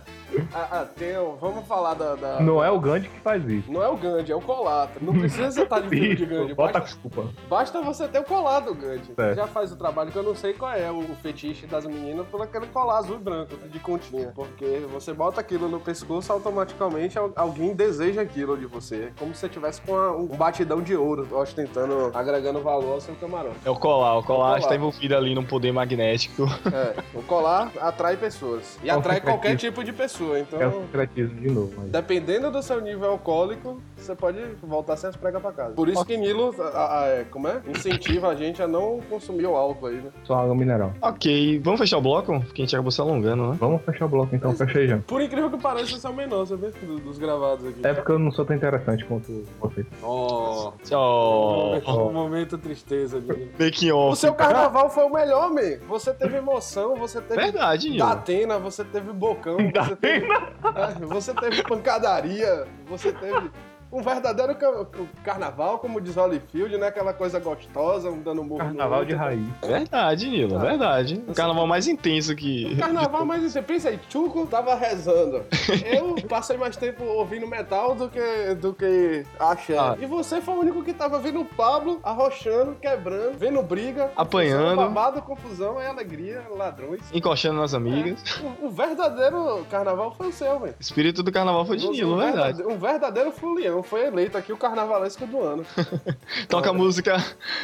ah, 0.54 0.68
ah, 0.72 0.86
tem, 0.86 1.18
o- 1.18 1.36
vamos 1.40 1.66
falar 1.68 1.94
da... 1.94 2.16
da- 2.16 2.40
Não 2.40 2.64
é 2.64 2.70
o 2.72 2.80
Gandhi 2.80 3.08
que 3.10 3.20
faz 3.20 3.44
isso. 3.48 3.72
Não 3.72 3.82
é 3.84 3.88
o 3.90 3.96
Gandhi, 3.98 4.32
é 4.32 4.36
o 4.36 4.42
Colata. 4.42 4.94
Não 5.02 5.14
precisa 5.14 5.52
você 5.52 5.62
estar 5.64 5.80
de 5.82 5.90
filho 5.90 6.16
de 6.16 6.26
Gandhi. 6.26 6.46
Isso, 6.48 6.56
bota 6.56 6.78
a 6.78 6.82
Basta, 6.82 6.98
culpa. 7.02 7.30
basta 7.50 7.82
você 7.82 8.08
ter 8.08 8.20
o 8.20 8.24
colar 8.24 8.60
do 8.62 8.74
Gandhi. 8.74 9.14
É. 9.18 9.34
Já 9.36 9.48
faz 9.48 9.72
o 9.72 9.76
trabalho 9.76 10.12
que 10.12 10.18
eu 10.18 10.24
não 10.24 10.36
sei 10.36 10.54
qual 10.54 10.72
é 10.74 10.92
o 10.92 11.04
fetiche 11.22 11.66
das 11.66 11.86
meninas 11.86 12.26
por 12.28 12.42
aquele 12.42 12.68
colar 12.68 12.98
azul 12.98 13.16
e 13.16 13.20
branco 13.20 13.56
de 13.70 13.80
continha. 13.80 14.32
Porque 14.36 14.84
você 14.92 15.14
bota 15.14 15.40
aquilo 15.42 15.68
no 15.70 15.80
pescoço, 15.80 16.32
automaticamente 16.32 17.18
al- 17.18 17.32
alguém 17.36 17.74
deseja 17.74 18.22
aquilo 18.22 18.58
de 18.58 18.66
você. 18.66 19.06
É 19.06 19.12
como 19.20 19.34
se 19.34 19.42
você 19.42 19.50
tivesse 19.50 19.82
com 19.82 19.94
uma- 19.94 20.12
um 20.12 20.26
batidão 20.28 20.82
de 20.82 20.96
ouro, 20.96 21.28
ostentando, 21.32 22.12
agregando 22.14 22.60
valor 22.62 22.94
ao 22.94 23.02
seu 23.02 23.16
camarote. 23.16 23.56
É 23.66 23.70
o 23.70 23.76
colar. 23.76 24.18
O 24.18 24.24
colar 24.24 24.46
colar. 24.46 24.60
está 24.60 24.76
envolvido 24.76 25.16
ali 25.16 25.34
num 25.36 25.44
poder 25.46 25.72
magnético. 25.72 26.44
É, 26.74 26.96
o 27.14 27.22
colar 27.24 27.72
atrai 27.80 28.18
pessoas. 28.18 28.78
E 28.84 28.90
É 28.90 28.94
atrai 28.94 29.20
qualquer 29.22 29.56
tipo 29.56 29.84
de 29.84 29.92
pessoa. 30.24 30.40
Então, 30.40 30.62
É 30.62 30.68
o 30.68 30.82
secretismo 30.84 31.40
de 31.40 31.50
novo. 31.52 31.74
Mas... 31.78 31.90
dependendo 31.92 32.52
do 32.52 32.62
seu 32.62 32.80
nível 32.82 33.10
alcoólico, 33.12 33.82
você 33.98 34.16
pode 34.16 34.40
voltar 34.62 34.98
sem 34.98 35.10
as 35.10 35.16
pregas 35.16 35.42
pra 35.42 35.52
casa. 35.52 35.74
Por 35.74 35.88
isso 35.90 36.04
que 36.06 36.18
Nilo, 36.18 36.54
a- 36.60 37.02
a- 37.04 37.08
é, 37.08 37.24
como 37.30 37.48
é? 37.48 37.62
Incentiva 37.68 38.28
a 38.30 38.36
gente 38.36 38.62
a 38.62 38.68
não 38.68 39.00
consumir 39.10 39.46
o 39.46 39.56
álcool 39.56 39.88
aí, 39.88 39.96
né? 39.96 40.10
Só 40.24 40.36
água 40.36 40.56
mineral. 40.56 40.92
ok, 41.02 41.60
vamos 41.64 41.80
fechar 41.80 41.98
o 41.98 42.02
bloco? 42.02 42.40
Porque 42.42 42.62
a 42.62 42.66
gente 42.66 42.76
acabou 42.76 42.92
se 42.92 43.02
alongando, 43.02 43.48
né? 43.52 43.58
Vamos 43.60 43.82
fechar 43.84 44.06
o 44.06 44.10
bloco 44.10 44.36
então, 44.36 44.54
fechei 44.56 44.88
já. 44.88 44.98
Por 45.00 45.22
incrível 45.22 45.50
que 45.50 45.58
pareça, 45.58 45.96
esse 45.96 46.06
é 46.06 46.10
o 46.10 46.14
menor, 46.14 46.46
sabe? 46.46 46.68
Do- 46.82 47.04
Dos 47.04 47.18
gravados 47.18 47.66
aqui. 47.68 47.86
É 47.86 47.94
porque 47.94 48.12
eu 48.12 48.20
não 48.20 48.32
sou 48.32 48.46
tão 48.46 48.56
interessante 48.56 49.04
quanto 49.06 49.44
você. 49.60 49.86
Oh, 50.02 50.72
Tchau. 50.84 52.10
um 52.10 52.14
momento 52.14 52.58
tristeza, 52.58 53.20
Nilo. 53.20 53.50
Making 53.60 53.92
O 53.92 54.16
seu 54.16 54.34
carnaval 54.34 54.90
foi 54.90 55.04
o 55.04 55.10
melhor, 55.14 55.50
man. 55.52 55.78
Você 55.88 56.14
teve 56.14 56.38
emoção, 56.38 56.96
você 56.96 57.20
teve 57.22 57.42
Verdade, 57.42 57.90
Nilo. 57.90 58.06
Datena, 58.06 58.58
você 58.60 58.84
teve 58.84 59.12
bocão, 59.12 59.58
você 59.58 59.96
teve, 59.98 60.13
é, 60.16 60.94
você 61.06 61.34
teve 61.34 61.64
pancadaria, 61.64 62.68
você 62.88 63.12
teve 63.12 63.52
um 63.94 64.02
verdadeiro 64.02 64.56
ca- 64.56 64.86
carnaval, 65.24 65.80
como 65.80 66.02
diz 66.02 66.16
Holyfield, 66.18 66.78
né? 66.78 66.88
Aquela 66.88 67.14
coisa 67.14 67.40
gostosa, 67.40 68.10
um 68.10 68.22
dando 68.22 68.44
murro 68.44 68.60
no 68.64 68.66
Carnaval 68.70 69.06
de 69.06 69.14
raiz. 69.14 69.46
Verdade, 69.66 70.30
Nilo. 70.30 70.60
Verdade. 70.60 71.24
O 71.28 71.34
carnaval 71.34 71.68
mais 71.68 71.88
intenso 71.88 72.36
que. 72.36 72.76
Carnaval, 72.78 73.26
mas 73.26 73.44
você 73.44 73.62
pensa 73.62 73.90
aí, 73.90 74.00
Chuco 74.10 74.46
tava 74.48 74.76
rezando. 74.76 75.44
Eu 75.86 76.16
passei 76.28 76.58
mais 76.58 76.76
tempo 76.76 77.04
ouvindo 77.04 77.46
metal 77.48 77.94
do 77.96 78.10
que, 78.10 78.56
do 78.56 78.74
que 78.74 79.26
axé. 79.40 79.78
Ah. 79.78 79.96
E 80.00 80.06
você 80.06 80.42
foi 80.42 80.56
o 80.56 80.60
único 80.60 80.84
que 80.84 80.94
tava 80.94 81.20
vendo 81.20 81.42
o 81.42 81.46
Pablo 81.46 82.00
arrochando, 82.04 82.76
quebrando, 82.82 83.38
vendo 83.38 83.62
briga, 83.62 84.12
Apanhando. 84.16 84.76
babado, 84.78 85.22
confusão, 85.22 85.80
é 85.80 85.88
alegria, 85.88 86.42
ladrões. 86.56 87.02
Encoxando 87.14 87.60
nas 87.60 87.74
amigas. 87.74 88.22
O, 88.62 88.68
o 88.68 88.70
verdadeiro 88.70 89.66
carnaval 89.70 90.12
foi 90.16 90.30
o 90.30 90.32
seu, 90.32 90.60
velho. 90.60 90.76
Espírito 90.80 91.22
do 91.22 91.32
carnaval 91.32 91.66
foi 91.66 91.78
de 91.78 91.88
Nilo, 91.90 92.14
um 92.14 92.18
verdade. 92.18 92.58
verdade- 92.58 92.74
Um 92.74 92.78
verdadeiro 92.80 93.32
fulião. 93.32 93.83
Foi 93.84 94.06
eleito 94.08 94.38
aqui 94.38 94.54
o 94.54 94.58
carnavalesco 94.58 95.26
do 95.28 95.42
ano. 95.42 95.66
Toca 96.48 96.70
a 96.70 96.74
música 96.74 97.18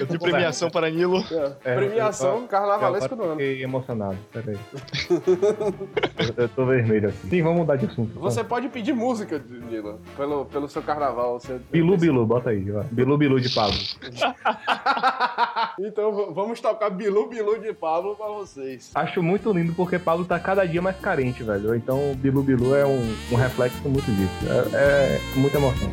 de 0.10 0.20
premiação 0.20 0.70
para 0.70 0.90
Nilo. 0.90 1.24
É, 1.32 1.72
É, 1.72 1.76
Premiação 1.76 2.46
carnavalesco 2.48 3.16
do 3.16 3.24
ano. 3.24 3.32
fiquei 3.32 3.64
emocionado, 3.64 4.18
peraí. 4.32 4.58
eu, 6.38 6.44
eu 6.44 6.50
tô 6.50 6.66
vermelho 6.66 7.10
aqui. 7.10 7.30
Sim, 7.30 7.42
vamos 7.42 7.60
mudar 7.60 7.76
de 7.76 7.86
assunto. 7.86 8.20
Você 8.20 8.44
pode 8.44 8.70
pedir 8.70 8.94
música, 8.94 9.42
Nilo, 9.70 10.00
pelo, 10.18 10.46
pelo 10.46 10.68
seu 10.68 10.82
carnaval. 10.82 11.40
Você... 11.40 11.60
Bilu 11.72 11.98
Bilu, 11.98 12.26
bota 12.26 12.50
aí, 12.50 12.70
vai. 12.70 12.84
Bilu 12.92 13.18
Bilu 13.18 13.40
de 13.40 13.50
Pablo. 13.50 13.78
Então 15.80 16.34
vamos 16.34 16.60
tocar 16.60 16.90
Bilu 16.90 17.28
Bilu 17.28 17.60
de 17.60 17.74
Pablo 17.74 18.16
pra 18.16 18.28
vocês. 18.28 18.92
Acho 18.94 19.24
muito 19.24 19.52
lindo 19.52 19.74
porque 19.74 19.98
Pablo 19.98 20.26
tá 20.26 20.40
cada 20.40 20.66
dia 20.66 20.82
mais 20.82 20.98
carente, 21.00 21.44
velho. 21.44 21.76
Então 21.76 22.14
Bilu 22.16 22.44
Bilu 22.44 22.76
é 22.76 22.86
um, 22.86 23.16
um 23.32 23.36
reflexo 23.36 23.88
muito 23.88 24.12
disso. 24.12 24.46
É, 24.74 24.76
é 24.76 25.22
muita 25.36 25.58
emoção. 25.58 25.90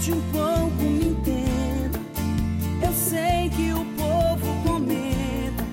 Escute 0.00 0.12
um 0.12 0.20
pouco, 0.32 0.82
me 0.82 1.08
entenda. 1.08 2.00
Eu 2.82 2.92
sei 2.92 3.50
que 3.50 3.72
o 3.72 3.84
povo 3.96 4.62
comenta 4.66 5.64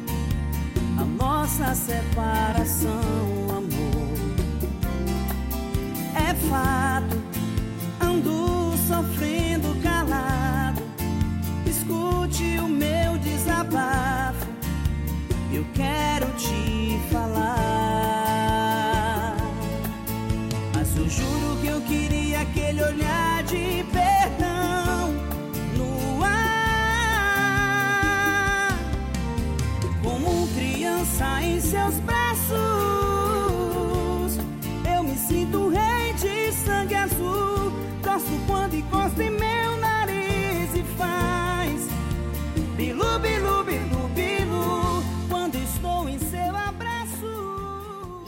a 1.00 1.06
nossa 1.06 1.74
separação, 1.74 3.00
amor. 3.50 4.18
É 6.16 6.34
fato, 6.50 7.18
ando 8.02 8.74
sofrendo 8.88 9.82
calado. 9.82 10.82
Escute 11.66 12.60
o 12.60 12.68
meu 12.68 13.18
desabafo. 13.20 14.46
Eu 15.54 15.66
quero 15.74 16.28
te 16.34 17.00
falar. 17.12 17.48
Mas 20.74 20.96
eu 20.98 21.10
juro 21.10 21.58
que 21.62 21.68
eu 21.68 21.82
queria 21.82 22.42
aquele 22.42 22.84
olhar 22.84 23.44
de 23.44 23.86
perdão 23.92 24.17
seus 31.70 32.00
braços, 32.00 32.58
eu 34.96 35.04
me 35.04 35.18
sinto 35.18 35.68
rei 35.68 36.14
de 36.14 36.54
sangue 36.54 36.96
azul. 36.96 37.74
Gosto 38.02 38.40
quando 38.48 38.76
encosta 38.76 39.22
em 39.22 39.32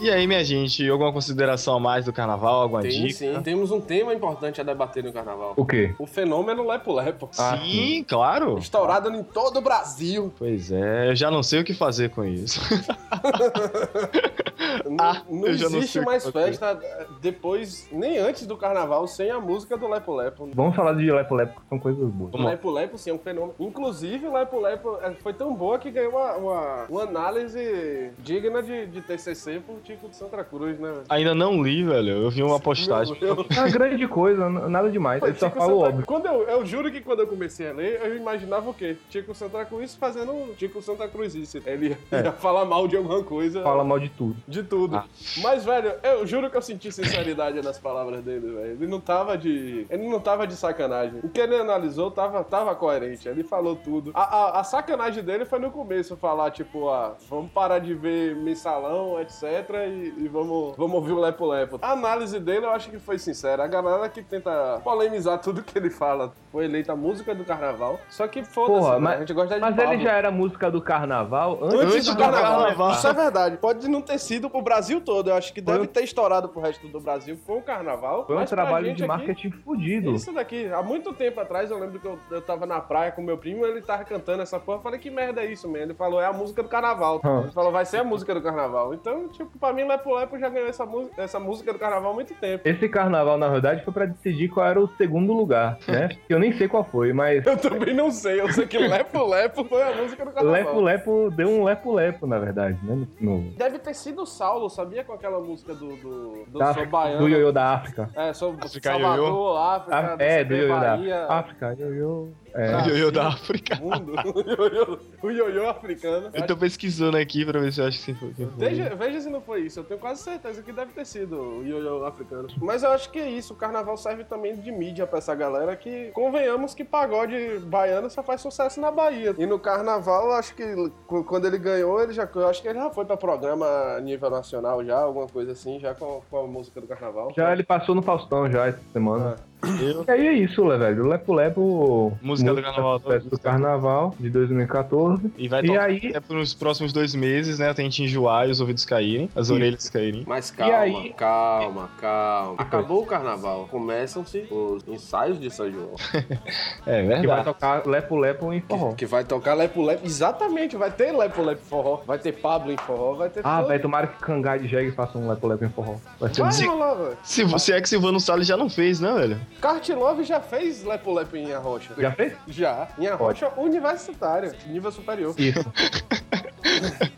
E 0.00 0.10
aí, 0.10 0.26
minha 0.26 0.42
gente, 0.42 0.88
alguma 0.88 1.12
consideração 1.12 1.74
a 1.74 1.80
mais 1.80 2.06
do 2.06 2.12
carnaval? 2.12 2.62
Alguma 2.62 2.80
Tem 2.80 2.90
dica? 2.90 3.12
sim. 3.12 3.42
Temos 3.42 3.70
um 3.70 3.80
tema 3.82 4.14
importante 4.14 4.58
a 4.58 4.64
debater 4.64 5.04
no 5.04 5.12
carnaval. 5.12 5.52
O 5.56 5.66
quê? 5.66 5.94
O 5.98 6.06
fenômeno 6.06 6.66
Lepo 6.66 6.94
Lepo. 6.94 7.28
Ah, 7.38 7.58
Sim, 7.58 8.02
claro. 8.08 8.56
Estourado 8.58 9.10
em 9.10 9.22
todo 9.22 9.58
o 9.58 9.60
Brasil. 9.60 10.32
Pois 10.38 10.72
é, 10.72 11.10
eu 11.10 11.14
já 11.16 11.30
não 11.30 11.42
sei 11.42 11.60
o 11.60 11.64
que 11.64 11.74
fazer 11.74 12.08
com 12.10 12.24
isso. 12.24 12.60
Não, 14.88 14.96
Ah, 15.04 15.22
não 15.28 15.46
eu 15.46 15.54
já 15.54 15.68
não 15.68 15.78
existe 15.78 15.98
o 15.98 16.02
que 16.02 16.06
mais 16.06 16.28
festa 16.28 16.78
eh, 16.82 17.06
depois, 17.20 17.88
nem 17.92 18.18
antes 18.18 18.46
do 18.46 18.56
carnaval, 18.56 19.06
sem 19.06 19.30
a 19.30 19.40
música 19.40 19.76
do 19.76 19.88
Lepo 19.88 20.14
Lepo. 20.14 20.48
Vamos 20.54 20.74
falar 20.76 20.92
de 20.94 21.10
Lepo 21.10 21.34
Lepo, 21.34 21.60
que 21.60 21.68
são 21.68 21.78
coisas 21.78 22.08
boas. 22.10 22.30
Vamos 22.32 22.44
lá. 22.44 22.50
Lepo 22.52 22.70
Lepo, 22.70 22.98
sim, 22.98 23.10
é 23.10 23.14
um 23.14 23.18
fenômeno. 23.18 23.54
Inclusive, 23.58 24.26
o 24.26 24.32
Lepo 24.34 24.60
Lepo 24.60 24.98
eh, 25.02 25.12
foi 25.22 25.32
tão 25.32 25.54
boa 25.54 25.78
que 25.78 25.90
ganhou 25.90 26.12
uma, 26.12 26.32
uma, 26.36 26.84
uma 26.88 27.02
análise 27.02 28.10
digna 28.18 28.62
de, 28.62 28.86
de 28.86 29.00
TCC 29.00 29.60
por 29.66 29.78
Tico 29.82 30.08
de 30.08 30.16
Santa 30.16 30.42
Cruz, 30.44 30.78
né? 30.78 30.90
velho? 30.90 31.02
Ainda 31.08 31.34
não 31.34 31.62
li, 31.62 31.82
velho. 31.84 32.10
Eu 32.24 32.30
vi 32.30 32.42
uma 32.42 32.60
postagem. 32.60 33.16
É 33.20 33.32
uma 33.60 33.68
grande 33.68 34.06
coisa, 34.08 34.48
nada 34.48 34.90
demais. 34.90 35.20
Pô, 35.20 35.26
Eu 35.26 35.34
só 35.34 35.50
falo 35.50 35.76
Santa- 35.80 35.88
óbvio. 35.88 36.06
Quando 36.06 36.26
eu, 36.26 36.42
eu 36.48 36.66
juro 36.66 36.90
que 36.90 37.00
quando 37.00 37.20
eu 37.20 37.26
comecei 37.26 37.68
a 37.68 37.72
ler, 37.72 38.00
eu 38.02 38.16
imaginava 38.16 38.68
o 38.70 38.74
quê? 38.74 38.96
Tico 39.08 39.34
Santa 39.34 39.64
Cruz 39.64 39.94
fazendo 39.94 40.32
um 40.32 40.52
Tico 40.54 40.82
Santa 40.82 41.08
Cruzice. 41.08 41.62
Ele 41.66 41.88
ia, 41.88 41.98
É. 42.10 42.24
ia 42.24 42.32
falar 42.32 42.64
mal 42.64 42.86
de 42.88 42.96
alguma 42.96 43.22
coisa. 43.22 43.62
Fala 43.62 43.84
mal 43.84 43.98
de 43.98 44.08
tudo. 44.08 44.36
De 44.46 44.59
tudo. 44.64 44.96
Ah. 44.96 45.04
Mas, 45.42 45.64
velho, 45.64 45.94
eu 46.02 46.26
juro 46.26 46.50
que 46.50 46.56
eu 46.56 46.62
senti 46.62 46.90
sinceridade 46.92 47.60
nas 47.62 47.78
palavras 47.78 48.22
dele, 48.22 48.52
velho. 48.52 48.70
Ele 48.72 48.86
não 48.86 49.00
tava 49.00 49.36
de. 49.36 49.86
Ele 49.90 50.08
não 50.08 50.20
tava 50.20 50.46
de 50.46 50.54
sacanagem. 50.54 51.20
O 51.22 51.28
que 51.28 51.40
ele 51.40 51.56
analisou 51.56 52.10
tava, 52.10 52.42
tava 52.44 52.74
coerente. 52.74 53.28
Ele 53.28 53.42
falou 53.42 53.76
tudo. 53.76 54.10
A, 54.14 54.22
a, 54.22 54.60
a 54.60 54.64
sacanagem 54.64 55.22
dele 55.22 55.44
foi 55.44 55.58
no 55.58 55.70
começo, 55.70 56.16
falar, 56.16 56.50
tipo, 56.50 56.88
ah, 56.88 57.14
vamos 57.28 57.50
parar 57.52 57.78
de 57.78 57.94
ver 57.94 58.34
mensalão, 58.36 59.20
etc. 59.20 59.42
E, 59.88 60.14
e 60.24 60.28
vamos, 60.28 60.74
vamos 60.76 60.94
ouvir 60.96 61.12
o 61.12 61.20
Lepo 61.20 61.46
Lepo. 61.46 61.78
A 61.80 61.92
análise 61.92 62.38
dele 62.38 62.66
eu 62.66 62.70
acho 62.70 62.90
que 62.90 62.98
foi 62.98 63.18
sincera. 63.18 63.64
A 63.64 63.66
galera 63.66 64.08
que 64.08 64.22
tenta 64.22 64.80
polemizar 64.84 65.38
tudo 65.38 65.62
que 65.62 65.76
ele 65.78 65.90
fala 65.90 66.32
foi 66.52 66.64
eleita 66.64 66.94
música 66.96 67.34
do 67.34 67.44
carnaval. 67.44 67.98
Só 68.08 68.26
que 68.26 68.42
foda-se, 68.44 68.78
Porra, 68.80 68.94
né? 68.94 69.00
mas- 69.00 69.16
a 69.16 69.20
gente 69.20 69.32
gosta 69.32 69.54
de 69.54 69.60
Mas 69.60 69.74
Pablo. 69.76 69.92
ele 69.92 70.02
já 70.02 70.12
era 70.12 70.30
música 70.30 70.70
do 70.70 70.80
carnaval 70.80 71.58
antes, 71.62 71.94
Antes 71.94 72.06
do 72.06 72.16
carnaval. 72.16 72.60
carnaval. 72.62 72.90
Isso 72.92 73.06
é 73.08 73.12
verdade. 73.12 73.56
Pode 73.56 73.88
não 73.88 74.00
ter 74.02 74.18
sido 74.18 74.49
pro 74.50 74.60
Brasil 74.62 75.00
todo. 75.00 75.30
Eu 75.30 75.34
acho 75.36 75.52
que 75.52 75.62
Foi 75.62 75.72
deve 75.74 75.84
um- 75.84 75.88
ter 75.88 76.02
estourado 76.04 76.48
pro 76.48 76.60
resto 76.60 76.86
do 76.88 77.00
Brasil 77.00 77.38
com 77.46 77.58
o 77.58 77.62
carnaval. 77.62 78.26
Foi 78.26 78.36
um 78.36 78.44
trabalho 78.44 78.86
de 78.94 79.02
aqui- 79.02 79.06
marketing 79.06 79.50
fudido. 79.64 80.10
Isso 80.12 80.32
daqui, 80.32 80.66
há 80.72 80.82
muito 80.82 81.12
tempo 81.12 81.40
atrás, 81.40 81.70
eu 81.70 81.78
lembro 81.78 81.98
que 82.00 82.06
eu, 82.06 82.18
eu 82.30 82.42
tava 82.42 82.66
na 82.66 82.80
praia 82.80 83.12
com 83.12 83.22
meu 83.22 83.38
primo, 83.38 83.64
ele 83.64 83.80
tava 83.82 84.04
cantando 84.04 84.42
essa 84.42 84.58
porra. 84.58 84.78
Eu 84.78 84.82
falei, 84.82 84.98
que 85.00 85.10
merda 85.10 85.42
é 85.42 85.46
isso, 85.50 85.68
man? 85.68 85.78
Ele 85.78 85.94
falou, 85.94 86.20
é 86.20 86.26
a 86.26 86.32
música 86.32 86.62
do 86.62 86.68
carnaval. 86.68 87.20
Hum. 87.24 87.40
Ele 87.42 87.52
falou, 87.52 87.70
vai 87.72 87.84
ser 87.84 87.98
a 87.98 88.04
música 88.04 88.34
do 88.34 88.42
carnaval. 88.42 88.92
Então, 88.94 89.28
tipo, 89.28 89.50
pra 89.58 89.72
mim, 89.72 89.84
Lepo 89.84 90.14
Lepo 90.14 90.38
já 90.38 90.48
ganhou 90.48 90.68
essa, 90.68 90.84
música- 90.84 91.22
essa 91.22 91.38
música 91.40 91.72
do 91.72 91.78
carnaval 91.78 92.10
há 92.12 92.14
muito 92.14 92.34
tempo. 92.34 92.68
Esse 92.68 92.88
carnaval, 92.88 93.38
na 93.38 93.48
verdade, 93.48 93.84
foi 93.84 93.92
pra 93.92 94.06
decidir 94.06 94.48
qual 94.48 94.66
era 94.66 94.80
o 94.80 94.88
segundo 94.96 95.32
lugar, 95.32 95.78
né? 95.86 96.08
Eu 96.28 96.38
nem 96.38 96.52
sei 96.52 96.68
qual 96.68 96.84
foi, 96.84 97.12
mas 97.12 97.44
Eu 97.46 97.56
também 97.56 97.94
não 97.94 98.10
sei, 98.10 98.40
eu 98.40 98.50
sei 98.52 98.66
que 98.66 98.78
Lepo 98.78 99.24
Lepo 99.26 99.64
foi 99.64 99.82
a 99.82 99.94
música 99.94 100.24
do 100.24 100.32
carnaval. 100.32 100.52
Lepo 100.64 100.80
Lepo 100.80 101.30
deu 101.30 101.48
um 101.48 101.64
Lepo 101.64 101.92
Lepo, 101.92 102.26
na 102.26 102.38
verdade, 102.38 102.78
né? 102.82 103.06
No, 103.20 103.40
Deve 103.56 103.78
ter 103.78 103.94
sido 103.94 104.22
o 104.22 104.26
Saulo, 104.40 104.70
sabia? 104.70 105.04
Com 105.04 105.12
aquela 105.12 105.38
música 105.38 105.74
do, 105.74 105.96
do, 105.96 106.44
do 106.46 106.58
da 106.58 106.72
Sou 106.72 106.82
África, 106.82 106.90
Baiano. 106.90 107.18
do 107.18 107.28
ioiô 107.28 107.52
da 107.52 107.74
África. 107.74 108.08
É, 108.16 108.32
sou 108.32 108.54
África, 108.58 108.90
Salvador, 108.90 109.26
ioiô. 109.28 109.56
África, 109.58 109.96
Ah, 109.96 110.16
é, 110.18 110.42
do 110.44 110.56
ioiô 110.56 110.80
da 110.80 110.96
Bahia, 110.96 111.26
África, 111.28 111.76
ioiô. 111.78 112.28
É. 112.54 112.72
Ah, 112.72 112.84
O 112.84 112.88
ioiô 112.88 113.10
da 113.10 113.28
África. 113.28 113.76
mundo. 113.76 114.12
o 115.22 115.30
ioiô- 115.30 115.68
africano. 115.70 116.30
Eu 116.32 116.46
tô 116.46 116.56
pesquisando 116.56 117.16
aqui 117.16 117.44
pra 117.44 117.60
ver 117.60 117.72
se 117.72 117.80
eu 117.80 117.86
acho 117.86 117.98
que 117.98 118.04
sim 118.04 118.14
foi. 118.14 118.32
Veja, 118.56 118.94
veja 118.94 119.20
se 119.20 119.30
não 119.30 119.40
foi 119.40 119.60
isso. 119.62 119.80
Eu 119.80 119.84
tenho 119.84 120.00
quase 120.00 120.22
certeza 120.22 120.62
que 120.62 120.72
deve 120.72 120.92
ter 120.92 121.04
sido 121.06 121.36
o 121.40 121.64
ioiô 121.64 122.04
africano. 122.04 122.48
Mas 122.58 122.82
eu 122.82 122.90
acho 122.90 123.10
que 123.10 123.18
é 123.18 123.28
isso. 123.30 123.52
O 123.52 123.56
carnaval 123.56 123.96
serve 123.96 124.24
também 124.24 124.56
de 124.56 124.72
mídia 124.72 125.06
pra 125.06 125.18
essa 125.18 125.34
galera 125.34 125.76
que, 125.76 126.10
convenhamos 126.12 126.74
que 126.74 126.84
pagode 126.84 127.58
baiano 127.66 128.08
só 128.10 128.22
faz 128.22 128.40
sucesso 128.40 128.80
na 128.80 128.90
Bahia. 128.90 129.34
E 129.38 129.46
no 129.46 129.58
carnaval, 129.58 130.26
eu 130.26 130.32
acho 130.32 130.54
que 130.54 130.64
qu- 131.06 131.24
quando 131.24 131.46
ele 131.46 131.58
ganhou, 131.58 132.02
ele 132.02 132.12
já, 132.12 132.28
eu 132.34 132.48
acho 132.48 132.60
que 132.62 132.68
ele 132.68 132.78
já 132.78 132.90
foi 132.90 133.04
pra 133.04 133.16
programa 133.16 133.66
a 133.96 134.00
nível 134.00 134.30
nacional 134.30 134.84
já, 134.84 134.98
alguma 134.98 135.26
coisa 135.26 135.52
assim, 135.52 135.78
já 135.80 135.94
com, 135.94 136.20
com 136.30 136.38
a 136.44 136.46
música 136.46 136.80
do 136.80 136.86
carnaval. 136.86 137.32
Já 137.36 137.52
ele 137.52 137.62
passou 137.62 137.94
no 137.94 138.02
Faustão 138.02 138.50
já 138.50 138.66
essa 138.66 138.80
semana. 138.92 139.36
Eu- 139.62 140.04
E 140.08 140.10
aí 140.10 140.26
é 140.28 140.32
isso, 140.32 140.66
velho? 140.66 141.06
Lepo 141.06 141.34
Lepo. 141.34 142.18
Música 142.22 142.54
do 142.54 142.62
carnaval. 142.62 142.98
do 142.98 143.38
carnaval 143.38 144.14
de 144.18 144.30
2014. 144.30 145.30
E 145.36 145.48
vai 145.48 145.62
E 145.62 145.66
tocar 145.66 145.84
aí- 145.84 146.06
até 146.08 146.20
pros 146.20 146.54
próximos 146.54 146.92
dois 146.92 147.14
meses, 147.14 147.58
né? 147.58 147.68
Até 147.70 147.82
a 147.82 147.84
gente 147.84 148.02
enjoar 148.02 148.48
e 148.48 148.50
os 148.50 148.60
ouvidos 148.60 148.84
caírem, 148.84 149.28
as 149.36 149.46
Isso. 149.46 149.54
orelhas 149.54 149.88
caírem. 149.90 150.24
Mas 150.26 150.50
calma, 150.50 150.76
aí- 150.78 151.12
calma, 151.16 151.90
calma. 152.00 152.54
Acabou 152.58 153.02
o 153.02 153.06
carnaval. 153.06 153.68
Começam-se 153.70 154.46
os 154.50 154.86
ensaios 154.88 155.38
de 155.38 155.50
São 155.50 155.70
João. 155.70 155.90
É 156.86 157.02
Que 157.02 157.06
vai 157.08 157.18
verdade. 157.20 157.44
tocar 157.44 157.86
Lepo 157.86 158.16
Lepo 158.16 158.52
em 158.52 158.60
forró. 158.60 158.92
Que 158.94 159.06
vai 159.06 159.24
tocar 159.24 159.54
Lepo 159.54 159.82
Lepo. 159.82 160.06
Exatamente, 160.06 160.76
vai 160.76 160.90
ter 160.90 161.12
Lepo 161.12 161.42
Lepo 161.42 161.62
forró. 161.64 162.00
Vai 162.06 162.18
ter 162.18 162.32
Pablo 162.32 162.72
em 162.72 162.76
forró, 162.78 163.14
vai 163.14 163.28
ter 163.28 163.40
Ah, 163.44 163.62
velho, 163.62 163.82
tomara 163.82 164.06
que 164.06 164.18
Cangai 164.20 164.58
de 164.58 164.68
Jegue 164.68 164.92
faça 164.92 165.18
um 165.18 165.28
Lepo 165.28 165.46
Lepo 165.46 165.64
em 165.64 165.68
forró. 165.68 165.96
Vai 166.18 166.32
ser 166.32 166.42
Vai 166.42 166.66
rolar, 166.66 166.94
velho. 166.94 167.16
Se 167.22 167.44
você 167.44 167.72
é 167.74 167.80
que 167.80 167.88
Silvano 167.88 168.18
Salles 168.20 168.46
já 168.46 168.56
não 168.56 168.68
fez, 168.68 169.00
né, 169.00 169.12
velho? 169.12 169.40
Kart 169.60 169.88
Love 169.90 170.24
já 170.24 170.40
fez 170.40 170.84
Lepo 170.84 171.12
Lepo 171.12 171.36
em 171.36 171.52
Arrocha. 171.52 171.94
Já 171.98 172.12
fez? 172.12 172.34
Já. 172.46 172.88
Em 172.98 173.06
Arrocha 173.06 173.52
universitário, 173.56 174.54
nível 174.66 174.92
superior. 174.92 175.34
Isso. 175.38 175.60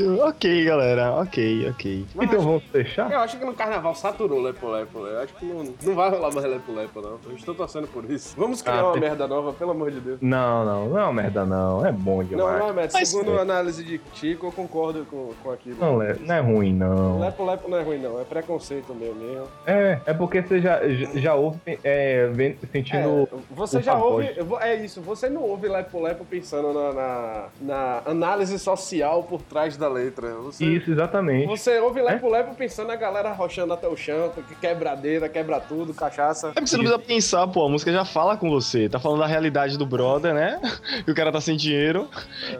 Ok, 0.00 0.64
galera. 0.64 1.12
Ok, 1.12 1.68
ok. 1.70 2.06
Mas 2.14 2.28
Então 2.28 2.40
vamos 2.40 2.62
fechar? 2.64 3.10
Eu 3.10 3.20
acho 3.20 3.38
que 3.38 3.44
no 3.44 3.54
carnaval 3.54 3.94
saturou 3.94 4.40
Lepo 4.40 4.68
Lepo. 4.68 5.06
Eu 5.06 5.20
acho 5.20 5.34
que 5.34 5.44
não, 5.44 5.64
não 5.82 5.94
vai 5.94 6.10
rolar 6.10 6.32
mais 6.32 6.46
Lepo 6.46 6.72
Lepo, 6.72 7.00
não. 7.00 7.18
Eu 7.28 7.36
estou 7.36 7.54
torcendo 7.54 7.86
por 7.88 8.08
isso. 8.10 8.34
Vamos 8.36 8.62
criar 8.62 8.78
Ah, 8.80 8.84
uma 8.84 8.92
tem- 8.92 9.02
merda 9.02 9.26
nova, 9.28 9.52
pelo 9.52 9.72
amor 9.72 9.90
de 9.90 10.00
Deus. 10.00 10.18
Não, 10.20 10.64
não, 10.64 10.88
não 10.88 10.98
é 10.98 11.02
uma 11.04 11.12
merda, 11.12 11.44
não. 11.44 11.84
É 11.84 11.92
bom 11.92 12.18
Não, 12.18 12.24
demais. 12.24 12.58
não 12.60 12.68
é 12.68 12.72
merda. 12.72 12.90
Mas- 12.94 13.08
Segundo 13.08 13.38
a 13.38 13.42
análise 13.42 13.84
de 13.84 13.98
Tico, 14.14 14.46
eu 14.46 14.52
concordo 14.52 15.04
com, 15.10 15.30
com 15.42 15.50
aquilo. 15.50 15.76
Não, 15.78 16.00
é, 16.00 16.14
não 16.14 16.34
é 16.34 16.40
ruim, 16.40 16.72
não. 16.74 17.20
Lepo 17.20 17.44
Lepo 17.44 17.68
não 17.68 17.78
é 17.78 17.82
ruim, 17.82 17.98
não. 17.98 18.20
É 18.20 18.24
preconceito 18.24 18.94
meu 18.94 19.14
mesmo. 19.14 19.46
É, 19.66 20.00
é 20.06 20.14
porque 20.14 20.40
você 20.42 20.60
já, 20.60 20.80
já, 21.14 21.34
ouve 21.34 21.58
é, 21.84 22.30
sentindo. 22.72 23.28
É, 23.32 23.36
você 23.50 23.82
já 23.82 23.92
pagode. 23.94 24.34
ouve. 24.40 24.54
É 24.64 24.76
isso, 24.76 25.00
você 25.02 25.28
não 25.28 25.42
ouve 25.42 25.68
Lepo 25.68 26.00
Lepo 26.00 26.24
pensando 26.24 26.72
na, 26.72 26.92
na, 26.92 27.48
na 27.60 28.02
análise 28.06 28.58
social 28.58 29.22
por 29.24 29.42
trás 29.42 29.76
da 29.82 29.88
letra. 29.88 30.34
Você, 30.36 30.64
Isso, 30.64 30.90
exatamente. 30.92 31.46
você 31.46 31.78
ouve 31.80 32.00
Lepo 32.00 32.28
Lepo 32.30 32.54
pensando 32.54 32.88
na 32.88 32.96
galera 32.96 33.30
arrochando 33.30 33.72
até 33.74 33.86
o 33.88 33.96
chão, 33.96 34.30
que 34.48 34.54
quebradeira, 34.54 35.28
quebra 35.28 35.60
tudo, 35.60 35.92
cachaça. 35.92 36.48
É 36.48 36.52
porque 36.52 36.66
você 36.68 36.76
não 36.76 36.84
precisa 36.84 36.98
pensar, 36.98 37.46
pô, 37.48 37.66
a 37.66 37.68
música 37.68 37.92
já 37.92 38.04
fala 38.04 38.36
com 38.36 38.48
você. 38.48 38.88
Tá 38.88 38.98
falando 39.00 39.20
da 39.20 39.26
realidade 39.26 39.76
do 39.76 39.84
brother, 39.86 40.32
né? 40.34 40.60
E 41.06 41.10
o 41.10 41.14
cara 41.14 41.32
tá 41.32 41.40
sem 41.40 41.56
dinheiro. 41.56 42.08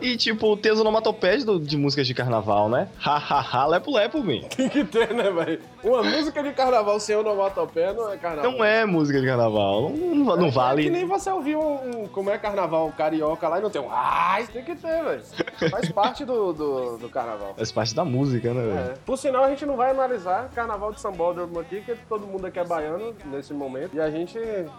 E, 0.00 0.16
tipo, 0.16 0.56
tem 0.56 0.72
as 0.72 0.80
onomatopeias 0.80 1.44
do- 1.44 1.60
de 1.60 1.76
músicas 1.76 2.06
de 2.06 2.14
carnaval, 2.14 2.68
né? 2.68 2.88
Hahaha, 2.98 3.66
lepo 3.66 3.92
lepo, 3.92 4.20
bem. 4.22 4.42
Tem 4.56 4.68
que 4.68 4.84
ter, 4.84 5.12
né, 5.14 5.30
velho? 5.30 5.60
Uma 5.84 6.02
música 6.02 6.42
de 6.42 6.52
carnaval 6.52 6.98
sem 6.98 7.14
onomatopeia 7.16 7.92
não 7.92 8.12
é 8.12 8.16
carnaval. 8.16 8.52
Não 8.52 8.64
é 8.64 8.84
música 8.84 9.20
de 9.20 9.26
carnaval. 9.26 9.90
Não, 9.90 10.36
não 10.36 10.46
É 10.46 10.50
vale. 10.50 10.82
que 10.84 10.90
nem 10.90 11.06
você 11.06 11.30
ouviu 11.30 11.60
um, 11.60 12.02
um- 12.02 12.06
como 12.08 12.30
é 12.30 12.38
carnaval 12.38 12.92
carioca 12.96 13.48
lá 13.48 13.58
e 13.58 13.62
não 13.62 13.70
tem 13.70 13.80
um 13.80 13.88
ai, 13.90 14.46
tem 14.46 14.64
que 14.64 14.74
ter, 14.74 15.02
velho. 15.04 15.22
Faz 15.70 15.88
parte 15.92 16.24
do, 16.24 16.52
do, 16.52 16.96
do 16.98 17.08
carnaval. 17.12 17.54
Faz 17.56 17.70
parte 17.70 17.94
da 17.94 18.04
música, 18.04 18.52
né, 18.52 18.62
velho? 18.62 18.78
É. 18.78 18.94
Por 19.04 19.16
sinal, 19.16 19.44
a 19.44 19.50
gente 19.50 19.64
não 19.66 19.76
vai 19.76 19.90
analisar 19.90 20.48
Carnaval 20.54 20.92
de 20.92 21.00
São 21.00 21.12
Paulo 21.12 21.60
aqui, 21.60 21.80
que 21.82 21.94
todo 22.08 22.26
mundo 22.26 22.46
aqui 22.46 22.58
é 22.58 22.64
baiano 22.64 23.14
nesse 23.26 23.52
momento. 23.52 23.94
E 23.94 24.00
a 24.00 24.10
gente 24.10 24.38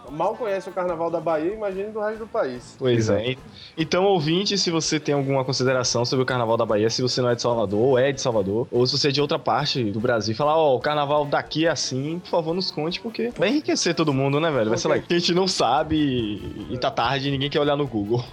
mal 0.09 0.35
conhece 0.35 0.69
o 0.69 0.73
Carnaval 0.73 1.09
da 1.09 1.19
Bahia, 1.19 1.53
imagine 1.53 1.91
do 1.91 1.99
resto 1.99 2.19
do 2.19 2.27
país. 2.27 2.75
Pois 2.77 3.09
é. 3.09 3.35
Então, 3.77 4.03
ouvinte, 4.03 4.57
se 4.57 4.69
você 4.71 4.99
tem 4.99 5.15
alguma 5.15 5.45
consideração 5.45 6.03
sobre 6.05 6.23
o 6.23 6.25
Carnaval 6.25 6.57
da 6.57 6.65
Bahia, 6.65 6.89
se 6.89 7.01
você 7.01 7.21
não 7.21 7.29
é 7.29 7.35
de 7.35 7.41
Salvador, 7.41 7.79
ou 7.79 7.99
é 7.99 8.11
de 8.11 8.21
Salvador, 8.21 8.67
ou 8.71 8.85
se 8.85 8.97
você 8.97 9.09
é 9.09 9.11
de 9.11 9.21
outra 9.21 9.39
parte 9.39 9.91
do 9.91 9.99
Brasil, 9.99 10.33
e 10.33 10.35
falar, 10.35 10.57
ó, 10.57 10.75
o 10.75 10.79
Carnaval 10.79 11.25
daqui 11.25 11.65
é 11.65 11.69
assim, 11.69 12.19
por 12.19 12.29
favor, 12.29 12.53
nos 12.53 12.71
conte, 12.71 12.99
porque 12.99 13.31
vai 13.37 13.49
enriquecer 13.49 13.93
todo 13.95 14.13
mundo, 14.13 14.39
né, 14.39 14.49
velho? 14.51 14.69
Vai 14.69 14.77
ser 14.77 14.87
lá, 14.87 14.95
a 14.95 15.13
gente 15.13 15.33
não 15.33 15.47
sabe 15.47 15.95
e 15.95 16.73
e 16.73 16.77
tá 16.77 16.89
tarde 16.89 17.27
e 17.27 17.31
ninguém 17.31 17.49
quer 17.49 17.59
olhar 17.59 17.75
no 17.75 17.87
Google. 17.87 18.23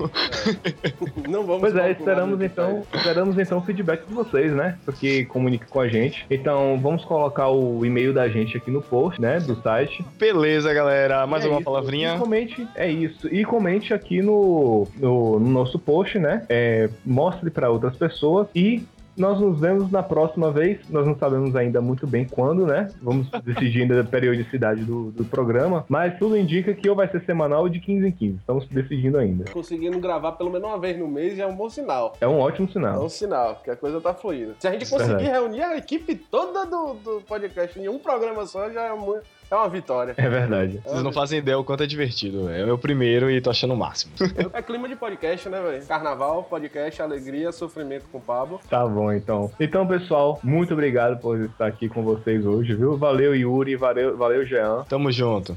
Não 1.29 1.45
vamos 1.45 1.61
Pois 1.61 1.77
é, 1.77 1.91
esperamos 1.93 2.41
então, 2.41 2.83
esperamos 2.93 3.39
então 3.39 3.59
o 3.59 3.63
feedback 3.63 3.90
de 3.97 4.15
vocês, 4.15 4.53
né? 4.53 4.79
Porque 4.85 5.25
comunique 5.27 5.67
com 5.67 5.81
a 5.81 5.89
gente. 5.89 6.27
Então, 6.31 6.79
vamos 6.81 7.05
colocar 7.05 7.49
o 7.49 7.85
e-mail 7.85 8.13
da 8.13 8.29
gente 8.29 8.57
aqui 8.57 8.71
no 8.71 8.83
post, 8.83 9.21
né? 9.21 9.39
Do 9.41 9.55
site. 9.63 10.05
Beleza, 10.19 10.73
galera. 10.73 11.27
Mais 11.27 11.45
É 11.45 11.49
uma 11.49 11.57
isso. 11.57 11.65
palavrinha. 11.65 12.15
E 12.15 12.19
comente, 12.19 12.69
é 12.75 12.91
isso. 12.91 13.29
E 13.33 13.45
comente 13.45 13.93
aqui 13.95 14.23
no, 14.23 14.87
no, 14.97 15.39
no 15.39 15.51
nosso 15.51 15.79
post, 15.79 16.19
né? 16.19 16.45
É, 16.49 16.89
mostre 17.05 17.51
para 17.51 17.71
outras 17.71 17.97
pessoas 17.97 18.47
e 18.55 18.83
nós 19.21 19.39
nos 19.41 19.61
vemos 19.61 19.91
na 19.91 20.03
próxima 20.03 20.51
vez. 20.51 20.79
Nós 20.89 21.07
não 21.07 21.17
sabemos 21.17 21.55
ainda 21.55 21.81
muito 21.81 22.07
bem 22.07 22.25
quando, 22.27 22.67
né? 22.67 22.89
Vamos 23.03 23.29
decidir 23.45 23.83
ainda 23.83 24.01
a 24.01 24.05
periodicidade 24.05 24.83
do, 24.85 25.11
do 25.11 25.25
programa. 25.25 25.85
Mas 25.89 26.19
tudo 26.19 26.37
indica 26.37 26.73
que 26.75 26.89
ou 26.89 26.97
vai 26.97 27.09
ser 27.09 27.23
semanal 27.25 27.63
ou 27.63 27.69
de 27.69 27.79
15 27.81 28.07
em 28.07 28.13
15. 28.13 28.37
Estamos 28.39 28.67
decidindo 28.69 29.19
ainda. 29.19 29.45
Conseguindo 29.53 29.99
gravar 30.01 30.33
pelo 30.33 30.51
menos 30.51 30.67
uma 30.69 30.79
vez 30.79 30.99
no 30.99 31.07
mês 31.07 31.39
é 31.39 31.47
um 31.47 31.55
bom 31.55 31.69
sinal. 31.69 32.15
É 32.21 32.27
um 32.27 32.39
ótimo 32.39 32.67
É 32.69 32.73
sinal. 32.73 33.05
um 33.05 33.09
sinal, 33.09 33.61
que 33.63 33.71
a 33.71 33.77
coisa 33.77 34.01
tá 34.01 34.15
fluindo. 34.15 34.55
Se 34.59 34.67
a 34.67 34.73
gente 34.73 34.85
é 34.87 34.89
conseguir 34.89 35.15
verdade. 35.23 35.31
reunir 35.41 35.63
a 35.63 35.77
equipe 35.77 36.15
toda 36.15 36.65
do, 36.67 36.95
do 36.95 37.21
podcast 37.27 37.79
em 37.79 37.89
um 37.89 37.99
programa 37.99 38.47
só, 38.47 38.71
já 38.71 38.83
é 38.87 38.93
mu- 38.95 39.19
É 39.51 39.55
uma 39.55 39.69
vitória. 39.69 40.15
É 40.17 40.29
verdade. 40.29 40.81
Vocês 40.85 41.03
não 41.03 41.13
fazem 41.13 41.41
ideia 41.41 41.59
o 41.59 41.65
quanto 41.65 41.83
é 41.83 41.87
divertido, 41.87 42.47
velho. 42.47 42.61
É 42.61 42.63
o 42.63 42.67
meu 42.67 42.79
primeiro 42.79 43.31
e 43.31 43.41
tô 43.41 43.51
achando 43.51 43.75
o 43.75 43.77
máximo. 43.77 44.13
É 44.53 44.63
clima 44.63 44.89
de 44.89 44.97
podcast, 44.97 45.49
né, 45.49 45.61
velho? 45.61 45.85
Carnaval, 45.87 46.45
podcast, 46.45 47.01
alegria, 47.01 47.53
sofrimento 47.53 48.07
com 48.11 48.19
o 48.19 48.21
Pablo. 48.21 48.61
Tá 48.69 48.87
bom, 48.87 49.13
então. 49.13 49.51
Então, 49.59 49.87
pessoal, 49.87 50.39
muito 50.43 50.73
obrigado 50.73 51.21
por 51.21 51.41
estar 51.41 51.67
aqui 51.67 51.89
com 51.89 52.03
vocês 52.03 52.45
hoje, 52.45 52.75
viu? 52.75 52.97
Valeu, 52.97 53.35
Yuri. 53.35 53.77
Valeu, 53.77 54.17
valeu 54.17 54.45
Jean. 54.45 54.85
Tamo 54.89 55.11
junto. 55.11 55.57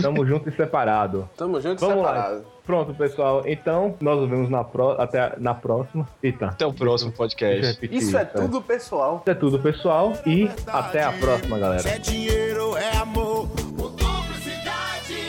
Tamo 0.00 0.24
junto 0.26 0.48
e 0.48 0.52
separado. 0.52 1.28
Tamo 1.36 1.60
junto 1.60 1.82
e 1.84 1.86
Vamos 1.86 2.02
lá. 2.04 2.14
separado. 2.14 2.44
Pronto, 2.64 2.94
pessoal. 2.94 3.42
Então, 3.44 3.96
nós 4.00 4.20
nos 4.20 4.30
vemos 4.30 4.48
na 4.48 4.62
pro... 4.62 4.90
até 4.92 5.34
na 5.38 5.52
próxima. 5.54 6.08
Eita. 6.22 6.46
Até 6.46 6.64
o 6.66 6.72
próximo 6.72 7.10
podcast. 7.12 7.66
repetir 7.74 7.98
Isso 7.98 8.16
é 8.16 8.24
tudo 8.24 8.62
pessoal. 8.62 9.16
Isso 9.22 9.30
é 9.30 9.34
tudo, 9.34 9.58
pessoal. 9.58 10.12
E 10.24 10.48
até 10.66 11.02
a 11.02 11.12
próxima, 11.12 11.58
galera. 11.58 11.88
É 11.88 11.98
dinheiro, 11.98 12.76
é 12.76 12.96
amor. 12.98 13.48
Por 13.76 13.90
duplicidade. 13.90 15.26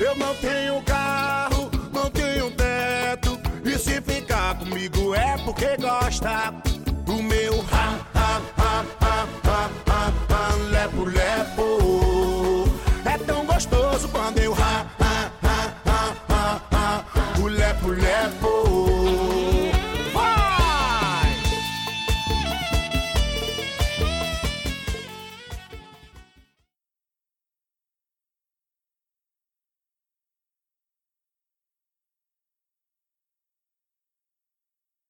Eu 0.00 0.14
não 0.16 0.34
tenho 0.36 0.80
carro, 0.82 1.70
não 1.92 2.08
tenho 2.10 2.50
teto. 2.52 3.38
E 3.64 3.76
se 3.78 4.00
ficar 4.00 4.56
comigo 4.58 5.14
é 5.14 5.36
porque 5.44 5.76
gosta 5.76 6.54
do 7.04 7.22
meu 7.22 7.54
ha, 7.72 7.98
ha, 8.14 8.40
ha, 8.58 8.84
ha, 9.00 9.26
ha, 9.44 9.70
ha, 9.88 10.12
ha, 10.30 10.56
lepo, 10.70 11.04
lepo. 11.04 11.15
Gostoso 13.56 14.06
quando 14.10 14.36
eu 14.36 14.52
ha, 14.52 15.05